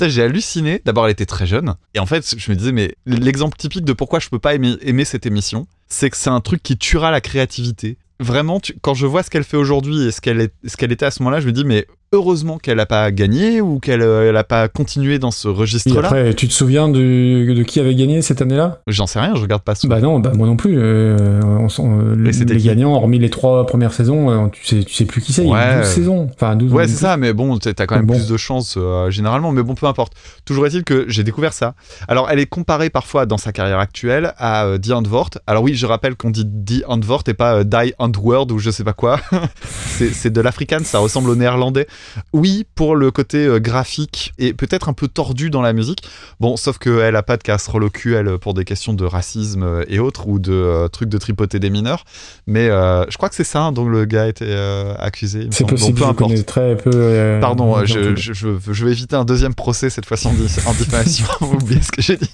[0.00, 0.80] J'ai halluciné.
[0.84, 3.92] D'abord, elle était très jeune et en fait, je me disais mais l'exemple typique de
[3.92, 7.10] pourquoi je peux pas aimer, aimer cette émission, c'est que c'est un truc qui tuera
[7.10, 7.96] la créativité.
[8.20, 11.10] Vraiment, tu- quand je vois ce qu'elle fait aujourd'hui et ce qu'elle qu'elle était à
[11.10, 14.36] ce moment-là, je me dis mais heureusement qu'elle a pas gagné ou qu'elle euh, elle
[14.36, 16.06] a pas continué dans ce registre-là.
[16.08, 18.80] après, tu te souviens de, de qui avait gagné cette année-là?
[18.86, 19.94] J'en sais rien, je regarde pas souvent.
[19.94, 20.78] Bah non, bah moi non plus.
[20.78, 21.68] euh, on
[22.00, 25.32] euh, les gagnants, hormis les trois premières saisons, euh, tu sais, tu sais plus qui
[25.32, 25.42] c'est.
[25.42, 25.76] Il y a Ouais.
[25.80, 26.30] 12 saisons.
[26.34, 28.14] Enfin, 12 Ouais, ou c'est ça, mais bon, t'as quand même Bon.
[28.14, 30.12] plus de chance euh, généralement, mais bon, peu importe.
[30.44, 31.74] Toujours est-il que j'ai découvert ça.
[32.08, 35.30] Alors, elle est comparée parfois dans sa carrière actuelle à euh, Die Antwoord.
[35.46, 38.70] Alors oui, je rappelle qu'on dit Die Antwoord et pas euh, Die Antwoord ou je
[38.70, 39.20] sais pas quoi.
[39.62, 41.86] c'est c'est de l'africaine, ça ressemble au néerlandais.
[42.32, 46.02] Oui, pour le côté euh, graphique et peut-être un peu tordu dans la musique.
[46.40, 49.62] Bon, sauf qu'elle a pas de casserole au cul, elle, pour des questions de racisme
[49.62, 52.04] euh, et autres, ou de euh, trucs de tripoter des mineurs.
[52.46, 55.48] Mais euh, je crois que c'est ça hein, dont le gars a été euh, accusé.
[55.50, 56.30] C'est possible, peu je importe.
[56.30, 56.90] connais très peu.
[56.94, 60.32] euh, Pardon, je, je, je, je vais éviter un deuxième procès cette fois-ci en,
[60.72, 61.26] diffamation.
[61.40, 62.30] Vous oubliez ce que j'ai dit.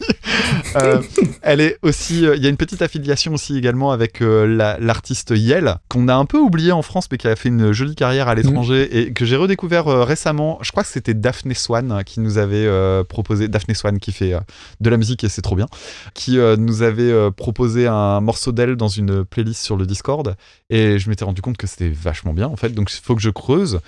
[1.43, 2.23] Elle est aussi.
[2.37, 6.15] Il y a une petite affiliation aussi également avec euh, la- l'artiste Yel qu'on a
[6.15, 9.13] un peu oublié en France, mais qui a fait une jolie carrière à l'étranger et
[9.13, 10.59] que j'ai redécouvert euh, récemment.
[10.63, 13.49] Je crois que c'était Daphné Swan euh, qui nous avait euh, proposé.
[13.49, 14.41] Daphné Swan qui fait euh,
[14.81, 15.67] de la musique et c'est trop bien.
[16.15, 20.37] Qui nous avait proposé un morceau d'elle dans une playlist sur le Discord
[20.71, 22.71] et je m'étais rendu compte que c'était vachement bien en fait.
[22.71, 23.81] Donc il faut que je creuse.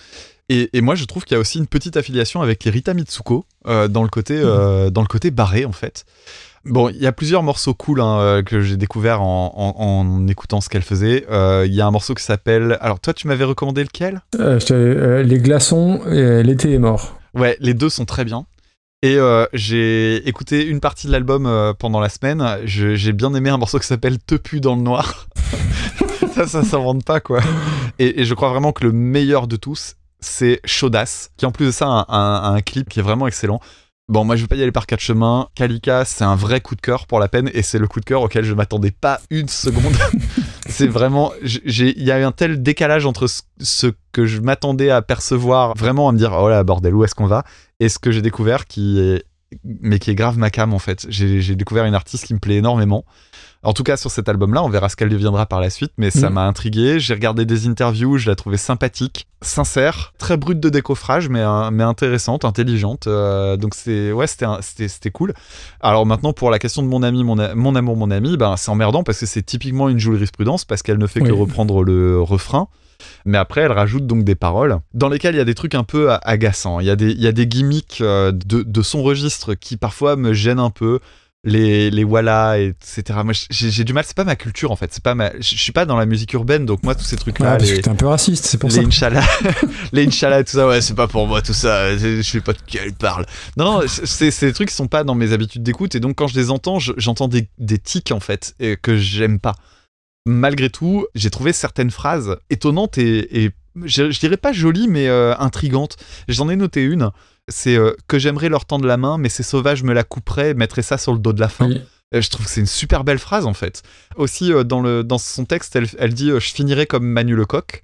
[0.48, 2.94] Et, et moi, je trouve qu'il y a aussi une petite affiliation avec les Rita
[2.94, 6.04] Mitsuko dans le côté euh, dans le côté barré en fait.
[6.68, 10.26] Bon, il y a plusieurs morceaux cool hein, euh, que j'ai découvert en, en- en
[10.28, 11.24] écoutant ce qu'elle faisait.
[11.30, 12.76] Euh, Il y a un morceau qui s'appelle.
[12.80, 14.20] Alors toi, tu m'avais recommandé lequel?
[14.40, 17.18] Euh, je euh, les glaçons, et l'été est mort.
[17.34, 18.46] Ouais, les deux sont très bien.
[19.02, 19.18] Et
[19.52, 22.44] j'ai écouté une partie de l'album pendant la semaine.
[22.64, 25.28] J'ai bien aimé un morceau qui s'appelle Te pue dans le noir.
[26.34, 27.40] ça, ça s'invente pas, quoi.
[28.00, 31.66] Et, et je crois vraiment que le meilleur de tous, c'est Chaudasse, qui en plus
[31.66, 33.60] de ça a un, un- un clip qui est vraiment excellent.
[34.08, 35.48] Bon, moi je vais pas y aller par quatre chemins.
[35.56, 38.04] Kalika, c'est un vrai coup de cœur pour la peine et c'est le coup de
[38.04, 39.96] cœur auquel je m'attendais pas une seconde.
[40.68, 45.02] c'est vraiment, il y a eu un tel décalage entre ce, que je m'attendais à
[45.02, 47.42] percevoir, vraiment à me dire oh là bordel où est-ce qu'on va,
[47.80, 49.24] et ce que j'ai découvert qui est,
[49.64, 51.06] mais qui est grave ma cam en fait.
[51.08, 53.04] J'ai découvert une artiste qui me plaît énormément.
[53.66, 56.10] En tout cas sur cet album-là, on verra ce qu'elle deviendra par la suite, mais
[56.10, 56.34] ça Mhm.
[56.34, 57.00] m'a intrigué.
[57.00, 61.70] J'ai regardé des interviews, je la trouvais sympathique, sincère, très brute de décoffrage, mais, euh,
[61.72, 63.08] mais intéressante, intelligente.
[63.08, 65.34] Euh, donc c'est ouais, c'était cool.
[65.80, 68.70] Alors maintenant pour la question de mon ami, mon, mon amour, mon ami, ben c'est
[68.70, 72.68] emmerdant parce que c'est typiquement une jurisprudence parce qu'elle ne fait que reprendre le refrain.
[73.26, 75.84] Mais après, elle rajoute donc des paroles dans lesquelles il y a des trucs un
[75.84, 76.80] peu agaçants.
[76.80, 79.76] Il y a des, il y a des gimmicks euh, de, de son registre qui
[79.76, 81.00] parfois me gênent un peu.
[81.48, 83.20] Les, les voilà, etc.
[83.24, 84.02] Moi, j'ai du mal.
[84.04, 84.92] C'est pas ma culture en fait.
[84.92, 85.30] C'est pas ma.
[85.38, 87.52] Je suis pas dans la musique urbaine, donc moi tous ces trucs là.
[87.52, 88.80] Ouais, parce les- que t'es un peu raciste, c'est pour les ça.
[88.82, 89.22] Inch'Allah,
[89.92, 92.58] les Inch'Allah, tout ça, ouais, c'est pas pour moi, tout ça, je sais pas de
[92.66, 93.26] qui elle parle.
[93.56, 96.26] Non, non, c'est des trucs qui sont pas dans mes habitudes d'écoute, et donc quand
[96.26, 99.54] je les entends, je- j'entends des, des tics, en fait, et que j'aime pas.
[100.28, 103.50] Malgré tout, j'ai trouvé certaines phrases étonnantes et, et
[103.84, 105.96] je, je dirais pas jolies, mais euh, intrigantes.
[106.26, 107.10] J'en ai noté une,
[107.48, 110.82] c'est euh, que j'aimerais leur tendre la main, mais ces sauvages me la couperaient, mettraient
[110.82, 111.68] ça sur le dos de la faim.
[111.68, 111.82] Oui.
[112.14, 113.82] Euh, Je trouve que c'est une super belle phrase en fait.
[114.16, 117.82] Aussi euh, dans, le, dans son texte, elle, elle dit Je finirai comme Manu Lecoq.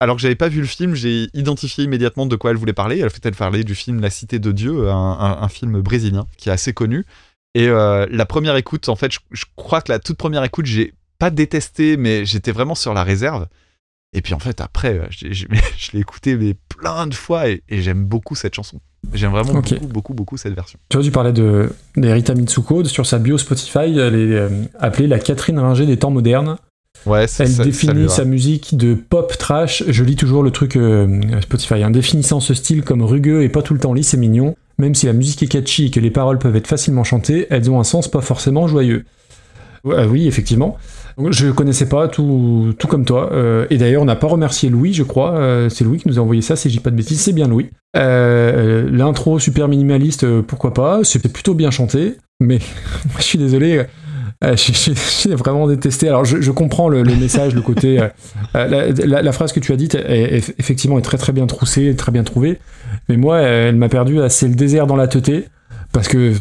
[0.00, 2.98] Alors que j'avais pas vu le film, j'ai identifié immédiatement de quoi elle voulait parler.
[2.98, 6.26] Elle fait elle parlait du film La Cité de Dieu, un, un- un film brésilien
[6.36, 7.04] qui est assez connu.
[7.54, 10.66] Et euh, la première écoute, en fait, je, je crois que la toute première écoute,
[10.66, 13.46] j'ai pas détesté, mais j'étais vraiment sur la réserve.
[14.12, 15.46] Et puis en fait, après, je
[15.92, 18.80] l'ai écouté mais plein de fois et, et j'aime beaucoup cette chanson.
[19.12, 20.78] J'aime vraiment beaucoup, beaucoup, beaucoup cette version.
[20.88, 25.06] Tu vois, tu parlais de d'Erita Mitsuko sur sa bio Spotify, elle est euh, appelée
[25.06, 26.56] la Catherine Ringer des temps modernes.
[27.06, 29.84] Ouais, c'est Elle ça- définit sa musique de pop trash.
[29.88, 33.62] Je lis toujours le truc euh, Spotify, hein, définissant ce style comme rugueux et pas
[33.62, 34.56] tout le temps lisse et mignon.
[34.78, 37.70] Même si la musique est catchy et que les paroles peuvent être facilement chantées, elles
[37.70, 39.04] ont un sens pas forcément joyeux.
[39.84, 40.78] Ouais, euh, oui, effectivement.
[41.30, 43.30] Je connaissais pas tout, tout comme toi.
[43.32, 45.36] Euh, et d'ailleurs, on n'a pas remercié Louis, je crois.
[45.38, 47.20] Euh, c'est Louis qui nous a envoyé ça, si je dis pas de bêtises.
[47.20, 47.70] C'est bien Louis.
[47.96, 51.00] Euh, L'intro super minimaliste, pourquoi pas.
[51.04, 52.16] C'est plutôt bien chanté.
[52.40, 52.58] Mais
[53.18, 53.84] je suis désolé.
[54.42, 56.08] j'ai- vraiment détesté.
[56.08, 58.00] Alors, je, comprends le, message, le côté.
[58.54, 62.24] la, phrase que tu as dite, est, effectivement, est très très bien troussée, très bien
[62.24, 62.58] trouvée.
[63.08, 65.46] Mais moi, elle m'a perdu c'est le désert dans la teuté.
[65.92, 66.32] Parce que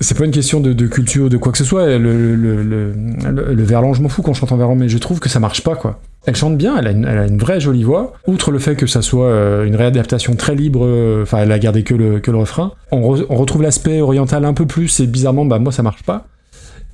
[0.00, 1.98] c'est pas une question de, culture ou de quoi que ce soit.
[1.98, 2.92] Le, le,
[3.24, 5.76] je m'en fous quand je chante en verlan, mais je trouve que ça marche pas,
[5.76, 6.00] quoi.
[6.24, 8.12] Elle chante bien, elle a, une, vraie jolie voix.
[8.26, 11.58] Outre le fait que ça soit euh, une réadaptation très libre, euh, enfin, elle a
[11.58, 12.72] gardé que le, que le refrain.
[12.92, 16.02] On, re- on retrouve l'aspect oriental un peu plus, et bizarrement, bah, moi, ça marche
[16.04, 16.26] pas.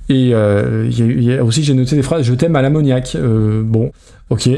[0.09, 3.15] Et euh, aussi, j'ai noté des phrases Je t'aime à l'ammoniaque.
[3.15, 3.91] Euh, bon,
[4.29, 4.49] ok.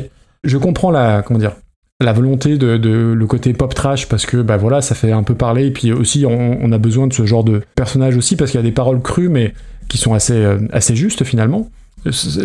[0.43, 1.21] Je comprends la.
[1.21, 1.53] Comment dire
[2.01, 5.23] la volonté de, de- le côté pop trash parce que bah voilà ça fait un
[5.23, 8.35] peu parler et puis aussi on, on a besoin de ce genre de personnage aussi
[8.35, 9.53] parce qu'il y a des paroles crues mais
[9.87, 11.69] qui sont assez euh, assez justes finalement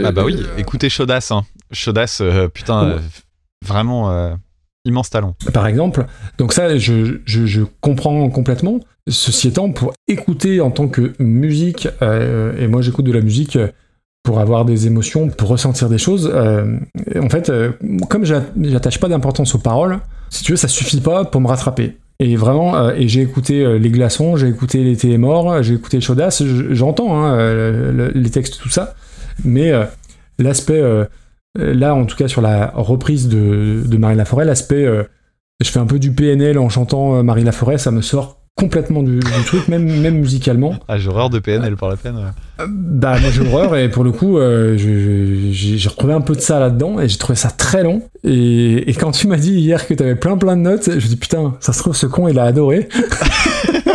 [0.04, 1.42] Ah bah oui, écoutez Chaudas, hein.
[1.72, 2.98] Chaudas, euh, putain, euh,
[3.64, 4.34] vraiment euh,
[4.84, 5.34] immense talent.
[5.52, 6.06] par exemple.
[6.38, 8.80] Donc ça, je, je, je comprends complètement.
[9.08, 13.56] Ceci étant, pour écouter en tant que musique, euh, et moi j'écoute de la musique
[13.56, 13.68] euh,
[14.26, 16.76] pour avoir des émotions, pour ressentir des choses, euh,
[17.22, 17.70] en fait, euh,
[18.10, 21.46] comme j'a- j'attache pas d'importance aux paroles, si tu veux, ça suffit pas pour me
[21.46, 21.96] rattraper.
[22.18, 26.00] Et vraiment, euh, et j'ai écouté Les Glaçons, j'ai écouté L'été est mort, j'ai écouté
[26.00, 28.94] Chaudas, je- j'entends hein, le- les textes, tout ça,
[29.44, 29.70] mais
[30.40, 30.82] l'aspect,
[31.56, 34.86] là en tout cas sur la reprise de, de Marie Laforêt, l'aspect,
[35.62, 39.18] je fais un peu du PNL en chantant Marie Laforêt, ça me sort complètement du,
[39.20, 40.76] du truc, même, même musicalement.
[40.88, 42.16] Ah, j'ai horreur de PNL par la peine.
[42.16, 42.22] ouais.
[42.60, 46.40] Euh, Bah moi j'ai horreur et pour le coup euh, j'ai retrouvé un peu de
[46.40, 49.86] ça là-dedans et j'ai trouvé ça très long et, et quand tu m'as dit hier
[49.86, 52.28] que t'avais plein plein de notes je me dis putain ça se trouve ce con
[52.28, 52.88] il a adoré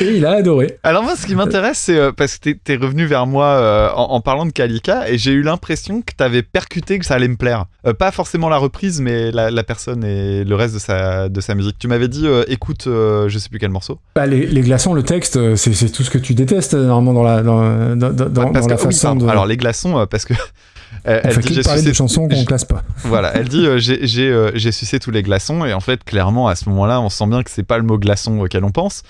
[0.00, 2.76] et il a adoré Alors moi, ce qui m'intéresse, c'est euh, parce que t'es- t'es
[2.76, 6.42] revenu vers moi euh, en, en parlant de Kalika et j'ai eu l'impression que t'avais
[6.42, 7.66] percuté que ça allait me plaire.
[7.86, 11.40] Euh, pas forcément la reprise, mais la, la personne et le reste de sa, de
[11.40, 11.78] sa musique.
[11.78, 13.98] Tu m'avais dit, écoute, je sais plus quel morceau.
[14.14, 17.42] bah, les, les glaçons le texte c'est tout ce que tu détestes normalement dans la
[17.42, 20.34] dans, dans, dans- dans Ouais, parce la que, façon de Alors les glaçons, parce que
[21.04, 24.06] elle, elle dit j'ai sucé- de chansons qu'on classe pas Voilà, elle dit euh, j'ai
[24.06, 27.08] j'ai, euh, j'ai sucé tous les glaçons et en fait clairement à ce moment-là on
[27.08, 29.02] sent bien que c'est pas le mot glaçon auquel on pense.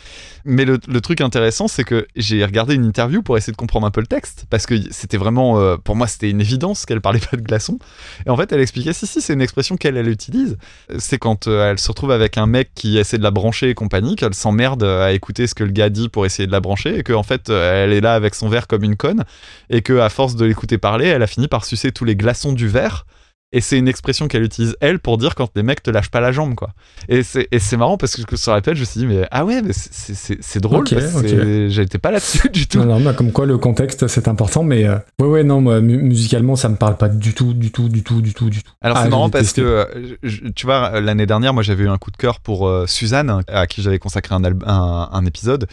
[0.45, 3.91] Mais le, truc intéressant c'est que j'ai regardé une interview pour essayer de comprendre un
[3.91, 7.21] peu le texte parce que c'était vraiment euh, pour moi c'était une évidence qu'elle parlait
[7.31, 7.79] pas de glaçons
[8.27, 10.57] et en fait elle expliquait si si c'est une expression qu'elle elle utilise.
[10.99, 13.75] C'est quand euh, elle se retrouve avec un mec qui essaie de la brancher et
[13.75, 16.99] compagnie qu'elle s'emmerde à écouter ce que le gars dit pour essayer de la brancher
[16.99, 19.25] et que en fait euh, elle est là avec son verre comme une conne
[19.71, 22.53] et que à force de l'écouter parler elle a fini par sucer tous les glaçons
[22.53, 23.07] du verre
[23.55, 26.21] Et c'est une expression qu'elle utilise, elle, pour dire quand les mecs te lâchent pas
[26.21, 26.71] la jambe, quoi.
[27.09, 29.61] Et c'est marrant parce que sur la page, je me suis dit, mais ah ouais,
[29.63, 31.27] mais c'est- drôle, Ok, parce que ok.
[31.29, 32.79] c'est- j'étais pas là-dessus du tout.
[32.79, 35.81] Non, non, bah, comme quoi le contexte c'est important, mais euh, ouais, ouais, non, moi,
[35.81, 38.63] mu- musicalement ça me parle pas du tout, du tout, du tout, du tout, du
[38.63, 38.73] tout.
[38.81, 39.85] Alors Ah, c'est marrant parce que, euh,
[40.23, 43.43] je- tu vois, l'année dernière, moi j'avais eu un coup de cœur pour euh, Suzanne,
[43.49, 45.67] à qui j'avais consacré un, un épisode.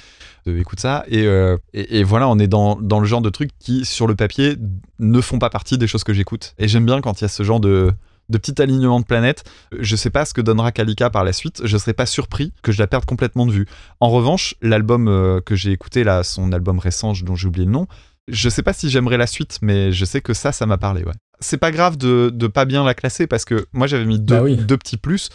[0.57, 1.03] Écoute ça.
[1.07, 4.07] Et, euh, et, et voilà, on est dans, dans le genre de trucs qui, sur
[4.07, 4.55] le papier,
[4.99, 6.53] ne font pas partie des choses que j'écoute.
[6.57, 7.91] Et j'aime bien quand il y a ce genre de,
[8.29, 9.43] de petit alignement de planètes.
[9.79, 11.61] Je sais pas ce que donnera Kalika par la suite.
[11.65, 13.65] Je serais pas surpris que je la perde complètement de vue.
[13.99, 17.71] En revanche, l'album euh, que j'ai écouté, là, son album récent, dont j'ai oublié le
[17.71, 17.87] nom,
[18.27, 21.03] je sais pas si j'aimerais la suite, mais je sais que ça, ça m'a parlé,
[21.03, 21.13] ouais.
[21.39, 24.35] C'est pas grave de, de pas bien la classer parce que moi j'avais mis deux,
[24.35, 24.57] Bah oui.
[24.57, 25.29] deux petits plus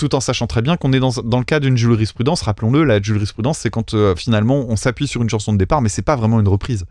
[0.00, 2.40] tout en sachant très bien qu'on est dans, dans le cas d'une jurisprudence.
[2.40, 5.90] Rappelons-le, la jurisprudence, c'est quand euh, finalement on s'appuie sur une chanson de départ, mais
[5.90, 6.86] c'est pas vraiment une reprise.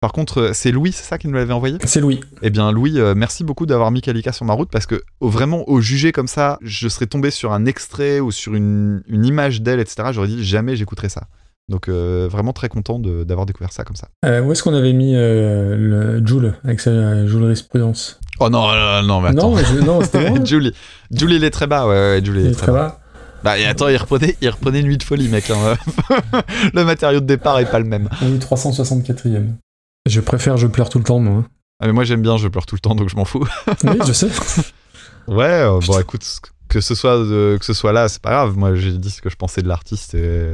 [0.00, 1.78] Par contre, euh, c'est Louis, c'est ça qui nous l'avait envoyé?
[1.84, 2.20] C'est Louis.
[2.42, 5.66] Eh bien, Louis, euh, merci beaucoup d'avoir mis Kalika sur ma route parce que vraiment,
[5.66, 9.62] au juger comme ça, je serais tombé sur un extrait ou sur une, une image
[9.62, 10.10] d'elle, etc.
[10.12, 11.28] J'aurais dit jamais j'écouterai ça.
[11.72, 14.08] Donc, euh, vraiment très content de- d'avoir découvert ça comme ça.
[14.26, 15.74] Euh, où est-ce qu'on avait mis euh,
[16.20, 18.20] le Joule avec sa euh, jurisprudence?
[18.40, 19.50] Oh non, non, non, mais attends.
[19.50, 20.38] Non, je- non, c'était moi.
[20.44, 20.74] Julie.
[21.10, 23.00] Julie, il est très bas, ouais, ouais, Julie, Il il est très bas.
[23.42, 25.50] Bah, et attends, il reprenait, il reprenait Nuit de folie, mec.
[25.50, 25.76] hein.
[26.74, 28.08] le matériau de départ est pas le même.
[28.22, 29.54] On est 364ème.
[30.06, 31.44] Je préfère Je pleure tout le temps, moi.
[31.80, 33.44] Ah, mais moi, j'aime bien, je pleure tout le temps, donc je m'en fous.
[33.84, 34.28] Oui, je sais.
[35.26, 36.24] Ouais, euh, bon, écoute,
[36.68, 38.56] que ce soit, de- que ce soit là, c'est pas grave.
[38.56, 40.50] Moi, j'ai dit ce que je pensais de l'artiste et,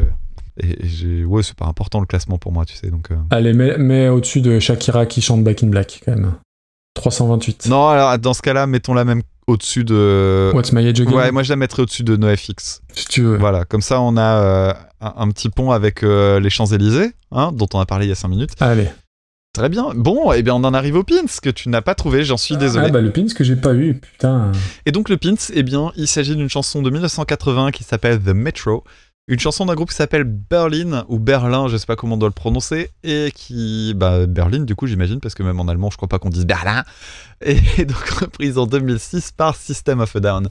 [0.63, 2.91] et, j'ai, ouais, c'est pas important le classement pour moi, tu sais.
[2.91, 3.17] Donc, euh.
[3.31, 6.35] Allez, mets, mets au-dessus de Shakira qui chante Back in Black, quand même.
[6.95, 7.67] 328.
[7.69, 10.51] non, alors dans ce cas-là, mettons-la même au-dessus de.
[10.55, 11.13] What's My Age Again?
[11.13, 12.83] Ouais, moi je la mettrais au-dessus de NoFX.
[12.93, 13.37] Si tu veux.
[13.37, 17.53] Voilà, comme ça on a euh, un, un petit pont avec euh, les Champs-Élysées, hein,
[17.53, 18.51] dont on a parlé il y a 5 minutes.
[18.61, 18.89] Allez.
[19.55, 19.93] Très bien.
[19.95, 22.57] Bon, et bien on en arrive au pins que tu n'as pas trouvé, j'en suis
[22.57, 22.87] désolé.
[22.89, 24.53] Ah bah le pins que j'ai pas eu, putain.
[24.87, 28.29] Et donc le pins, eh bien, il s'agit d'une chanson de 1980 qui s'appelle The
[28.29, 28.85] Metro,
[29.29, 32.31] une chanson d'un groupe qui s'appelle Berlin ou Berlin, je sais pas comment on doit
[32.31, 35.97] le prononcer, et qui, bah Berlin du coup j'imagine parce que même en allemand je
[35.97, 36.85] crois pas qu'on dise Berlin,
[37.43, 40.49] et donc reprise en 2006 par System of a Down.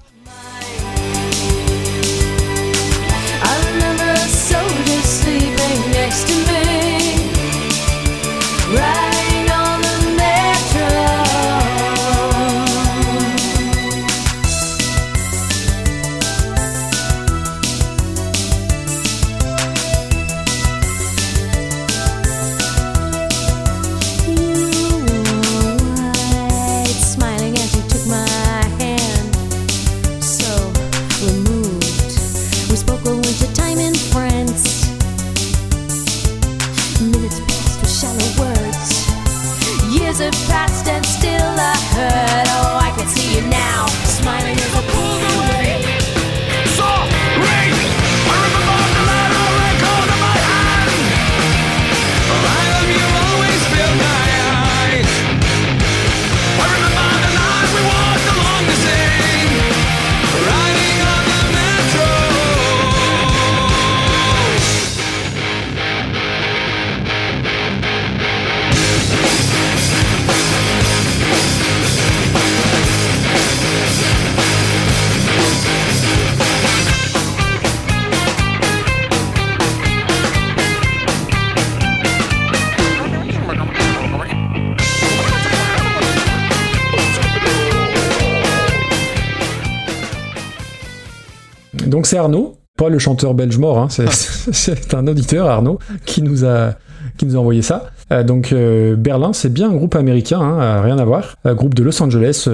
[91.88, 94.10] Donc c'est Arnaud, pas le chanteur belge mort, hein, c'est-
[94.52, 96.74] c'est un auditeur, Arnaud, qui nous a,
[97.18, 97.88] qui nous a envoyé ça.
[98.12, 101.36] Euh, donc euh, Berlin, c'est bien un groupe américain, hein, euh, rien à voir.
[101.44, 102.48] Un groupe de Los Angeles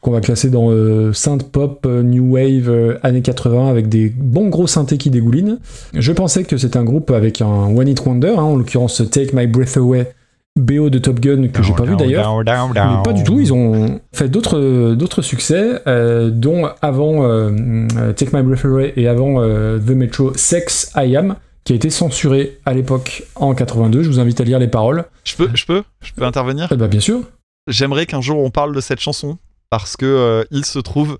[0.00, 0.72] qu'on va classer dans
[1.12, 5.58] synth pop, new wave, années 80 avec des bons gros synthés qui dégoulinent.
[5.94, 9.30] Je pensais que c'était un groupe avec un one hit wonder, hein, en l'occurrence Take
[9.36, 10.12] My Breath Away,
[10.58, 12.36] BO de Top Gun que j'ai pas vu d'ailleurs.
[12.44, 17.50] Mais pas du tout, ils ont fait d'autres d'autres succès, euh, dont avant euh,
[17.96, 21.76] euh, Take My Breath Away et avant euh, The Metro Sex I Am, qui a
[21.76, 24.02] été censuré à l'époque en 82.
[24.02, 25.04] Je vous invite à lire les paroles.
[25.24, 26.68] Je peux, je peux, je peux intervenir?
[26.72, 27.20] Eh bah bien sûr.
[27.66, 29.38] J'aimerais qu'un jour on parle de cette chanson
[29.70, 31.18] parce que euh, il se trouve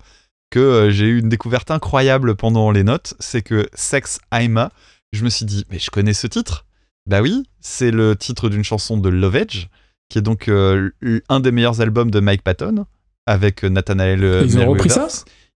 [0.49, 4.71] que euh, j'ai eu une découverte incroyable pendant les notes, c'est que Sex Aima,
[5.13, 6.65] je me suis dit mais je connais ce titre.
[7.09, 9.65] Bah oui, c'est le titre d'une chanson de Love Edge
[10.09, 10.91] qui est donc euh,
[11.27, 12.85] un des meilleurs albums de Mike Patton
[13.25, 15.07] avec euh, Nathanael euh, Ils ont repris ça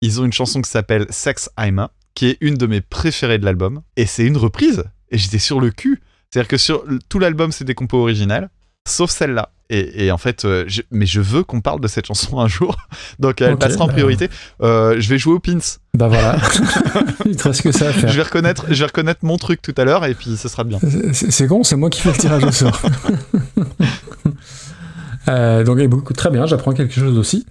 [0.01, 3.45] Ils ont une chanson qui s'appelle Sex Aima qui est une de mes préférées de
[3.45, 6.01] l'album et c'est une reprise et j'étais sur le cul.
[6.31, 8.49] C'est-à-dire que sur tout l'album c'est des compos originales
[8.87, 9.53] sauf celle-là.
[9.71, 12.49] Et, et en fait, euh, je- mais je veux qu'on parle de cette chanson un
[12.49, 12.77] jour.
[13.19, 13.93] Donc elle passera en bah.
[13.95, 14.29] priorité.
[14.63, 15.59] Euh, je vais jouer au pins.
[15.95, 16.37] Bah voilà.
[17.25, 18.09] Il te reste que ça à faire.
[18.11, 20.65] Je vais reconnaître, je vais reconnaître mon truc tout à l'heure et puis ce sera
[20.65, 20.79] bien.
[21.13, 22.81] C'est con, c'est moi qui fais le tirage au sort.
[25.29, 27.45] Euh, donc, eh, beaucoup- très bien, j'apprends quelque chose aussi.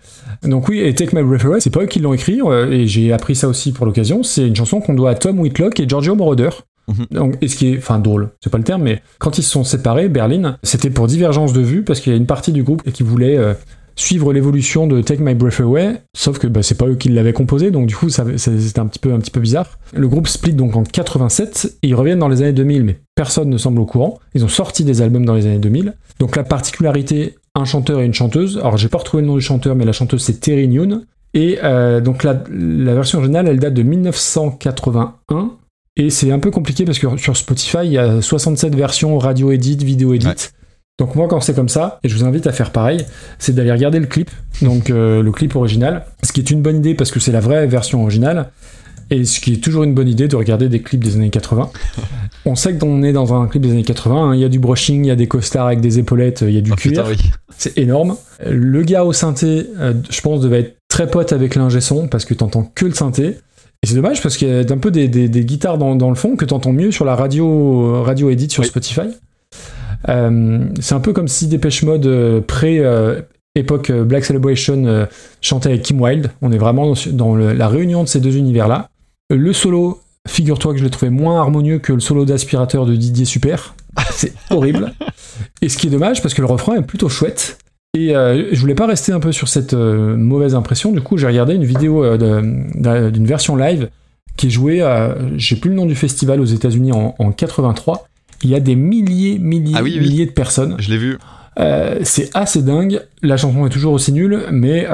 [0.43, 2.87] Donc, oui, et Take My Breath Away, c'est pas eux qui l'ont écrit, euh, et
[2.87, 4.23] j'ai appris ça aussi pour l'occasion.
[4.23, 6.49] C'est une chanson qu'on doit à Tom Whitlock et Giorgio Moroder.
[6.89, 7.05] Mhm.
[7.11, 9.51] Donc, et ce qui est, enfin, drôle, c'est pas le terme, mais quand ils se
[9.51, 12.63] sont séparés, Berlin, c'était pour divergence de vue, parce qu'il y a une partie du
[12.63, 13.53] groupe qui voulait euh,
[13.95, 17.33] suivre l'évolution de Take My Breath Away, sauf que bah, c'est pas eux qui l'avaient
[17.33, 19.77] composé, donc du coup, c'était un petit peu, un petit peu bizarre.
[19.93, 23.49] Le groupe split donc en 87, et ils reviennent dans les années 2000, mais personne
[23.49, 24.19] ne semble au courant.
[24.33, 25.95] Ils ont sorti des albums dans les années 2000.
[26.19, 28.57] Donc la particularité, un chanteur et une chanteuse.
[28.57, 31.05] Alors j'ai pas retrouvé le nom du chanteur, mais la chanteuse c'est Terry Newne.
[31.33, 35.51] Et euh, donc la, la version originale, elle date de 1981.
[35.99, 39.51] Et c'est un peu compliqué parce que sur Spotify, il y a 67 versions radio
[39.51, 40.27] edit, vidéo edit.
[40.27, 40.33] Ouais.
[40.97, 43.05] Donc moi quand c'est comme ça, et je vous invite à faire pareil,
[43.37, 46.77] c'est d'aller regarder le clip, donc euh, le clip original, ce qui est une bonne
[46.77, 48.49] idée parce que c'est la vraie version originale,
[49.09, 51.69] et ce qui est toujours une bonne idée de regarder des clips des années 80.
[52.45, 54.59] On sait qu'on est dans un clip des années 80, hein, il y a du
[54.59, 57.05] brushing, il y a des costards avec des épaulettes, il y a du Oh, cuir,
[57.09, 57.17] oui.
[57.57, 58.15] c'est énorme.
[58.45, 62.25] Le gars au synthé, euh, je pense, devait être très pote avec l'ingé son parce
[62.25, 63.37] que t'entends que le synthé.
[63.83, 66.09] Et c'est dommage parce qu'il y a un peu des, des- des guitares dans, dans
[66.09, 68.67] le fond que t'entends mieux sur la radio, radio edit sur Oui.
[68.69, 69.07] Spotify.
[70.09, 73.21] Euh, c'est un peu comme si Dépêche Mode euh, pré euh,
[73.55, 75.05] époque euh, Black Celebration euh,
[75.41, 76.31] chantait avec Kim Wilde.
[76.41, 78.89] On est vraiment dans, dans le- la réunion de ces deux univers-là.
[79.29, 83.25] Le solo, figure-toi que je l'ai trouvé moins harmonieux que le solo d'aspirateur de Didier
[83.25, 83.75] Super.
[84.11, 84.93] C'est horrible.
[85.61, 87.57] Et ce qui est dommage parce que le refrain est plutôt chouette.
[87.97, 90.91] Et euh, je voulais pas rester un peu sur cette euh, mauvaise impression.
[90.91, 93.89] Du coup, j'ai regardé une vidéo euh, d'une version live
[94.37, 94.81] qui est jouée
[95.35, 98.07] j'ai plus le nom du festival aux États-Unis en, en 83.
[98.43, 100.07] Il y a des milliers, milliers, Ah oui, oui.
[100.07, 100.75] milliers de personnes.
[100.79, 101.17] Je l'ai vu.
[102.03, 103.01] C'est assez dingue.
[103.21, 104.87] La chanson est toujours aussi nulle, mais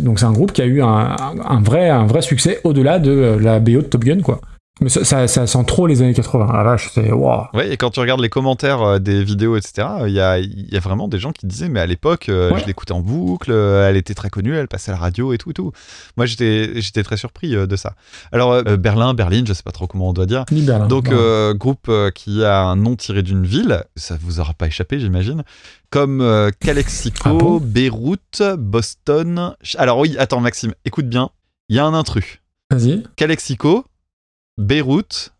[0.00, 3.36] donc c'est un groupe qui a eu un, un vrai, un vrai succès au-delà de
[3.40, 4.40] la BO de Top Gun, quoi.
[4.80, 6.46] Mais ça, ça, ça sent trop les années 80.
[6.50, 7.44] Ah la vache, c'est waouh.
[7.54, 10.72] Ouais, et quand tu regardes les commentaires euh, des vidéos, etc., il y a, il
[10.72, 12.60] y a vraiment des gens qui disaient, mais à l'époque, euh, Ouais.
[12.60, 15.38] je l'écoutais en boucle, euh, elle était très connue, elle passait à la radio et
[15.38, 15.72] tout, et tout.
[16.16, 17.94] Moi, j'étais, j'étais très surpris de ça.
[18.32, 20.44] Alors, Berlin, Berlin, je sais pas trop comment on doit dire.
[20.50, 20.86] Ni Berlin.
[20.86, 21.10] Donc,
[21.56, 25.42] groupe qui a un nom tiré d'une ville, ça vous aura pas échappé, j'imagine,
[25.90, 27.58] comme Calexico, Ah bon?
[27.60, 29.54] Beyrouth, Boston.
[29.76, 31.30] Alors, oui, attends, Maxime, écoute bien,
[31.68, 32.38] il y a un intrus.
[32.70, 33.02] Vas-y.
[33.16, 33.84] Calexico,
[34.58, 35.32] Beyrouth,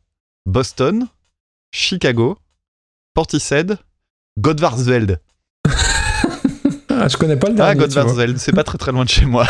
[0.47, 1.07] Boston,
[1.73, 2.39] Chicago,
[3.15, 3.79] Portishead,
[4.39, 5.21] Godvarsveld.
[7.03, 7.79] Ah, je connais pas le Ah, dernier.
[7.79, 7.87] vois.
[7.87, 9.47] Godvarsveld, c'est pas très très loin de chez moi.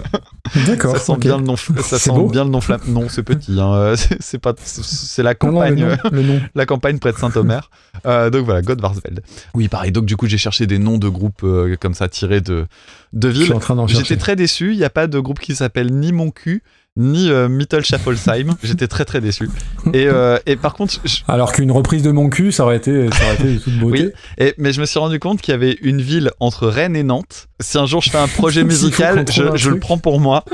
[0.66, 0.96] D'accord.
[0.96, 1.54] Ça sent bien le nom.
[1.56, 2.80] Ça sent beau bien le nom flamme.
[2.88, 3.52] Non, c'est petit.
[3.60, 4.54] hein, euh, C'est pas.
[4.60, 5.84] c'est- la Non, non, le campagne.
[5.86, 6.40] nom, le nom.
[6.56, 7.70] la campagne près de Saint-Omer.
[8.06, 9.22] Euh, donc voilà, Godvarsveld.
[9.54, 9.92] Oui, pareil.
[9.92, 12.66] Donc du coup, j'ai cherché des noms de groupes euh, comme ça tirés de
[13.12, 13.54] de villes.
[13.86, 14.72] J'étais très déçu.
[14.72, 16.64] Il n'y a pas de groupe qui s'appelle ni Mon cul
[17.00, 18.54] ni euh, Mittelschaffolsheim.
[18.62, 19.48] J'étais très très déçu.
[19.92, 23.10] Et, euh, et par contre, je- Alors qu'une reprise de mon cul, ça aurait été,
[23.10, 24.02] ça aurait été de toute beauté.
[24.04, 26.96] Oui, et, mais je me suis rendu compte qu'il y avait une ville entre Rennes
[26.96, 27.48] et Nantes.
[27.60, 30.44] Si un jour je fais un projet musical, je, le prends pour moi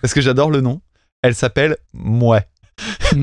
[0.00, 0.80] parce que j'adore le nom.
[1.22, 2.46] Elle s'appelle Mouais.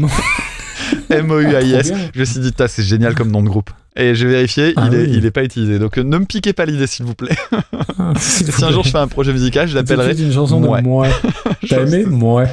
[1.10, 1.92] M-O-U-I-S.
[1.94, 3.70] Ah, je me suis dit, c'est génial comme nom de groupe.
[3.96, 5.14] Et j'ai vérifié, Ah il, est, oui.
[5.18, 5.78] il est pas utilisé.
[5.80, 7.36] Donc euh, ne me piquez pas l'idée, s'il vous plaît.
[8.02, 10.14] Ah, vous si un jour je fais un projet musical, je C'est l'appellerai.
[10.22, 10.82] une chanson Mouais.
[10.82, 11.08] de moi.
[11.70, 12.46] T'as aimé Moi.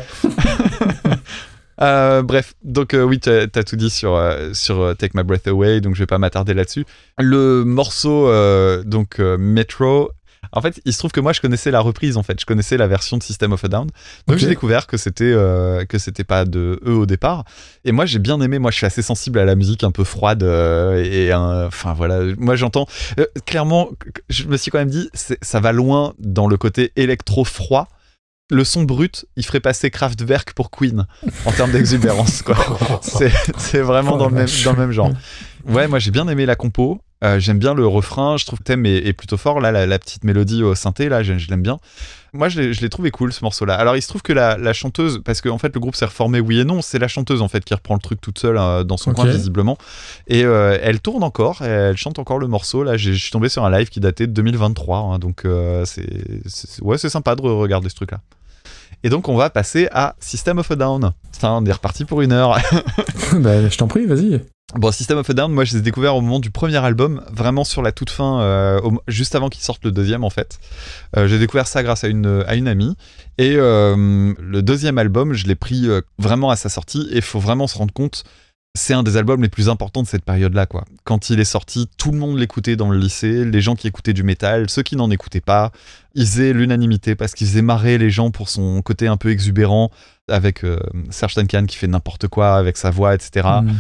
[1.83, 5.47] Euh, bref, donc euh, oui, t'as as tout dit sur, euh, sur Take My Breath
[5.47, 6.87] Away, donc je vais pas m'attarder là-dessus.
[7.19, 8.31] Le morceau,
[8.85, 10.11] donc Metro,
[10.53, 12.77] en fait, il se trouve que moi je connaissais la reprise en fait, je connaissais
[12.77, 13.89] la version de System of a Down,
[14.27, 17.45] donc j'ai découvert que c'était euh, que c'était pas de eux au départ.
[17.85, 20.05] Et moi j'ai bien aimé, moi je suis assez sensible à la musique un peu
[20.05, 22.87] froide euh, et enfin voilà, moi j'entends
[23.19, 23.91] euh, clairement,
[24.29, 27.89] je me suis quand même dit, ça va loin dans le côté électro froid.
[28.49, 31.09] Le son brut, il ferait passer Kraftwerk pour Queen
[31.47, 32.57] en termes d'exubérance, quoi.
[33.03, 35.11] C'est vraiment dans, le même, dans le même genre.
[35.69, 37.01] Ouais, moi j'ai bien aimé la compo.
[37.25, 38.37] Euh, J'aime bien le refrain.
[38.37, 39.59] Je trouve que le thème est, est plutôt fort.
[39.61, 41.79] Là, la, la petite mélodie au synthé, là, je, je l'aime bien.
[42.35, 43.75] Moi, je l'ai trouvé cool ce morceau-là.
[43.75, 46.05] Alors, il se trouve que la, la chanteuse, parce qu'en en fait, le groupe s'est
[46.05, 48.59] reformé, oui et non, c'est la chanteuse en fait qui reprend le truc toute seule
[48.59, 49.79] euh, dans son coin, visiblement.
[50.29, 52.83] Et euh, elle tourne encore, elle chante encore le morceau.
[52.83, 54.99] Là, j'ai- je suis tombé sur un live qui datait de 2023.
[54.99, 55.45] hein, donc,
[55.87, 58.21] c'est- ouais, c'est sympa de regarder ce truc-là.
[59.05, 61.13] Et donc, on va passer à System of a Down.
[61.33, 62.59] Putain, on est reparti pour une heure.
[63.35, 64.41] bah, je t'en prie, vas-y.
[64.75, 67.23] Bon, System of a Down, moi je les ai découverts au moment du premier album,
[67.33, 70.59] vraiment sur la toute fin, euh, au- juste avant qu'ils sortent le deuxième en fait.
[71.17, 72.97] Euh, j'ai découvert ça grâce à une, à une amie.
[73.39, 77.23] Et euh, le deuxième album, je l'ai pris euh, vraiment à sa sortie et il
[77.23, 78.25] faut vraiment se rendre compte,
[78.77, 80.85] c'est un des albums les plus importants de cette période-là, quoi.
[81.05, 84.13] Quand il est sorti, tout le monde l'écoutait dans le lycée, les gens qui écoutaient
[84.13, 85.73] du métal, ceux qui n'en écoutaient pas,
[86.15, 89.91] ils faisaient l'unanimité parce qu'ils faisaient marrer les gens pour son côté un peu exubérant,
[90.29, 90.79] avec euh,
[91.11, 93.49] Serge Tankian qui fait n'importe quoi avec sa voix, etc.
[93.63, 93.71] Mm.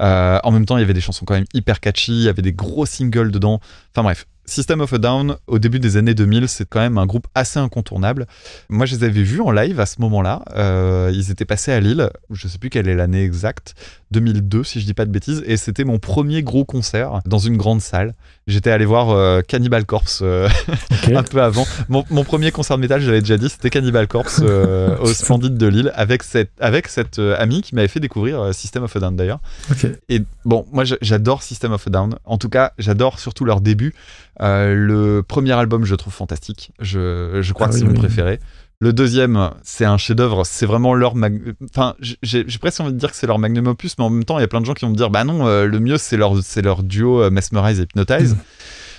[0.00, 2.28] Euh, en même temps, il y avait des chansons quand même hyper catchy, il y
[2.28, 3.60] avait des gros singles dedans.
[3.92, 7.06] Enfin bref, System of a Down, au début des années 2000, c'est quand même un
[7.06, 8.26] groupe assez incontournable.
[8.68, 10.42] Moi, je les avais vus en live à ce moment-là.
[10.56, 13.74] Euh, ils étaient passés à Lille, je sais plus quelle est l'année exacte,
[14.12, 17.56] 2002 si je dis pas de bêtises, et c'était mon premier gros concert dans une
[17.56, 18.14] grande salle.
[18.46, 20.48] J'étais allé voir euh, Cannibal Corpse euh,
[21.14, 21.66] un peu avant.
[21.88, 24.40] Mon, mon premier concert de métal, je l'avais déjà dit, c'était Cannibal Corpse
[25.00, 28.94] au Splendide de Lille avec cette, avec cette amie qui m'avait fait découvrir System of
[28.96, 29.40] a Down d'ailleurs.
[30.08, 32.14] Et bon, moi j'a- j'adore System of a Down.
[32.24, 33.92] En tout cas, j'adore surtout leur début.
[34.42, 36.72] Euh, le premier album, je trouve fantastique.
[36.80, 37.98] Je, je crois Ah que oui, c'est mon oui.
[37.98, 38.38] préféré.
[38.78, 40.44] Le deuxième, c'est un chef-d'œuvre.
[40.44, 41.14] C'est vraiment leur.
[41.14, 44.24] mag- Enfin, j'ai presque envie de dire que c'est leur magnum opus, mais en même
[44.24, 45.80] temps, il y a plein de gens qui vont me dire bah non, euh, le
[45.80, 48.34] mieux, c'est leur, leur duo euh, Mesmerize et Hypnotize.
[48.34, 48.38] Mm.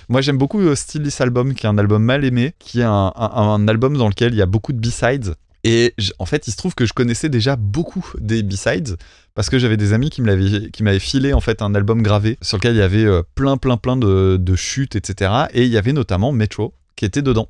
[0.08, 3.12] Moi, j'aime beaucoup Still This Album, qui est un album mal aimé, qui est un,
[3.14, 5.34] un- un album dans lequel il y a beaucoup de B-sides.
[5.64, 8.96] Et en fait, il se trouve que je connaissais déjà beaucoup des B-sides
[9.34, 12.74] parce que j'avais des amis qui m'avaient filé en fait un album gravé sur lequel
[12.74, 15.92] il y avait euh, plein plein plein de, de chutes etc et il y avait
[15.92, 17.48] notamment Metro qui était dedans.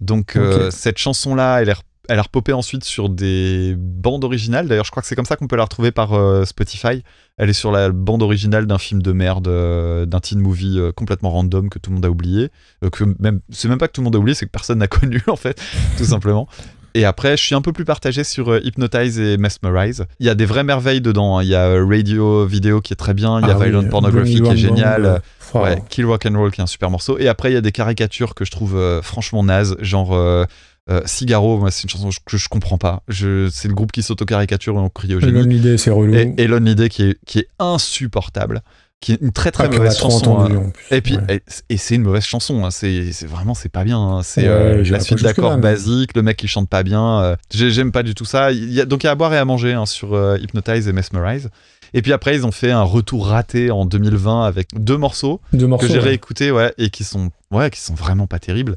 [0.00, 1.76] Donc euh, cette chanson là elle est,
[2.08, 4.68] elle a repopé ensuite sur des bandes originales.
[4.68, 7.02] D'ailleurs je crois que c'est comme ça qu'on peut la retrouver par euh, Spotify.
[7.36, 10.92] Elle est sur la bande originale d'un film de merde euh, d'un teen movie euh,
[10.92, 12.50] complètement random que tout le monde a oublié.
[12.92, 14.88] Que même c'est même pas que tout le monde a oublié c'est que personne n'a
[14.88, 15.60] connu en fait
[15.96, 16.48] tout simplement
[16.94, 20.04] et après, je suis un peu plus partagé sur euh, Hypnotize et Mesmerize.
[20.20, 21.38] Il y a des vraies merveilles dedans.
[21.38, 21.42] hein.
[21.42, 23.40] Il y a euh, Radio Video qui est très bien.
[23.40, 25.04] Il y a Ah oui, Violent Pornography Bring qui est génial.
[25.06, 25.18] Euh,
[25.54, 27.18] Ouais, Kill Rock and Roll qui est un super morceau.
[27.18, 29.76] Et après, il y a des caricatures que je trouve euh, franchement nazes.
[29.80, 30.46] Genre euh,
[30.90, 33.02] euh, Cigaro, moi, c'est une chanson que je comprends pas.
[33.08, 35.32] Je, c'est le groupe qui s'auto-caricature et on crie au génie.
[35.32, 36.14] Lonely Day, c'est relou.
[36.14, 38.62] Et, et Lonely Day qui est, qui est insupportable.
[39.02, 40.38] Qui est une très très Ah, mauvaise chanson.
[40.40, 40.70] hein.
[40.72, 40.96] plus.
[40.96, 41.42] Et puis, Ouais.
[41.68, 42.64] et, et c'est une mauvaise chanson.
[42.64, 42.70] hein.
[42.70, 43.98] C'est, c'est vraiment, c'est pas bien.
[43.98, 44.22] hein.
[44.22, 47.20] C'est Ouais, euh, la suite d'accords mais- basiques, le mec qui chante pas bien.
[47.20, 48.52] euh, j'ai- j'aime pas du tout ça.
[48.52, 50.86] Il y a, donc il y a à boire et à manger sur euh, Hypnotize
[50.86, 51.50] et Mesmerize.
[51.94, 55.66] Et puis après, ils ont fait un retour raté en 2020 avec deux morceaux Deux
[55.66, 55.86] morceaux.
[55.88, 56.04] que j'ai ouais.
[56.04, 58.76] réécoutés, ouais, et qui sont, ouais, qui sont vraiment pas terribles.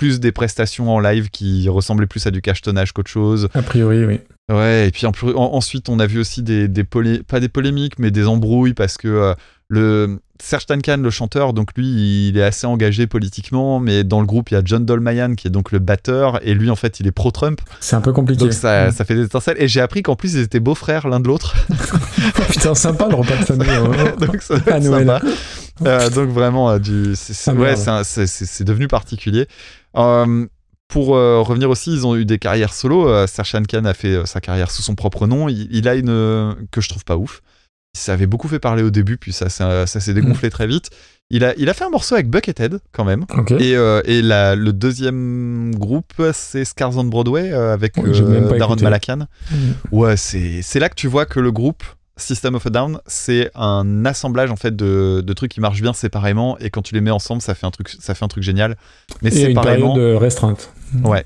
[0.00, 3.48] Plus des prestations en live qui ressemblaient plus à du cachetonnage qu'autre chose.
[3.52, 4.20] A priori, oui.
[4.50, 7.98] Ouais, et puis en ensuite, on a vu aussi des, des polé- pas des polémiques,
[7.98, 9.34] mais des embrouilles parce que euh,
[9.68, 14.26] le Serge Tankan, le chanteur, donc lui, il est assez engagé politiquement, mais dans le
[14.26, 16.98] groupe, il y a John Dolmayan qui est donc le batteur, et lui, en fait,
[16.98, 17.60] il est pro-Trump.
[17.78, 18.40] C'est un peu compliqué.
[18.42, 19.56] Donc ça, ça fait des étincelles.
[19.60, 21.54] Et j'ai appris qu'en plus, ils étaient beaux-frères l'un de l'autre.
[22.50, 23.68] Putain, sympa le repas de famille.
[23.70, 24.14] hein.
[24.18, 25.06] donc ça À Noël.
[25.06, 25.20] sympa.
[25.86, 29.46] Euh, donc vraiment, euh, du, c'est, Ah, ouais, c'est, devenu particulier.
[29.96, 30.46] Euh,
[30.88, 33.26] pour euh, revenir aussi, ils ont eu des carrières solo.
[33.26, 35.48] Serge Tankan a fait sa carrière sous son propre nom.
[35.48, 37.42] Il, il a une que je trouve pas ouf.
[37.96, 40.52] Ça avait beaucoup fait parler au début, puis ça, ça, ça s'est dégonflé Mm.
[40.52, 40.90] très vite.
[41.32, 43.24] Il a, il a fait un morceau avec Buckethead quand même.
[43.60, 48.76] Et, euh, et la- le deuxième groupe, c'est Scars on Broadway euh, avec euh, Darren.
[48.82, 49.26] Malakian.
[49.50, 49.54] Mm.
[49.92, 51.82] Ouais, c'est là que tu vois que le groupe
[52.20, 55.92] System of a Down, c'est un assemblage en fait de, de trucs qui marchent bien
[55.92, 58.42] séparément et quand tu les mets ensemble, ça fait un truc, ça fait un truc
[58.42, 58.76] génial.
[59.22, 60.72] Mais une séparément, période euh, restreinte.
[61.04, 61.24] ouais.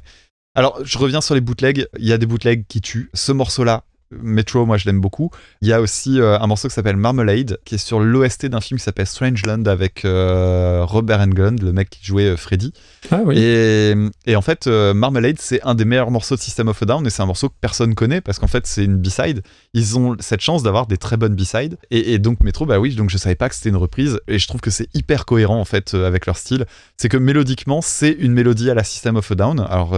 [0.54, 1.88] Alors, je reviens sur les bootlegs.
[1.98, 3.10] Il y a des bootlegs qui tuent.
[3.12, 3.82] Ce morceau-là,
[4.22, 5.30] Metro, moi je l'aime beaucoup.
[5.62, 8.60] Il y a aussi euh, un morceau qui s'appelle Marmalade, qui est sur l'OST d'un
[8.60, 12.72] film qui s'appelle Strangeland avec euh, Robert Englund, le mec qui jouait euh, Freddy.
[13.10, 13.36] Ah oui.
[13.38, 13.94] Et,
[14.26, 17.10] et en fait, Marmalade, c'est un des meilleurs morceaux de System of a Down et
[17.10, 19.42] c'est un morceau que personne connaît parce qu'en fait, c'est une B-side.
[19.74, 21.76] Ils ont cette chance d'avoir des très bonnes B-sides.
[21.90, 24.38] Et, et donc, Metro, bah oui, donc je savais pas que c'était une reprise et
[24.38, 26.66] je trouve que c'est hyper cohérent en fait avec leur style.
[26.96, 29.60] C'est que mélodiquement, c'est une mélodie à la System of a Down.
[29.60, 29.96] Alors,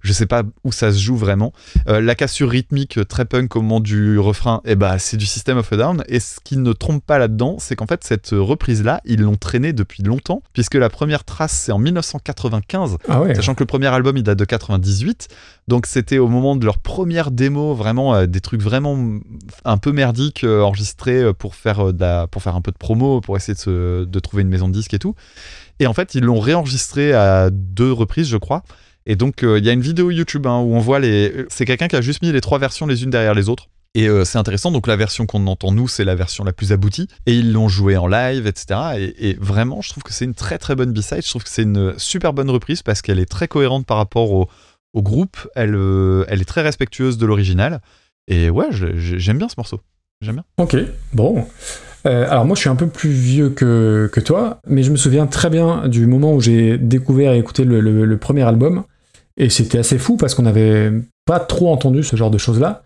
[0.00, 1.52] je sais pas où ça se joue vraiment.
[1.86, 5.72] La cassure rythmique très punk au moment du refrain, et bah, c'est du System of
[5.72, 6.04] a Down.
[6.08, 9.72] Et ce qui ne trompe pas là-dedans, c'est qu'en fait, cette reprise-là, ils l'ont traînée
[9.72, 12.96] depuis longtemps puisque la première trace, c'est en 1995.
[13.08, 13.34] Ah ouais.
[13.34, 15.28] Sachant que le premier album il date de 98,
[15.68, 18.98] donc c'était au moment de leur première démo, vraiment euh, des trucs vraiment
[19.64, 22.76] un peu merdiques euh, enregistrés euh, pour faire, de la- pour faire un peu de
[22.78, 25.14] promo, pour essayer de, se- de trouver une maison de disques et tout.
[25.78, 28.62] Et en fait, ils l'ont réenregistré à deux reprises, je crois.
[29.06, 31.46] Et donc, euh, il y a une vidéo YouTube hein, où on voit les.
[31.48, 33.68] C'est quelqu'un qui a juste mis les trois versions les unes derrière les autres.
[33.94, 34.70] Et euh, c'est intéressant.
[34.70, 37.08] Donc, la version qu'on entend, nous, c'est la version la plus aboutie.
[37.26, 39.12] Et ils l'ont joué en live, etc.
[39.18, 41.24] Et, vraiment, je trouve que c'est une très très bonne B-side.
[41.24, 44.30] Je trouve que c'est une super bonne reprise parce qu'elle est très cohérente par rapport
[44.30, 44.48] au,
[44.94, 45.36] groupe.
[45.54, 47.80] Elle, euh, elle est très respectueuse de l'original.
[48.28, 49.80] Et ouais, j'aime bien ce morceau.
[50.20, 50.44] J'aime bien.
[50.58, 50.76] Ok,
[51.12, 51.46] bon.
[52.06, 54.96] Euh, alors moi je suis un peu plus vieux que, que toi, mais je me
[54.96, 58.84] souviens très bien du moment où j'ai découvert et écouté le, le- le premier album,
[59.36, 60.90] et c'était assez fou parce qu'on n'avait
[61.26, 62.82] pas trop entendu ce genre de choses-là.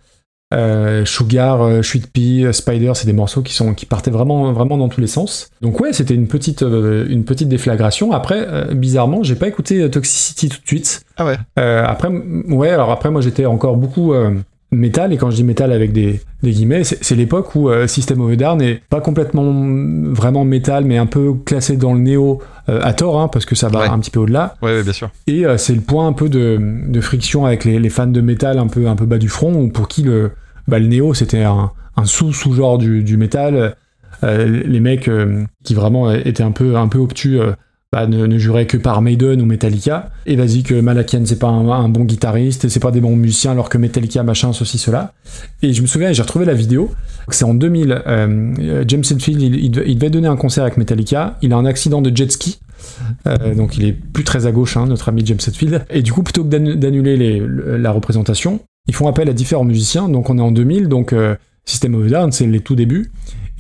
[0.53, 4.77] Euh, Sugar, euh, Sweet Pea, Spider, c'est des morceaux qui sont qui partaient vraiment vraiment
[4.77, 5.49] dans tous les sens.
[5.63, 8.13] Donc ouais, c'était une petite euh, une petite déflagration.
[8.13, 11.03] Après, euh, bizarrement, j'ai pas écouté Toxicity tout de suite.
[11.17, 11.37] Ah ouais.
[11.57, 14.13] Après, ouais, alors après, moi j'étais encore beaucoup
[14.77, 18.21] métal, et quand je dis métal avec des, des guillemets, c'est l'époque où euh, System
[18.21, 19.45] of a Down n'est pas complètement
[20.13, 23.55] vraiment métal, mais un peu classé dans le néo euh, à tort, hein, parce que
[23.55, 23.89] ça va Ouais.
[23.89, 24.57] un petit peu au-delà.
[24.63, 25.11] Ouais, ouais, bien sûr.
[25.27, 28.21] Et euh, c'est le point un peu de, de friction avec les, les fans de
[28.21, 30.33] métal un peu, un peu bas du front, ou pour qui le,
[30.69, 33.77] bah, le néo c'était un, un sous-sous-genre du, du métal.
[34.23, 35.11] Les mecs
[35.65, 37.39] qui vraiment étaient un peu, un peu obtus
[37.95, 40.11] bah, ne, ne que par Maiden ou Metallica.
[40.27, 43.69] Et vas-y que Malakian c'est pas un, bon guitariste c'est pas des bons musiciens alors
[43.69, 45.13] que Metallica machin ceci cela.
[45.63, 46.91] Et je me souviens, j'ai retrouvé la vidéo.
[47.29, 47.93] C'est en 2000.
[47.93, 51.39] euh, euh, James Hetfield il, il devait- donner un concert avec Metallica.
[51.41, 52.59] Il a un accident de jet ski.
[53.29, 55.85] Euh, donc il est plus très à gauche, hein, notre ami James Hetfield.
[55.91, 57.41] Et du coup, plutôt que d'annu- d'annuler
[57.79, 60.09] la représentation, ils font appel à différents musiciens.
[60.09, 63.11] Donc on est en 2000, donc euh, System of Down, c'est les tout débuts.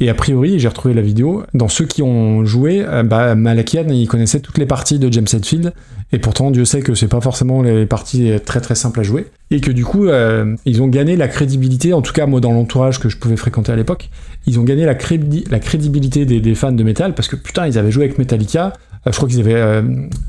[0.00, 3.86] Et a priori, j'ai retrouvé la vidéo, dans ceux qui ont joué, euh, bah, Malakian,
[3.88, 5.72] il connaissait toutes les parties de James Hetfield.
[6.12, 9.26] Et pourtant, Dieu sait que c'est pas forcément les parties très très simples à jouer.
[9.50, 12.52] Et que du coup, euh, ils ont gagné la crédibilité, en tout cas moi dans
[12.52, 14.10] l'entourage que je pouvais fréquenter à l'époque,
[14.46, 17.78] ils ont gagné la, crédi- la crédibilité des, fans de métal parce que putain, ils
[17.78, 18.72] avaient joué avec Metallica.
[19.06, 19.54] Euh, je crois qu'ils avaient.
[19.54, 19.82] euh,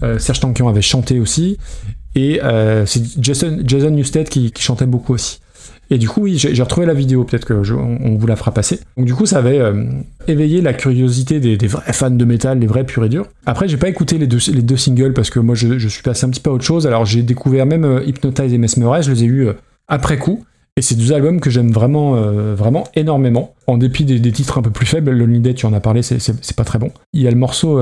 [0.03, 1.57] euh, Serge Tankian avait chanté aussi.
[2.15, 5.39] Et euh, c'est Jason, Jason Newsted qui chantait beaucoup aussi.
[5.89, 8.79] Et du coup, oui, j'ai retrouvé la vidéo, peut-être que on vous la fera passer.
[8.97, 9.85] Donc du coup, ça avait euh,
[10.27, 13.27] éveillé la curiosité des, vrais fans de métal, les vrais purs et durs.
[13.45, 16.25] Après, j'ai pas écouté les deux, les deux singles parce que moi, je, suis passé
[16.25, 16.87] un petit peu à autre chose.
[16.87, 19.53] Alors, j'ai découvert même euh, Hypnotize et Mesmerize, je les ai eus euh,
[19.87, 20.43] après coup.
[20.77, 22.17] Et c'est deux albums que j'aime vraiment,
[22.53, 23.55] vraiment énormément.
[23.65, 26.53] En dépit des, titres un peu plus faibles, Lonely Dead, tu en as parlé, c'est-
[26.53, 26.91] pas très bon.
[27.13, 27.79] Il y a le morceau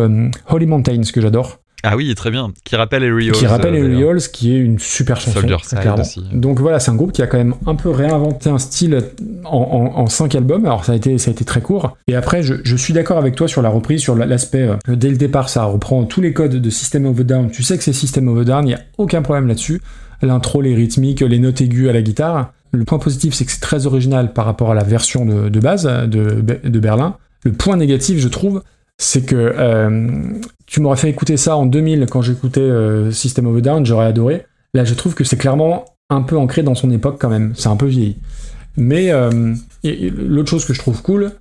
[0.47, 2.51] Holy Mountains que j'adore, Ah oui, très bien.
[2.63, 4.03] Qui rappelle Harry qui rappelle euh, Harry.
[4.09, 5.41] Halls, qui est une super chanson.
[5.41, 6.01] Soldier Side clairement.
[6.01, 6.23] aussi.
[6.31, 8.99] Donc voilà, c'est un groupe qui a quand même un peu réinventé un style
[9.43, 10.65] en, en- en cinq albums.
[10.65, 11.97] Alors ça a été, ça a été très court.
[12.07, 14.61] Et après, je, je suis d'accord avec toi sur la reprise, sur la- l'aspect.
[14.87, 17.51] euh, dès le départ, ça reprend tous les codes de System of a Down.
[17.51, 19.81] Tu sais que c'est System of a Down, il n'y a aucun problème là-dessus.
[20.21, 22.53] L'intro, les rythmiques, les notes aiguës à la guitare.
[22.71, 25.59] Le point positif, c'est que c'est très original par rapport à la version de, de
[25.59, 27.17] base de, de Berlin.
[27.43, 28.63] Le point négatif, je trouve,
[28.97, 30.21] c'est que euh,
[30.65, 34.05] tu m'aurais fait écouter ça en 2000 quand j'écoutais euh, System of a Down, j'aurais
[34.05, 34.45] adoré.
[34.73, 37.53] Là, je trouve que c'est clairement un peu ancré dans son époque quand même.
[37.55, 38.17] C'est un peu vieilli.
[38.77, 41.31] Mais euh, l'autre chose que je trouve cool,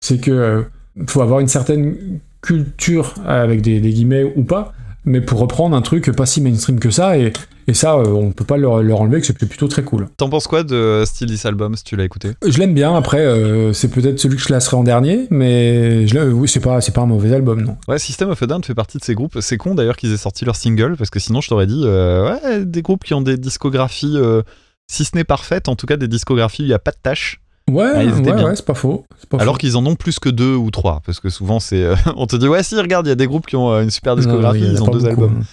[0.00, 0.64] c'est que
[1.06, 4.72] faut avoir une certaine culture avec des, des guillemets ou pas,
[5.04, 7.32] mais pour reprendre un truc pas si mainstream que ça, et,
[7.70, 10.08] et ça, euh, on peut pas leur, leur enlever que c'est plutôt très cool.
[10.16, 12.32] T'en penses quoi de Still This Album si tu l'as écouté?
[12.46, 12.94] Je l'aime bien.
[12.96, 16.80] Après, euh, c'est peut-être celui que je classerai en dernier, mais je oui, c'est pas,
[16.80, 17.76] c'est pas un mauvais album, non.
[17.86, 19.38] Ouais, System of a Down fait partie de ces groupes.
[19.40, 22.28] C'est con d'ailleurs qu'ils aient sorti leur single parce que sinon je t'aurais dit euh,
[22.42, 24.42] ouais, des groupes qui ont des discographies, euh,
[24.90, 26.96] si ce n'est parfaites, en tout cas des discographies où il n'y a pas de
[27.00, 27.40] tâches.
[27.70, 29.04] Ouais, Ah, ouais, ouais, c'est pas faux.
[29.28, 31.94] pas Alors qu'ils en ont plus que deux ou trois parce que souvent c'est euh,
[32.16, 33.90] on te dit ouais si regarde il y a des groupes qui ont euh, une
[33.90, 35.06] super discographie Non, ils ont deux beaucoup.
[35.08, 35.44] albums.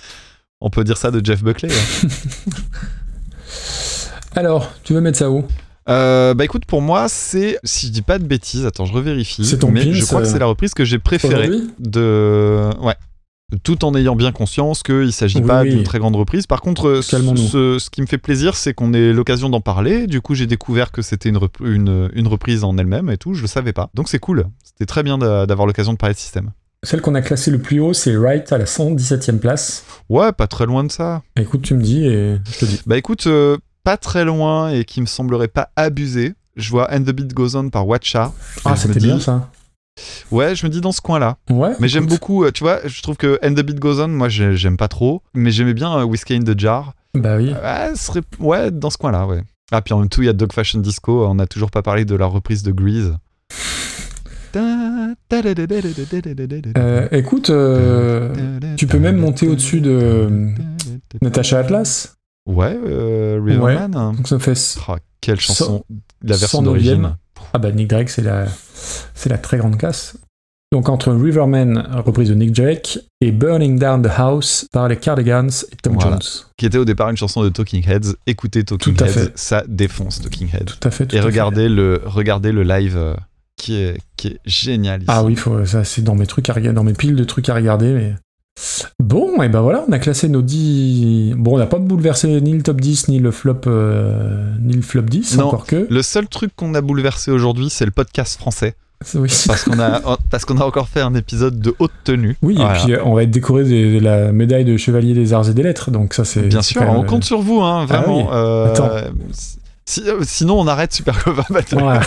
[0.62, 1.70] On peut dire ça de Jeff Buckley.
[1.72, 2.08] hein.
[4.36, 5.44] Alors, tu veux mettre ça où?
[5.90, 9.46] Euh, bah écoute pour moi c'est si je dis pas de bêtises attends je revérifie
[9.46, 12.96] C'est ton mais pins, je crois que c'est la reprise que j'ai préférée de ouais
[13.64, 15.70] tout en ayant bien conscience qu'il s'agit Oui, pas oui.
[15.70, 16.46] d'une très grande reprise.
[16.46, 17.48] Par contre, ce, Calmons-nous.
[17.48, 20.06] ce- ce qui me fait plaisir, c'est qu'on ait l'occasion d'en parler.
[20.08, 23.34] Du coup, j'ai découvert que c'était une, rep- une, une reprise en elle-même et tout.
[23.36, 23.90] Je le savais pas.
[23.94, 24.48] Donc c'est cool.
[24.66, 26.52] C'était très bien d'a- d'avoir l'occasion de parler de système.
[26.84, 29.84] Celle qu'on a classée le plus haut, c'est Right à la 117e place.
[30.10, 31.24] Ouais, pas très loin de ça.
[31.36, 32.82] Écoute, tu me dis et je te dis.
[32.86, 36.34] Bah écoute, euh, pas très loin et qui me semblerait pas abusé.
[36.56, 38.32] Je vois And the Beat Goes On par Watcha.
[38.64, 39.50] Ah, c'était dis- bien ça.
[40.32, 41.38] Ouais, je me dis dans ce coin-là.
[41.50, 41.72] Ouais.
[41.80, 44.30] Mais j'aime beaucoup, euh, tu vois, je trouve que And the Beat Goes On, moi
[44.30, 45.24] j'ai- j'aime pas trop.
[45.34, 46.94] Mais j'aimais bien euh, Whiskey in the Jar.
[47.16, 47.52] Bah oui.
[47.54, 48.22] Ouais, ce serait...
[48.40, 49.42] ouais, dans ce coin-là, ouais.
[49.72, 51.26] Ah, puis en même temps, il y a Dog Fashion Disco.
[51.26, 53.18] On n'a toujours pas parlé de la reprise de Grease.
[56.78, 58.34] Euh, écoute, euh,
[58.76, 60.50] tu peux même monter au-dessus de
[61.22, 62.16] Natasha Atlas.
[62.48, 63.76] Ouais, euh, River Ouais.
[63.88, 64.16] Man.
[64.16, 64.78] Donc ça fait.
[64.88, 65.84] Oh, quelle chanson.
[66.24, 66.64] La version 109e.
[66.66, 67.16] d'origine.
[67.54, 68.46] Ah bah Nick Drake, c'est la,
[69.14, 70.18] c'est la très grande casse.
[70.74, 75.48] Donc entre Riverman, reprise de Nick Drake, et Burning Down the House par les Cardigans
[75.72, 76.12] et Tom Voilà.
[76.12, 76.20] Jones.
[76.58, 78.16] Qui était au départ une chanson de Talking Heads.
[78.26, 79.32] Écoutez Talking Tout à Heads, fait.
[79.36, 80.66] ça défonce Talking Heads.
[80.66, 81.06] Tout à fait.
[81.06, 81.28] tout Et à fait.
[81.28, 83.16] regardez le, regardez le live euh,
[83.58, 85.10] qui, est, qui est génial ici.
[85.12, 87.50] Ah oui, faut, ça c'est dans mes trucs à regarder, dans mes piles de trucs
[87.50, 87.92] à regarder.
[87.94, 88.14] Mais...
[89.00, 91.34] Bon, et ben voilà, on a classé nos 10.
[91.38, 94.82] Bon, on n'a pas bouleversé ni le top 10, ni le flop, euh, ni le
[94.82, 95.48] flop 10, Non.
[95.48, 95.86] encore que.
[95.90, 98.76] Le seul truc qu'on a bouleversé aujourd'hui, c'est le podcast français.
[99.14, 102.36] Oui, Parce qu'on a, parce qu'on a encore fait un épisode de haute tenue.
[102.42, 102.80] oui Voilà.
[102.80, 105.48] et puis euh, on va être décoré de, de la médaille de chevalier des arts
[105.50, 106.42] et des lettres, donc ça c'est.
[106.42, 108.18] Bien sûr, même- on compte sur vous, hein, vraiment.
[108.22, 108.26] oui.
[108.34, 109.10] euh,
[109.90, 111.78] Si- euh, sinon, on arrête Super Cover Battle.
[111.80, 112.02] Voilà.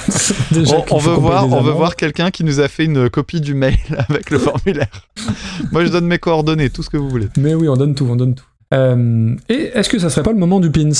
[0.52, 3.54] Déjà on, veut voir, on veut voir quelqu'un qui nous a fait une copie du
[3.54, 3.78] mail
[4.08, 5.08] avec le formulaire.
[5.72, 7.28] Moi, je donne mes coordonnées, tout ce que vous voulez.
[7.38, 8.44] Mais oui, on donne tout, on donne tout.
[8.74, 10.90] Euh, et est-ce que ça serait pas le moment du pins?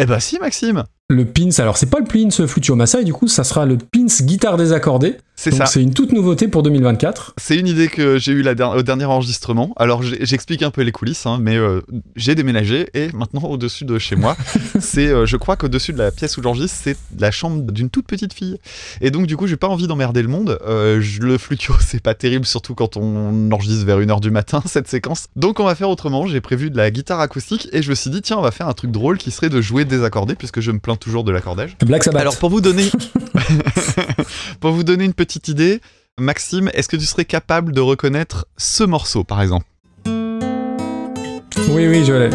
[0.00, 3.28] Eh ben si, Maxime, Le pins, alors c'est pas le pins Flutio Masai, du coup,
[3.28, 5.16] ça sera le pins guitare désaccordée.
[5.40, 5.66] C'est ça.
[5.66, 7.34] c'est une toute nouveauté pour 2024.
[7.38, 9.72] C'est une idée que j'ai eue la der- au dernier enregistrement.
[9.76, 11.80] Alors j'explique un peu les coulisses, hein, mais euh,
[12.16, 14.36] j'ai déménagé et maintenant au-dessus de chez moi,
[14.80, 18.08] c'est, euh, je crois qu'au-dessus de la pièce où j'enregistre, c'est la chambre d'une toute
[18.08, 18.58] petite fille.
[19.00, 20.58] Et donc du coup, j'ai pas envie d'emmerder le monde.
[20.66, 24.88] Euh, le flutio, c'est pas terrible, surtout quand on enregistre vers 1h du matin cette
[24.88, 25.28] séquence.
[25.36, 26.26] Donc on va faire autrement.
[26.26, 28.66] J'ai prévu de la guitare acoustique et je me suis dit tiens, on va faire
[28.66, 31.76] un truc drôle qui serait de jouer désaccordé puisque je me plains toujours de l'accordage.
[31.86, 32.20] Black Sabbath.
[32.22, 32.90] Alors pour vous donner
[34.60, 35.80] pour vous donner une petite idée,
[36.18, 39.66] Maxime, est-ce que tu serais capable de reconnaître ce morceau par exemple?
[40.06, 42.30] Oui, oui, je l'ai.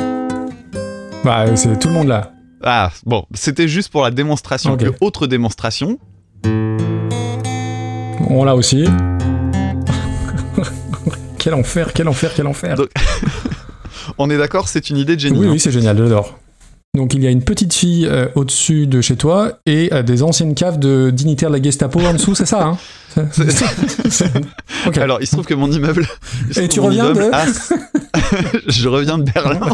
[1.24, 2.34] Bah, c'est tout le monde là.
[2.64, 4.78] Ah bon, c'était juste pour la démonstration.
[4.78, 6.00] Que autre démonstration
[8.30, 8.86] On l'a aussi.
[11.38, 12.76] quel enfer, quel enfer, quel enfer.
[12.76, 12.90] Donc,
[14.18, 15.40] On est d'accord, c'est une idée de génie.
[15.40, 15.52] Oui, hein?
[15.52, 16.38] oui, c'est génial, j'adore.
[16.96, 20.22] Donc il y a une petite fille euh, au-dessus de chez toi et euh, des
[20.22, 22.78] anciennes caves de dignitaires de la Gestapo en dessous, c'est ça, hein.
[24.98, 26.06] Alors, il se trouve que mon immeuble.
[26.56, 27.46] Et tu reviens de- a-
[28.68, 29.60] Je reviens de Berlin.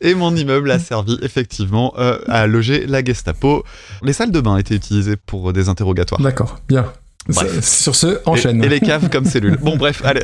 [0.00, 3.64] Et mon immeuble a servi effectivement euh, à loger la Gestapo.
[4.02, 6.22] Les salles de bain étaient utilisées pour des interrogatoires.
[6.22, 6.90] D'accord, bien.
[7.28, 7.62] Bref.
[7.62, 8.62] Sur ce, enchaîne.
[8.62, 9.58] Et, et les caves comme cellules.
[9.60, 10.22] Bon, bref, allez.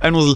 [0.00, 0.34] Allons-y.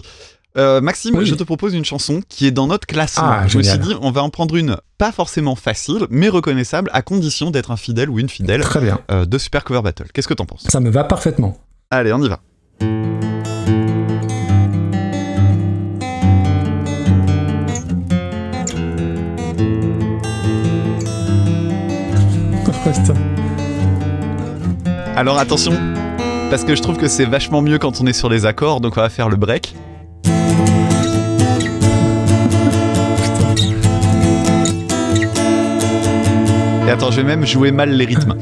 [0.57, 1.25] Euh, Maxime, Oui.
[1.25, 3.23] je te propose une chanson qui est dans notre classement.
[3.25, 6.89] Ah, je me suis dit, on va en prendre une pas forcément facile, mais reconnaissable,
[6.93, 8.99] à condition d'être un fidèle ou une fidèle Très bien.
[9.11, 10.07] euh, de Super Cover Battle.
[10.13, 10.65] Qu'est-ce que t'en penses?
[10.67, 11.57] Ça me va parfaitement.
[11.89, 12.39] Allez, on y va.
[25.15, 25.73] Alors attention,
[26.49, 28.97] parce que je trouve que c'est vachement mieux quand on est sur les accords, donc
[28.97, 29.75] on va faire le break.
[36.87, 38.35] Et attends, je vais même jouer mal les rythmes.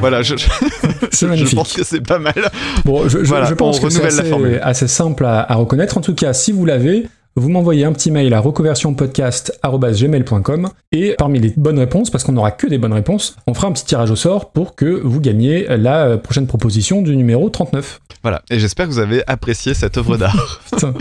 [0.00, 0.34] voilà, je,
[1.54, 2.34] pense que c'est pas mal.
[2.84, 5.98] Bon, je, je- Voilà, je pense que c'est assez, assez simple à, à reconnaître.
[5.98, 7.06] En tout cas, si vous l'avez,
[7.40, 12.50] vous m'envoyez un petit mail à reconversionpodcast.gmail.com et parmi les bonnes réponses, parce qu'on n'aura
[12.50, 15.66] que des bonnes réponses, on fera un petit tirage au sort pour que vous gagniez
[15.76, 18.00] la euh, prochaine proposition du numéro 39.
[18.22, 20.60] Voilà, et j'espère que vous avez apprécié cette œuvre d'art.
[20.70, 20.92] Putain.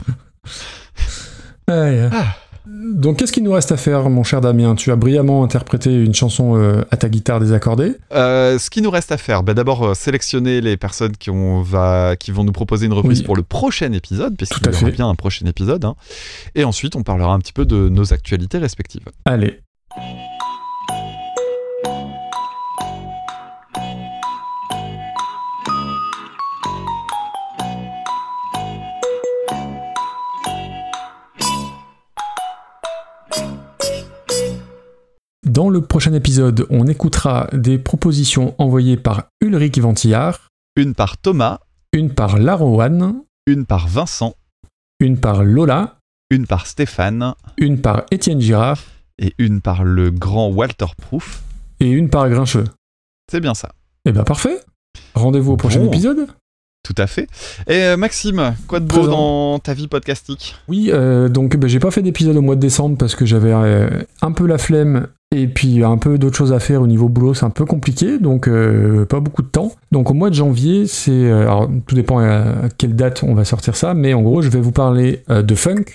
[1.68, 2.10] Aïe.
[2.12, 2.36] Ah.
[2.68, 4.76] Donc, qu'est-ce qu'il nous reste à faire, mon cher Damien?
[4.76, 7.94] Tu as brillamment interprété une chanson euh, à ta guitare désaccordée.
[8.14, 11.62] Euh, ce qui nous reste à faire, bah d'abord euh, sélectionner les personnes qui, on
[11.62, 13.26] va, qui vont nous proposer une reprise Oui.
[13.26, 15.84] pour le prochain épisode, puisqu'il y aura bien un prochain épisode.
[15.86, 15.96] hein.
[16.56, 19.06] Et ensuite, on parlera un petit peu de nos actualités respectives.
[19.26, 19.60] Allez.
[35.60, 40.48] Dans le prochain épisode, on écoutera des propositions envoyées par Ulrich Ventillard,
[40.78, 41.60] Une par Thomas,
[41.92, 44.36] une par Larowan, une par Vincent,
[45.02, 45.98] une par Lola,
[46.32, 48.80] une par Stéphane une par Étienne Girard
[49.22, 51.44] et une par le grand Walter Proof.
[51.82, 52.64] et une par Grincheux.
[53.30, 53.74] C'est bien ça.
[54.06, 54.62] Eh ben parfait.
[55.14, 55.88] Rendez-vous au prochain Bon.
[55.88, 56.26] épisode.
[56.84, 57.28] Tout à fait.
[57.68, 59.12] Et euh, Maxime, quoi de beau Présent.
[59.12, 60.56] dans ta vie podcastique?
[60.68, 63.52] Oui, euh, donc ben, j'ai pas fait d'épisode au mois de décembre parce que j'avais
[63.54, 63.90] euh,
[64.22, 67.34] un peu la flemme et puis un peu d'autres choses à faire au niveau boulot,
[67.34, 69.74] c'est un peu compliqué, donc euh, pas beaucoup de temps.
[69.92, 73.76] Donc au mois de janvier, c'est alors tout dépend à quelle date on va sortir
[73.76, 75.86] ça, mais en gros je vais vous parler de funk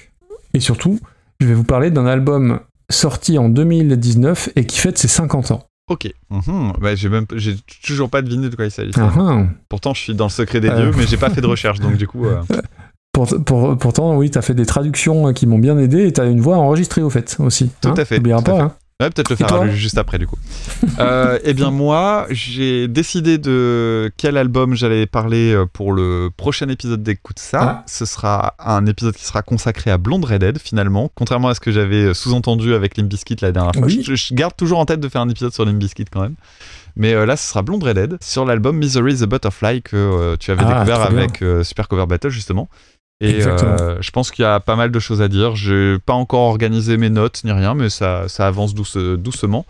[0.52, 1.00] et surtout
[1.40, 5.64] je vais vous parler d'un album sorti en 2019 et qui fête ses 50 ans.
[5.90, 6.12] Ok.
[6.30, 6.72] Mhm.
[6.80, 9.00] Bah, j'ai même, j'ai toujours pas deviné de quoi il s'agissait.
[9.00, 9.42] Ah, ah.
[9.68, 10.76] Pourtant, je suis dans le secret des Euh.
[10.90, 12.24] dieux, mais j'ai pas fait de recherche, donc du coup.
[12.26, 12.40] euh,
[13.12, 16.28] Pour- pour- pourtant, oui, t'as fait des traductions euh, qui m'ont bien aidé et t'as
[16.28, 17.70] une voix enregistrée au fait aussi.
[17.80, 18.42] Tout hein, à fait, à pas.
[18.42, 18.58] fait.
[18.60, 18.72] hein.
[19.02, 20.36] Ouais, peut-être le faire juste après du coup.
[21.00, 26.68] euh, eh bien moi, j'ai décidé de quel album j'allais parler euh, pour le prochain
[26.68, 27.60] épisode d'Écoute ça.
[27.60, 27.82] Ah.
[27.88, 31.72] Ce sera un épisode qui sera consacré à Blonde Redhead finalement, contrairement à ce que
[31.72, 33.84] j'avais sous-entendu avec Limp Bizkit la dernière fois.
[33.84, 34.04] Oui.
[34.06, 36.36] Je, je garde toujours en tête de faire un épisode sur Limp Bizkit quand même.
[36.96, 40.50] Mais euh, là, ce sera Blonde Redhead sur l'album Misery the Butterfly que euh, tu
[40.50, 42.68] avais Ah, découvert avec euh, Super Cover Battle justement.
[43.24, 45.56] Et euh, je pense qu'il y a pas mal de choses à dire.
[45.56, 49.64] J'ai pas encore organisé mes notes ni rien, mais ça, ça avance douce- doucement.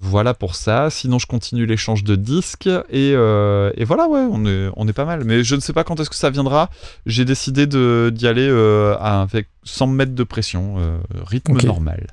[0.00, 0.90] Voilà pour ça.
[0.90, 4.92] Sinon, je continue l'échange de disques et, euh, et voilà, ouais, on est, on est
[4.92, 5.24] pas mal.
[5.24, 6.70] Mais je ne sais pas quand est-ce que ça viendra.
[7.06, 10.76] J'ai décidé d'y aller euh, avec sans me mettre de pression,
[11.26, 12.06] rythme normal.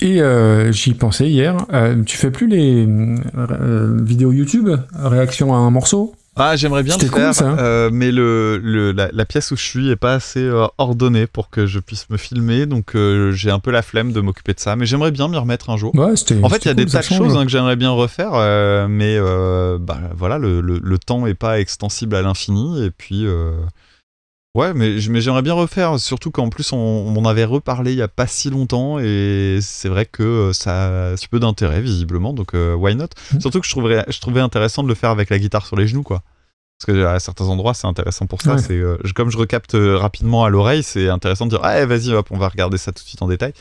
[0.00, 1.56] Et euh, j'y pensais hier.
[1.72, 6.14] euh, tu fais plus les euh, vidéos YouTube, réaction à un morceau?
[6.36, 9.62] Ah, j'aimerais bien le cool, faire, euh, mais le, le- la, la pièce où je
[9.62, 13.50] suis est pas assez euh, ordonnée pour que je puisse me filmer, donc euh, j'ai
[13.50, 14.74] un peu la flemme de m'occuper de ça.
[14.74, 15.94] Mais j'aimerais bien m'y remettre un jour.
[15.94, 16.42] Ouais, c'était.
[16.42, 18.86] En fait, il y a des tas de choses hein, que j'aimerais bien refaire, euh,
[18.88, 22.84] mais euh, bah, voilà, le, le- le temps est pas extensible à l'infini.
[22.84, 23.52] Et puis, euh,
[24.54, 28.02] ouais, mais, j'aimerais bien refaire, surtout qu'en plus, on, on m'en avait reparlé il y
[28.02, 31.80] a pas si longtemps, et c'est vrai que euh, ça a un petit peu d'intérêt,
[31.80, 33.06] visiblement, donc euh, why not?
[33.32, 33.40] Mhm.
[33.40, 35.86] Surtout que je, trouverais, je trouvais intéressant de le faire avec la guitare sur les
[35.86, 36.22] genoux, quoi.
[36.80, 38.54] Parce que à certains endroits, c'est intéressant pour ça.
[38.56, 38.60] Ouais.
[38.60, 42.26] C'est euh, comme je recapte rapidement à l'oreille, c'est intéressant de dire ah vas-y hop,
[42.32, 43.52] on va regarder ça tout de suite en détail.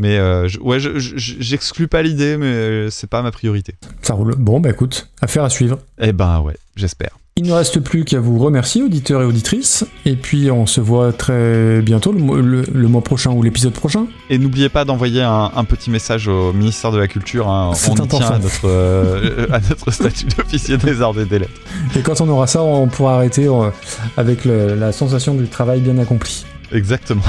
[0.00, 3.76] Mais euh, je- ouais, je- je- j'exclus pas l'idée, mais c'est pas ma priorité.
[4.02, 4.34] Ça roule.
[4.36, 5.78] Bon, bah écoute, affaire à suivre.
[6.00, 7.16] Eh ben ouais, j'espère.
[7.38, 9.84] Il ne reste plus qu'à vous remercier, auditeurs et auditrices.
[10.06, 13.74] Et puis, on se voit très bientôt, le, mois- le- le mois prochain ou l'épisode
[13.74, 14.06] prochain.
[14.30, 17.46] Et n'oubliez pas d'envoyer un, un petit message au ministère de la Culture.
[17.50, 17.72] hein.
[17.74, 21.60] C'est on tient à notre, euh, à notre statut d'officier des arts et des lettres.
[21.94, 23.68] Et quand on aura ça, on pourra arrêter euh,
[24.16, 26.46] avec le- la sensation du travail bien accompli.
[26.72, 27.20] Exactement.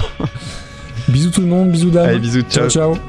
[1.10, 2.08] Bisous tout le monde, bisous dames.
[2.08, 2.70] Allez, bisous, ciao.
[2.70, 2.94] ciao.
[2.96, 3.02] ciao.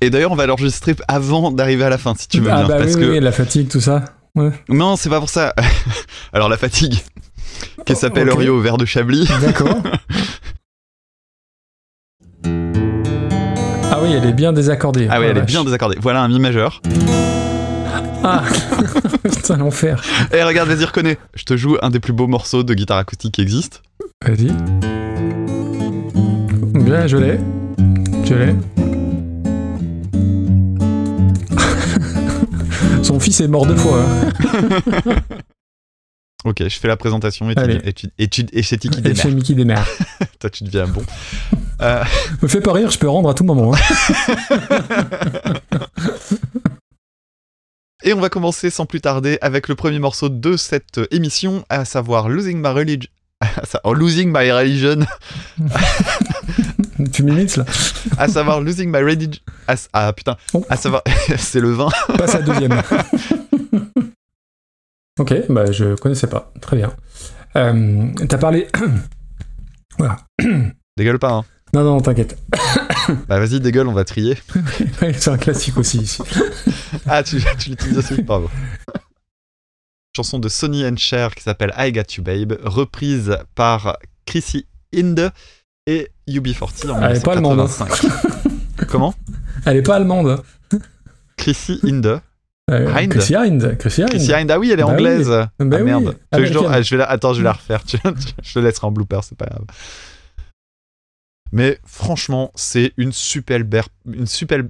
[0.00, 2.68] Et d'ailleurs, on va l'enregistrer avant d'arriver à la fin, si tu veux ah bien,
[2.68, 4.04] bah parce oui, que oui, la fatigue, tout ça.
[4.34, 4.50] Ouais.
[4.68, 5.54] non, c'est pas pour ça.
[6.32, 6.98] Alors la fatigue,
[7.86, 8.34] qui s'appelle ok.
[8.36, 9.28] Orio au verre de Chablis.
[9.40, 9.76] D'accord.
[13.90, 15.06] ah oui, elle est bien désaccordée.
[15.08, 15.96] Ah oui, Oh, elle est bien désaccordée.
[16.00, 16.82] Voilà un mi majeur.
[18.24, 18.42] Ah
[19.22, 20.02] Putain, l'enfer.
[20.32, 21.18] Et regarde, vas-y, reconnais.
[21.34, 23.82] Je te joue un des plus beaux morceaux de guitare acoustique qui existe.
[24.26, 24.50] Vas-y.
[26.82, 27.38] Bien, je l'ai.
[28.24, 28.83] Je l'ai.
[33.14, 34.02] Son fils est mort deux fois.
[34.02, 34.32] hein.
[36.44, 39.16] Ok, je fais la présentation et tu, et tu- et tu- et c'est démarre.
[39.22, 39.86] chez Mickey des mères.
[40.40, 41.02] Toi, tu deviens bon.
[41.80, 42.02] Euh,
[42.42, 43.72] Me fais pas rire, je peux rendre à tout moment.
[43.72, 43.78] hein.
[48.02, 51.84] et on va commencer sans plus tarder avec le premier morceau de cette émission, à
[51.86, 53.08] savoir Losing My Religion.
[53.94, 55.06] Losing My Religion,
[57.12, 57.64] tu m'imites là.
[58.18, 59.40] à savoir Losing My Religion.
[59.68, 60.64] à- Ah putain, Oh.
[60.68, 61.02] à savoir,
[61.38, 61.88] c'est le vin.
[62.18, 62.80] Passe à deuxième.
[65.18, 66.52] ok, bah je connaissais pas.
[66.60, 66.92] Très bien.
[67.56, 68.66] Euh, T'as parlé.
[69.98, 70.16] voilà.
[70.96, 71.44] Dégueule pas, hein.
[71.72, 72.38] Non, non, t'inquiète.
[73.28, 74.38] Bah vas-y, dégueule, on va trier.
[75.00, 76.22] C'est un classique aussi ici.
[77.06, 78.48] Ah, tu, tu l'utilises aussi, bravo.
[80.16, 84.66] Chanson de Sonny and Cher qui s'appelle I Got You Babe, reprise par Chrissy
[84.96, 85.32] Hinde
[85.86, 87.64] et UB40 en Elle est pas allemande, hein.
[87.66, 88.86] 1985.
[88.88, 89.14] Comment?
[89.66, 90.42] Elle est pas allemande.
[91.36, 92.20] Chrissy Hinde.
[92.70, 93.10] Euh, Hind.
[93.10, 93.76] Chrissy Hind.
[93.78, 94.10] Chrissy Hind.
[94.10, 95.28] Chrissy Hinde, ah oui, elle est Bah anglaise.
[95.28, 96.16] Bah ah merde.
[96.32, 97.10] Je, ah, je vais la...
[97.10, 97.82] Attends, je vais la refaire.
[98.42, 99.64] Je te laisserai en blooper, c'est pas grave.
[101.52, 104.60] Mais franchement, c'est une super belle, une super,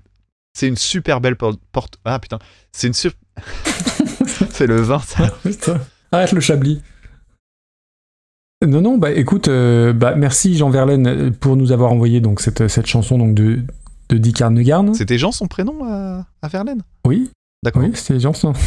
[0.52, 1.98] c'est une super belle por- porte.
[2.04, 2.38] Ah putain,
[2.72, 3.18] c'est une super.
[4.50, 5.32] c'est le vin, ça.
[6.12, 6.82] Arrête le chablis.
[8.66, 12.40] Non, non, bah écoute, euh, bah, merci Jean Verlaine euh, pour nous avoir envoyé donc
[12.40, 13.60] cette, cette chanson donc de,
[14.08, 14.94] de Dick Arnegarn.
[14.94, 16.82] C'était Jean son prénom à, à Verlaine?
[17.06, 17.30] Oui,
[17.62, 17.82] D'accord.
[17.82, 18.52] oui, c'était Jean son.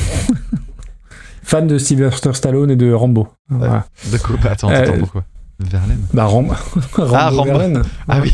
[1.44, 3.30] Fan de Sylvester Stallone et de Rambo.
[3.50, 3.86] Voilà.
[4.12, 4.36] De quoi?
[4.44, 5.24] Bah, Attends, Euh, attends, pourquoi?
[5.60, 6.02] Verlaine?
[6.14, 6.54] Bah Ram-
[6.94, 7.44] Rambo, Ah, Rambo.
[7.46, 7.82] Verlaine.
[8.08, 8.32] Ah oui,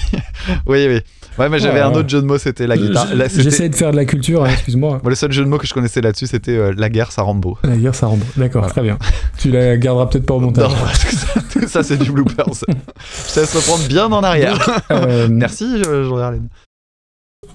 [0.67, 0.99] oui, oui.
[1.39, 1.85] Ouais, mais j'avais Ouais.
[1.85, 3.07] un autre jeu de mots, c'était la guitare.
[3.07, 4.99] J- Là, c'était- J'essaie de faire de la culture, hein, excuse-moi.
[5.03, 7.21] Moi, le seul jeu de mots que je connaissais là-dessus, c'était euh, la guerre, ça
[7.23, 7.57] Rambo.
[7.63, 8.25] La guerre, ça Rambo.
[8.37, 8.71] D'accord, Voilà.
[8.71, 8.97] très bien.
[9.37, 10.69] Tu la garderas peut-être pas au montage.
[10.69, 12.43] Non, parce que ça, tout ça, c'est du blooper.
[12.53, 12.65] ça.
[13.29, 14.59] Je te laisse reprendre bien en arrière.
[14.91, 16.49] Euh, Merci, je- Jean Verlaine.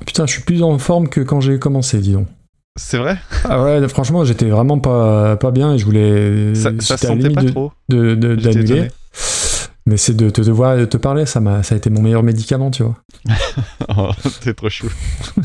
[0.06, 2.26] Putain, je suis plus en forme que quand j'ai commencé, dis donc.
[2.76, 3.16] C'est vrai?
[3.44, 6.54] Ah ouais, franchement, j'étais vraiment pas, pas bien et je voulais.
[6.54, 7.72] Ça, ça sentait pas de- trop.
[7.88, 8.88] de- de- d'annuler.
[9.88, 12.02] Mais c'est de te, de voir, de te parler, ça, m'a, ça a été mon
[12.02, 12.96] meilleur médicament, tu vois.
[13.96, 14.10] Oh,
[14.42, 14.90] c'est trop chou.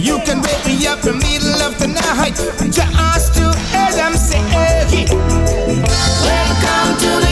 [0.00, 2.34] You can wake me up in the middle of the night.
[2.72, 4.40] Just to hear them say,
[6.24, 7.29] Welcome to the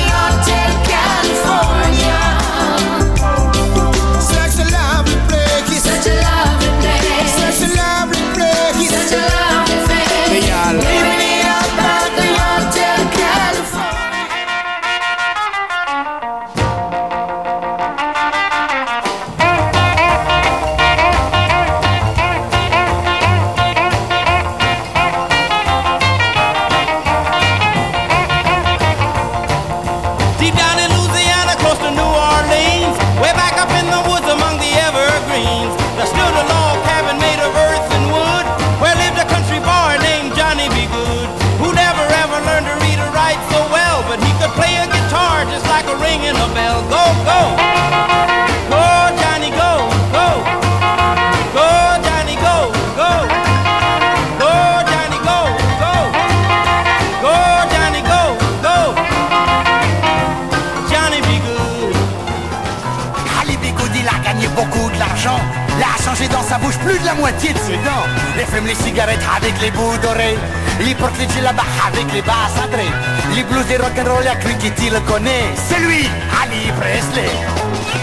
[68.66, 70.38] les cigarettes avec les bouts d'oreilles.
[70.80, 72.92] Il porte les djellabas avec les basses adrées.
[73.34, 75.52] Les blues et rock'n'roll, y'a lui qui le connaît.
[75.54, 76.08] C'est lui,
[76.40, 77.30] Ali Presley.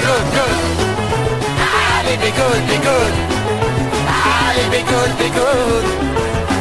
[0.01, 0.85] Good, good.
[2.05, 3.13] Ali be good, be good.
[4.07, 5.85] Ali be good, be good.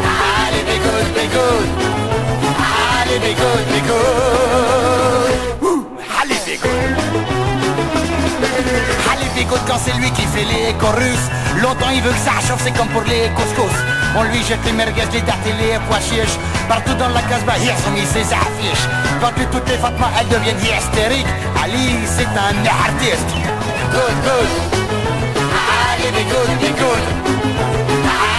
[0.06, 1.68] Ali be good, be good.
[2.58, 5.23] Ali be good, be good.
[9.66, 11.18] Quand c'est lui qui fait les chorus
[11.60, 13.76] Longtemps il veut que ça chauffe, c'est comme pour les couscous.
[14.16, 16.38] On lui jette les merguez, les dattes et les pois chiches.
[16.68, 18.86] Partout dans la casbah, ils ont mis ses affiches.
[19.20, 21.26] Quand puis toutes les Fatma, elles deviennent hystériques.
[21.62, 23.30] Ali, c'est un artiste.
[23.90, 24.50] Good, good.
[25.94, 27.02] Ali Bigoud, Bigoud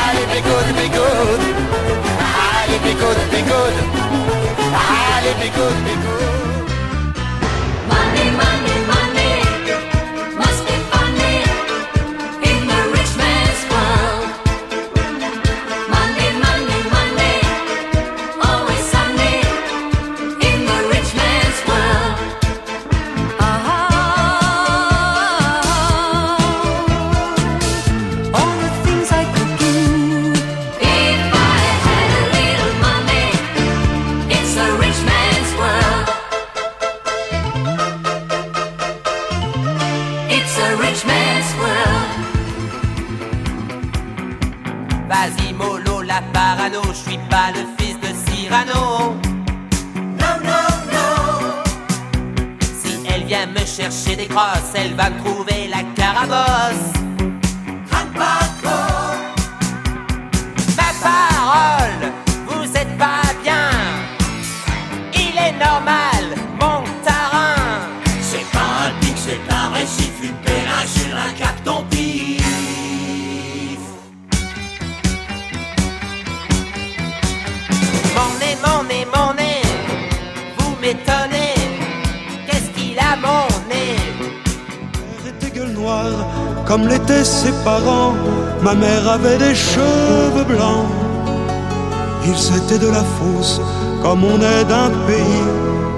[0.05, 1.55] Ali Bigoud, Bigoud
[5.75, 6.44] Money,
[89.05, 90.87] Ma mère avait des cheveux blancs.
[92.25, 93.61] Ils étaient de la fosse,
[94.01, 95.45] comme on est d'un pays.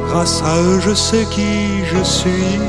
[0.10, 2.60] Grâce à eux, je sais qui je suis.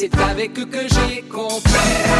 [0.00, 2.19] C'est avec eux que j'ai compris.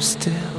[0.00, 0.49] Still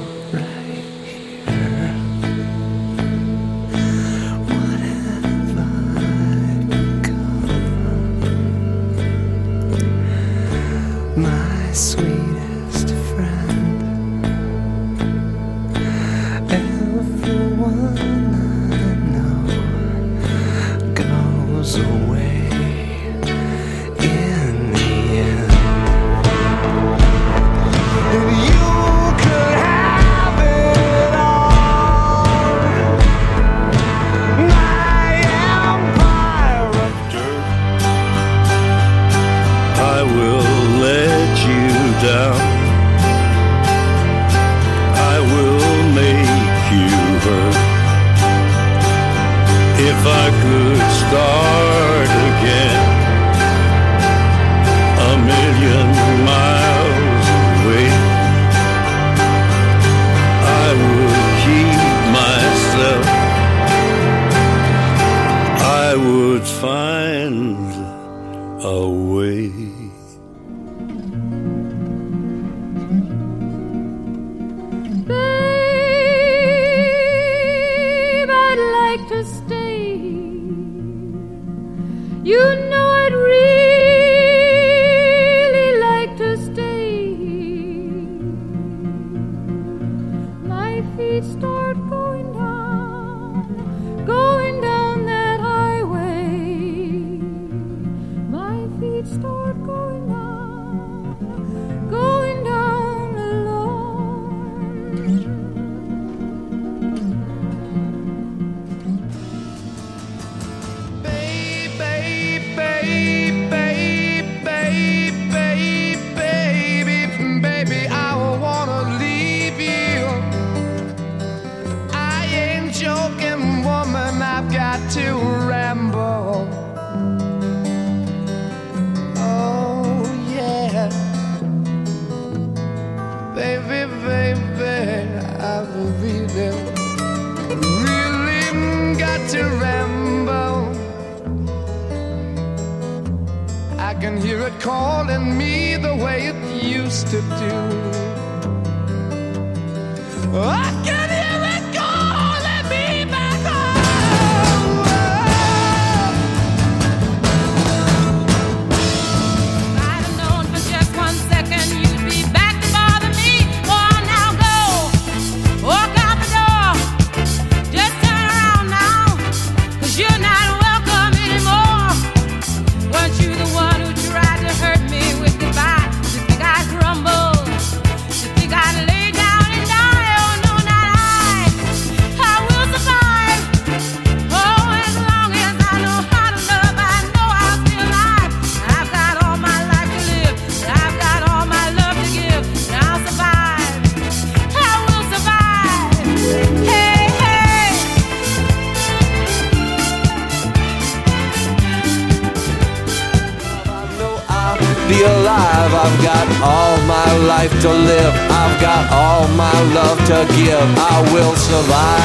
[210.64, 212.01] I will survive.